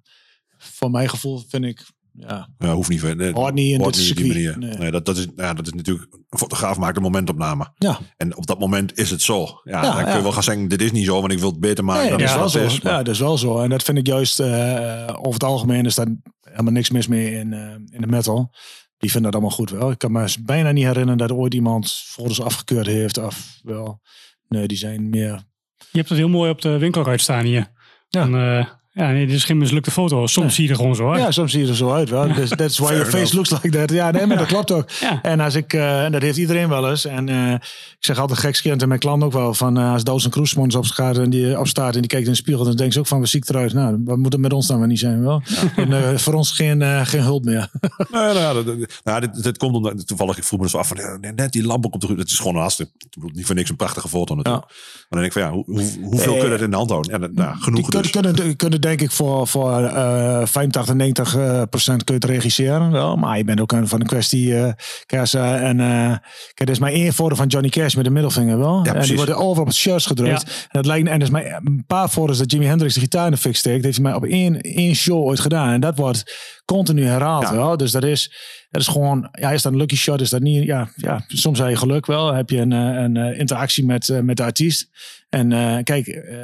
voor 0.58 0.90
mijn 0.90 1.08
gevoel 1.08 1.42
vind 1.48 1.64
ik, 1.64 1.86
ja, 2.12 2.48
Ja, 2.58 2.74
hoeft 2.74 2.88
niet. 2.88 3.02
Nee, 3.16 3.32
hoort 3.32 3.54
niet 3.54 3.72
in 3.72 3.80
hoort 3.80 3.94
dit 3.94 4.02
niet 4.02 4.10
op 4.16 4.22
die 4.22 4.32
circuit. 4.32 4.56
manier. 4.56 4.58
Nee. 4.58 4.78
Nee, 4.78 4.90
dat, 4.90 5.04
dat, 5.06 5.16
is, 5.16 5.26
ja, 5.36 5.54
dat 5.54 5.66
is 5.66 5.72
natuurlijk... 5.72 6.06
Een 6.28 6.38
fotograaf 6.38 6.78
maakt 6.78 6.96
een 6.96 7.02
momentopname. 7.02 7.72
Ja, 7.76 7.98
En 8.16 8.36
op 8.36 8.46
dat 8.46 8.58
moment 8.58 8.98
is 8.98 9.10
het 9.10 9.22
zo. 9.22 9.40
Ja, 9.64 9.82
Ja, 9.82 9.82
dan 9.82 10.02
kun 10.02 10.10
ja. 10.10 10.16
je 10.16 10.22
wel 10.22 10.32
gaan 10.32 10.42
zeggen, 10.42 10.68
dit 10.68 10.82
is 10.82 10.92
niet 10.92 11.04
zo, 11.04 11.20
want 11.20 11.32
ik 11.32 11.38
wil 11.38 11.50
het 11.50 11.60
beter 11.60 11.84
maken. 11.84 12.00
nee, 12.00 12.10
dan 12.10 12.18
dat 12.18 12.28
is 12.28 12.34
wel 12.54 12.62
het 12.62 12.72
is. 12.72 12.80
Maar- 12.80 12.92
Ja, 12.92 13.02
dat 13.02 13.14
is 13.14 13.20
wel 13.20 13.38
zo. 13.38 13.58
En 13.60 13.70
dat 13.70 13.82
vind 13.82 13.98
ik 13.98 14.06
juist, 14.06 14.40
eh, 14.40 15.08
over 15.18 15.32
het 15.32 15.44
algemeen 15.44 15.84
is 15.86 15.94
daar 15.94 16.16
helemaal 16.40 16.72
niks 16.72 16.90
mis 16.90 17.06
mee 17.06 17.32
in, 17.32 17.52
in 17.92 18.00
de 18.00 18.06
metal. 18.06 18.54
Die 18.98 19.10
vinden 19.10 19.30
dat 19.30 19.40
allemaal 19.40 19.56
goed 19.56 19.70
wel. 19.70 19.90
Ik 19.90 19.98
kan 19.98 20.12
me 20.12 20.34
bijna 20.40 20.70
niet 20.70 20.84
herinneren 20.84 21.18
dat 21.18 21.32
ooit 21.32 21.54
iemand 21.54 21.92
foto's 21.92 22.40
afgekeurd 22.40 22.86
heeft. 22.86 23.18
Of 23.18 23.58
wel, 23.62 24.00
nee, 24.48 24.66
die 24.66 24.76
zijn 24.76 25.10
meer 25.10 25.42
Je 25.78 25.98
hebt 25.98 26.08
het 26.08 26.18
heel 26.18 26.28
mooi 26.28 26.50
op 26.50 26.60
de 26.60 26.78
winkelruit 26.78 27.20
staan 27.20 27.44
hier. 27.44 27.70
Ja. 28.08 28.28
Eh, 28.28 28.66
Ja, 28.98 29.10
nee, 29.10 29.26
dit 29.26 29.34
is 29.34 29.44
geen 29.44 29.58
mislukte 29.58 29.90
foto. 29.90 30.26
Soms 30.26 30.54
zie 30.54 30.64
je 30.64 30.70
er 30.70 30.76
gewoon 30.76 30.94
zo 30.94 31.10
uit. 31.10 31.20
Ja, 31.20 31.30
soms 31.30 31.52
zie 31.52 31.62
je 31.62 31.68
er 31.68 31.76
zo 31.76 31.92
uit. 31.92 32.08
Wel. 32.10 32.34
Dus 32.34 32.48
that's 32.48 32.78
why 32.78 32.92
your 32.94 33.04
face 33.04 33.16
enough. 33.16 33.34
looks 33.34 33.50
like 33.62 33.76
that. 33.78 33.90
Ja, 33.90 34.10
nee, 34.10 34.26
maar 34.26 34.36
dat 34.36 34.46
klopt 34.46 34.70
ook. 34.72 34.90
Ja. 35.00 35.22
En 35.22 35.40
als 35.40 35.54
ik, 35.54 35.72
eh, 35.72 36.04
en 36.04 36.12
dat 36.12 36.22
heeft 36.22 36.38
iedereen 36.38 36.68
wel 36.68 36.90
eens. 36.90 37.04
En 37.04 37.28
eh, 37.28 37.52
ik 37.52 37.60
zeg 37.98 38.18
altijd 38.18 38.38
gekskend 38.38 38.82
en 38.82 38.88
mijn 38.88 39.00
klant 39.00 39.22
ook 39.22 39.32
wel. 39.32 39.54
Van 39.54 39.78
eh, 39.78 39.92
als 39.92 40.04
Douds 40.04 40.24
en 40.24 40.30
Kroesmans 40.30 40.74
op 40.74 40.84
gaat 40.84 41.18
en 41.18 41.30
die 41.30 41.58
opstaat 41.58 41.94
en 41.94 42.00
die 42.00 42.10
kijkt 42.10 42.26
in 42.26 42.32
de 42.32 42.38
spiegel, 42.38 42.64
dan 42.64 42.76
denkt 42.76 42.92
ze 42.92 42.98
ook 43.00 43.06
van 43.06 43.20
we 43.20 43.26
ziek 43.26 43.48
eruit. 43.48 43.72
Nou, 43.72 44.00
wat 44.04 44.16
moet 44.16 44.32
het 44.32 44.42
met 44.42 44.52
ons 44.52 44.66
dan 44.66 44.78
wel 44.78 44.88
niet 44.88 44.98
zijn, 44.98 45.22
wel? 45.22 45.42
En 45.76 45.92
eh, 45.92 46.16
voor 46.18 46.34
ons 46.34 46.50
geen, 46.52 46.82
eh, 46.82 47.06
geen 47.06 47.22
hulp 47.22 47.44
meer. 47.44 47.70
Nee, 48.10 48.22
nou, 48.22 48.38
ja, 48.38 48.52
dat, 48.52 48.66
dat- 48.66 48.76
nou, 49.04 49.20
dit, 49.20 49.42
dit 49.42 49.56
komt 49.58 49.74
omdat 49.74 50.06
toevallig, 50.06 50.36
ik 50.38 50.44
vroeg 50.44 50.58
me 50.58 50.64
dus 50.64 50.74
af 50.74 50.88
van 50.88 50.98
net 51.34 51.52
die 51.52 51.64
lamp 51.66 51.84
op 51.84 52.00
de. 52.00 52.06
Het 52.16 52.30
is 52.30 52.36
gewoon 52.38 52.54
een 52.54 52.60
hartstikke, 52.60 52.92
niet 53.32 53.46
voor 53.46 53.54
niks 53.54 53.70
een 53.70 53.76
prachtige 53.76 54.08
foto 54.08 54.34
natuurlijk. 54.34 54.64
Maar 54.66 55.06
dan 55.08 55.20
denk 55.20 55.32
ik 55.34 55.42
van 55.42 55.42
ja, 55.42 55.50
hoe, 55.50 55.64
hoe- 55.66 56.04
hoeveel 56.08 56.34
kun 56.34 56.44
je 56.44 56.50
dat 56.50 56.60
in 56.60 56.70
de 56.70 56.76
hand 56.76 56.90
houden? 56.90 57.12
Ja, 57.12 57.18
dat- 57.18 57.32
nou, 57.34 57.56
genoeg 57.58 57.88
Die 57.88 58.00
dus. 58.02 58.10
kunnen, 58.10 58.34
kunnen, 58.34 58.56
kunnen 58.56 58.80
denk 58.88 59.00
ik 59.00 59.10
voor, 59.10 59.46
voor 59.46 59.82
eh 59.82 60.46
85, 60.46 60.94
90 60.94 61.36
eh, 61.36 61.62
procent 61.70 62.04
kun 62.04 62.14
je 62.14 62.20
het 62.20 62.30
regisseren. 62.30 62.90
Wel. 62.90 63.16
Maar 63.16 63.36
je 63.36 63.44
bent 63.44 63.60
ook 63.60 63.72
een, 63.72 63.88
van 63.88 64.00
de 64.00 64.06
kwestie 64.06 64.56
eh 64.56 64.72
Cash, 65.06 65.34
eh, 65.34 65.68
en 65.68 65.80
eh 65.80 66.16
kijk, 66.54 66.68
er 66.68 66.70
is 66.70 66.78
maar 66.78 66.92
één 66.92 67.12
van 67.12 67.46
Johnny 67.46 67.68
Cash 67.68 67.94
met 67.94 68.04
de 68.04 68.10
middelvinger 68.10 68.58
wel. 68.58 68.84
en 68.84 69.00
die 69.00 69.16
worden 69.16 69.36
over 69.36 69.60
op 69.60 69.66
het 69.66 69.76
shirt 69.76 70.06
gedrukt. 70.06 70.42
En, 70.42 70.50
dat 70.70 70.86
lijkt, 70.86 71.08
en 71.08 71.14
er 71.14 71.22
is 71.22 71.30
maar 71.30 71.60
een 71.64 71.84
paar 71.86 72.08
foto's 72.08 72.38
dat 72.38 72.52
Jimi 72.52 72.66
Hendrix 72.66 72.94
de 72.94 73.00
gitaar 73.00 73.24
in 73.24 73.30
de 73.30 73.36
fik 73.36 73.56
steekt. 73.56 73.76
Dat 73.76 73.84
heeft 73.84 73.96
hij 73.96 74.06
maar 74.06 74.16
op 74.16 74.24
één, 74.24 74.60
één 74.60 74.94
show 74.94 75.24
ooit 75.24 75.40
gedaan. 75.40 75.72
En 75.72 75.80
dat 75.80 75.96
wordt 75.96 76.36
continu 76.64 77.04
herhaald 77.04 77.42
Ja. 77.42 77.54
wel. 77.54 77.76
Dus 77.76 77.92
dat 77.92 78.04
is, 78.04 78.32
dat 78.70 78.80
is 78.80 78.86
gewoon, 78.88 79.28
ja, 79.32 79.50
is 79.50 79.62
dat 79.62 79.72
een 79.72 79.78
lucky 79.78 79.96
shot? 79.96 80.20
Is 80.20 80.30
dat 80.30 80.40
niet, 80.40 80.64
ja, 80.64 80.88
ja 80.96 81.24
soms 81.26 81.58
heb 81.58 81.68
je 81.68 81.76
geluk 81.76 82.06
wel. 82.06 82.34
Heb 82.34 82.50
je 82.50 82.58
een, 82.58 82.70
een 82.70 83.36
interactie 83.36 83.84
met, 83.84 84.20
met 84.22 84.36
de 84.36 84.42
artiest. 84.42 84.88
En 85.28 85.52
eh, 85.52 85.82
kijk, 85.82 86.06
eh, 86.06 86.36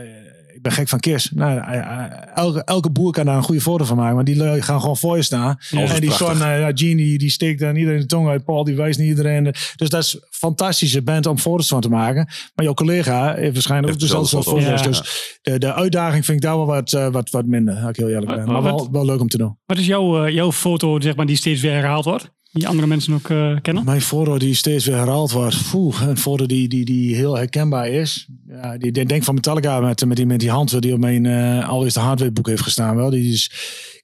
ben 0.64 0.72
gek 0.72 0.88
van 0.88 1.00
Kiss. 1.00 1.30
Nou, 1.34 1.58
eh, 1.58 1.78
eh, 1.78 2.10
elke, 2.34 2.64
elke 2.64 2.90
boer 2.90 3.12
kan 3.12 3.24
daar 3.24 3.36
een 3.36 3.42
goede 3.42 3.60
foto 3.60 3.84
van 3.84 3.96
maken. 3.96 4.14
Want 4.14 4.26
die 4.26 4.62
gaan 4.62 4.80
gewoon 4.80 4.96
voor 4.96 5.16
je 5.16 5.22
staan. 5.22 5.56
en 5.70 6.00
die 6.00 6.08
prachtig. 6.08 6.16
son, 6.36 6.40
eh, 6.46 6.66
Gene, 6.74 6.96
die, 6.96 7.18
die 7.18 7.30
steekt 7.30 7.62
aan 7.62 7.76
iedereen 7.76 8.00
de 8.00 8.06
tong 8.06 8.28
uit. 8.28 8.44
Paul, 8.44 8.64
die 8.64 8.76
wijst 8.76 8.98
niet 8.98 9.08
iedereen. 9.08 9.54
Dus 9.76 9.88
dat 9.88 10.02
is 10.02 10.14
een 10.14 10.20
fantastische 10.30 11.02
band 11.02 11.26
om 11.26 11.38
foto's 11.38 11.68
van 11.68 11.80
te 11.80 11.88
maken. 11.88 12.26
Maar 12.54 12.64
jouw 12.64 12.74
collega 12.74 13.34
heeft 13.34 13.52
waarschijnlijk 13.52 13.92
ook 13.92 13.98
dezelfde 14.00 14.42
foto's. 14.42 14.64
foto's. 14.64 14.82
Dus 14.82 15.38
de, 15.42 15.58
de 15.58 15.74
uitdaging 15.74 16.24
vind 16.24 16.36
ik 16.38 16.44
daar 16.44 16.56
wel 16.56 16.66
wat, 16.66 16.90
wat, 16.90 17.30
wat 17.30 17.46
minder. 17.46 17.74
Als 17.74 17.88
ik 17.88 17.96
heel 17.96 18.08
eerlijk 18.08 18.26
ben. 18.26 18.36
Maar 18.36 18.46
Maar 18.52 18.62
wel, 18.62 18.78
wat- 18.78 18.88
wel 18.92 19.04
leuk 19.04 19.20
om 19.20 19.28
te 19.28 19.38
doen. 19.38 19.58
Wat 19.66 19.78
is 19.78 19.86
jouw, 19.86 20.28
jouw 20.28 20.52
foto 20.52 21.00
zeg 21.00 21.16
maar, 21.16 21.26
die 21.26 21.36
steeds 21.36 21.60
weer 21.60 21.72
herhaald 21.72 22.04
wordt? 22.04 22.30
Die 22.54 22.68
andere 22.68 22.86
mensen 22.86 23.14
ook 23.14 23.30
eh, 23.30 23.56
kennen? 23.62 23.84
Mijn 23.84 24.00
foto 24.00 24.38
die 24.38 24.54
steeds 24.54 24.86
weer 24.86 24.96
herhaald 24.96 25.30
wordt. 25.32 25.70
Poeh, 25.70 26.02
een 26.08 26.16
foto 26.16 26.46
die, 26.46 26.68
die, 26.68 26.84
die 26.84 27.14
heel 27.14 27.36
herkenbaar 27.36 27.88
is. 27.88 28.28
Ja, 28.48 28.78
die, 28.78 28.92
die 28.92 29.04
denk 29.04 29.22
van 29.22 29.34
Metallica 29.34 29.80
met, 29.80 30.04
met, 30.06 30.16
die, 30.16 30.26
met 30.26 30.40
die 30.40 30.50
hand 30.50 30.82
die 30.82 30.92
op 30.92 30.98
mijn 30.98 31.24
uh, 31.24 31.68
allereerste 31.68 32.00
hardwareboek 32.00 32.46
heeft 32.46 32.62
gestaan. 32.62 32.96
Wel. 32.96 33.10
Die 33.10 33.32
is, 33.32 33.50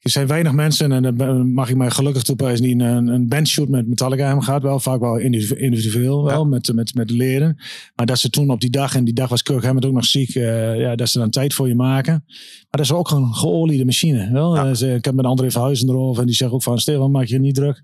er 0.01 0.11
zijn 0.11 0.27
weinig 0.27 0.53
mensen, 0.53 0.93
en 0.93 1.17
dan 1.17 1.53
mag 1.53 1.69
ik 1.71 1.77
mij 1.77 1.91
gelukkig 1.91 2.23
toepassen, 2.23 2.63
die 2.63 2.75
een, 2.75 3.07
een 3.07 3.29
bandshoot 3.29 3.69
met 3.69 3.87
Metallica 3.89 4.27
hebben 4.27 4.45
gehad. 4.45 4.63
Wel 4.63 4.81
vaak 4.81 5.01
wel 5.01 5.17
individu- 5.17 5.61
individueel, 5.61 6.25
wel, 6.25 6.45
met, 6.45 6.73
met, 6.75 6.95
met 6.95 7.09
de 7.09 7.15
leden. 7.15 7.57
Maar 7.97 8.07
dat 8.07 8.19
ze 8.19 8.31
toen 8.31 8.51
op 8.51 8.61
die 8.61 8.71
dag, 8.71 8.95
en 8.95 9.05
die 9.05 9.15
dag 9.15 9.29
was 9.29 9.43
Kirk 9.43 9.65
Hammett 9.65 9.87
ook 9.87 9.93
nog 9.95 10.05
ziek, 10.05 10.35
eh, 10.35 10.81
ja, 10.81 10.97
dat 10.97 11.09
ze 11.09 11.19
dan 11.19 11.31
tijd 11.31 11.55
voor 11.55 11.69
je 11.69 11.75
maken. 11.75 12.23
Maar 12.27 12.67
dat 12.71 12.81
is 12.81 12.93
ook 12.93 13.11
een 13.11 13.35
geoliede 13.35 13.85
machine. 13.85 14.33
Wel. 14.33 14.57
Eh, 14.57 14.75
ze- 14.75 14.95
ik 14.95 15.05
heb 15.05 15.15
met 15.15 15.25
André 15.25 15.51
Verhuizen 15.51 15.89
erover 15.89 16.21
en 16.21 16.27
die 16.27 16.37
zegt 16.37 16.53
ook 16.53 16.63
van, 16.63 16.79
Stefan, 16.79 17.11
maak 17.11 17.27
je 17.27 17.39
niet 17.41 17.55
druk. 17.55 17.83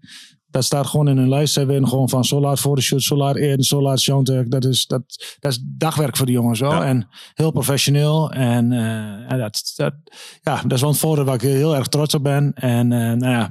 Dat 0.56 0.64
staat 0.64 0.86
gewoon 0.86 1.08
in 1.08 1.16
een 1.16 1.28
lijst. 1.28 1.52
Ze 1.52 1.58
hebben 1.58 1.88
gewoon 1.88 2.08
van 2.08 2.24
zo 2.24 2.40
laat 2.40 2.60
fotoshoot, 2.60 3.02
zo 3.02 3.16
laat 3.16 3.36
eten, 3.36 3.64
zo 3.64 3.82
laat 3.82 4.00
showtek. 4.00 4.50
Dat 4.50 4.64
is, 4.64 4.86
dat, 4.86 5.02
dat 5.38 5.52
is 5.52 5.58
dagwerk 5.64 6.16
voor 6.16 6.26
die 6.26 6.34
jongens 6.34 6.60
wel. 6.60 6.70
Ja. 6.70 6.84
En 6.84 7.08
heel 7.34 7.50
professioneel. 7.50 8.30
En 8.30 8.72
eh, 8.72 9.28
ja, 9.28 9.36
dat, 9.36 9.72
dat, 9.76 9.94
ja, 10.42 10.62
dat 10.62 10.72
is 10.72 10.80
wel 10.80 10.90
een 10.90 10.96
foto 10.96 11.24
waar 11.24 11.34
ik 11.34 11.40
heel 11.40 11.76
erg 11.76 11.86
trots 11.86 12.14
op 12.14 12.22
ben. 12.22 12.52
En 12.54 12.92
eh, 12.92 12.98
nou 12.98 13.32
ja, 13.32 13.46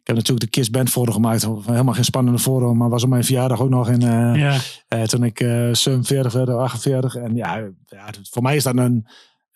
ik 0.00 0.06
heb 0.06 0.16
natuurlijk 0.16 0.44
de 0.44 0.50
Kiss 0.50 0.70
Band 0.70 0.90
foto 0.90 1.12
gemaakt. 1.12 1.48
Helemaal 1.66 1.94
geen 1.94 2.04
spannende 2.04 2.38
foto, 2.38 2.74
maar 2.74 2.88
was 2.88 3.02
op 3.02 3.08
mijn 3.08 3.24
verjaardag 3.24 3.60
ook 3.60 3.70
nog 3.70 3.88
in, 3.88 4.02
eh, 4.02 4.60
Ja. 4.88 5.06
toen 5.06 5.24
ik 5.24 5.40
eh 5.40 5.68
47 5.72 6.32
werd, 6.32 6.48
of 6.48 6.60
48. 6.60 7.14
En 7.14 7.34
ja, 7.34 7.56
ja, 7.86 8.10
voor 8.30 8.42
mij 8.42 8.56
is 8.56 8.62
dat 8.62 8.76
een... 8.76 9.06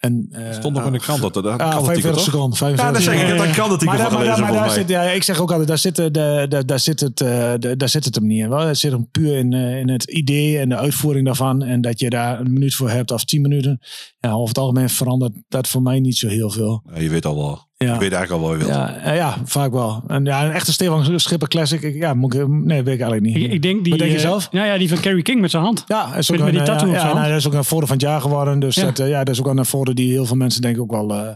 een 0.00 0.28
eh, 0.30 0.52
stond 0.52 0.74
nog 0.76 0.86
in 0.86 0.92
de 0.92 0.98
krant 0.98 1.20
dat 1.22 1.34
dat 1.34 1.44
ah, 1.44 1.56
kan 1.58 1.66
artikel, 1.66 1.84
45 1.84 2.14
toch? 2.14 2.24
seconden. 2.24 2.50
Ja, 2.50 2.56
45 2.56 2.92
dat 2.92 3.02
zeg 3.02 3.30
ik. 3.32 3.38
Dat 3.46 3.56
kan 3.56 3.70
artikel 3.70 3.86
maar, 3.86 3.96
daar- 3.98 4.12
maar, 4.12 4.24
daar- 4.24 4.40
maar 4.40 4.52
daar 4.52 4.70
zit, 4.70 4.88
ja, 4.88 5.02
ik 5.02 5.22
zeg 5.22 5.40
ook 5.40 5.50
altijd, 5.50 5.68
daar 5.68 5.78
zit, 5.78 5.96
de, 5.96 6.10
de, 6.10 6.46
de- 6.48 6.64
daar 6.64 6.80
zit, 6.80 7.00
het, 7.00 7.20
eh, 7.20 7.52
de- 7.58 7.76
daar 7.76 7.88
zit 7.88 8.04
het 8.04 8.14
hem 8.14 8.26
niet 8.26 8.38
in. 8.42 8.48
Wel. 8.48 8.58
Het 8.66 8.78
zit 8.78 8.92
hem 8.92 9.08
puur 9.10 9.36
in, 9.36 9.52
eh, 9.52 9.78
in 9.78 9.88
het 9.88 10.04
idee 10.04 10.58
en 10.58 10.68
de 10.68 10.76
uitvoering 10.76 11.26
daarvan. 11.26 11.62
En 11.62 11.80
dat 11.80 12.00
je 12.00 12.10
daar 12.10 12.40
een 12.40 12.52
minuut 12.52 12.74
voor 12.74 12.90
hebt 12.90 13.10
of 13.10 13.24
tien 13.24 13.40
minuten. 13.42 13.80
Ja, 14.20 14.32
over 14.32 14.48
het 14.48 14.58
algemeen 14.58 14.88
verandert 14.90 15.32
dat 15.48 15.68
voor 15.68 15.82
mij 15.82 16.00
niet 16.00 16.16
zo 16.16 16.28
heel 16.28 16.50
veel. 16.50 16.82
Ja, 16.94 17.00
je 17.00 17.08
weet 17.08 17.26
al 17.26 17.36
wel. 17.36 17.68
Ja. 17.84 17.92
Je 17.92 17.98
weet 17.98 18.12
eigenlijk 18.12 18.42
al 18.42 18.48
wat 18.48 18.50
je 18.58 18.64
wilt. 18.66 18.76
Ja, 18.78 18.94
eh, 18.96 19.16
ja, 19.16 19.36
vaak 19.44 19.72
wel. 19.72 20.02
En 20.06 20.24
ja, 20.24 20.44
een 20.44 20.52
echte 20.52 20.72
Stefan 20.72 21.20
Schipper 21.20 21.48
Classic. 21.48 21.82
Ik, 21.82 21.94
ja, 21.94 22.14
moet 22.14 22.34
ik, 22.34 22.48
nee, 22.48 22.82
weet 22.82 22.94
ik 22.94 23.00
eigenlijk 23.00 23.22
niet. 23.22 23.36
Ik, 23.36 23.52
ik 23.52 23.62
denk 23.62 23.82
die, 23.82 23.90
Wat 23.90 23.98
denk 23.98 24.10
je 24.10 24.16
eh, 24.16 24.22
zelf? 24.22 24.48
Ja, 24.50 24.64
ja, 24.64 24.78
die 24.78 24.88
van 24.88 25.00
Carrie 25.00 25.22
King 25.22 25.40
met 25.40 25.50
zijn 25.50 25.62
hand. 25.62 25.84
Ja, 25.86 26.14
is 26.14 26.32
ook 26.32 26.38
Met- 26.38 26.50
die 26.50 26.58
eh, 26.60 26.64
tattoo 26.66 26.88
op 26.88 26.94
ja, 26.94 27.06
ja, 27.08 27.14
nou, 27.14 27.28
dat 27.28 27.36
is 27.38 27.46
ook 27.46 27.52
een 27.52 27.64
foto 27.64 27.86
van 27.86 27.96
het 27.96 28.04
jaar 28.04 28.20
geworden. 28.20 28.58
Dus 28.58 28.74
Ja. 28.74 28.84
Dat, 28.84 28.98
eh, 28.98 29.08
ja, 29.08 29.24
dat 29.24 29.34
is 29.34 29.40
ook 29.44 29.46
een 29.56 29.64
foto 29.64 29.92
die 29.92 30.12
heel 30.12 30.24
veel 30.24 30.36
mensen 30.36 30.62
denk 30.62 30.76
ik 30.76 30.82
ook 30.82 30.90
wel 30.90 31.10
eh, 31.14 31.28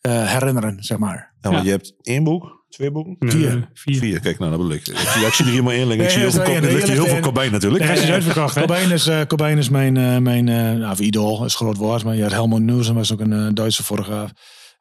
eh, 0.00 0.26
herinneren, 0.32 0.76
zeg 0.80 0.98
maar. 0.98 1.34
Ja, 1.40 1.50
want 1.50 1.56
Ja. 1.56 1.62
je 1.64 1.70
hebt 1.70 1.94
één 2.02 2.24
boek, 2.24 2.64
twee 2.68 2.90
boeken. 2.90 3.16
Vier. 3.30 3.48
Nee, 3.54 3.64
vier. 3.74 3.98
Vier, 3.98 4.20
kijk 4.20 4.38
nou, 4.38 4.50
dat 4.50 4.60
bedoel 4.60 4.74
ik. 4.76 4.86
Ik 4.88 4.96
zie, 4.96 5.26
ik 5.26 5.32
zie 5.32 5.44
er 5.46 5.52
één 5.52 5.64
liggen. 5.66 5.90
Ik 5.92 5.98
Nee, 5.98 6.10
zie 6.10 6.18
heel 6.20 6.30
veel, 6.30 6.42
kop- 6.42 7.36
heel 7.36 7.42
veel 7.42 7.50
natuurlijk. 7.50 7.84
Rest 7.84 8.02
is 8.02 8.10
uitverkocht? 8.10 8.54
Cobain 8.60 8.90
is, 8.90 9.06
eh, 9.06 9.20
Cobain 9.26 9.58
is 9.58 9.68
mijn, 9.68 9.96
eh, 9.96 10.16
mijn 10.16 10.48
eh, 10.48 10.72
nou, 10.72 10.96
idool, 11.02 11.44
is 11.44 11.52
een 11.52 11.58
groot 11.58 11.76
woord. 11.76 12.04
Maar 12.04 12.14
je 12.16 12.22
had 12.22 12.32
Helmut 12.32 12.62
Newsom, 12.62 12.94
was 12.94 13.12
ook 13.12 13.20
een 13.20 13.54
Duitse 13.54 13.84
fotograaf. 13.84 14.30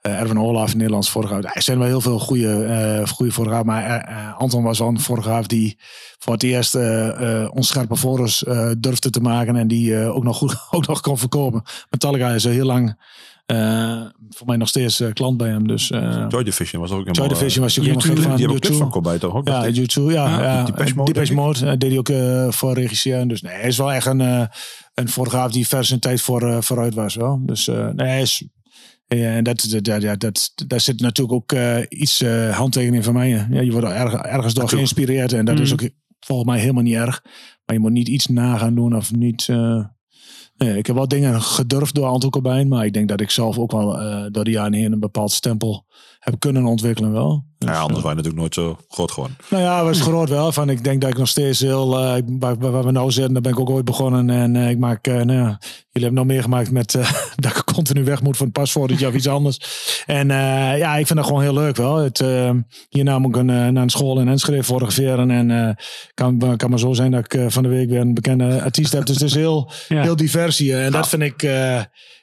Eh 0.08 0.20
Erwin 0.20 0.40
Olaf, 0.40 0.72
een 0.72 0.78
Nederlands 0.78 1.10
fotograaf. 1.10 1.56
Er 1.56 1.62
zijn 1.62 1.78
wel 1.78 1.88
heel 1.88 2.02
veel 2.02 2.20
goede, 2.20 2.64
eh 2.64 3.08
goede 3.08 3.32
fotografen. 3.32 3.66
Maar 3.66 3.84
eh, 3.84 4.38
Anton 4.38 4.64
was 4.64 4.80
wel 4.80 4.88
een 4.88 5.00
fotograaf 5.00 5.48
die 5.48 5.78
voor 6.20 6.34
het 6.34 6.44
eerst 6.44 6.76
onscherpe 7.52 7.96
eh, 8.46 8.72
durfde 8.78 9.10
te 9.10 9.22
maken. 9.22 9.56
En 9.56 9.68
die 9.68 9.98
ook, 9.98 10.24
nog 10.24 10.38
goed, 10.38 10.56
ook 10.72 10.88
nog 10.88 11.02
kon 11.02 11.18
verkopen. 11.18 11.64
Metallica 11.90 12.30
is 12.30 12.46
al 12.46 12.52
heel 12.52 12.66
lang, 12.66 12.98
voor 14.30 14.48
mij 14.48 14.58
nog 14.58 14.68
steeds 14.68 15.04
klant 15.14 15.38
bij 15.38 15.50
hem. 15.50 15.68
Dus 15.68 15.92
eh 15.92 16.26
Joy 16.30 16.44
Division 16.44 16.82
was 16.82 16.92
ook 16.92 16.98
Joy 16.98 17.14
helemaal... 17.14 17.38
Division 17.38 17.64
was 17.64 17.76
je 17.76 17.82
ook 17.82 17.88
helemaal 17.88 18.08
gek 18.08 18.24
van. 18.24 18.36
Die 18.36 18.46
hebben 18.48 18.72
ook 18.72 18.78
van 18.78 18.90
Corbijn 18.90 19.20
toch? 19.20 19.34
Ook, 19.34 19.48
Ja? 19.48 19.68
YouTube, 19.68 20.14
ja. 20.14 20.30
Ja, 20.30 20.44
ja. 20.44 20.64
Depeche 20.64 20.96
Mode, 20.96 21.14
Depeche 21.14 21.34
denk 21.34 21.46
Mode 21.46 21.78
deed 21.78 21.90
hij 21.90 22.00
ook 22.00 22.54
voor 22.54 22.74
regisseren. 22.74 23.28
Dus 23.28 23.42
nee, 23.42 23.54
hij 23.54 23.68
is 23.68 23.78
wel 23.78 23.92
echt 23.92 24.06
een, 24.06 24.50
een 24.94 25.10
fotograaf 25.10 25.52
die 25.52 25.68
ver 25.68 25.86
zijn 25.86 26.00
tijd 26.00 26.22
voor, 26.22 26.64
vooruit 26.64 26.94
was. 26.94 27.16
Wel. 27.16 27.40
Dus 27.46 27.66
nee, 27.68 28.08
hij 28.08 28.22
is... 28.22 28.48
Ja, 29.08 29.36
en 29.36 29.44
dat, 29.44 29.68
dat, 29.82 30.02
ja, 30.02 30.16
dat, 30.16 30.52
daar 30.68 30.80
zit 30.82 31.00
natuurlijk 31.00 31.36
ook 31.38 31.52
eh, 31.52 31.78
iets 31.90 32.22
eh 32.22 32.58
handtekening 32.58 33.04
van 33.04 33.14
mij. 33.14 33.30
Ja, 33.30 33.62
je 33.62 33.72
wordt 33.72 33.88
er 33.88 33.94
erg, 33.94 34.14
ergens 34.14 34.54
door 34.54 34.70
geïnspireerd. 34.70 35.34
En 35.34 35.46
dat 35.46 35.60
is 35.60 35.72
Mm. 35.74 35.80
ook 35.82 35.90
volgens 36.20 36.50
mij 36.50 36.60
helemaal 36.60 36.84
niet 36.84 36.96
erg. 36.96 37.22
Maar 37.66 37.76
je 37.76 37.82
moet 37.82 37.92
niet 37.92 38.08
iets 38.08 38.28
na 38.28 38.58
gaan 38.58 38.76
doen 38.76 38.96
of 38.96 39.12
niet... 39.14 39.48
eh, 39.50 39.86
nee, 40.58 40.78
ik 40.78 40.86
heb 40.88 40.96
wel 40.96 41.08
dingen 41.08 41.42
gedurfd 41.42 41.96
door 41.96 42.06
Anton 42.06 42.30
Cobain. 42.30 42.68
Maar 42.68 42.86
ik 42.86 42.94
denk 42.94 43.08
dat 43.08 43.22
ik 43.22 43.30
zelf 43.30 43.58
ook 43.58 43.72
wel 43.72 43.92
door 44.32 44.44
de 44.44 44.52
jaren 44.52 44.74
heen 44.74 44.92
een 44.92 45.00
bepaald 45.00 45.32
stempel 45.32 45.86
heb 46.32 46.40
kunnen 46.40 46.66
ontwikkelen 46.66 47.12
wel. 47.12 47.46
Dus, 47.58 47.70
Ja, 47.70 47.80
anders 47.80 47.98
eh, 47.98 48.04
waren 48.04 48.18
natuurlijk 48.18 48.42
nooit 48.42 48.54
zo 48.54 48.78
groot 48.88 49.12
geworden. 49.12 49.38
nou 49.50 49.64
ja, 49.64 49.84
was 49.84 50.02
groot 50.02 50.30
wel. 50.30 50.52
Van, 50.52 50.70
ik 50.70 50.84
denk 50.84 51.02
dat 51.02 51.10
ik 51.10 51.18
nog 51.18 51.28
steeds 51.28 51.60
heel... 51.60 51.98
eh, 52.00 52.22
waar, 52.40 52.58
waar 52.58 52.86
we 52.86 52.92
nou 52.92 53.12
zitten, 53.12 53.34
daar 53.34 53.42
ben 53.42 53.52
ik 53.52 53.60
ook 53.60 53.70
ooit 53.70 53.86
begonnen. 53.86 54.30
En 54.30 54.56
eh, 54.56 54.70
ik 54.70 54.78
maak... 54.78 55.08
eh, 55.08 55.14
nou 55.14 55.32
ja, 55.32 55.58
jullie 55.92 56.08
hebben 56.08 56.14
nog 56.14 56.26
meegemaakt 56.26 56.72
met... 56.72 56.92
dat 57.36 57.56
ik 57.58 57.64
continu 57.74 58.04
weg 58.04 58.22
moet 58.22 58.38
voor 58.38 58.46
een 58.46 58.52
pasfotootje 58.52 59.08
of 59.08 59.14
iets 59.14 59.28
anders. 59.28 59.60
En 60.06 60.32
eh, 60.32 60.78
ja, 60.78 60.96
ik 60.98 61.08
vind 61.08 61.20
dat 61.20 61.28
gewoon 61.28 61.42
heel 61.42 61.54
leuk 61.54 61.76
wel. 61.76 61.96
Het, 61.96 62.24
hierna 62.90 63.20
moet 63.20 63.36
ik 63.36 63.42
een, 63.42 63.46
naar 63.46 63.76
een 63.84 63.90
school 63.90 64.20
in 64.20 64.28
Enschede 64.28 64.64
fotograferen. 64.64 65.32
En 65.32 65.52
eh 65.52 65.76
kan, 66.14 66.58
kan 66.58 66.70
maar 66.70 66.80
zo 66.80 66.94
zijn 66.94 67.12
dat 67.12 67.34
ik 67.34 67.52
van 67.52 67.64
de 67.64 67.70
week 67.70 67.90
weer 67.90 68.00
een 68.00 68.14
bekende 68.14 68.62
artiest 68.62 68.92
heb. 68.94 69.06
Dus 69.06 69.16
het 69.16 69.26
is 69.30 69.34
heel, 69.36 69.72
Ja. 69.88 70.02
heel 70.02 70.16
divers 70.16 70.58
hier. 70.58 70.80
En 70.84 70.92
dat 70.92 71.08
vind 71.08 71.22
ik... 71.22 71.44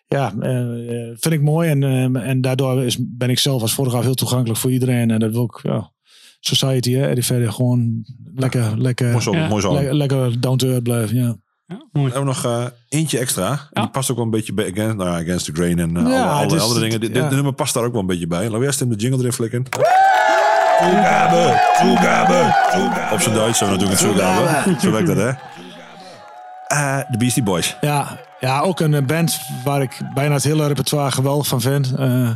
ja, 0.06 0.32
eh, 0.40 0.60
eh, 0.60 1.14
vind 1.18 1.35
ik 1.35 1.43
mooi. 1.43 1.68
En, 1.70 1.82
eh, 1.82 2.28
en 2.28 2.40
daardoor 2.40 2.82
is, 2.85 2.97
ben 3.01 3.31
ik 3.31 3.39
zelf 3.39 3.62
als 3.62 3.72
fotograaf 3.72 4.02
heel 4.02 4.14
toegankelijk 4.14 4.59
voor 4.59 4.70
iedereen. 4.70 5.10
En 5.10 5.18
dat 5.18 5.31
wil 5.32 5.44
ik... 5.44 5.60
Ja, 5.62 5.93
society, 6.40 6.93
hè, 6.93 7.09
Eddie 7.09 7.24
Vedder, 7.24 7.52
gewoon 7.52 8.05
lekker, 8.35 8.78
lekker, 8.81 9.09
Mooi 9.10 9.20
zo, 9.22 9.32
Ja. 9.32 9.48
mooi 9.48 9.60
zo. 9.62 9.74
le- 9.74 9.93
lekker 9.94 10.40
down 10.40 10.56
to 10.56 10.68
earth 10.68 10.82
blijven. 10.82 11.16
Ja. 11.16 11.36
Ja, 11.66 11.86
mooi. 11.93 12.06
We 12.09 12.14
hebben 12.16 12.24
nog 12.43 12.72
eentje 12.89 13.18
extra. 13.18 13.51
En 13.51 13.59
Ja. 13.72 13.81
Die 13.81 13.90
past 13.90 14.10
ook 14.10 14.16
wel 14.16 14.24
een 14.24 14.31
beetje 14.31 14.52
bij 14.55 14.70
Against, 14.70 14.97
nou 14.97 15.10
ja, 15.10 15.16
against 15.22 15.44
the 15.44 15.52
Grain 15.52 15.78
en 15.78 15.90
Ja, 15.90 16.31
alle, 16.31 16.60
andere 16.60 16.81
dingen. 16.81 17.01
Dit, 17.01 17.12
nummer 17.31 17.52
past 17.52 17.74
daar 17.74 17.85
ook 17.85 17.93
wel 17.93 18.01
een 18.01 18.06
beetje 18.06 18.26
bij. 18.26 18.43
Laten 18.44 18.59
we 18.59 18.64
eerst 18.64 18.81
in 18.81 18.89
de 18.89 18.94
jingle 18.97 19.18
erin 19.18 19.32
flikken. 19.32 19.62
Toegabe, 20.78 21.60
toegabe, 21.81 22.55
toegabe. 22.72 23.14
Op 23.14 23.20
zijn 23.20 23.35
Duits 23.35 23.60
we 23.60 23.66
natuurlijk 23.66 24.01
een 24.01 24.06
toegabe. 24.09 24.74
Zo 24.81 24.90
werkt 24.90 25.06
dat, 25.06 25.16
hè? 25.16 25.31
Eh, 26.66 26.98
De 27.10 27.16
Beastie 27.18 27.43
Boys. 27.43 27.76
Ja, 27.81 28.18
ja, 28.45 28.61
ook 28.61 28.81
een 28.81 28.95
eh, 28.95 29.07
band 29.07 29.41
waar 29.65 29.83
ik 29.83 30.01
bijna 30.15 30.35
het 30.35 30.45
hele 30.45 30.66
repertoire 30.66 31.11
geweldig 31.11 31.47
van 31.47 31.61
vind. 31.61 31.95
Eh, 31.95 32.31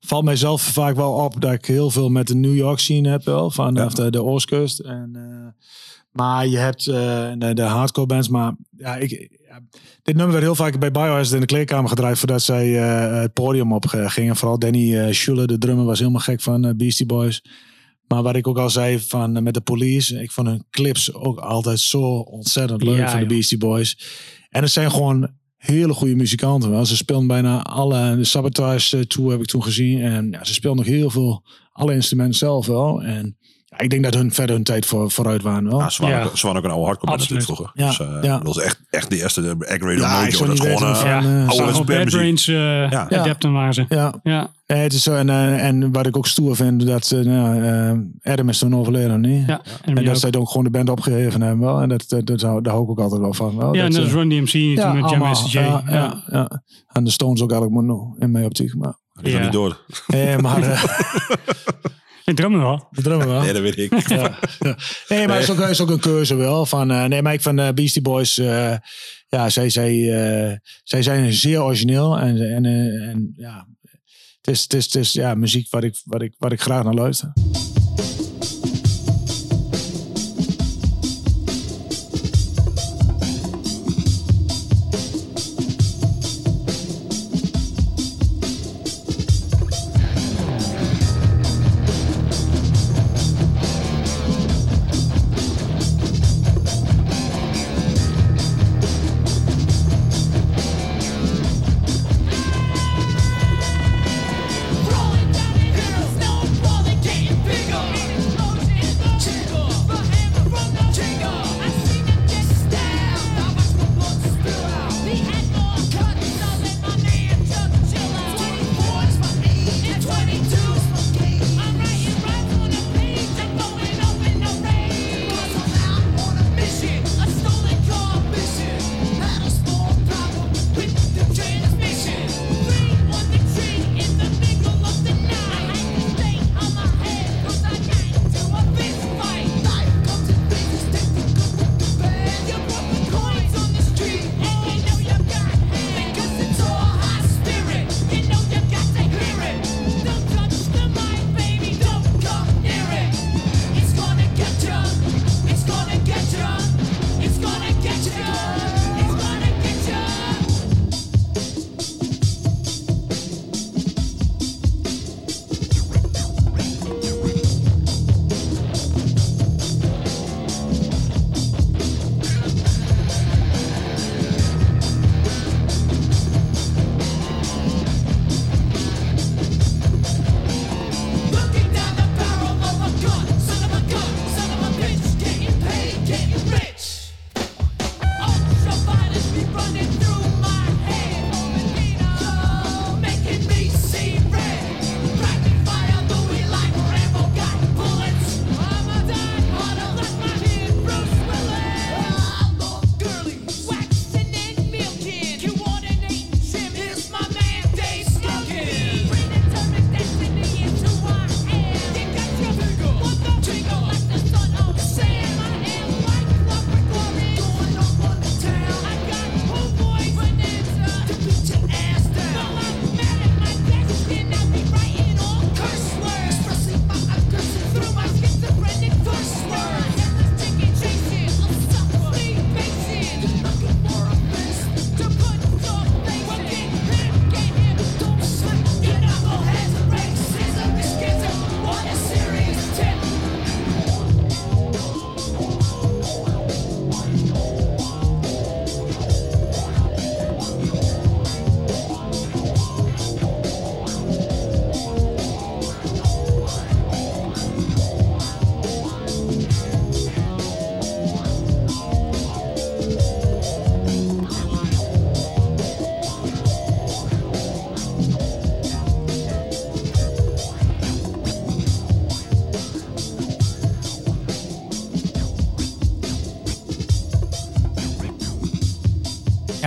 valt 0.00 0.24
mijzelf 0.24 0.62
vaak 0.62 0.96
wel 0.96 1.12
op 1.12 1.40
dat 1.40 1.52
ik 1.52 1.64
heel 1.64 1.90
veel 1.90 2.08
met 2.08 2.26
de 2.26 2.34
New 2.34 2.56
York 2.56 2.78
scene 2.78 3.08
heb 3.08 3.24
wel, 3.24 3.50
vanaf 3.50 3.94
de, 3.94 4.10
de 4.10 4.22
Oostkust. 4.22 4.78
En, 4.78 5.10
eh, 5.14 5.66
maar 6.12 6.46
je 6.46 6.58
hebt 6.58 6.84
de, 6.84 7.50
de 7.54 7.62
hardcore 7.62 8.06
bands, 8.06 8.28
maar 8.28 8.54
ja, 8.76 8.96
ik, 8.96 9.10
dit 10.02 10.14
nummer 10.14 10.32
werd 10.32 10.44
heel 10.44 10.54
vaak 10.54 10.78
bij 10.78 10.90
Biohazard 10.90 11.32
in 11.32 11.40
de 11.40 11.46
kleedkamer 11.46 11.88
gedraaid 11.88 12.18
voordat 12.18 12.42
zij 12.42 12.68
het 12.68 13.32
podium 13.32 13.72
op 13.72 13.86
gingen. 13.86 14.36
Vooral 14.36 14.58
Danny 14.58 14.94
uh, 14.94 15.12
Schuller, 15.12 15.46
de 15.46 15.58
drummer, 15.58 15.84
was 15.84 15.98
helemaal 15.98 16.20
gek 16.20 16.40
van 16.40 16.76
Beastie 16.76 17.06
Boys. 17.06 17.44
Maar 18.06 18.22
wat 18.22 18.36
ik 18.36 18.46
ook 18.46 18.58
al 18.58 18.70
zei 18.70 19.00
van, 19.00 19.42
met 19.42 19.54
de 19.54 19.60
police, 19.60 20.22
ik 20.22 20.30
vond 20.30 20.46
hun 20.46 20.64
clips 20.70 21.14
ook 21.14 21.38
altijd 21.38 21.80
zo 21.80 22.00
ontzettend 22.16 22.82
leuk 22.82 22.96
Ja, 22.96 23.10
van 23.10 23.20
de. 23.20 23.26
Beastie 23.26 23.58
Boys. 23.58 23.98
En 24.50 24.62
het 24.62 24.72
zijn 24.72 24.90
gewoon 24.90 25.30
hele 25.64 25.92
goede 25.92 26.16
muzikanten. 26.16 26.70
Wel. 26.70 26.86
Ze 26.86 26.96
speelden 26.96 27.26
bijna 27.26 27.62
alle, 27.62 28.16
de 28.16 28.24
Sabotage 28.24 28.96
eh, 28.96 29.02
Tour 29.02 29.30
heb 29.30 29.40
ik 29.40 29.46
toen 29.46 29.62
gezien. 29.62 30.00
En 30.00 30.30
ja, 30.30 30.44
ze 30.44 30.54
speelden 30.54 30.84
nog 30.84 30.94
heel 30.94 31.10
veel, 31.10 31.42
alle 31.72 31.94
instrumenten 31.94 32.38
zelf 32.38 32.66
wel. 32.66 33.02
En 33.02 33.36
ik 33.76 33.90
denk 33.90 34.04
dat 34.04 34.14
hun 34.14 34.32
verder 34.32 34.54
hun 34.54 34.64
tijd 34.64 34.86
voor, 34.86 35.10
vooruit 35.10 35.42
waren 35.42 35.68
wel. 35.70 35.78
Ja, 35.78 35.90
ze, 35.90 36.02
waren 36.02 36.18
Ja. 36.18 36.24
ook, 36.24 36.36
ze 36.38 36.46
waren 36.46 36.58
ook 36.60 36.64
een 36.66 36.72
oude 36.72 36.86
hardcore 36.86 37.06
band 37.16 37.20
natuurlijk 37.30 37.46
vroeger. 37.48 37.70
Ja, 37.74 37.86
Dus, 37.86 38.00
eh, 38.00 38.22
ja. 38.22 38.36
Dat 38.36 38.46
was 38.46 38.60
echt, 38.60 38.80
echt 38.90 39.10
de 39.10 39.16
eerste 39.16 39.40
de 39.40 39.48
Aggravated 39.58 39.98
Ja, 40.00 40.18
ik 40.18 40.20
Mojo. 40.24 40.30
zou 40.30 40.46
Dat 40.48 40.54
is 40.58 40.60
niet 40.64 40.78
gewoon 40.78 40.92
weten 40.92 41.10
eh, 41.10 41.18
of- 41.18 41.24
Ja, 41.24 41.30
eh, 41.30 41.48
oude 41.48 41.54
Zag 41.54 41.66
op 41.80 41.86
Bad 41.86 41.86
bandmuziek. 41.86 42.18
Brains 42.20 42.48
eh 42.48 42.90
Ja. 42.90 43.08
adepten 43.10 43.52
waren 43.52 43.74
ze. 43.74 43.84
Ja, 43.88 44.14
Ja, 44.22 44.48
Ja, 44.66 44.76
het 44.76 44.92
is 44.92 45.02
zo. 45.02 45.14
En, 45.14 45.28
eh, 45.30 45.66
en 45.66 45.92
wat 45.92 46.06
ik 46.06 46.16
ook 46.16 46.26
stoer 46.26 46.56
vind, 46.56 46.86
dat 46.86 47.10
nou, 47.24 47.62
eh, 47.64 48.32
Adam 48.32 48.48
is 48.48 48.58
toen 48.58 48.76
overleden, 48.76 49.20
niet? 49.20 49.46
ja. 49.46 49.60
En 49.84 50.04
dat 50.04 50.18
zij 50.18 50.32
ook 50.34 50.48
gewoon 50.48 50.64
de 50.64 50.70
band 50.70 50.90
opgegeven 50.90 51.40
hebben. 51.42 51.66
Wel. 51.66 51.80
En 51.80 51.88
dat, 51.88 52.04
dat, 52.08 52.26
dat 52.26 52.40
hou, 52.40 52.62
daar 52.62 52.72
hou 52.72 52.84
ik 52.84 52.90
ook 52.90 53.00
altijd 53.00 53.20
wel 53.20 53.34
van. 53.34 53.56
Wel. 53.56 53.74
ja, 53.74 53.82
dat, 53.82 53.90
net 53.92 54.00
als 54.00 54.08
eh, 54.08 54.14
Run 54.14 54.28
DMC 54.28 54.50
toen 54.80 55.00
met 55.00 55.10
Jam. 55.10 55.34
SJ. 55.34 55.58
Ja, 55.58 55.62
Ja, 55.64 55.82
ja, 55.90 56.22
ja. 56.26 56.62
En 56.92 57.04
de 57.04 57.10
Stones 57.10 57.42
ook 57.42 57.50
eigenlijk 57.50 57.80
maar 57.86 57.96
no, 57.96 58.14
in 58.18 58.30
mijn 58.30 58.44
optiek. 58.44 58.74
Maar, 58.74 58.94
Die 59.12 59.32
gaan 59.32 59.40
Ja. 59.40 59.46
niet 59.46 59.52
door. 59.56 59.78
nee, 60.06 60.38
maar 60.38 60.60
Ik 62.30 62.36
drummer 62.36 62.60
wel. 62.60 62.88
de 62.90 63.02
drummer 63.02 63.28
wel. 63.28 63.40
Nee, 63.40 63.52
dat 63.52 63.62
weet 63.62 63.78
ik. 63.78 63.92
Ja, 64.08 64.38
ja. 64.58 64.76
Nee, 65.08 65.26
maar 65.26 65.36
het 65.36 65.48
is 65.48 65.50
ook, 65.50 65.68
is 65.68 65.80
ook 65.80 65.90
een 65.90 66.00
keuze 66.00 66.34
wel. 66.34 66.66
Van, 66.66 66.90
eh, 66.90 67.04
nee, 67.04 67.22
maar 67.22 67.32
ik 67.32 67.40
van 67.40 67.58
eh, 67.58 67.72
Beastie 67.72 68.02
Boys, 68.02 68.38
eh, 68.38 68.76
ja, 69.28 69.48
zij, 69.48 69.70
zij, 69.70 69.92
eh, 69.92 70.56
zij 70.84 71.02
zijn 71.02 71.32
zeer 71.32 71.62
origineel. 71.62 72.18
En, 72.18 72.54
en, 72.54 72.64
en 72.64 73.34
ja, 73.36 73.66
het 74.40 74.54
is, 74.54 74.62
het 74.62 74.74
is, 74.74 74.84
het 74.84 74.94
is 74.94 75.12
ja, 75.12 75.34
muziek 75.34 75.70
wat 75.70 75.84
ik, 75.84 76.00
wat, 76.04 76.22
ik, 76.22 76.34
wat 76.38 76.52
ik 76.52 76.60
graag 76.60 76.84
naar 76.84 76.94
luister. 76.94 77.32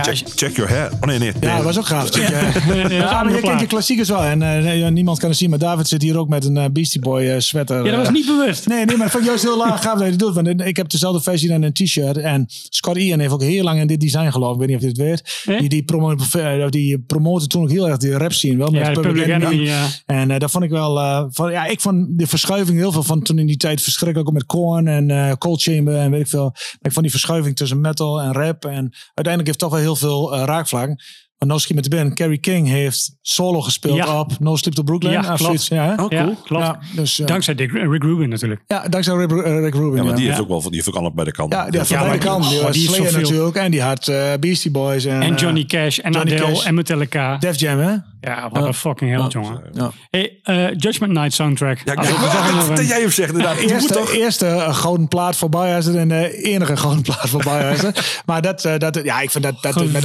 Ja, 0.08 0.14
Check, 0.38 0.56
your 0.56 0.70
hair. 0.70 0.90
Oh 1.00 1.06
nee, 1.08 1.18
nee. 1.18 1.32
Ja, 1.40 1.54
dat 1.56 1.64
was 1.64 1.78
ook 1.78 1.86
gaaf. 1.86 2.16
Ja, 2.18 3.22
maar 3.22 3.34
je 3.34 3.40
kent 3.40 3.60
je 3.60 3.66
klassiekers 3.66 4.08
wel. 4.08 4.22
En 4.22 4.42
eh, 4.42 4.88
niemand 4.90 5.18
kan 5.18 5.28
het 5.28 5.38
zien, 5.38 5.50
maar 5.50 5.58
David 5.58 5.88
zit 5.88 6.02
hier 6.02 6.18
ook 6.18 6.28
met 6.28 6.44
een 6.44 6.56
eh, 6.56 6.64
Beastie 6.72 7.00
Boy 7.00 7.20
eh, 7.22 7.38
sweater. 7.38 7.84
Ja, 7.84 7.90
dat 7.90 8.00
was 8.00 8.10
niet 8.10 8.26
bewust. 8.26 8.66
Nee, 8.66 8.84
nee, 8.84 8.96
maar 8.96 8.98
dat 9.06 9.10
vond 9.10 9.22
ik 9.22 9.28
juist 9.28 9.44
heel 9.44 9.56
laag 9.56 9.82
gaaf 9.82 9.92
dat 9.94 10.02
je 10.04 10.10
het 10.10 10.18
doet. 10.18 10.34
Want 10.34 10.60
ik 10.60 10.76
heb 10.76 10.88
dezelfde 10.88 11.22
versie 11.22 11.48
dan 11.48 11.62
een 11.62 11.72
t-shirt. 11.72 12.16
En 12.16 12.44
Scott 12.48 12.96
Ian 12.98 13.18
heeft 13.18 13.32
ook 13.32 13.42
heel 13.42 13.62
lang 13.64 13.80
in 13.80 13.86
dit 13.86 14.00
design 14.00 14.30
geloofd. 14.30 14.52
Ik 14.54 14.58
weet 14.58 14.68
niet 14.68 14.76
of 14.76 14.82
je 14.82 14.88
het 14.88 14.96
weet. 15.44 15.58
Die, 15.60 15.68
die, 15.68 15.82
promo 15.84 16.14
die 16.70 16.98
promoten 16.98 17.48
toen 17.48 17.62
ook 17.62 17.70
heel 17.70 17.88
erg 17.88 17.96
die 17.96 18.12
rap 18.18 18.32
scene. 18.32 18.56
Wel, 18.56 18.70
met 18.70 18.86
Ja, 18.86 18.92
Public 18.92 19.26
Enemy. 19.26 19.54
ja. 19.54 19.86
En 20.06 20.30
eh, 20.30 20.38
dat 20.38 20.50
vond 20.50 20.64
ik 20.64 20.70
wel. 20.70 20.98
eh, 20.98 21.24
van, 21.30 21.50
ja, 21.50 21.66
ik 21.66 21.80
vond 21.80 22.18
de 22.18 22.26
verschuiving 22.26 22.78
heel 22.78 22.92
veel 22.92 23.02
van 23.02 23.22
toen 23.22 23.38
in 23.38 23.46
die 23.46 23.56
tijd 23.56 23.82
verschrikkelijk. 23.82 24.28
Ook 24.28 24.34
met 24.34 24.46
Korn 24.46 24.88
en 24.88 25.10
eh 25.10 25.32
Cold 25.32 25.62
Chamber 25.62 25.94
en 25.96 26.10
weet 26.10 26.20
ik 26.20 26.28
veel. 26.28 26.50
Maar 26.52 26.78
ik 26.82 26.92
vond 26.92 27.00
die 27.02 27.10
verschuiving 27.10 27.56
tussen 27.56 27.80
metal 27.80 28.20
en 28.20 28.32
rap. 28.32 28.64
En 28.64 28.92
uiteindelijk 29.14 29.46
heeft 29.46 29.58
toch 29.58 29.70
wel 29.70 29.80
heel 29.80 29.96
veel 29.96 30.27
eh, 30.34 30.44
raakvlakken. 30.44 30.98
Maar 31.38 31.48
nou 31.48 31.60
schiet 31.60 31.76
me 31.76 31.82
te 31.82 31.88
binnen. 31.88 32.14
Carrie 32.14 32.38
King 32.38 32.68
heeft 32.68 33.16
solo 33.22 33.60
gespeeld 33.60 33.96
Ja. 33.96 34.20
op 34.20 34.32
No 34.38 34.56
Sleep 34.56 34.74
to 34.74 34.82
Brooklyn. 34.82 35.12
Ja, 35.12 35.18
of 35.18 35.24
klopt. 35.26 35.42
zoiets. 35.42 35.68
Ja, 35.68 35.84
hè? 35.84 36.16
Ja, 36.16 36.34
klopt. 36.44 36.64
Ja, 36.64 36.78
dus, 36.94 37.20
eh, 37.20 37.26
Dankzij 37.26 37.54
Dick, 37.54 37.72
Rick 37.72 38.02
Rubin 38.02 38.28
natuurlijk. 38.28 38.60
ja, 38.66 38.88
dankzij 38.88 39.14
Rick, 39.14 39.30
eh, 39.30 39.58
Rick 39.60 39.74
Rubin. 39.74 39.96
Ja, 39.96 40.02
maar 40.04 40.14
die 40.14 40.22
ja. 40.24 40.28
heeft 40.28 40.40
ook 40.42 40.48
wel 40.48 40.60
die 40.62 40.70
heeft 40.72 40.88
ook 40.88 40.94
allemaal 40.94 41.12
bij 41.14 41.24
de 41.24 41.32
kant. 41.32 41.52
Ja, 41.52 41.70
die 41.70 41.78
had 41.78 41.88
Ja, 41.88 41.98
beide 42.02 42.16
maar- 42.16 42.26
kanten. 42.26 42.50
Die 42.50 42.58
oh, 42.58 42.64
was 42.64 42.74
die 42.74 42.82
heeft 42.88 42.94
Slayer 42.94 43.20
natuurlijk. 43.22 43.56
En 43.56 43.70
die 43.70 43.82
had 43.82 44.08
eh, 44.08 44.32
Beastie 44.40 44.70
Boys. 44.70 45.04
En, 45.04 45.22
En 45.22 45.34
Johnny 45.34 45.64
Cash 45.64 45.98
en 45.98 46.12
Johnny 46.12 46.34
Adele 46.34 46.52
Cash. 46.52 46.64
en 46.64 46.74
Metallica. 46.74 47.36
Def 47.36 47.60
Jam, 47.60 47.78
hè? 47.78 47.94
Ja, 48.20 48.48
wat 48.52 48.64
een 48.64 48.74
fucking 48.74 49.10
held, 49.10 49.32
jongen. 49.32 49.62
Hey, 50.10 50.38
eh, 50.42 50.66
Judgment 50.76 51.12
Night 51.12 51.32
soundtrack. 51.32 51.78
Ja, 51.84 52.02
zeggen, 52.02 52.74
dat 52.76 52.88
jij 52.88 53.00
hem 53.00 53.10
zegt 53.10 53.28
inderdaad. 53.30 53.60
Moet 53.62 53.70
Eerste, 53.70 53.92
toch... 53.92 54.12
eerste 54.12 54.66
gouden 54.70 55.08
plaat 55.08 55.36
voor 55.36 55.48
Biohazard 55.48 55.96
en 55.96 56.08
de 56.08 56.42
enige 56.42 56.76
gouden 56.76 57.02
plaat 57.02 57.28
voor 57.28 57.42
Biohazard. 57.48 58.22
maar 58.26 58.42
dat, 58.42 58.64
eh, 58.64 58.78
dat, 58.78 59.00
ja, 59.04 59.20
ik 59.20 59.30
vind 59.30 59.44
dat, 59.44 59.62
dat 59.62 59.86
met. 59.92 60.04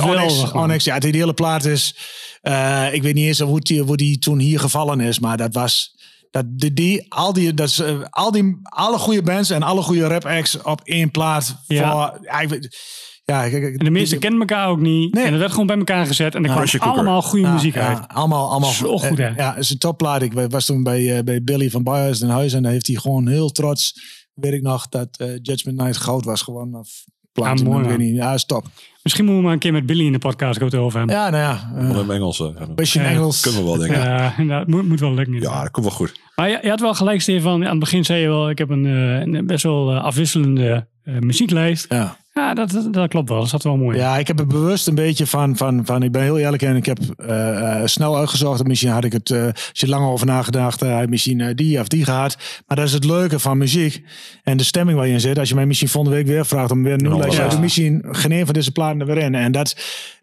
Onyx, 0.54 0.84
ja, 0.84 1.00
die 1.00 1.12
hele 1.24 1.34
plaat 1.34 1.66
is, 1.66 1.96
eh, 2.42 2.88
ik 2.94 3.02
weet 3.04 3.14
niet 3.14 3.26
eens 3.28 3.40
hoe 3.40 3.60
die, 3.60 3.82
hoe 3.82 3.98
die 3.98 4.20
toen 4.20 4.40
hier 4.40 4.60
gevallen 4.60 5.00
is, 5.00 5.20
maar 5.20 5.38
dat 5.38 5.54
was, 5.54 5.96
dat 6.32 6.46
die, 6.50 6.74
die, 6.74 7.06
al 7.14 7.34
die, 7.34 7.54
dat 7.54 7.68
is, 7.68 7.80
eh, 7.80 8.02
al 8.10 8.32
die, 8.32 8.60
alle 8.64 8.98
goede 8.98 9.22
bands 9.22 9.50
en 9.50 9.64
alle 9.64 9.82
goede 9.82 10.08
rap 10.08 10.26
acts 10.26 10.62
op 10.62 10.82
één 10.84 11.12
plaat. 11.12 11.56
Ja. 11.68 11.92
Voor, 11.92 12.20
ja, 13.26 13.44
ik 13.44 13.54
En 13.54 13.86
de 13.86 13.90
meesten 13.92 14.20
kennen 14.20 14.40
elkaar 14.40 14.68
ook 14.68 14.80
niet. 14.80 15.14
Nee. 15.14 15.24
En 15.24 15.30
dat 15.32 15.40
werd 15.40 15.52
gewoon 15.52 15.68
bij 15.68 15.78
elkaar 15.78 16.06
gezet. 16.06 16.36
En 16.36 16.40
er 16.40 16.46
kwam 16.46 16.58
Pressure 16.58 16.84
cooker. 16.84 17.00
allemaal 17.00 17.22
goede 17.22 17.46
Ja, 17.46 17.54
muziek 17.54 17.74
ja, 17.74 17.88
uit. 17.88 18.08
allemaal, 18.08 18.50
allemaal 18.50 18.72
Zo 18.72 18.98
goed, 18.98 19.18
hè? 19.18 19.28
eh, 19.28 19.36
Ja, 19.36 19.50
het 19.54 19.64
is 19.64 19.70
een 19.70 19.78
topplaat. 19.78 20.22
Ik 20.22 20.34
was 20.34 20.66
toen 20.66 20.84
bij, 20.84 21.24
bij 21.24 21.44
Billy 21.44 21.70
van 21.70 21.84
Biohazard 21.84 22.22
in 22.22 22.30
huis 22.30 22.54
en 22.54 22.64
daar 22.64 22.72
heeft 22.72 22.88
hij 22.88 22.96
gewoon 22.96 23.28
heel 23.28 23.50
trots, 23.50 23.94
weet 24.34 24.54
ik 24.54 24.62
nog, 24.62 24.88
dat 24.90 25.08
Judgment 25.42 25.78
Night 25.78 25.98
goud 25.98 26.26
was 26.26 26.42
gewoon. 26.42 26.76
Of, 26.76 26.90
mooi, 27.64 27.82
ik 27.84 27.90
weet 27.90 27.98
niet. 27.98 28.16
Ja, 28.16 28.34
is 28.34 28.46
top. 28.46 28.66
Misschien 29.04 29.26
moeten 29.26 29.42
we 29.42 29.48
maar 29.48 29.54
een 29.54 29.60
keer 29.64 29.72
met 29.72 29.86
Billy 29.86 30.06
in 30.06 30.12
de 30.12 30.18
podcast 30.20 30.60
het 30.60 30.76
over 30.76 30.98
hebben. 30.98 31.16
Ja, 31.16 31.30
nou 31.30 31.44
ja. 31.44 31.72
eh, 31.76 31.98
Een 31.98 32.12
Engels. 32.12 32.38
ja, 32.38 32.52
beetje 32.76 33.00
in. 33.00 33.06
Engels. 33.06 33.42
Kunnen 33.42 33.60
we 33.62 33.66
wel 33.68 33.78
denken. 33.78 34.00
Ja, 34.00 34.34
inderdaad. 34.38 34.68
Moet, 34.68 34.88
moet 34.88 35.00
wel 35.00 35.14
lukken. 35.14 35.42
Ja, 35.42 35.62
dat 35.62 35.72
komt 35.72 35.86
wel 35.86 35.96
goed. 35.96 36.20
Maar 36.36 36.50
je, 36.50 36.60
je 36.62 36.70
had 36.70 36.80
wel 36.80 36.94
gelijk, 36.94 37.22
Stefan. 37.22 37.64
Aan 37.64 37.70
het 37.70 37.80
begin 37.80 38.06
zei 38.06 38.22
je 38.22 38.28
wel, 38.28 38.50
ik 38.50 38.58
heb 38.58 38.70
een, 38.70 38.86
eh, 38.86 39.20
een 39.34 39.46
best 39.48 39.64
wel 39.64 39.92
eh, 39.92 40.04
afwisselende 40.04 40.88
eh, 41.04 41.20
muzieklijst. 41.20 41.86
Ja. 41.90 42.18
Ja, 42.34 42.54
dat, 42.54 42.88
dat, 42.92 43.10
klopt 43.10 43.30
wel. 43.30 43.40
Dat 43.40 43.50
zat 43.50 43.64
wel 43.64 43.78
mooi. 43.78 43.98
ja, 43.98 44.18
ik 44.18 44.28
heb 44.28 44.40
er 44.40 44.48
bewust 44.48 44.88
een 44.88 44.96
beetje 44.96 45.28
van, 45.28 45.58
van, 45.58 45.86
van 45.86 46.04
ik 46.04 46.12
ben 46.12 46.22
heel 46.22 46.38
eerlijk 46.38 46.62
en 46.62 46.76
ik 46.76 46.86
heb 46.86 47.00
eh, 47.18 47.82
eh, 47.82 47.88
snel 47.88 48.18
uitgezocht. 48.18 48.68
Misschien 48.68 48.90
had 48.90 49.04
ik 49.04 49.12
het, 49.12 49.30
eh, 49.30 49.46
als 49.46 49.70
je 49.72 49.88
langer 49.88 50.10
over 50.10 50.26
nagedacht, 50.26 50.82
eh, 50.82 51.02
ik 51.02 51.10
misschien 51.10 51.42
eh, 51.42 51.56
die 51.56 51.80
of 51.80 51.88
die 51.88 52.04
gehad. 52.04 52.38
Maar 52.68 52.78
dat 52.78 52.86
is 52.86 52.94
het 52.94 53.06
leuke 53.06 53.40
van 53.40 53.58
muziek 53.58 54.04
en 54.44 54.58
de 54.58 54.64
stemming 54.64 54.98
waar 54.98 55.08
je 55.08 55.14
in 55.14 55.20
zit. 55.20 55.40
Als 55.40 55.50
je 55.50 55.56
mij 55.56 55.66
misschien 55.66 55.90
volgende 55.90 56.18
week 56.18 56.28
weer 56.28 56.46
vraagt 56.46 56.72
om 56.72 56.84
weer 56.84 56.94
een 56.94 57.02
nieuwe 57.02 57.18
lijst 57.18 57.36
ja. 57.36 57.42
uit 57.42 57.50
te 57.50 57.56
doen, 57.56 57.64
misschien 57.64 58.04
geen 58.12 58.32
een 58.32 58.46
van 58.46 58.54
deze 58.54 58.72
platen 58.72 59.00
er 59.00 59.06
weer 59.06 59.18
in. 59.18 59.36
En 59.36 59.52
dat, 59.52 59.76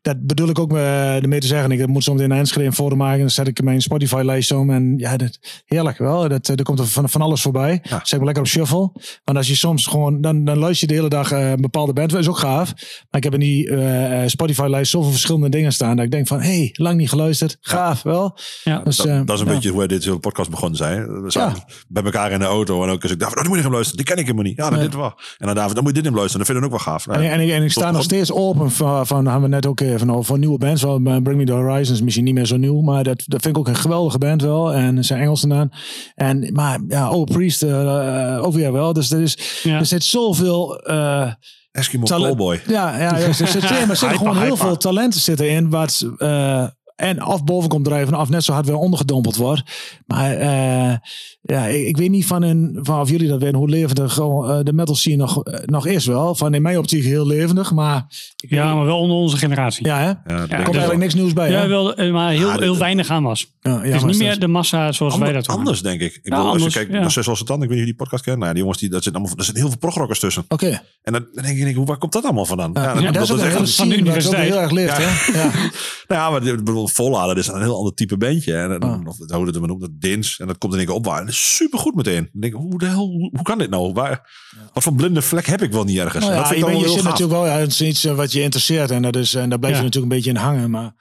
dat 0.02 0.26
bedoel 0.26 0.48
ik 0.48 0.58
ook 0.58 0.72
ermee 0.72 1.40
te 1.40 1.46
zeggen. 1.46 1.70
Ik 1.70 1.86
moet 1.86 2.04
zo 2.04 2.12
meteen 2.12 2.30
een 2.30 2.38
Enschede 2.38 2.72
foto 2.72 2.96
maken. 2.96 3.20
Dan 3.20 3.30
zet 3.30 3.48
ik 3.48 3.62
mijn 3.62 3.80
Spotify-lijst 3.80 4.52
om. 4.52 4.70
En 4.70 4.94
ja, 4.98 5.16
dat, 5.16 5.38
heerlijk 5.66 5.98
wel. 5.98 6.28
Dat, 6.28 6.48
er 6.48 6.62
komt 6.62 6.78
er 6.78 6.86
van, 6.86 7.08
van 7.08 7.20
alles 7.20 7.42
voorbij. 7.42 7.82
Zeg 7.82 8.18
maar 8.18 8.24
lekker 8.24 8.42
op 8.42 8.48
shuffle. 8.48 8.92
Want 9.24 9.38
als 9.38 9.48
je 9.48 9.54
soms 9.54 9.86
gewoon, 9.86 10.20
dan, 10.20 10.44
dan 10.44 10.58
luister 10.58 10.88
je 10.88 10.94
de 10.94 10.98
hele 10.98 11.14
dag 11.14 11.32
eh, 11.32 11.50
een 11.50 11.60
bepaalde 11.60 11.92
band. 12.00 12.10
Dat 12.12 12.20
is 12.20 12.28
ook 12.28 12.38
gaaf. 12.38 12.72
Maar 13.10 13.20
ik 13.20 13.22
heb 13.24 13.32
in 13.34 13.40
die 13.40 13.68
eh, 13.70 14.22
eh, 14.22 14.28
Spotify-lijst 14.28 14.90
zoveel 14.90 15.10
verschillende 15.10 15.48
dingen 15.48 15.72
staan. 15.72 15.96
Dat 15.96 16.04
ik 16.04 16.10
denk 16.10 16.26
van, 16.26 16.40
hé, 16.40 16.56
hey, 16.56 16.70
lang 16.72 16.96
niet 16.96 17.08
geluisterd. 17.08 17.56
Gaaf 17.60 18.02
wel. 18.02 18.38
Ja. 18.64 18.78
Dus, 18.78 18.96
Dat, 18.96 19.06
eh, 19.06 19.20
dat 19.24 19.34
is 19.36 19.40
een 19.40 19.46
ja. 19.46 19.52
beetje 19.54 19.68
hoe 19.68 19.78
wij 19.78 19.86
dit 19.86 20.04
hele 20.04 20.18
podcast 20.18 20.50
begonnen 20.50 20.76
zijn. 20.78 21.22
We 21.22 21.30
zaten 21.30 21.62
bij 21.88 22.02
elkaar 22.02 22.30
in 22.32 22.38
de 22.38 22.44
auto. 22.44 22.82
En 22.82 22.90
ook 22.90 23.02
als 23.02 23.12
ik 23.12 23.18
dacht, 23.18 23.34
oh, 23.34 23.40
die 23.40 23.48
moet 23.48 23.56
ik 23.58 23.64
hem 23.64 23.72
luisteren. 23.72 24.04
Die 24.04 24.06
ken 24.14 24.16
ik 24.22 24.24
helemaal 24.24 24.44
niet. 24.44 24.56
Ja, 24.56 24.70
dan 24.70 24.78
dit 24.78 24.94
wel. 24.94 25.12
En 25.38 25.46
dan 25.46 25.54
David, 25.54 25.74
dan 25.74 25.82
moet 25.84 25.92
je 25.92 25.98
dit 26.02 26.08
hem 26.10 26.18
luisteren. 26.18 26.46
Dat 26.46 26.54
vind 26.56 26.58
ik 26.66 26.72
ook 26.72 26.84
wel 26.84 26.92
gaaf. 26.94 27.06
En, 27.06 27.30
en, 27.30 27.40
ik- 27.40 27.50
en 27.50 27.62
ik 27.62 27.70
sta 27.70 27.80
Tot 27.84 27.92
nog 27.92 28.06
begon. 28.06 28.24
steeds 28.24 28.32
open 28.32 28.70
van, 28.70 29.06
van 29.06 29.24
hebben 29.24 29.42
we 29.42 29.48
net 29.48 29.66
ook 29.66 29.80
even 29.80 30.10
over 30.10 30.24
voor 30.24 30.38
nieuwe 30.38 30.58
bands. 30.58 30.82
Wel, 30.82 30.98
Bring 31.00 31.36
Me 31.36 31.44
The 31.44 31.52
Horizons 31.52 31.90
is 31.98 32.02
misschien 32.02 32.24
niet 32.24 32.34
meer 32.34 32.46
zo 32.46 32.56
nieuw, 32.56 32.80
maar 32.80 33.02
dat, 33.04 33.22
dat 33.26 33.42
vind 33.42 33.56
ik 33.56 33.58
ook 33.58 33.68
een 33.68 33.76
geweldige 33.76 34.18
band 34.18 34.42
wel. 34.42 34.72
En 34.74 34.96
er 34.96 35.04
zijn 35.04 35.20
Engelsen 35.20 35.52
aan. 35.52 35.70
En, 36.14 36.50
maar 36.52 36.80
ja, 36.88 37.10
Oh 37.10 37.24
Priest 37.24 37.62
eh 37.62 38.38
ook 38.42 38.52
weer 38.52 38.72
wel. 38.72 38.92
Dus 38.92 39.10
er, 39.10 39.20
is, 39.20 39.60
Ja. 39.62 39.78
er 39.78 39.86
zit 39.86 40.04
zoveel... 40.04 40.78
eh 40.80 41.32
Eskimo 41.72 42.06
talent- 42.06 42.26
Callboy. 42.26 42.60
Ja, 42.66 42.96
ja, 42.98 43.16
ja 43.18 43.26
er 43.26 43.34
zit, 43.34 43.62
maar 43.70 43.88
er 43.88 43.96
zitten 43.96 44.18
gewoon 44.18 44.42
heel 44.42 44.56
veel 44.56 44.76
talenten 44.76 45.20
zitten 45.20 45.50
in. 45.50 45.70
Wat, 45.70 46.06
eh, 46.18 46.64
en 47.00 47.18
af 47.18 47.44
boven 47.44 47.68
komt 47.68 47.84
drijven, 47.84 48.14
af 48.14 48.28
net 48.28 48.44
zo 48.44 48.52
hard 48.52 48.66
weer 48.66 48.74
ondergedompeld 48.76 49.36
wordt. 49.36 49.62
Maar 50.06 50.32
eh, 50.36 50.96
ja, 51.42 51.66
ik, 51.66 51.86
ik 51.86 51.96
weet 51.96 52.10
niet 52.10 52.26
van, 52.26 52.42
in, 52.42 52.78
van 52.82 53.00
of 53.00 53.10
jullie 53.10 53.28
dat 53.28 53.40
weten, 53.40 53.56
hoe 53.58 53.68
levendig 53.68 54.12
gewoon, 54.12 54.50
eh, 54.50 54.58
de 54.64 54.72
metal 54.72 54.94
scene 54.94 55.16
nog, 55.16 55.44
eh, 55.44 55.58
nog 55.64 55.86
is 55.86 56.06
wel. 56.06 56.34
Van 56.34 56.54
in 56.54 56.62
mijn 56.62 56.78
optiek 56.78 57.04
heel 57.04 57.26
levendig, 57.26 57.72
maar 57.72 58.06
Ja, 58.36 58.74
maar 58.74 58.84
wel 58.84 58.98
onder 58.98 59.16
onze 59.16 59.36
generatie. 59.36 59.86
ja, 59.86 59.98
hè? 59.98 60.04
Ja, 60.06 60.16
dat 60.26 60.34
Er 60.50 60.56
komt 60.56 60.56
eigenlijk 60.68 60.98
niks 60.98 61.14
nieuws 61.14 61.32
bij. 61.32 61.50
Ja, 61.50 61.60
hè? 61.60 61.66
wel, 61.68 61.94
maar 62.12 62.30
heel, 62.30 62.50
heel 62.52 62.76
weinig 62.78 63.10
aan 63.10 63.22
was. 63.22 63.46
Ja, 63.60 63.80
Het 63.80 63.94
is 63.94 64.02
niet 64.02 64.02
dat. 64.12 64.16
meer 64.18 64.38
de 64.38 64.46
massa 64.46 64.92
zoals 64.92 65.18
wij 65.18 65.32
dat 65.32 65.44
doen. 65.44 65.56
anders, 65.56 65.82
denk 65.82 66.00
ik. 66.00 66.14
Ik 66.14 66.14
Ja, 66.14 66.20
bedoel, 66.22 66.38
als 66.44 66.52
anders, 66.54 66.72
je 66.72 66.78
kijkt 66.78 66.94
ja. 66.94 67.00
naar 67.00 67.10
Zes 67.10 67.26
was 67.26 67.38
het 67.38 67.48
dan, 67.48 67.62
ik 67.62 67.68
weet 67.68 67.70
niet 67.70 67.78
of 67.80 67.84
je 67.86 67.90
die 67.92 68.00
podcast 68.00 68.22
kent. 68.24 68.36
Nou, 68.36 68.46
ja, 68.48 68.52
die 68.52 68.60
jongens, 68.62 68.80
die, 68.80 68.88
dat 68.90 69.02
zit 69.02 69.14
allemaal, 69.14 69.32
er 69.36 69.44
zitten 69.44 69.62
heel 69.62 69.70
veel 69.72 69.78
progrockers 69.80 70.18
tussen. 70.18 70.44
Oké. 70.48 70.82
En 71.02 71.12
dan 71.12 71.26
denk 71.42 71.58
ik, 71.58 71.74
hoe, 71.76 71.86
waar 71.86 71.98
komt 71.98 72.12
dat 72.12 72.24
allemaal 72.24 72.46
vandaan? 72.46 72.70
Ja, 72.74 72.94
dan- 72.94 73.04
en 73.04 73.12
dat 73.12 73.22
is 73.22 73.32
ook 73.32 73.38
een 73.38 73.44
echt 73.44 73.58
een- 73.58 73.66
van 73.68 73.88
de 73.88 73.96
universiteit. 73.98 74.48
heel 74.48 74.60
erg 74.60 74.70
leeft. 74.70 74.96
Hè? 74.96 75.38
Ja. 75.42 75.50
Nou 76.08 76.22
ja, 76.22 76.30
maar 76.30 76.46
ik 76.54 76.64
bedoel, 76.64 76.88
Vollader 76.90 77.38
is 77.38 77.46
een 77.46 77.60
heel 77.62 77.76
ander 77.76 77.94
type 77.94 78.16
bandje. 78.16 78.54
En 78.56 78.68
dan, 78.80 78.82
Ah. 78.82 79.06
of 79.06 79.16
dat 79.16 79.30
hoe 79.30 79.44
dat 79.44 79.54
het 79.54 79.66
noemt, 79.66 79.80
dat 79.80 79.90
Dins. 80.00 80.38
En 80.38 80.46
dat 80.46 80.58
komt 80.58 80.72
in 80.72 80.78
één 80.78 80.86
keer 80.88 80.96
op. 80.96 81.06
En 81.06 81.26
is 81.28 81.56
super 81.56 81.78
goed 81.78 81.94
meteen. 81.94 82.28
Dan 82.32 82.40
denk 82.40 82.54
ik, 82.54 82.60
hoe 82.60 82.78
de 82.78 82.86
hel, 82.86 83.06
hoe, 83.08 83.30
hoe 83.32 83.42
kan 83.42 83.58
dit 83.58 83.70
nou? 83.70 83.92
Waar, 83.92 84.30
Wat 84.72 84.82
voor 84.82 84.94
blinde 84.94 85.22
vlek 85.22 85.46
heb 85.46 85.62
ik 85.62 85.72
wel 85.72 85.84
niet 85.84 85.98
ergens? 85.98 86.24
Nou 86.24 86.36
En 86.36 86.40
ja, 86.40 86.48
dat 86.48 86.52
vind 86.52 86.60
je, 86.66 86.66
ik 86.66 86.72
je 86.72 86.78
wel 86.78 86.92
zit 86.94 87.02
heel 87.02 87.10
gaaf. 87.10 87.20
natuurlijk 87.20 87.40
wel, 87.40 87.46
ja, 87.54 87.60
het 87.60 87.70
is 87.70 87.80
iets 87.82 88.04
eh, 88.04 88.14
wat 88.14 88.32
je 88.32 88.42
interesseert. 88.42 88.90
En, 88.90 89.02
dat 89.02 89.16
is, 89.16 89.34
en 89.34 89.48
daar 89.48 89.58
blijf 89.58 89.76
je 89.76 89.82
natuurlijk 89.82 90.12
een 90.12 90.18
beetje 90.18 90.30
in 90.30 90.36
hangen. 90.36 90.70
Maar 90.70 90.94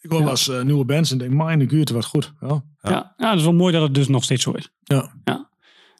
ik 0.00 0.10
hoor 0.10 0.28
eens 0.28 0.48
eh, 0.48 0.62
nieuwe 0.62 0.84
bands 0.84 1.10
en 1.10 1.18
denk, 1.18 1.32
mijn 1.32 1.68
gute, 1.68 1.94
wat 1.94 2.04
goed. 2.04 2.32
Ja. 2.40 2.62
Ja. 2.80 3.14
Ja, 3.16 3.28
dat 3.30 3.38
is 3.38 3.44
wel 3.44 3.52
mooi 3.52 3.72
dat 3.72 3.82
het 3.82 3.94
dus 3.94 4.08
nog 4.08 4.24
steeds 4.24 4.42
zo 4.42 4.50
is. 4.50 4.70
Ja. 4.82 5.12
Ja. 5.24 5.48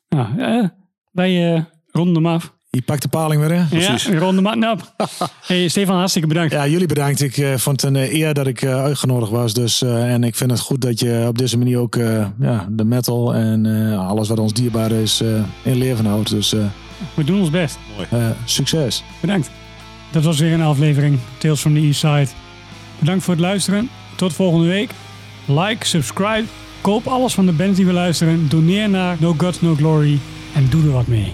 Ja, 0.08 0.34
eh, 0.38 0.68
wij 1.12 1.54
eh, 1.54 1.62
ronden 1.86 2.14
hem 2.14 2.26
af. 2.26 2.54
Je 2.72 2.82
pakt 2.82 3.02
de 3.02 3.08
paling 3.08 3.40
weer 3.40 3.50
in. 3.50 3.66
Ja, 3.70 3.96
ronden 4.18 4.46
hem 4.46 4.64
af. 4.96 5.32
hey, 5.46 5.68
Stefan, 5.68 5.96
hartstikke 5.96 6.28
bedankt. 6.28 6.52
Ja, 6.52 6.66
jullie 6.66 6.86
bedankt. 6.86 7.20
Ik 7.22 7.36
eh, 7.36 7.56
vond 7.56 7.80
het 7.80 7.90
een 7.90 7.96
eh, 8.02 8.12
eer 8.14 8.34
dat 8.34 8.46
ik 8.46 8.62
eh, 8.62 8.82
uitgenodigd 8.82 9.30
was. 9.30 9.54
Dus, 9.54 9.82
eh, 9.82 10.12
en 10.12 10.24
ik 10.24 10.34
vind 10.36 10.50
het 10.50 10.60
goed 10.60 10.80
dat 10.80 11.00
je 11.00 11.24
op 11.28 11.38
deze 11.38 11.58
manier 11.58 11.78
ook 11.78 11.96
eh, 11.96 12.26
ja, 12.40 12.66
de 12.70 12.84
metal 12.84 13.34
en 13.34 13.90
eh, 13.92 14.08
alles 14.08 14.28
wat 14.28 14.38
ons 14.38 14.52
dierbaar 14.52 14.90
is 14.92 15.20
eh, 15.20 15.28
in 15.62 15.76
leven 15.78 16.04
houdt. 16.06 16.30
Dus 16.30 16.52
eh, 16.54 16.60
We 17.14 17.24
doen 17.24 17.40
ons 17.40 17.50
best. 17.50 17.78
eh, 18.10 18.26
succes. 18.44 19.02
Bedankt. 19.20 19.50
Dat 20.10 20.24
was 20.24 20.38
weer 20.38 20.52
een 20.52 20.62
aflevering 20.62 21.18
Tales 21.38 21.60
from 21.60 21.74
the 21.74 21.80
East 21.80 22.00
Side. 22.00 22.26
Bedankt 22.98 23.24
voor 23.24 23.34
het 23.34 23.42
luisteren. 23.42 23.88
Tot 24.16 24.32
volgende 24.32 24.66
week. 24.66 24.90
Like, 25.44 25.86
subscribe. 25.86 26.44
Koop 26.80 27.06
alles 27.06 27.34
van 27.34 27.46
de 27.46 27.52
bands 27.52 27.76
die 27.76 27.86
we 27.86 27.92
luisteren. 27.92 28.48
Doneer 28.48 28.88
naar 28.90 29.16
No 29.20 29.34
Gods 29.38 29.60
No 29.60 29.74
Glory. 29.74 30.18
En 30.54 30.66
doe 30.70 30.82
er 30.82 30.90
wat 30.92 31.06
mee. 31.06 31.32